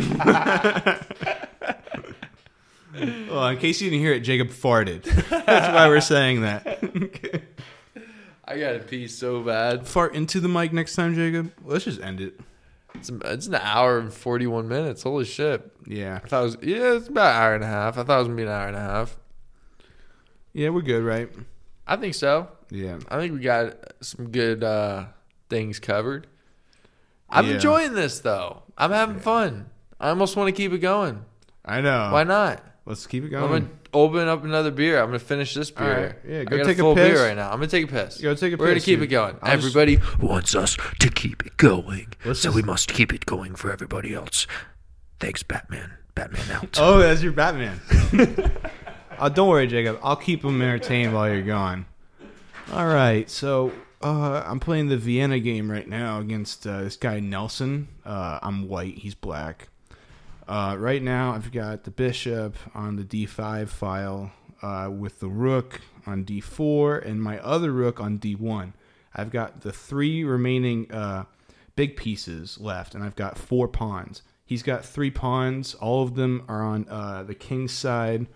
Well, 3.29 3.49
in 3.49 3.59
case 3.59 3.81
you 3.81 3.91
didn't 3.91 4.03
hear 4.03 4.12
it, 4.12 4.21
Jacob 4.21 4.49
farted. 4.49 5.03
That's 5.47 5.75
why 5.75 5.89
we're 5.89 6.01
saying 6.01 6.43
that. 6.43 6.81
I 8.47 8.59
gotta 8.59 8.79
pee 8.81 9.09
so 9.09 9.43
bad. 9.43 9.87
Fart 9.87 10.15
into 10.15 10.39
the 10.41 10.49
mic 10.49 10.73
next 10.73 10.95
time, 10.97 11.15
Jacob. 11.15 11.53
Let's 11.65 11.85
just 11.85 12.01
end 12.01 12.21
it. 12.21 12.39
It's, 12.95 13.09
it's 13.09 13.47
an 13.47 13.55
hour 13.57 13.99
and 13.99 14.12
41 14.12 14.69
minutes. 14.69 15.03
Holy 15.03 15.25
shit. 15.25 15.71
Yeah. 15.87 16.21
I 16.23 16.29
thought 16.29 16.41
it 16.41 16.45
was, 16.45 16.57
yeah, 16.62 16.93
it's 16.95 17.09
about 17.09 17.35
an 17.35 17.43
hour 17.43 17.55
and 17.55 17.65
a 17.65 17.66
half. 17.66 17.99
I 17.99 18.05
thought 18.05 18.16
it 18.16 18.19
was 18.19 18.27
gonna 18.29 18.37
be 18.37 18.43
an 18.43 18.49
hour 18.49 18.69
and 18.69 18.77
a 18.77 18.81
half. 18.81 19.16
Yeah, 20.53 20.69
we're 20.69 20.83
good, 20.83 21.03
right? 21.03 21.29
I 21.87 21.97
think 21.97 22.15
so. 22.15 22.49
Yeah. 22.71 22.99
I 23.09 23.19
think 23.19 23.33
we 23.33 23.41
got 23.41 23.77
some 24.01 24.31
good 24.31 24.62
uh, 24.62 25.07
things 25.49 25.81
covered. 25.81 26.27
I'm 27.29 27.47
Yeah. 27.47 27.55
enjoying 27.55 27.95
this 27.95 28.21
though. 28.21 28.62
I'm 28.79 28.91
having 28.93 29.19
fun. 29.19 29.71
I 29.99 30.11
almost 30.11 30.37
want 30.37 30.49
to 30.49 30.53
keep 30.53 30.73
it 30.73 30.79
going. 30.79 31.25
I 31.65 31.81
know. 31.81 32.11
Why 32.12 32.25
not? 32.25 32.62
Let's 32.86 33.06
keep 33.06 33.24
it 33.24 33.31
going. 33.31 33.44
I'm 33.44 33.48
going. 33.51 33.62
gonna 33.65 33.78
open 33.94 34.28
up 34.28 34.44
another 34.44 34.70
beer. 34.70 35.01
I'm 35.01 35.06
gonna 35.06 35.19
finish 35.19 35.55
this 35.55 35.70
beer. 35.70 36.19
Right. 36.24 36.31
Yeah, 36.32 36.44
go 36.44 36.62
take 36.65 36.78
a 36.78 36.82
full 36.82 36.94
piss. 36.94 37.09
beer 37.15 37.27
right 37.27 37.36
now. 37.36 37.47
I'm 37.51 37.56
gonna 37.56 37.66
take 37.69 37.85
a 37.85 37.89
piss. 37.89 38.20
Go 38.20 38.35
take 38.35 38.52
a 38.52 38.56
We're 38.56 38.69
gonna 38.69 38.81
keep 38.81 38.98
dude. 38.98 39.05
it 39.05 39.12
going. 39.12 39.35
Just- 39.36 39.47
Everybody, 39.47 39.98
wants 40.20 40.55
us 40.55 40.77
to 41.01 41.09
keep 41.09 41.47
it 41.47 41.56
going. 41.56 42.12
Let's 42.24 42.40
so 42.40 42.48
just- 42.48 42.56
we 42.56 42.62
must 42.62 42.93
keep 42.93 43.12
it 43.15 43.24
going 43.24 43.55
for 43.55 43.73
everybody 43.73 44.12
else. 44.15 44.47
Thanks, 45.19 45.43
Batman. 45.43 45.93
Batman 46.15 46.51
out. 46.51 46.77
Oh, 46.78 46.98
that's 46.98 47.23
your 47.23 47.32
Batman. 47.32 47.81
uh, 49.19 49.28
don't 49.31 49.48
worry, 49.48 49.66
Jacob. 49.66 49.98
I'll 50.02 50.16
keep 50.16 50.43
them 50.43 50.61
entertained 50.61 51.15
while 51.15 51.28
you're 51.32 51.43
gone. 51.43 51.86
All 52.73 52.86
right. 52.86 53.28
So 53.31 53.73
uh, 54.02 54.43
I'm 54.44 54.61
playing 54.61 54.89
the 54.89 54.97
Vienna 54.98 55.39
game 55.40 55.70
right 55.70 55.89
now 55.89 56.20
against 56.20 56.66
uh, 56.66 56.82
this 56.82 56.97
guy 56.97 57.20
Nelson. 57.20 57.89
Uh, 58.05 58.39
I'm 58.43 58.69
white. 58.69 58.98
He's 58.98 59.15
black. 59.15 59.69
Uh, 60.47 60.77
right 60.79 61.03
now, 61.03 61.33
I've 61.33 61.53
got 61.53 61.85
the 61.85 61.91
bishop 61.91 62.57
on 62.75 62.97
the 62.97 63.03
d5 63.03 63.69
file 63.69 64.33
uh, 64.62 64.91
with 64.91 65.21
the 65.21 65.29
rook 65.29 65.81
on 66.07 66.25
d4 66.25 67.05
and 67.05 67.23
my 67.23 67.39
other 67.41 67.73
rook 67.73 68.01
on 68.01 68.19
d1. 68.19 68.73
I've 69.15 69.31
got 69.31 69.62
the 69.62 69.73
three 69.73 70.25
remaining 70.25 70.91
uh, 70.91 71.25
big 71.77 71.97
pieces 71.97 72.59
left, 72.61 72.95
and 72.95 73.03
I've 73.03 73.16
got 73.16 73.39
four 73.39 73.69
pawns. 73.69 74.23
He's 74.45 74.62
got 74.62 74.85
three 74.85 75.11
pawns. 75.11 75.75
All 75.75 76.03
of 76.03 76.15
them 76.15 76.45
are 76.49 76.62
on 76.62 76.87
uh, 76.89 77.23
the 77.23 77.35
king's 77.35 77.73
side 77.73 78.27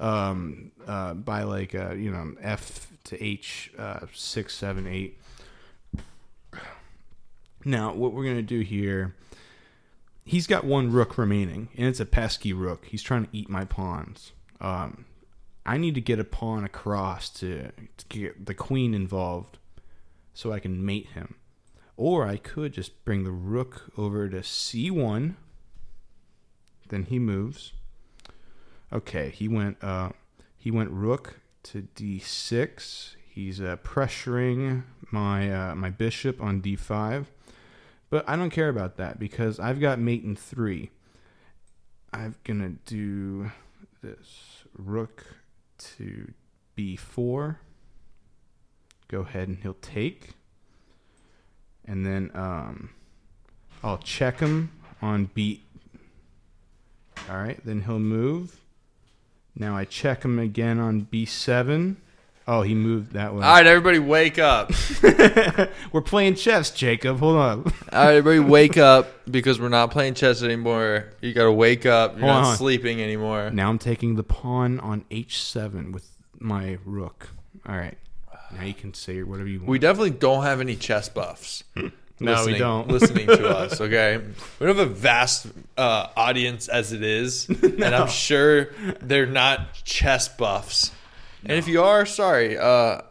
um, 0.00 0.72
uh, 0.86 1.14
by 1.14 1.44
like 1.44 1.74
uh, 1.74 1.94
you 1.94 2.10
know 2.10 2.34
F 2.40 2.92
to 3.04 3.22
H 3.22 3.72
uh, 3.78 4.00
six, 4.12 4.54
seven, 4.54 4.86
eight. 4.86 5.18
Now, 7.64 7.92
what 7.94 8.12
we're 8.12 8.24
gonna 8.24 8.42
do 8.42 8.60
here? 8.60 9.14
He's 10.28 10.46
got 10.46 10.64
one 10.64 10.92
rook 10.92 11.16
remaining, 11.16 11.70
and 11.74 11.86
it's 11.86 12.00
a 12.00 12.04
pesky 12.04 12.52
rook. 12.52 12.84
He's 12.84 13.02
trying 13.02 13.24
to 13.24 13.30
eat 13.32 13.48
my 13.48 13.64
pawns. 13.64 14.32
Um, 14.60 15.06
I 15.64 15.78
need 15.78 15.94
to 15.94 16.02
get 16.02 16.18
a 16.18 16.24
pawn 16.24 16.64
across 16.64 17.30
to, 17.40 17.70
to 17.96 18.04
get 18.10 18.44
the 18.44 18.52
queen 18.52 18.92
involved, 18.92 19.56
so 20.34 20.52
I 20.52 20.60
can 20.60 20.84
mate 20.84 21.06
him. 21.14 21.36
Or 21.96 22.26
I 22.26 22.36
could 22.36 22.74
just 22.74 23.06
bring 23.06 23.24
the 23.24 23.30
rook 23.30 23.90
over 23.96 24.28
to 24.28 24.40
c1. 24.40 25.36
Then 26.90 27.04
he 27.04 27.18
moves. 27.18 27.72
Okay, 28.92 29.30
he 29.30 29.48
went. 29.48 29.82
Uh, 29.82 30.10
he 30.58 30.70
went 30.70 30.90
rook 30.90 31.40
to 31.62 31.88
d6. 31.96 33.14
He's 33.30 33.62
uh, 33.62 33.76
pressuring 33.82 34.82
my 35.10 35.70
uh, 35.70 35.74
my 35.74 35.88
bishop 35.88 36.42
on 36.42 36.60
d5, 36.60 37.24
but 38.10 38.28
I 38.28 38.36
don't 38.36 38.50
care 38.50 38.68
about 38.68 38.96
that 38.96 39.18
because 39.18 39.60
I've 39.60 39.80
got 39.80 39.98
mate 39.98 40.24
in 40.24 40.36
three. 40.36 40.90
I'm 42.12 42.36
gonna 42.44 42.74
do 42.86 43.50
this 44.02 44.64
rook 44.76 45.24
to 45.78 46.32
B4. 46.76 47.56
Go 49.08 49.20
ahead 49.20 49.48
and 49.48 49.58
he'll 49.58 49.74
take. 49.74 50.30
And 51.84 52.04
then 52.04 52.30
um, 52.34 52.90
I'll 53.82 53.98
check 53.98 54.40
him 54.40 54.70
on 55.00 55.30
B. 55.34 55.64
All 57.28 57.36
right, 57.36 57.60
then 57.64 57.82
he'll 57.82 57.98
move. 57.98 58.60
Now 59.54 59.76
I 59.76 59.84
check 59.84 60.24
him 60.24 60.38
again 60.38 60.78
on 60.78 61.06
B7. 61.12 61.96
Oh, 62.50 62.62
he 62.62 62.74
moved 62.74 63.12
that 63.12 63.34
way. 63.34 63.44
All 63.44 63.52
right, 63.52 63.66
everybody, 63.66 63.98
wake 63.98 64.38
up. 64.38 64.72
We're 65.92 66.00
playing 66.00 66.36
chess, 66.36 66.70
Jacob. 66.70 67.18
Hold 67.18 67.36
on. 67.36 67.58
All 67.92 68.06
right, 68.06 68.14
everybody, 68.16 68.38
wake 68.50 68.78
up 68.78 69.12
because 69.30 69.60
we're 69.60 69.68
not 69.68 69.90
playing 69.90 70.14
chess 70.14 70.42
anymore. 70.42 71.10
You 71.20 71.34
got 71.34 71.44
to 71.44 71.52
wake 71.52 71.84
up. 71.84 72.12
You're 72.12 72.20
Hold 72.22 72.42
not 72.42 72.44
on. 72.52 72.56
sleeping 72.56 73.02
anymore. 73.02 73.50
Now 73.50 73.68
I'm 73.68 73.78
taking 73.78 74.16
the 74.16 74.22
pawn 74.22 74.80
on 74.80 75.04
H7 75.10 75.92
with 75.92 76.10
my 76.38 76.78
rook. 76.86 77.28
All 77.68 77.76
right. 77.76 77.98
Now 78.56 78.64
you 78.64 78.72
can 78.72 78.94
say 78.94 79.22
whatever 79.22 79.46
you 79.46 79.58
want. 79.58 79.68
We 79.68 79.78
definitely 79.78 80.12
don't 80.12 80.44
have 80.44 80.62
any 80.62 80.74
chess 80.74 81.10
buffs. 81.10 81.64
No, 82.20 82.46
we 82.46 82.58
don't. 82.58 82.88
listening 82.88 83.28
to 83.28 83.48
us, 83.48 83.80
okay? 83.80 84.16
We 84.58 84.66
don't 84.66 84.76
have 84.76 84.88
a 84.88 84.92
vast 84.92 85.46
uh, 85.76 86.08
audience 86.16 86.66
as 86.66 86.92
it 86.92 87.04
is, 87.04 87.48
and 87.48 87.84
I'm 87.84 88.08
sure 88.08 88.70
they're 89.00 89.24
not 89.24 89.72
chess 89.84 90.26
buffs. 90.26 90.90
And 91.44 91.52
if 91.52 91.68
you 91.68 91.82
are, 91.82 92.04
sorry, 92.06 92.58
uh, 92.58 93.02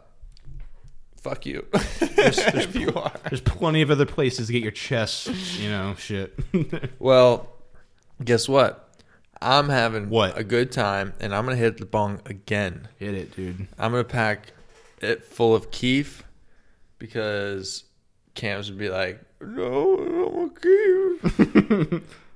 fuck 1.20 1.46
you. 1.46 1.66
if 1.74 2.74
you 2.76 2.92
are, 2.94 3.12
There's 3.28 3.40
plenty 3.40 3.82
of 3.82 3.90
other 3.90 4.06
places 4.06 4.46
to 4.48 4.52
get 4.52 4.62
your 4.62 4.72
chess, 4.72 5.26
you 5.58 5.70
know, 5.70 5.94
shit. 5.96 6.38
well, 6.98 7.48
guess 8.24 8.48
what? 8.48 8.84
I'm 9.40 9.68
having 9.68 10.10
What? 10.10 10.36
a 10.36 10.42
good 10.44 10.72
time, 10.72 11.14
and 11.20 11.32
I'm 11.34 11.44
gonna 11.44 11.56
hit 11.56 11.78
the 11.78 11.86
bong 11.86 12.20
again. 12.26 12.88
Hit 12.98 13.14
it, 13.14 13.36
dude. 13.36 13.68
I'm 13.78 13.92
gonna 13.92 14.02
pack 14.04 14.52
it 15.00 15.24
full 15.24 15.54
of 15.54 15.70
keef 15.70 16.24
because 16.98 17.84
Cam's 18.34 18.68
would 18.68 18.78
be 18.80 18.88
like, 18.90 19.20
"No, 19.40 19.94
I 19.94 20.08
don't 20.08 20.34
want 20.34 20.60
keef." 20.60 22.02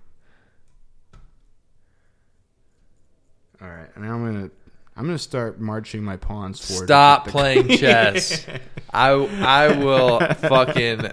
All 3.61 3.69
right. 3.69 3.97
Now 3.97 4.15
I'm 4.15 4.25
gonna 4.33 4.51
I'm 4.97 5.07
gonna 5.07 5.19
start 5.19 5.61
marching 5.61 6.03
my 6.03 6.17
pawns 6.17 6.65
forward. 6.65 6.87
Stop 6.87 7.29
playing 7.29 7.69
chess. 7.79 8.47
I 8.93 9.11
I 9.11 9.77
will 9.77 10.21
fucking 10.35 11.11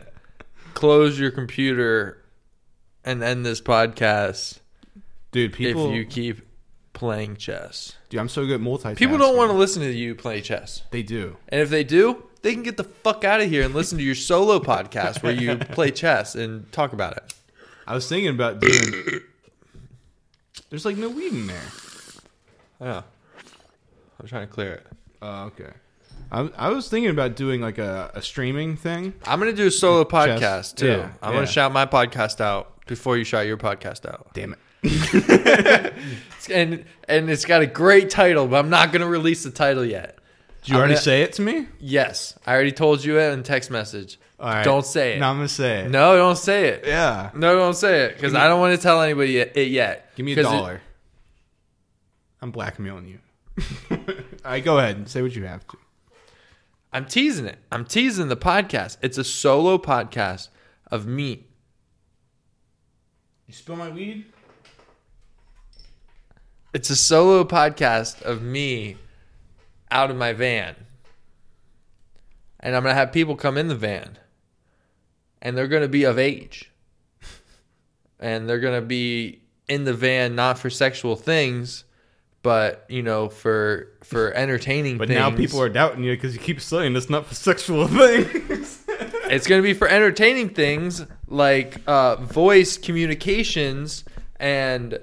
close 0.73 1.19
your 1.19 1.31
computer 1.31 2.23
and 3.05 3.23
end 3.23 3.45
this 3.45 3.61
podcast 3.61 4.59
dude. 5.31 5.53
People, 5.53 5.89
if 5.89 5.95
you 5.95 6.05
keep 6.05 6.41
playing 6.93 7.37
chess. 7.37 7.93
dude, 8.09 8.19
I'm 8.19 8.27
so 8.27 8.45
good 8.45 8.55
at 8.55 8.61
multitasking. 8.61 8.97
People 8.97 9.17
don't 9.17 9.37
want 9.37 9.51
to 9.51 9.57
listen 9.57 9.81
to 9.83 9.91
you 9.91 10.15
play 10.15 10.41
chess. 10.41 10.83
They 10.91 11.01
do. 11.03 11.37
And 11.47 11.61
if 11.61 11.69
they 11.69 11.85
do, 11.85 12.23
they 12.41 12.53
can 12.53 12.63
get 12.63 12.75
the 12.75 12.83
fuck 12.83 13.23
out 13.23 13.39
of 13.39 13.49
here 13.49 13.63
and 13.63 13.73
listen 13.73 13.97
to 13.97 14.03
your 14.03 14.15
solo 14.15 14.59
podcast 14.59 15.23
where 15.23 15.31
you 15.33 15.55
play 15.71 15.91
chess 15.91 16.35
and 16.35 16.69
talk 16.73 16.91
about 16.91 17.15
it. 17.15 17.33
I 17.87 17.93
was 17.93 18.07
thinking 18.09 18.29
about 18.29 18.59
doing. 18.59 19.21
There's 20.69 20.85
like 20.85 20.97
no 20.97 21.09
weed 21.09 21.31
in 21.33 21.47
there. 21.47 21.61
Yeah. 22.81 23.01
I'm 24.19 24.27
trying 24.27 24.47
to 24.47 24.53
clear 24.53 24.73
it. 24.73 24.87
Oh, 25.21 25.43
okay. 25.45 25.71
I, 26.31 26.49
I 26.57 26.69
was 26.69 26.89
thinking 26.89 27.09
about 27.09 27.35
doing 27.35 27.61
like 27.61 27.77
a, 27.77 28.11
a 28.13 28.21
streaming 28.21 28.75
thing. 28.77 29.13
I'm 29.25 29.39
going 29.39 29.51
to 29.51 29.57
do 29.57 29.67
a 29.67 29.71
solo 29.71 30.03
podcast 30.03 30.75
too. 30.75 30.87
Yeah, 30.87 31.11
I'm 31.21 31.31
yeah. 31.31 31.37
going 31.37 31.45
to 31.47 31.51
shout 31.51 31.71
my 31.71 31.85
podcast 31.85 32.39
out 32.41 32.85
before 32.85 33.17
you 33.17 33.23
shout 33.23 33.45
your 33.47 33.57
podcast 33.57 34.05
out. 34.05 34.33
Damn 34.33 34.53
it. 34.53 34.59
and 36.51 36.85
and 37.07 37.29
it's 37.29 37.45
got 37.45 37.61
a 37.61 37.65
great 37.67 38.09
title, 38.09 38.47
but 38.47 38.57
I'm 38.57 38.69
not 38.69 38.91
going 38.91 39.01
to 39.01 39.07
release 39.07 39.43
the 39.43 39.51
title 39.51 39.83
yet. 39.85 40.17
Did 40.61 40.69
you 40.69 40.75
I'm 40.75 40.79
already 40.79 40.93
gonna- 40.95 41.03
say 41.03 41.21
it 41.23 41.33
to 41.33 41.41
me? 41.41 41.67
Yes, 41.79 42.37
I 42.45 42.53
already 42.53 42.71
told 42.73 43.03
you 43.03 43.17
it 43.19 43.31
in 43.33 43.43
text 43.43 43.71
message. 43.71 44.19
All 44.39 44.47
right. 44.49 44.63
Don't 44.63 44.85
say 44.85 45.15
it. 45.15 45.19
No, 45.19 45.27
I'm 45.29 45.35
gonna 45.37 45.47
say 45.49 45.79
it. 45.79 45.91
No, 45.91 46.15
don't 46.15 46.37
say 46.37 46.67
it. 46.69 46.83
Yeah. 46.85 47.29
No, 47.33 47.57
don't 47.57 47.73
say 47.75 48.05
it 48.05 48.15
because 48.15 48.33
I 48.35 48.47
don't 48.47 48.59
want 48.61 48.75
to 48.75 48.81
tell 48.81 49.01
anybody 49.01 49.37
it 49.37 49.53
it 49.55 49.69
yet. 49.69 50.15
Give 50.15 50.25
me 50.25 50.33
a 50.33 50.35
'Cause 50.35 50.45
it- 50.45 50.49
dollar. 50.49 50.81
I'm 52.41 52.51
blackmailing 52.51 53.07
you. 53.07 53.19
All 53.91 53.97
right, 54.45 54.63
go 54.63 54.77
ahead 54.77 54.95
and 54.95 55.07
say 55.07 55.21
what 55.21 55.35
you 55.35 55.45
have 55.45 55.67
to. 55.67 55.77
I'm 56.91 57.05
teasing 57.05 57.45
it. 57.45 57.59
I'm 57.71 57.85
teasing 57.85 58.29
the 58.29 58.37
podcast. 58.37 58.97
It's 59.01 59.17
a 59.17 59.23
solo 59.23 59.77
podcast 59.77 60.49
of 60.89 61.05
me. 61.05 61.47
You 63.47 63.53
spill 63.53 63.75
my 63.75 63.89
weed? 63.89 64.25
It's 66.73 66.89
a 66.89 66.95
solo 66.95 67.43
podcast 67.43 68.21
of 68.21 68.41
me 68.41 68.97
out 69.91 70.11
of 70.11 70.17
my 70.17 70.33
van. 70.33 70.75
And 72.59 72.75
I'm 72.75 72.83
going 72.83 72.93
to 72.93 72.99
have 72.99 73.11
people 73.11 73.35
come 73.35 73.57
in 73.57 73.67
the 73.67 73.75
van. 73.75 74.17
And 75.41 75.57
they're 75.57 75.67
going 75.67 75.81
to 75.81 75.87
be 75.87 76.03
of 76.03 76.19
age. 76.19 76.71
And 78.21 78.49
they're 78.49 78.59
going 78.59 78.79
to 78.79 78.85
be 78.85 79.43
in 79.69 79.85
the 79.85 79.93
van 79.93 80.35
not 80.35 80.59
for 80.59 80.69
sexual 80.69 81.15
things, 81.15 81.85
but, 82.41 82.85
you 82.89 83.03
know, 83.03 83.29
for 83.29 83.87
for 84.03 84.33
entertaining 84.33 84.97
But 84.97 85.07
things. 85.09 85.17
now 85.19 85.29
people 85.31 85.61
are 85.61 85.69
doubting 85.69 86.03
you 86.03 86.13
because 86.15 86.33
you 86.33 86.39
keep 86.39 86.61
saying 86.61 86.95
it's 86.95 87.09
not 87.09 87.25
for 87.27 87.35
sexual 87.35 87.87
things. 87.99 88.83
It's 89.29 89.45
going 89.45 89.61
to 89.61 89.63
be 89.63 89.73
for 89.73 89.87
entertaining 89.87 90.49
things 90.49 91.05
like 91.27 91.81
uh, 91.85 92.15
voice 92.17 92.77
communications 92.77 94.03
and, 94.39 94.99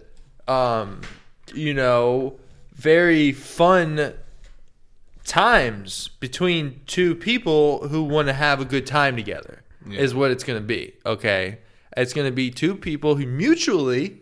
um, 0.48 1.02
you 1.54 1.72
know, 1.74 2.38
very 2.74 3.32
fun 3.32 4.14
times 5.24 6.08
between 6.20 6.80
two 6.86 7.14
people 7.14 7.86
who 7.88 8.02
want 8.02 8.28
to 8.28 8.32
have 8.34 8.60
a 8.60 8.64
good 8.64 8.86
time 8.86 9.16
together, 9.16 9.62
Yeah. 9.88 10.00
is 10.00 10.14
what 10.14 10.30
it's 10.30 10.44
going 10.44 10.58
to 10.60 10.64
be. 10.66 10.94
Okay. 11.04 11.58
It's 11.96 12.12
going 12.12 12.26
to 12.26 12.32
be 12.34 12.50
two 12.50 12.74
people 12.76 13.16
who 13.16 13.26
mutually 13.26 14.20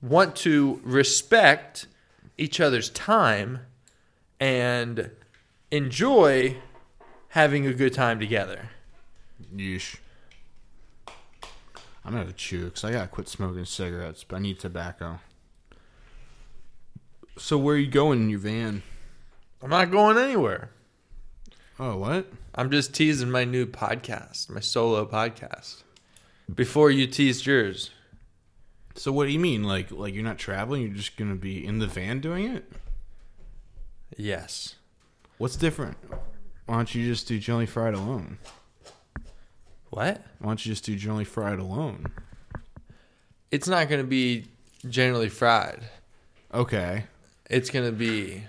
want 0.00 0.36
to 0.36 0.80
respect 0.84 1.86
each 2.38 2.60
other's 2.60 2.88
time 2.90 3.60
and 4.40 5.10
enjoy 5.70 6.56
having 7.30 7.66
a 7.66 7.74
good 7.74 7.92
time 7.92 8.18
together. 8.18 8.70
Yeesh. 9.54 9.96
I'm 12.04 12.14
gonna 12.14 12.18
have 12.18 12.28
to 12.28 12.32
chew 12.32 12.66
because 12.66 12.84
I 12.84 12.92
gotta 12.92 13.08
quit 13.08 13.28
smoking 13.28 13.66
cigarettes, 13.66 14.24
but 14.24 14.36
I 14.36 14.38
need 14.38 14.58
tobacco. 14.58 15.20
So 17.36 17.58
where 17.58 17.74
are 17.74 17.78
you 17.78 17.90
going 17.90 18.22
in 18.22 18.30
your 18.30 18.38
van? 18.38 18.82
I'm 19.62 19.70
not 19.70 19.90
going 19.90 20.16
anywhere. 20.16 20.70
Oh, 21.78 21.96
what? 21.98 22.26
I'm 22.54 22.70
just 22.70 22.94
teasing 22.94 23.30
my 23.30 23.44
new 23.44 23.66
podcast, 23.66 24.48
my 24.50 24.60
solo 24.60 25.04
podcast. 25.06 25.82
Before 26.52 26.90
you 26.90 27.06
teased 27.06 27.46
yours. 27.46 27.90
So 28.98 29.12
what 29.12 29.26
do 29.26 29.32
you 29.32 29.38
mean? 29.38 29.64
Like, 29.64 29.90
like 29.90 30.14
you're 30.14 30.24
not 30.24 30.38
traveling? 30.38 30.82
You're 30.82 30.94
just 30.94 31.16
gonna 31.16 31.36
be 31.36 31.64
in 31.64 31.78
the 31.78 31.86
van 31.86 32.20
doing 32.20 32.44
it? 32.44 32.70
Yes. 34.16 34.74
What's 35.38 35.56
different? 35.56 35.96
Why 36.66 36.76
don't 36.76 36.94
you 36.94 37.06
just 37.06 37.28
do 37.28 37.38
Jelly 37.38 37.66
Fried 37.66 37.94
alone? 37.94 38.38
What? 39.90 40.20
Why 40.38 40.48
don't 40.48 40.66
you 40.66 40.72
just 40.72 40.84
do 40.84 40.96
Jelly 40.96 41.24
Fried 41.24 41.58
alone? 41.58 42.12
It's 43.50 43.66
not 43.66 43.88
going 43.88 44.02
to 44.02 44.06
be 44.06 44.46
generally 44.88 45.30
fried. 45.30 45.80
Okay. 46.52 47.04
It's 47.48 47.70
going 47.70 47.86
to 47.86 47.92
be 47.92 48.44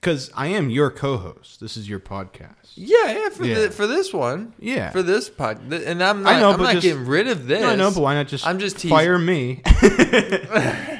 Because 0.00 0.30
I 0.34 0.46
am 0.46 0.70
your 0.70 0.90
co-host. 0.90 1.60
This 1.60 1.76
is 1.76 1.86
your 1.86 2.00
podcast. 2.00 2.72
Yeah, 2.74 3.12
yeah, 3.12 3.28
for 3.28 3.44
Yeah. 3.44 3.54
The, 3.60 3.70
for 3.70 3.86
this 3.86 4.14
one. 4.14 4.54
Yeah. 4.58 4.90
For 4.90 5.02
this 5.02 5.28
pod. 5.28 5.68
th- 5.68 5.82
And 5.86 6.02
I'm 6.02 6.22
not 6.22 6.36
I 6.36 6.40
know, 6.40 6.52
I'm 6.52 6.60
not 6.62 6.72
just- 6.72 6.84
getting 6.86 7.04
rid 7.06 7.28
of 7.28 7.46
this. 7.46 7.60
No, 7.60 7.68
I 7.68 7.76
know, 7.76 7.90
but 7.90 8.00
why 8.00 8.14
not 8.14 8.26
just 8.26 8.46
I'm 8.46 8.58
just 8.58 8.76
teasing. 8.76 8.96
fire 8.96 9.18
me 9.18 9.60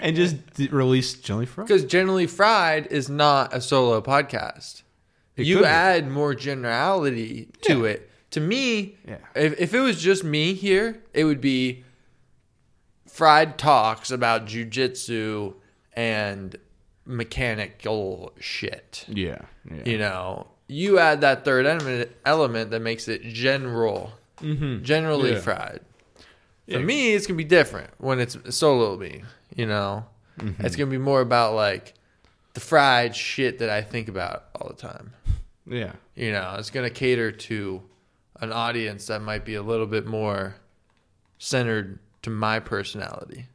and 0.02 0.14
just 0.14 0.36
d- 0.54 0.68
release 0.70 1.14
Jelly 1.14 1.46
Fried? 1.46 1.66
Because 1.66 1.84
generally 1.84 2.26
fried 2.26 2.88
is 2.88 3.08
not 3.08 3.54
a 3.54 3.62
solo 3.62 4.02
podcast. 4.02 4.82
It 5.36 5.46
you 5.46 5.60
be. 5.60 5.64
add 5.64 6.06
more 6.10 6.34
generality 6.34 7.48
to 7.62 7.78
Yeah. 7.84 7.90
it. 7.92 8.10
To 8.32 8.40
me, 8.40 8.98
Yeah. 9.08 9.16
if, 9.34 9.58
if 9.58 9.72
it 9.74 9.80
was 9.80 10.00
just 10.00 10.24
me 10.24 10.52
here, 10.52 11.02
it 11.14 11.24
would 11.24 11.40
be 11.40 11.84
fried 13.08 13.56
talks 13.56 14.10
about 14.10 14.44
jujitsu 14.46 15.54
and 15.94 16.56
mechanical 17.06 18.32
shit. 18.40 19.04
Yeah. 19.08 19.42
Yeah. 19.70 19.82
You 19.84 19.98
know, 19.98 20.46
you 20.68 20.98
add 20.98 21.20
that 21.22 21.44
third 21.44 21.66
element, 21.66 22.10
element 22.24 22.70
that 22.70 22.80
makes 22.80 23.08
it 23.08 23.22
general, 23.22 24.12
Mm-hmm. 24.40 24.82
generally 24.84 25.32
Yeah. 25.32 25.40
fried. 25.40 25.80
For 26.66 26.78
Yeah. 26.78 26.84
me, 26.84 27.12
it's 27.12 27.26
gonna 27.26 27.36
be 27.36 27.44
different 27.44 27.90
when 27.98 28.20
it's 28.20 28.36
solo 28.56 28.96
me. 28.96 29.22
You 29.54 29.66
know, 29.66 30.06
Mm-hmm. 30.38 30.64
it's 30.64 30.76
gonna 30.76 30.90
be 30.90 30.98
more 30.98 31.20
about 31.20 31.54
like 31.54 31.94
the 32.54 32.60
fried 32.60 33.14
shit 33.14 33.58
that 33.58 33.68
I 33.70 33.82
think 33.82 34.08
about 34.08 34.44
all 34.54 34.68
the 34.68 34.76
time. 34.76 35.12
Yeah. 35.66 35.92
You 36.14 36.32
know, 36.32 36.56
it's 36.58 36.70
gonna 36.70 36.90
cater 36.90 37.30
to 37.32 37.82
an 38.40 38.50
audience 38.52 39.06
that 39.08 39.20
might 39.20 39.44
be 39.44 39.54
a 39.56 39.62
little 39.62 39.86
bit 39.86 40.06
more 40.06 40.56
centered 41.38 41.98
to 42.22 42.30
my 42.30 42.60
personality. 42.60 43.46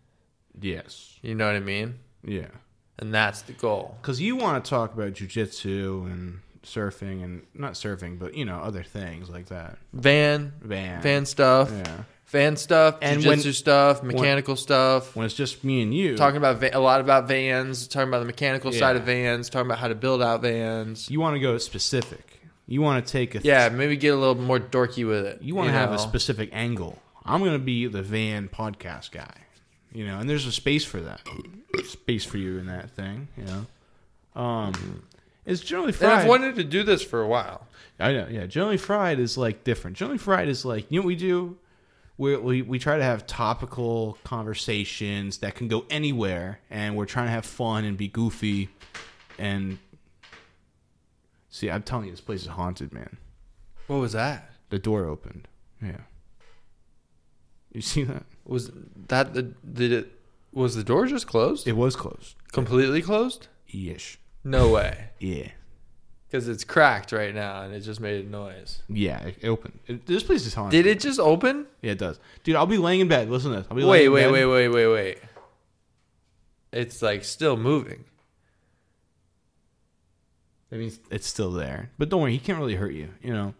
Yes. 0.59 1.17
You 1.21 1.33
know 1.35 1.47
what 1.47 1.55
I 1.55 1.59
mean? 1.59 1.95
Yeah. 2.23 2.47
And 2.99 3.13
that's 3.13 3.41
the 3.41 3.53
goal. 3.53 3.97
Because 4.01 4.21
you 4.21 4.35
want 4.37 4.63
to 4.63 4.69
talk 4.69 4.93
about 4.93 5.13
jujitsu 5.13 6.05
and 6.05 6.39
surfing 6.63 7.23
and 7.23 7.43
not 7.53 7.73
surfing, 7.73 8.17
but 8.17 8.33
you 8.35 8.45
know 8.45 8.57
other 8.59 8.83
things 8.83 9.29
like 9.29 9.47
that. 9.47 9.77
Van, 9.93 10.53
Van, 10.61 11.01
van 11.01 11.25
stuff, 11.25 11.69
yeah. 11.71 12.03
van 12.27 12.55
stuff, 12.57 12.97
And 13.01 13.21
jiu-jitsu 13.21 13.47
when- 13.49 13.53
stuff, 13.53 14.01
mechanical 14.01 14.55
stuff. 14.55 15.15
When 15.15 15.25
it's 15.25 15.35
just 15.35 15.63
me 15.63 15.81
and 15.83 15.93
you, 15.93 16.15
Talking 16.17 16.37
about 16.37 16.57
va- 16.57 16.75
a 16.75 16.79
lot 16.79 17.01
about 17.01 17.27
vans, 17.27 17.87
talking 17.87 18.07
about 18.07 18.19
the 18.19 18.25
mechanical 18.25 18.73
Yeah. 18.73 18.79
side 18.79 18.95
of 18.95 19.03
vans, 19.03 19.49
talking 19.49 19.67
about 19.67 19.79
how 19.79 19.89
to 19.89 19.95
build 19.95 20.21
out 20.23 20.41
vans. 20.41 21.09
you 21.09 21.19
want 21.19 21.35
to 21.35 21.39
go 21.39 21.57
specific. 21.57 22.39
You 22.67 22.81
want 22.81 23.05
to 23.05 23.11
take 23.11 23.35
a 23.35 23.41
Yeah, 23.43 23.69
maybe 23.69 23.95
get 23.95 24.13
a 24.13 24.17
little 24.17 24.33
more 24.35 24.59
dorky 24.59 25.05
with 25.07 25.23
it. 25.25 25.41
you 25.43 25.53
want 25.53 25.67
to 25.67 25.73
have 25.73 25.89
know? 25.91 25.97
a 25.97 25.99
specific 25.99 26.49
angle. 26.51 26.97
I'm 27.23 27.41
going 27.41 27.53
to 27.53 27.59
be 27.59 27.85
the 27.87 28.01
van 28.01 28.49
podcast 28.49 29.11
guy, 29.11 29.33
you 29.95 30.05
know, 30.05 30.19
and 30.19 30.29
there's 30.29 30.45
a 30.45 30.51
space 30.51 30.83
for 30.83 30.99
that, 30.99 31.21
space 31.85 32.25
for 32.25 32.37
you 32.37 32.57
in 32.57 32.65
that 32.67 32.91
thing, 32.91 33.29
you 33.37 33.45
know. 33.45 33.65
Um, 34.39 35.03
it's 35.45 35.61
generally 35.61 35.93
And 35.93 36.11
I've 36.11 36.27
wanted 36.27 36.55
to 36.55 36.63
do 36.65 36.83
this 36.83 37.01
for 37.01 37.21
a 37.21 37.27
while. 37.27 37.65
I 37.97 38.11
know, 38.11 38.27
yeah. 38.29 38.45
Generally 38.45 38.77
fried 38.77 39.19
is 39.19 39.37
like 39.37 39.63
different. 39.63 39.95
Generally 39.95 40.17
fried 40.17 40.49
is 40.49 40.65
like 40.65 40.91
you 40.91 40.99
know 40.99 41.03
what 41.03 41.07
we 41.07 41.15
do. 41.15 41.57
We, 42.17 42.35
we 42.35 42.61
we 42.61 42.79
try 42.79 42.97
to 42.97 43.03
have 43.03 43.25
topical 43.25 44.17
conversations 44.23 45.37
that 45.37 45.55
can 45.55 45.69
go 45.69 45.85
anywhere, 45.89 46.59
and 46.69 46.97
we're 46.97 47.05
trying 47.05 47.27
to 47.27 47.31
have 47.31 47.45
fun 47.45 47.85
and 47.85 47.97
be 47.97 48.09
goofy, 48.09 48.69
and 49.37 49.77
see. 51.49 51.71
I'm 51.71 51.83
telling 51.83 52.05
you, 52.05 52.11
this 52.11 52.21
place 52.21 52.41
is 52.41 52.47
haunted, 52.47 52.91
man. 52.91 53.17
What 53.87 53.97
was 53.97 54.11
that? 54.11 54.49
The 54.69 54.79
door 54.79 55.05
opened. 55.05 55.47
Yeah. 55.81 56.01
You 57.71 57.81
see 57.81 58.03
that? 58.03 58.23
Was 58.45 58.71
that 59.07 59.33
the 59.33 59.43
did 59.43 59.91
it 59.91 60.11
was 60.53 60.75
the 60.75 60.83
door 60.83 61.05
just 61.07 61.27
closed? 61.27 61.67
It 61.67 61.75
was 61.75 61.95
closed. 61.95 62.35
Completely 62.51 63.01
closed? 63.01 63.47
Ish. 63.73 64.19
No 64.43 64.69
way. 64.69 65.09
Yeah. 65.19 65.49
Because 66.27 66.47
it's 66.47 66.63
cracked 66.63 67.11
right 67.11 67.33
now 67.33 67.61
and 67.63 67.73
it 67.73 67.81
just 67.81 67.99
made 67.99 68.25
a 68.25 68.29
noise. 68.29 68.81
Yeah, 68.87 69.19
it 69.23 69.37
it 69.41 69.47
opened. 69.47 69.79
It, 69.87 70.05
this 70.05 70.23
place 70.23 70.45
is 70.45 70.53
haunted. 70.53 70.83
Did 70.83 70.89
it 70.89 70.99
just 70.99 71.19
open? 71.19 71.65
Yeah, 71.81 71.91
it 71.91 71.97
does. 71.97 72.19
Dude, 72.43 72.55
I'll 72.55 72.65
be 72.65 72.77
laying 72.77 72.99
in 73.01 73.07
bed. 73.07 73.29
Listen 73.29 73.51
to 73.51 73.57
this. 73.57 73.67
I'll 73.69 73.77
be 73.77 73.83
Wait, 73.83 73.89
laying 73.89 74.05
in 74.07 74.13
wait, 74.13 74.21
bed. 74.23 74.31
wait, 74.31 74.45
wait, 74.45 74.67
wait, 74.69 74.87
wait. 74.87 75.17
It's 76.71 77.01
like 77.01 77.23
still 77.23 77.57
moving. 77.57 78.05
That 80.69 80.79
means 80.79 80.99
it's 81.09 81.27
still 81.27 81.51
there. 81.51 81.91
But 81.97 82.09
don't 82.09 82.21
worry, 82.21 82.33
he 82.33 82.39
can't 82.39 82.59
really 82.59 82.75
hurt 82.75 82.93
you, 82.93 83.09
you 83.21 83.33
know. 83.33 83.53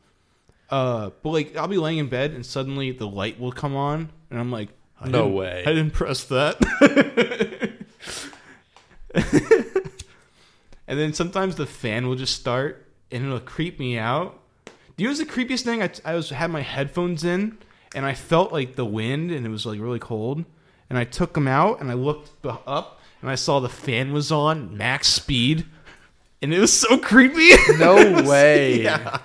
Uh, 0.70 1.12
but 1.22 1.30
like 1.30 1.56
I'll 1.56 1.68
be 1.68 1.78
laying 1.78 2.00
in 2.00 2.08
bed 2.10 2.32
and 2.32 2.46
suddenly 2.46 2.92
the 2.92 3.08
light 3.08 3.40
will 3.40 3.52
come 3.52 3.76
on, 3.76 4.12
and 4.36 4.42
I'm 4.42 4.52
like, 4.52 4.68
I 5.00 5.08
No 5.08 5.30
way. 5.30 5.64
I 5.66 5.70
didn't 5.70 5.92
press 5.92 6.26
that. 6.26 6.60
and 10.88 11.00
then 11.00 11.14
sometimes 11.14 11.56
the 11.56 11.66
fan 11.66 12.06
will 12.06 12.16
just 12.18 12.36
start, 12.36 12.86
and 13.12 13.26
it'll 13.26 13.40
creep 13.40 13.80
me 13.80 13.98
out. 13.98 14.38
Do 14.66 15.04
you 15.04 15.08
know 15.08 15.12
what's 15.16 15.20
the 15.20 15.26
creepiest 15.26 15.62
thing? 15.62 15.82
I, 15.82 15.90
I 16.04 16.16
was 16.16 16.32
had 16.32 16.52
my 16.52 16.60
headphones 16.60 17.24
in, 17.24 17.58
and 17.96 18.06
I 18.06 18.14
felt 18.14 18.52
like 18.52 18.76
the 18.76 18.84
wind, 18.84 19.32
and 19.32 19.46
it 19.46 19.50
was 19.50 19.66
like 19.66 19.80
really 19.80 20.00
cold. 20.00 20.44
And 20.90 21.00
I 21.00 21.06
took 21.06 21.34
them 21.34 21.48
out, 21.48 21.80
and 21.80 21.90
I 21.90 21.94
looked 21.94 22.46
up, 22.46 23.00
and 23.22 23.30
I 23.30 23.36
saw 23.36 23.62
the 23.62 23.70
fan 23.70 24.12
was 24.12 24.34
on 24.34 24.76
max 24.76 25.08
speed, 25.08 25.66
and 26.42 26.54
it 26.54 26.60
was 26.60 26.74
so 26.74 26.98
creepy. 26.98 27.52
No 27.78 28.22
way. 28.24 28.82
yeah. 28.82 29.20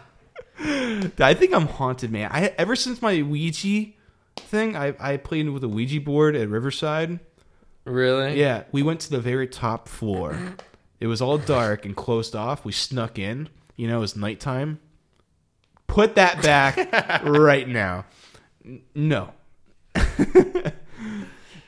I 0.61 1.35
think 1.35 1.53
I'm 1.53 1.67
haunted, 1.67 2.13
man. 2.13 2.31
I 2.31 2.55
ever 2.59 2.77
since 2.77 3.03
my 3.03 3.23
Ouija 3.23 3.87
thing, 4.41 4.77
I 4.77 4.95
I 5.01 5.17
played 5.17 5.49
with 5.51 5.65
a 5.65 5.69
Ouija 5.69 6.01
board 6.01 6.37
at 6.37 6.49
Riverside. 6.49 7.21
Really? 7.85 8.39
Yeah, 8.39 8.65
we 8.73 8.83
went 8.83 9.01
to 9.01 9.11
the 9.11 9.21
very 9.21 9.47
top 9.49 9.89
floor. 9.89 10.39
It 11.01 11.07
was 11.07 11.23
all 11.23 11.39
dark 11.39 11.85
and 11.87 11.97
closed 11.97 12.37
off. 12.37 12.65
We 12.65 12.73
snuck 12.73 13.19
in. 13.19 13.49
You 13.77 13.89
know, 13.89 13.97
it 13.99 14.01
was 14.01 14.17
nighttime. 14.17 14.79
Put 15.87 16.15
that 16.17 16.43
back 16.43 17.23
right 17.25 17.67
now. 17.67 18.05
N- 18.65 18.83
No. 18.95 19.33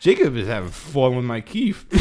Jacob 0.00 0.36
is 0.36 0.48
having 0.48 0.70
fun 0.70 1.14
with 1.16 1.24
my 1.24 1.40
Keef. 1.40 1.86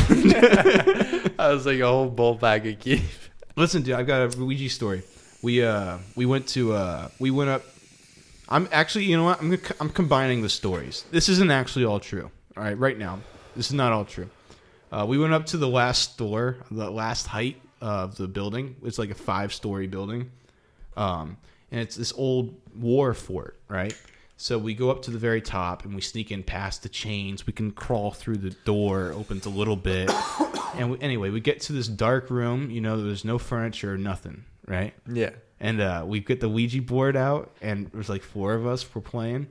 I 1.40 1.54
was 1.54 1.66
like 1.66 1.80
a 1.80 1.88
whole 1.88 2.10
bowl 2.10 2.34
bag 2.36 2.66
of 2.68 2.80
Keef. 2.80 3.30
Listen, 3.56 3.84
dude, 3.84 3.94
I've 3.96 4.08
got 4.08 4.36
a 4.36 4.44
Ouija 4.44 4.70
story. 4.70 5.04
We 5.44 5.64
uh 5.64 6.00
we 6.16 6.26
went 6.26 6.48
to 6.50 6.74
uh 6.74 7.10
we 7.20 7.32
went 7.32 7.50
up. 7.52 7.64
I'm 8.52 8.68
actually, 8.74 9.06
you 9.06 9.16
know 9.16 9.24
what? 9.24 9.42
I'm 9.42 9.58
I'm 9.80 9.90
combining 9.90 10.42
the 10.42 10.50
stories. 10.50 11.06
This 11.10 11.30
isn't 11.30 11.50
actually 11.50 11.86
all 11.86 12.02
true. 12.02 12.30
All 12.58 12.64
right, 12.64 12.78
right 12.78 12.98
now, 12.98 13.20
this 13.56 13.68
is 13.68 13.74
not 13.74 13.94
all 13.94 14.04
true. 14.04 14.30
Uh, 14.92 15.06
we 15.08 15.18
went 15.18 15.34
up 15.34 15.46
to 15.48 15.58
the 15.58 15.70
last 15.70 16.14
store, 16.14 16.58
the 16.70 16.92
last 16.92 17.28
height 17.28 17.62
of 17.80 18.18
the 18.18 18.28
building. 18.28 18.76
It's 18.84 19.00
like 19.00 19.10
a 19.10 19.16
five 19.16 19.54
story 19.54 19.88
building, 19.88 20.32
um, 20.98 21.38
and 21.72 21.80
it's 21.80 21.96
this 21.96 22.12
old 22.14 22.60
war 22.76 23.14
fort, 23.14 23.58
right? 23.70 23.98
So 24.36 24.58
we 24.58 24.74
go 24.74 24.92
up 24.92 25.04
to 25.04 25.12
the 25.12 25.20
very 25.20 25.40
top 25.40 25.86
and 25.86 25.96
we 25.96 26.02
sneak 26.02 26.32
in 26.32 26.44
past 26.44 26.84
the 26.84 26.90
chains. 26.90 27.48
We 27.48 27.54
can 27.54 27.72
crawl 27.72 28.12
through 28.12 28.38
the 28.38 28.50
door, 28.50 29.14
opens 29.16 29.46
a 29.46 29.50
little 29.50 29.78
bit, 29.78 30.12
and 30.76 30.92
we, 30.92 31.00
anyway, 31.00 31.30
we 31.30 31.40
get 31.40 31.62
to 31.62 31.74
this 31.74 31.88
dark 31.88 32.30
room. 32.30 32.70
You 32.70 32.82
know, 32.82 33.02
there's 33.02 33.24
no 33.24 33.38
furniture, 33.38 33.94
or 33.94 33.98
nothing, 33.98 34.44
right? 34.68 34.94
Yeah. 35.08 35.30
And 35.62 35.80
uh, 35.80 36.04
we 36.08 36.20
get 36.22 36.40
the 36.40 36.50
Ouija 36.50 36.82
board 36.82 37.16
out, 37.16 37.52
and 37.62 37.86
there's 37.94 38.10
like 38.10 38.24
four 38.24 38.56
of 38.56 38.66
us. 38.66 38.84
We're 38.96 39.02
playing, 39.02 39.48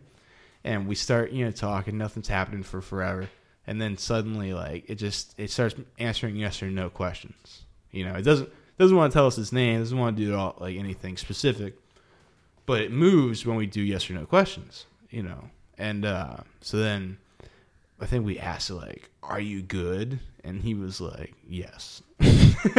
and 0.65 0.89
we 0.89 0.97
start, 0.97 1.31
you 1.31 1.45
know, 1.45 1.53
talking. 1.53 1.97
Nothing's 1.97 2.27
happening 2.27 2.65
for 2.65 2.81
forever, 2.81 3.29
and 3.65 3.81
then 3.81 3.97
suddenly, 3.97 4.53
like, 4.53 4.91
it 4.91 4.97
just 4.97 5.35
it 5.39 5.53
starts 5.53 5.77
answering 6.01 6.35
yes 6.35 6.65
or 6.65 6.67
no 6.67 6.91
questions. 6.91 7.63
You 7.93 8.05
know, 8.07 8.15
it 8.15 8.23
doesn't 8.23 8.51
doesn't 8.77 8.97
want 8.97 9.13
to 9.13 9.17
tell 9.17 9.29
us 9.29 9.39
its 9.39 9.53
name. 9.53 9.79
Doesn't 9.79 9.97
want 9.97 10.17
to 10.17 10.25
do 10.25 10.35
all 10.35 10.57
like 10.59 10.77
anything 10.77 11.17
specific, 11.17 11.75
but 12.67 12.81
it 12.81 12.91
moves 12.91 13.47
when 13.47 13.57
we 13.57 13.67
do 13.67 13.81
yes 13.81 14.11
or 14.11 14.15
no 14.15 14.27
questions. 14.27 14.87
You 15.11 15.23
know, 15.23 15.51
and 15.79 16.05
uh, 16.05 16.39
so 16.61 16.79
then 16.79 17.19
I 18.01 18.07
think 18.07 18.27
we 18.27 18.37
asked 18.37 18.73
like, 18.73 19.11
"Are 19.23 19.41
you 19.41 19.63
good?" 19.63 20.19
And 20.43 20.61
he 20.61 20.75
was 20.75 21.01
like, 21.01 21.35
"Yes." 21.49 22.03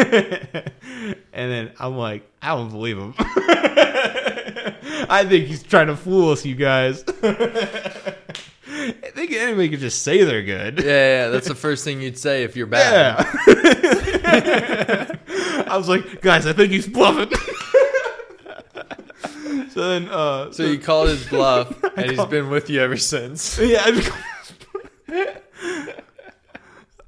and 1.34 1.52
then 1.52 1.72
I'm 1.80 1.98
like, 1.98 2.30
"I 2.42 2.50
don't 2.56 2.70
believe 2.70 2.98
him. 2.98 3.14
I 5.10 5.26
think 5.28 5.48
he's 5.48 5.64
trying 5.64 5.88
to 5.88 5.96
fool 5.96 6.32
us, 6.32 6.46
you 6.46 6.56
guys." 6.56 7.04
I 8.74 9.12
think 9.14 9.32
anybody 9.34 9.70
could 9.70 9.80
just 9.80 10.02
say 10.02 10.24
they're 10.24 10.44
good. 10.44 10.80
Yeah, 10.80 10.86
yeah, 10.86 11.28
that's 11.28 11.48
the 11.48 11.56
first 11.56 11.84
thing 11.84 12.02
you'd 12.02 12.18
say 12.18 12.44
if 12.44 12.56
you're 12.56 12.68
bad. 12.68 13.26
Yeah. 13.46 15.16
I 15.68 15.78
was 15.78 15.88
like, 15.88 16.22
guys, 16.22 16.48
I 16.48 16.54
think 16.54 16.72
he's 16.72 16.88
bluffing. 16.88 17.30
so 19.70 19.90
then, 19.90 20.08
uh, 20.10 20.52
So 20.52 20.64
you 20.64 20.80
called 20.80 21.10
his 21.10 21.28
bluff, 21.28 21.84
and 21.96 22.10
he's 22.12 22.26
been 22.26 22.50
with 22.50 22.70
you 22.70 22.82
ever 22.82 22.98
since. 22.98 23.60
Yeah, 23.60 23.86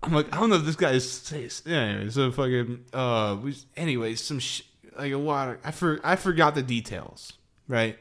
I'm 0.03 0.13
like, 0.13 0.33
I 0.35 0.39
don't 0.39 0.49
know 0.49 0.57
if 0.57 0.65
this 0.65 0.75
guy 0.75 0.91
is. 0.91 1.63
anyway, 1.65 2.09
so 2.09 2.31
fucking. 2.31 2.85
Uh, 2.93 3.37
we, 3.41 3.55
anyway, 3.77 4.15
some 4.15 4.39
sh- 4.39 4.63
like 4.97 5.13
a 5.13 5.17
lot 5.17 5.49
of. 5.49 5.57
I 5.63 5.71
for 5.71 5.99
I 6.03 6.15
forgot 6.15 6.55
the 6.55 6.63
details. 6.63 7.33
Right. 7.67 7.97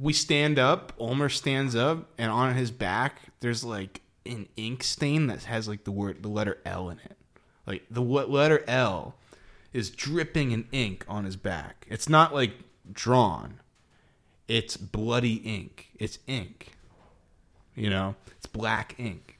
We 0.00 0.12
stand 0.12 0.58
up. 0.58 0.92
Ulmer 1.00 1.30
stands 1.30 1.74
up, 1.74 2.10
and 2.18 2.30
on 2.30 2.54
his 2.54 2.70
back, 2.70 3.20
there's 3.40 3.64
like 3.64 4.02
an 4.26 4.48
ink 4.56 4.82
stain 4.82 5.26
that 5.28 5.44
has 5.44 5.68
like 5.68 5.84
the 5.84 5.92
word, 5.92 6.22
the 6.22 6.28
letter 6.28 6.58
L 6.66 6.90
in 6.90 6.98
it. 6.98 7.16
Like 7.66 7.84
the 7.90 8.02
what 8.02 8.30
letter 8.30 8.62
L 8.68 9.14
is 9.72 9.90
dripping 9.90 10.52
in 10.52 10.66
ink 10.70 11.04
on 11.08 11.24
his 11.24 11.36
back. 11.36 11.86
It's 11.90 12.08
not 12.08 12.34
like 12.34 12.52
drawn. 12.92 13.60
It's 14.46 14.76
bloody 14.76 15.36
ink. 15.36 15.88
It's 15.98 16.18
ink. 16.26 16.72
You 17.74 17.90
know, 17.90 18.14
it's 18.36 18.46
black 18.46 18.94
ink. 18.98 19.33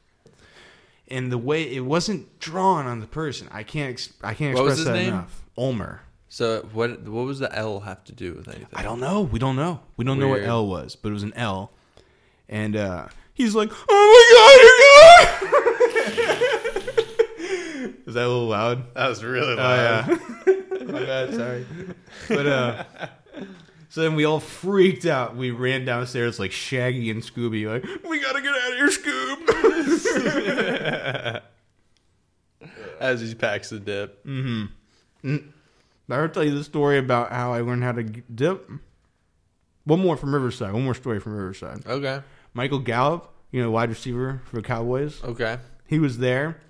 And 1.08 1.30
the 1.30 1.38
way 1.38 1.62
it 1.74 1.80
wasn't 1.84 2.38
drawn 2.38 2.86
on 2.86 3.00
the 3.00 3.06
person, 3.06 3.48
I 3.52 3.62
can't. 3.62 3.90
Ex- 3.90 4.12
I 4.22 4.32
can't 4.34 4.54
What 4.54 4.64
was 4.64 4.74
express 4.74 4.78
his 4.78 4.86
that 4.86 4.94
name? 4.94 5.14
enough. 5.14 5.42
Ulmer. 5.58 6.00
So 6.30 6.66
what? 6.72 7.02
What 7.02 7.26
was 7.26 7.38
the 7.38 7.54
L 7.54 7.80
have 7.80 8.02
to 8.04 8.12
do 8.12 8.32
with 8.34 8.48
anything? 8.48 8.66
I 8.74 8.82
don't 8.82 9.00
know. 9.00 9.20
We 9.22 9.38
don't 9.38 9.56
know. 9.56 9.80
We 9.96 10.04
don't 10.04 10.18
know 10.18 10.28
what 10.28 10.42
L 10.42 10.66
was, 10.66 10.96
but 10.96 11.10
it 11.10 11.12
was 11.12 11.22
an 11.22 11.34
L. 11.34 11.70
And 12.48 12.74
uh, 12.74 13.08
he's 13.34 13.54
like, 13.54 13.70
"Oh 13.88 14.10
my 14.14 15.44
god, 15.44 16.14
you're 16.14 16.14
good!" 16.14 17.04
Is 18.06 18.14
that 18.14 18.24
a 18.24 18.28
little 18.28 18.46
loud? 18.48 18.94
That 18.94 19.08
was 19.08 19.22
really 19.24 19.56
Oh 19.58 19.74
yeah. 19.74 20.18
my 20.86 21.04
bad. 21.04 21.34
Sorry. 21.34 21.66
But 22.28 22.46
uh, 22.46 22.84
so 23.94 24.00
then 24.00 24.16
we 24.16 24.24
all 24.24 24.40
freaked 24.40 25.06
out. 25.06 25.36
We 25.36 25.52
ran 25.52 25.84
downstairs 25.84 26.40
like 26.40 26.50
Shaggy 26.50 27.12
and 27.12 27.22
Scooby, 27.22 27.64
like, 27.64 27.84
"We 28.02 28.18
gotta 28.18 28.42
get 28.42 28.52
out 28.52 28.72
of 28.72 28.76
here, 28.76 28.88
Scoob!" 32.60 32.70
As 33.00 33.20
he 33.20 33.36
packs 33.36 33.70
the 33.70 33.78
dip. 33.78 34.26
Mm 34.26 34.68
hmm. 35.22 35.36
I 36.10 36.14
ever 36.16 36.26
tell 36.26 36.42
you 36.42 36.56
the 36.56 36.64
story 36.64 36.98
about 36.98 37.30
how 37.30 37.52
I 37.52 37.60
learned 37.60 37.84
how 37.84 37.92
to 37.92 38.02
dip? 38.02 38.68
One 39.84 40.00
more 40.00 40.16
from 40.16 40.34
Riverside. 40.34 40.72
One 40.72 40.82
more 40.82 40.94
story 40.94 41.20
from 41.20 41.36
Riverside. 41.36 41.86
Okay. 41.86 42.20
Michael 42.52 42.80
Gallup, 42.80 43.32
you 43.52 43.62
know, 43.62 43.70
wide 43.70 43.90
receiver 43.90 44.42
for 44.46 44.56
the 44.56 44.62
Cowboys. 44.62 45.22
Okay. 45.22 45.58
He 45.86 46.00
was 46.00 46.18
there. 46.18 46.60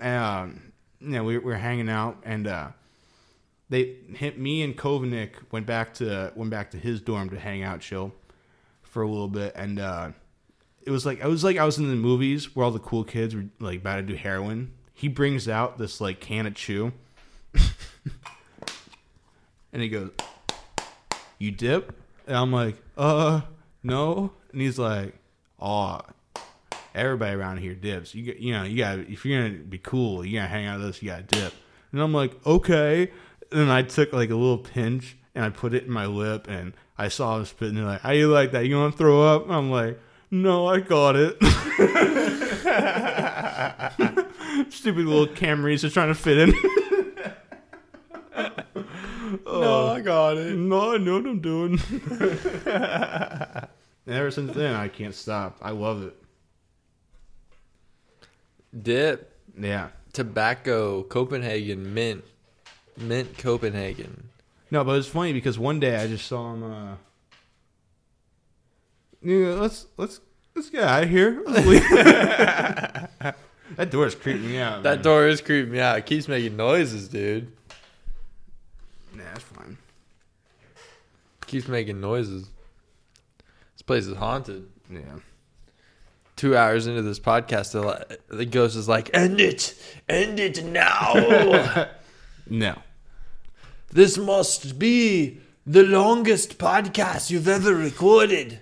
Um, 0.00 0.72
you 1.00 1.10
know, 1.10 1.22
we 1.22 1.38
we 1.38 1.44
were 1.44 1.54
hanging 1.58 1.88
out, 1.88 2.16
and 2.24 2.48
uh, 2.48 2.70
they 3.72 3.96
hit 4.14 4.38
me 4.38 4.62
and 4.62 4.76
Kovanik 4.76 5.30
went 5.50 5.64
back 5.64 5.94
to 5.94 6.30
went 6.36 6.50
back 6.50 6.72
to 6.72 6.76
his 6.76 7.00
dorm 7.00 7.30
to 7.30 7.38
hang 7.38 7.62
out, 7.62 7.80
chill 7.80 8.12
for 8.82 9.02
a 9.02 9.08
little 9.08 9.28
bit, 9.28 9.54
and 9.56 9.80
uh, 9.80 10.10
it 10.82 10.90
was 10.90 11.06
like 11.06 11.24
I 11.24 11.26
was 11.26 11.42
like 11.42 11.56
I 11.56 11.64
was 11.64 11.78
in 11.78 11.88
the 11.88 11.96
movies 11.96 12.54
where 12.54 12.66
all 12.66 12.70
the 12.70 12.78
cool 12.78 13.02
kids 13.02 13.34
were 13.34 13.46
like 13.60 13.78
about 13.80 13.96
to 13.96 14.02
do 14.02 14.14
heroin. 14.14 14.72
He 14.92 15.08
brings 15.08 15.48
out 15.48 15.78
this 15.78 16.02
like 16.02 16.20
can 16.20 16.44
of 16.46 16.54
chew, 16.54 16.92
and 19.72 19.80
he 19.80 19.88
goes, 19.88 20.10
"You 21.38 21.50
dip?" 21.50 21.96
And 22.26 22.36
I'm 22.36 22.52
like, 22.52 22.76
"Uh, 22.98 23.40
no." 23.82 24.32
And 24.52 24.60
he's 24.60 24.78
like, 24.78 25.14
"Oh, 25.58 26.02
everybody 26.94 27.34
around 27.34 27.56
here 27.56 27.74
dips. 27.74 28.14
You 28.14 28.36
you 28.38 28.52
know 28.52 28.64
you 28.64 28.76
got 28.76 28.98
if 28.98 29.24
you're 29.24 29.48
gonna 29.48 29.60
be 29.62 29.78
cool, 29.78 30.26
you 30.26 30.38
gotta 30.40 30.48
hang 30.48 30.66
out 30.66 30.80
with 30.80 30.90
us. 30.90 31.00
You 31.00 31.08
gotta 31.08 31.22
dip." 31.22 31.54
And 31.90 32.02
I'm 32.02 32.12
like, 32.12 32.46
"Okay." 32.46 33.10
And 33.52 33.60
then 33.62 33.70
I 33.70 33.82
took 33.82 34.12
like 34.12 34.30
a 34.30 34.34
little 34.34 34.58
pinch 34.58 35.16
and 35.34 35.44
I 35.44 35.50
put 35.50 35.74
it 35.74 35.84
in 35.84 35.90
my 35.90 36.06
lip, 36.06 36.46
and 36.48 36.72
I 36.98 37.08
saw 37.08 37.38
him 37.38 37.44
spitting. 37.46 37.74
They're 37.76 37.84
like, 37.84 38.00
"How 38.02 38.10
you 38.12 38.28
like 38.28 38.52
that? 38.52 38.66
You 38.66 38.76
want 38.76 38.92
to 38.92 38.98
throw 38.98 39.22
up?" 39.22 39.48
I'm 39.50 39.70
like, 39.70 39.98
"No, 40.30 40.66
I 40.66 40.80
got 40.80 41.16
it." 41.16 41.36
Stupid 44.70 45.06
little 45.06 45.26
Camrys 45.28 45.80
just 45.80 45.94
trying 45.94 46.08
to 46.08 46.14
fit 46.14 46.38
in. 46.38 46.54
No, 49.46 49.46
oh. 49.46 49.86
I 49.88 50.00
got 50.00 50.36
it. 50.36 50.54
No, 50.56 50.94
I 50.94 50.98
know 50.98 51.14
what 51.14 51.26
I'm 51.26 51.40
doing. 51.40 51.78
and 52.66 53.68
ever 54.06 54.30
since 54.30 54.52
then, 54.54 54.74
I 54.74 54.88
can't 54.88 55.14
stop. 55.14 55.56
I 55.62 55.70
love 55.70 56.02
it. 56.02 56.14
Dip, 58.82 59.34
Yeah. 59.58 59.88
tobacco, 60.12 61.02
Copenhagen, 61.04 61.94
mint, 61.94 62.24
mint 62.96 63.36
Copenhagen. 63.38 64.28
No, 64.70 64.84
but 64.84 64.98
it's 64.98 65.08
funny 65.08 65.32
because 65.32 65.58
one 65.58 65.80
day 65.80 65.96
I 65.96 66.06
just 66.06 66.26
saw 66.26 66.54
him. 66.54 66.62
Uh, 66.64 66.94
yeah, 69.22 69.48
let's 69.54 69.86
let's 69.96 70.20
let's 70.54 70.70
get 70.70 70.82
out 70.82 71.02
of 71.04 71.10
here. 71.10 71.42
that 71.46 73.08
door 73.90 74.06
is 74.06 74.14
creeping 74.14 74.46
me 74.48 74.58
out. 74.58 74.82
That 74.82 74.96
man. 74.96 75.02
door 75.04 75.28
is 75.28 75.40
creeping 75.42 75.72
me 75.72 75.80
out. 75.80 75.98
It 75.98 76.06
keeps 76.06 76.26
making 76.26 76.56
noises, 76.56 77.08
dude. 77.08 77.52
Nah, 79.14 79.24
that's 79.24 79.42
fine. 79.44 79.76
keeps 81.46 81.68
making 81.68 82.00
noises. 82.00 82.48
This 83.74 83.82
place 83.82 84.06
is 84.06 84.16
haunted. 84.16 84.68
Yeah. 84.90 85.00
Two 86.36 86.56
hours 86.56 86.86
into 86.86 87.02
this 87.02 87.20
podcast, 87.20 87.72
the, 87.72 88.18
the 88.34 88.46
ghost 88.46 88.74
is 88.74 88.88
like, 88.88 89.10
"End 89.12 89.38
it, 89.38 89.74
end 90.08 90.40
it 90.40 90.64
now." 90.64 91.88
No. 92.52 92.82
this 93.90 94.18
must 94.18 94.78
be 94.78 95.40
the 95.66 95.82
longest 95.84 96.58
podcast 96.58 97.30
you've 97.30 97.48
ever 97.48 97.74
recorded, 97.74 98.60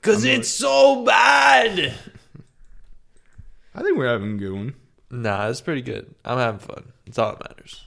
cause 0.00 0.24
it's 0.24 0.48
so 0.48 1.04
bad. 1.04 1.92
I 3.74 3.82
think 3.82 3.96
we're 3.98 4.06
having 4.06 4.34
a 4.34 4.38
good 4.38 4.52
one. 4.52 4.74
Nah, 5.10 5.48
it's 5.48 5.60
pretty 5.60 5.82
good. 5.82 6.14
I'm 6.24 6.38
having 6.38 6.60
fun. 6.60 6.92
It's 7.04 7.18
all 7.18 7.32
that 7.32 7.48
matters. 7.48 7.84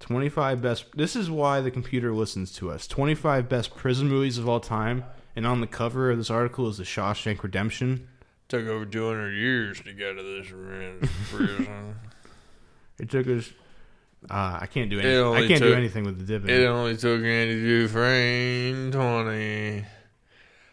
25 0.00 0.62
best. 0.62 0.84
This 0.94 1.16
is 1.16 1.28
why 1.28 1.60
the 1.60 1.70
computer 1.72 2.14
listens 2.14 2.52
to 2.54 2.70
us. 2.70 2.86
25 2.86 3.48
best 3.48 3.74
prison 3.74 4.08
movies 4.08 4.38
of 4.38 4.48
all 4.48 4.60
time. 4.60 5.04
And 5.34 5.46
on 5.46 5.60
the 5.60 5.66
cover 5.66 6.10
of 6.12 6.18
this 6.18 6.30
article 6.30 6.68
is 6.68 6.78
The 6.78 6.84
Shawshank 6.84 7.42
Redemption. 7.42 8.06
Took 8.48 8.66
over 8.66 8.86
200 8.86 9.32
years 9.32 9.80
to 9.80 9.92
get 9.92 10.16
to 10.16 10.22
this 10.22 10.46
prison. 11.30 11.96
It 13.00 13.10
took 13.10 13.26
us. 13.26 13.50
Uh, 14.28 14.58
I 14.62 14.66
can't 14.66 14.90
do 14.90 14.98
anything. 14.98 15.34
I 15.34 15.46
can't 15.46 15.60
do 15.62 15.74
anything 15.74 16.04
with 16.04 16.18
the 16.18 16.24
dipping. 16.24 16.50
It 16.50 16.64
only 16.66 16.96
took 16.96 17.22
Andy 17.22 17.60
Dufresne 17.62 18.90
20. 18.90 19.84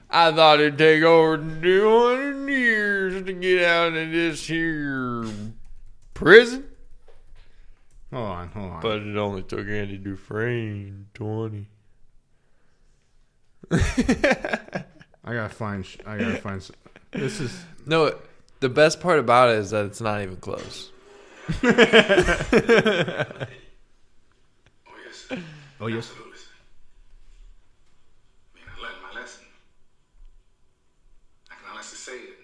I 0.10 0.32
thought 0.32 0.60
it'd 0.60 0.78
take 0.78 1.04
over 1.04 1.38
200 1.38 2.50
years 2.50 3.24
to 3.26 3.34
get 3.34 3.64
out 3.64 3.88
of 3.94 4.12
this 4.12 4.48
here 4.48 5.26
prison, 6.14 6.64
hold 8.14 8.26
on, 8.30 8.48
hold 8.50 8.72
on. 8.72 8.82
but 8.82 9.02
it 9.02 9.18
only 9.18 9.44
took 9.44 9.68
Andy 9.68 9.98
Dufresne 9.98 11.08
20. 11.14 11.68
I 13.72 15.34
gotta 15.34 15.50
find. 15.50 15.86
I 16.06 16.18
gotta 16.18 16.38
find. 16.38 16.70
This 17.12 17.40
is. 17.40 17.64
No, 17.86 18.16
the 18.60 18.70
best 18.70 19.00
part 19.00 19.20
about 19.20 19.50
it 19.50 19.58
is 19.58 19.72
that 19.72 19.86
it's 19.86 20.02
not 20.02 20.22
even 20.22 20.38
close. 20.38 20.92
Oh, 21.49 23.38
yes. 25.06 25.28
Oh 25.82 25.88
yes. 25.88 26.10
Absolutely. 26.10 26.40
I 28.53 28.56
mean, 28.56 28.65
I 28.68 28.82
learned 28.82 29.02
my 29.03 29.20
lesson. 29.20 29.44
I 31.52 31.56
can 31.56 31.65
honestly 31.74 31.98
say 31.98 32.18
it. 32.20 32.38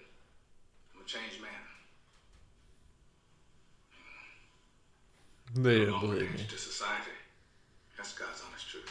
I'm 0.94 1.02
a 1.02 1.04
changed 1.06 1.40
man. 1.40 1.50
They 5.54 5.78
didn't 5.80 6.00
believe 6.00 6.32
me. 6.34 6.44
to 6.48 6.58
society. 6.58 7.10
That's 7.96 8.12
God's 8.12 8.42
honest 8.48 8.68
truth. 8.70 8.90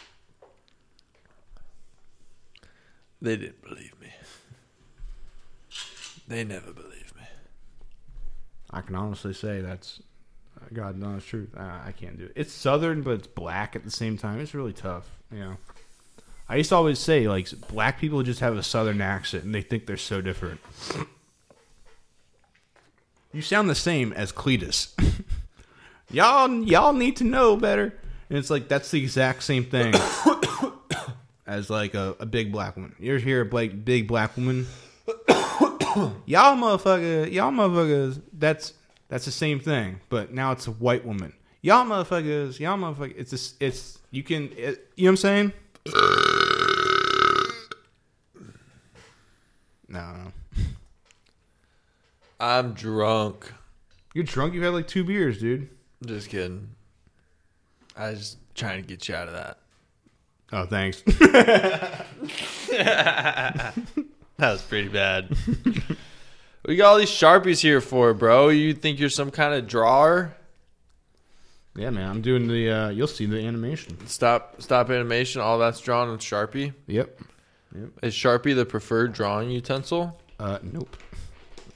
They 3.21 3.35
didn't 3.35 3.61
believe 3.61 3.93
me. 4.01 4.13
They 6.27 6.43
never 6.43 6.71
believed 6.73 6.93
me. 6.93 6.98
I 8.71 8.81
can 8.81 8.95
honestly 8.95 9.33
say 9.33 9.61
that's. 9.61 10.01
God 10.73 10.97
knows 10.97 11.25
truth. 11.25 11.49
Uh, 11.57 11.79
I 11.85 11.93
can't 11.93 12.17
do 12.17 12.25
it. 12.25 12.33
It's 12.35 12.51
southern, 12.51 13.01
but 13.01 13.11
it's 13.11 13.27
black 13.27 13.75
at 13.75 13.85
the 13.85 13.91
same 13.91 14.17
time. 14.17 14.39
It's 14.39 14.53
really 14.53 14.73
tough. 14.73 15.09
You 15.31 15.39
know. 15.39 15.57
I 16.49 16.55
used 16.55 16.69
to 16.69 16.75
always 16.75 16.97
say 16.97 17.27
like 17.27 17.47
black 17.69 17.99
people 17.99 18.23
just 18.23 18.39
have 18.39 18.57
a 18.57 18.63
southern 18.63 19.01
accent 19.01 19.43
and 19.43 19.53
they 19.53 19.61
think 19.61 19.85
they're 19.85 19.97
so 19.97 20.21
different. 20.21 20.59
You 23.31 23.43
sound 23.43 23.69
the 23.69 23.75
same 23.75 24.11
as 24.13 24.31
Cletus. 24.31 24.91
y'all 26.09 26.51
y'all 26.63 26.93
need 26.93 27.17
to 27.17 27.23
know 27.23 27.55
better. 27.55 27.93
And 28.27 28.39
it's 28.39 28.49
like 28.49 28.67
that's 28.67 28.89
the 28.89 28.99
exact 28.99 29.43
same 29.43 29.65
thing 29.65 29.93
as 31.45 31.69
like 31.69 31.93
a, 31.93 32.15
a 32.19 32.25
big 32.25 32.51
black 32.51 32.75
woman. 32.75 32.95
You 32.97 33.13
ever 33.13 33.23
hear 33.23 33.41
a 33.41 33.45
big 33.45 33.85
big 33.85 34.07
black 34.07 34.35
woman? 34.35 34.65
y'all 36.25 36.55
motherfucker, 36.55 37.31
y'all 37.31 37.51
motherfuckers. 37.51 38.21
That's 38.33 38.73
that's 39.07 39.25
the 39.25 39.31
same 39.31 39.59
thing, 39.59 39.99
but 40.09 40.33
now 40.33 40.51
it's 40.51 40.67
a 40.67 40.71
white 40.71 41.05
woman. 41.05 41.33
Y'all 41.61 41.85
motherfuckers, 41.85 42.59
y'all 42.59 42.77
motherfuckers. 42.77 43.15
It's 43.17 43.31
just, 43.31 43.61
it's 43.61 43.99
you 44.11 44.23
can 44.23 44.51
it, 44.55 44.91
you 44.95 45.05
know 45.05 45.11
what 45.11 45.11
I'm 45.11 45.17
saying? 45.17 45.53
No, 49.91 49.99
no. 50.01 50.31
I'm 52.39 52.73
drunk. 52.73 53.51
You're 54.13 54.23
drunk. 54.23 54.53
You've 54.53 54.61
had 54.63 54.73
like 54.73 54.87
two 54.87 55.03
beers, 55.03 55.39
dude. 55.39 55.67
Just 56.05 56.29
kidding. 56.29 56.69
I 57.97 58.11
was 58.11 58.37
trying 58.53 58.83
to 58.83 58.87
get 58.87 59.09
you 59.09 59.15
out 59.15 59.29
of 59.29 59.33
that. 59.33 59.57
Oh, 60.51 60.67
thanks. 60.67 61.01
That 64.39 64.53
was 64.53 64.61
pretty 64.61 64.87
bad. 64.87 65.35
we 66.65 66.77
got 66.77 66.91
all 66.91 66.97
these 66.97 67.09
sharpies 67.09 67.59
here 67.59 67.81
for, 67.81 68.13
bro. 68.13 68.47
You 68.47 68.73
think 68.73 68.97
you're 68.97 69.09
some 69.09 69.31
kind 69.31 69.53
of 69.53 69.67
drawer? 69.67 70.33
yeah, 71.75 71.89
man. 71.89 72.09
I'm 72.09 72.21
doing 72.21 72.47
the. 72.47 72.69
uh 72.71 72.89
You'll 72.89 73.07
see 73.07 73.25
the 73.25 73.45
animation. 73.45 74.07
Stop, 74.07 74.61
stop 74.61 74.89
animation. 74.89 75.41
All 75.41 75.59
that's 75.59 75.81
drawn 75.81 76.09
with 76.09 76.21
Sharpie. 76.21 76.73
Yep. 76.87 77.19
yep. 77.75 77.89
Is 78.01 78.13
Sharpie 78.13 78.55
the 78.55 78.65
preferred 78.65 79.11
drawing 79.11 79.49
utensil? 79.49 80.17
Uh, 80.39 80.59
nope. 80.63 80.95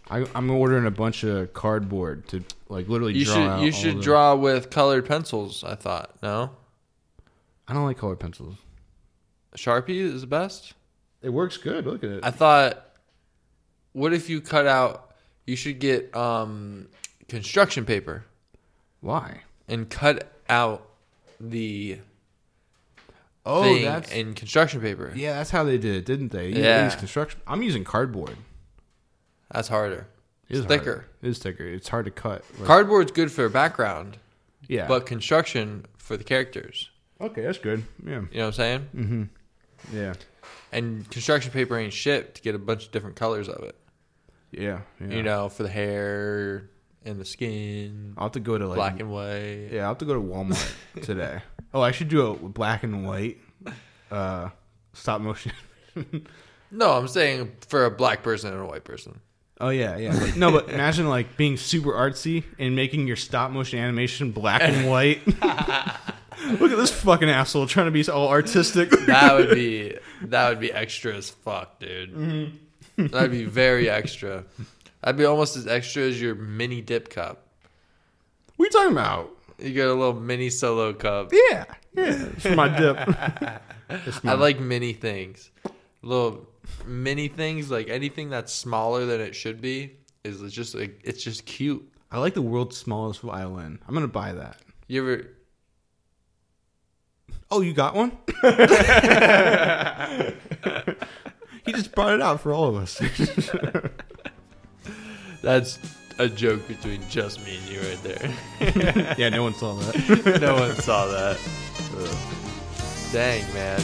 I, 0.10 0.26
I'm 0.34 0.50
ordering 0.50 0.86
a 0.86 0.92
bunch 0.92 1.24
of 1.24 1.54
cardboard 1.54 2.28
to 2.30 2.44
like 2.70 2.88
literally 2.88 3.14
You 3.14 3.26
draw 3.26 3.58
should 3.58 3.66
you 3.66 3.72
should 3.74 4.02
draw 4.02 4.36
with 4.36 4.70
colored 4.70 5.06
pencils. 5.06 5.66
I 5.66 5.76
thought 5.76 6.12
no. 6.24 6.52
I 7.68 7.74
don't 7.74 7.86
like 7.86 7.98
colored 7.98 8.22
pencils. 8.22 8.56
Sharpie 9.58 10.00
is 10.00 10.22
the 10.22 10.28
best. 10.28 10.74
It 11.24 11.30
works 11.30 11.58
good. 11.58 11.86
Look 11.86 12.04
at 12.04 12.10
it. 12.12 12.20
I 12.24 12.30
thought, 12.32 12.86
what 13.94 14.14
if 14.14 14.30
you 14.30 14.42
cut 14.42 14.68
out? 14.68 15.12
You 15.48 15.56
should 15.56 15.80
get 15.80 16.16
um, 16.16 16.88
construction 17.28 17.86
paper 17.86 18.26
Why? 19.02 19.42
and 19.68 19.90
cut 19.90 20.32
out 20.50 20.88
the 21.40 22.00
Oh, 23.46 23.64
thing 23.64 23.84
that's 23.84 24.12
in 24.12 24.34
construction 24.36 24.80
paper. 24.80 25.12
yeah. 25.16 25.34
That's 25.34 25.50
how 25.50 25.64
they 25.66 25.78
did 25.78 25.96
it, 25.96 26.06
didn't 26.06 26.32
they? 26.32 26.50
Yeah. 26.50 26.78
They 26.80 26.84
used 26.86 27.00
construction. 27.00 27.42
I'm 27.46 27.62
using 27.62 27.84
cardboard. 27.84 28.38
That's 29.52 29.68
harder. 29.68 30.08
It 30.50 30.54
is 30.54 30.60
It's 30.60 30.68
thicker. 30.68 30.84
harder. 30.92 31.08
It 31.22 31.28
is 31.30 31.40
thicker. 31.40 31.66
It's 31.66 31.90
hard 31.90 32.06
to 32.06 32.12
cut. 32.12 32.44
Like- 32.58 32.68
Cardboard's 32.68 33.12
good 33.12 33.32
for 33.32 33.44
a 33.46 33.50
background, 33.50 34.18
yeah. 34.68 34.88
but 34.88 35.06
construction 35.06 35.86
for 35.98 36.16
the 36.18 36.24
characters. 36.24 36.90
okay, 37.20 37.42
that's 37.42 37.58
good. 37.58 37.84
Yeah. 38.06 38.12
You 38.12 38.20
know 38.22 38.26
what 38.32 38.46
I'm 38.46 38.54
saying? 38.54 38.90
Mm-hmm. 38.96 39.96
Yeah. 39.98 40.14
And 40.74 41.10
construction 41.10 41.52
paper 41.52 41.78
ain't 41.78 41.94
shit 41.94 42.36
to 42.36 42.42
get 42.42 42.56
a 42.56 42.60
bunch 42.60 42.86
of 42.86 42.92
different 42.92 43.16
colors 43.16 43.48
of 43.50 43.64
it. 43.64 43.76
Yeah. 44.52 44.82
yeah. 45.00 45.08
You 45.08 45.24
know, 45.24 45.50
for 45.50 45.64
the 45.64 45.70
hair 45.70 46.70
and 47.04 47.20
the 47.20 47.26
skin, 47.26 48.14
I'll 48.18 48.26
have 48.26 48.34
to 48.34 48.40
go 48.40 48.58
to 48.58 48.68
like 48.68 48.76
black 48.76 49.00
and 49.00 49.12
white. 49.12 49.70
Yeah, 49.72 49.82
I'll 49.82 49.90
have 49.90 49.98
to 50.00 50.06
go 50.06 50.14
to 50.14 50.22
Walmart 50.22 50.74
today. 51.02 51.42
Oh, 51.74 51.82
I 51.82 51.92
should 51.92 52.10
do 52.10 52.28
a 52.28 52.36
black 52.36 52.84
and 52.84 53.06
white 53.06 53.38
uh 54.12 54.50
stop 54.94 55.22
motion. 55.22 55.54
No, 56.74 56.94
I'm 56.94 57.08
saying 57.08 57.52
for 57.68 57.86
a 57.86 57.92
black 57.92 58.24
person 58.24 58.52
and 58.52 58.62
a 58.62 58.66
white 58.66 58.84
person. 58.84 59.20
Oh 59.62 59.70
yeah, 59.70 59.96
yeah. 59.98 60.18
But, 60.20 60.36
no, 60.36 60.52
but 60.52 60.70
imagine 60.70 61.08
like 61.08 61.38
being 61.38 61.56
super 61.56 61.92
artsy 61.92 62.44
and 62.58 62.76
making 62.76 63.06
your 63.06 63.16
stop 63.16 63.52
motion 63.52 63.78
animation 63.78 64.32
black 64.32 64.62
and 64.64 64.90
white. 64.90 65.26
Look 65.28 66.72
at 66.72 66.78
this 66.78 66.90
fucking 66.90 67.30
asshole 67.30 67.68
trying 67.68 67.86
to 67.86 67.92
be 67.92 68.06
all 68.10 68.28
artistic. 68.28 68.90
That 69.06 69.36
would 69.36 69.52
be 69.52 69.96
that 70.30 70.50
would 70.50 70.60
be 70.60 70.72
extra 70.72 71.16
as 71.16 71.30
fuck, 71.30 71.80
dude. 71.80 72.14
Mm-hmm. 72.14 73.08
That'd 73.08 73.32
be 73.32 73.46
very 73.64 73.90
extra. 73.90 74.44
That'd 75.02 75.18
be 75.18 75.26
almost 75.26 75.56
as 75.56 75.68
extra 75.68 76.04
as 76.04 76.22
your 76.22 76.36
mini 76.36 76.82
dip 76.82 77.10
cup. 77.10 77.48
what 78.56 78.66
are 78.66 78.68
you 78.68 78.72
talking 78.72 78.92
about? 78.92 79.30
You 79.60 79.74
got 79.74 79.88
a 79.88 79.94
little 79.94 80.14
mini 80.14 80.50
solo 80.50 80.94
cup. 80.94 81.32
Yeah, 81.32 81.66
yeah. 81.94 82.26
It's 82.36 82.44
for 82.44 82.56
my 82.56 82.68
dip. 82.68 82.98
It's 83.90 84.26
I 84.26 84.34
like 84.34 84.60
mini 84.60 84.94
things. 84.94 85.52
Little 86.02 86.48
mini 86.86 87.28
things, 87.28 87.70
like 87.70 87.90
anything 87.90 88.30
that's 88.30 88.52
smaller 88.52 89.06
than 89.06 89.22
it 89.22 89.36
should 89.36 89.62
be, 89.62 89.98
is 90.24 90.42
just 90.52 90.74
like 90.74 91.00
it's 91.04 91.24
just 91.24 91.46
cute. 91.46 91.88
I 92.12 92.18
like 92.20 92.34
the 92.34 92.42
world's 92.42 92.78
smallest 92.78 93.20
violin. 93.22 93.80
I'm 93.88 93.94
gonna 93.94 94.08
buy 94.08 94.32
that. 94.34 94.58
You 94.88 95.04
ever? 95.04 95.28
Oh, 97.56 97.62
you 97.62 97.72
got 97.72 97.94
one? 97.94 98.10
he 101.64 101.72
just 101.72 101.94
brought 101.94 102.16
it 102.16 102.22
out 102.22 102.42
for 102.42 102.52
all 102.52 102.66
of 102.66 102.76
us. 102.76 102.98
That's 105.44 105.78
a 106.18 106.28
joke 106.28 106.68
between 106.68 107.08
just 107.10 107.46
me 107.46 107.58
and 107.58 107.70
you 107.70 107.80
right 107.82 108.02
there. 108.02 108.34
yeah, 109.20 109.30
no 109.30 109.44
one 109.44 109.54
saw 109.54 109.76
that. 109.76 110.40
no 110.42 110.56
one 110.56 110.74
saw 110.78 111.06
that. 111.06 111.38
Dang, 113.12 113.44
man. 113.54 113.80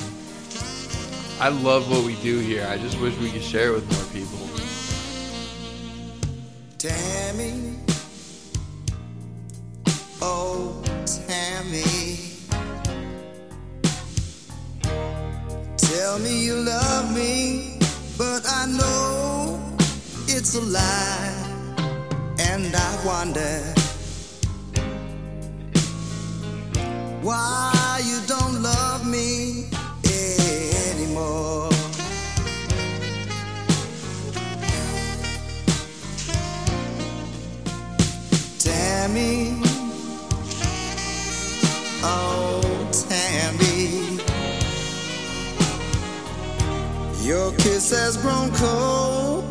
I 1.40 1.50
love 1.50 1.92
what 1.92 2.04
we 2.04 2.16
do 2.24 2.40
here. 2.40 2.66
I 2.68 2.80
just 2.80 3.00
wish 3.00 3.16
we 3.20 3.30
could 3.30 3.44
share 3.44 3.70
it 3.70 3.74
with 3.74 3.88
more 3.92 4.06
people. 4.12 4.40
Tammy, 6.80 7.78
oh 10.24 10.82
Tammy, 11.06 12.29
tell 15.90 16.20
me 16.20 16.46
you 16.46 16.56
love 16.56 17.16
me, 17.16 17.78
but 18.18 18.42
I 18.46 18.66
know 18.68 19.60
it's 20.28 20.54
a 20.56 20.62
lie, 20.62 21.34
and 22.38 22.76
I 22.76 22.92
wonder 23.06 23.56
why 27.22 28.02
you 28.06 28.20
don't 28.28 28.62
love 28.62 29.08
me 29.08 29.70
anymore. 30.92 31.70
Tammy, 38.60 39.58
oh 42.04 42.49
your 47.30 47.52
kiss 47.58 47.92
has 47.92 48.18
grown 48.18 48.52
cold, 48.56 49.44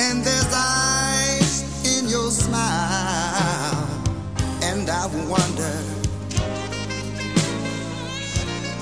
and 0.00 0.24
there's 0.24 0.52
ice 0.52 1.62
in 1.96 2.08
your 2.08 2.28
smile, 2.28 3.88
and 4.64 4.90
I 4.90 5.06
wonder 5.30 5.76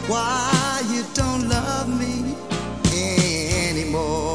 why 0.09 0.81
you 0.91 1.05
don't 1.13 1.47
love 1.47 1.91
me 2.01 2.35
anymore. 3.69 4.32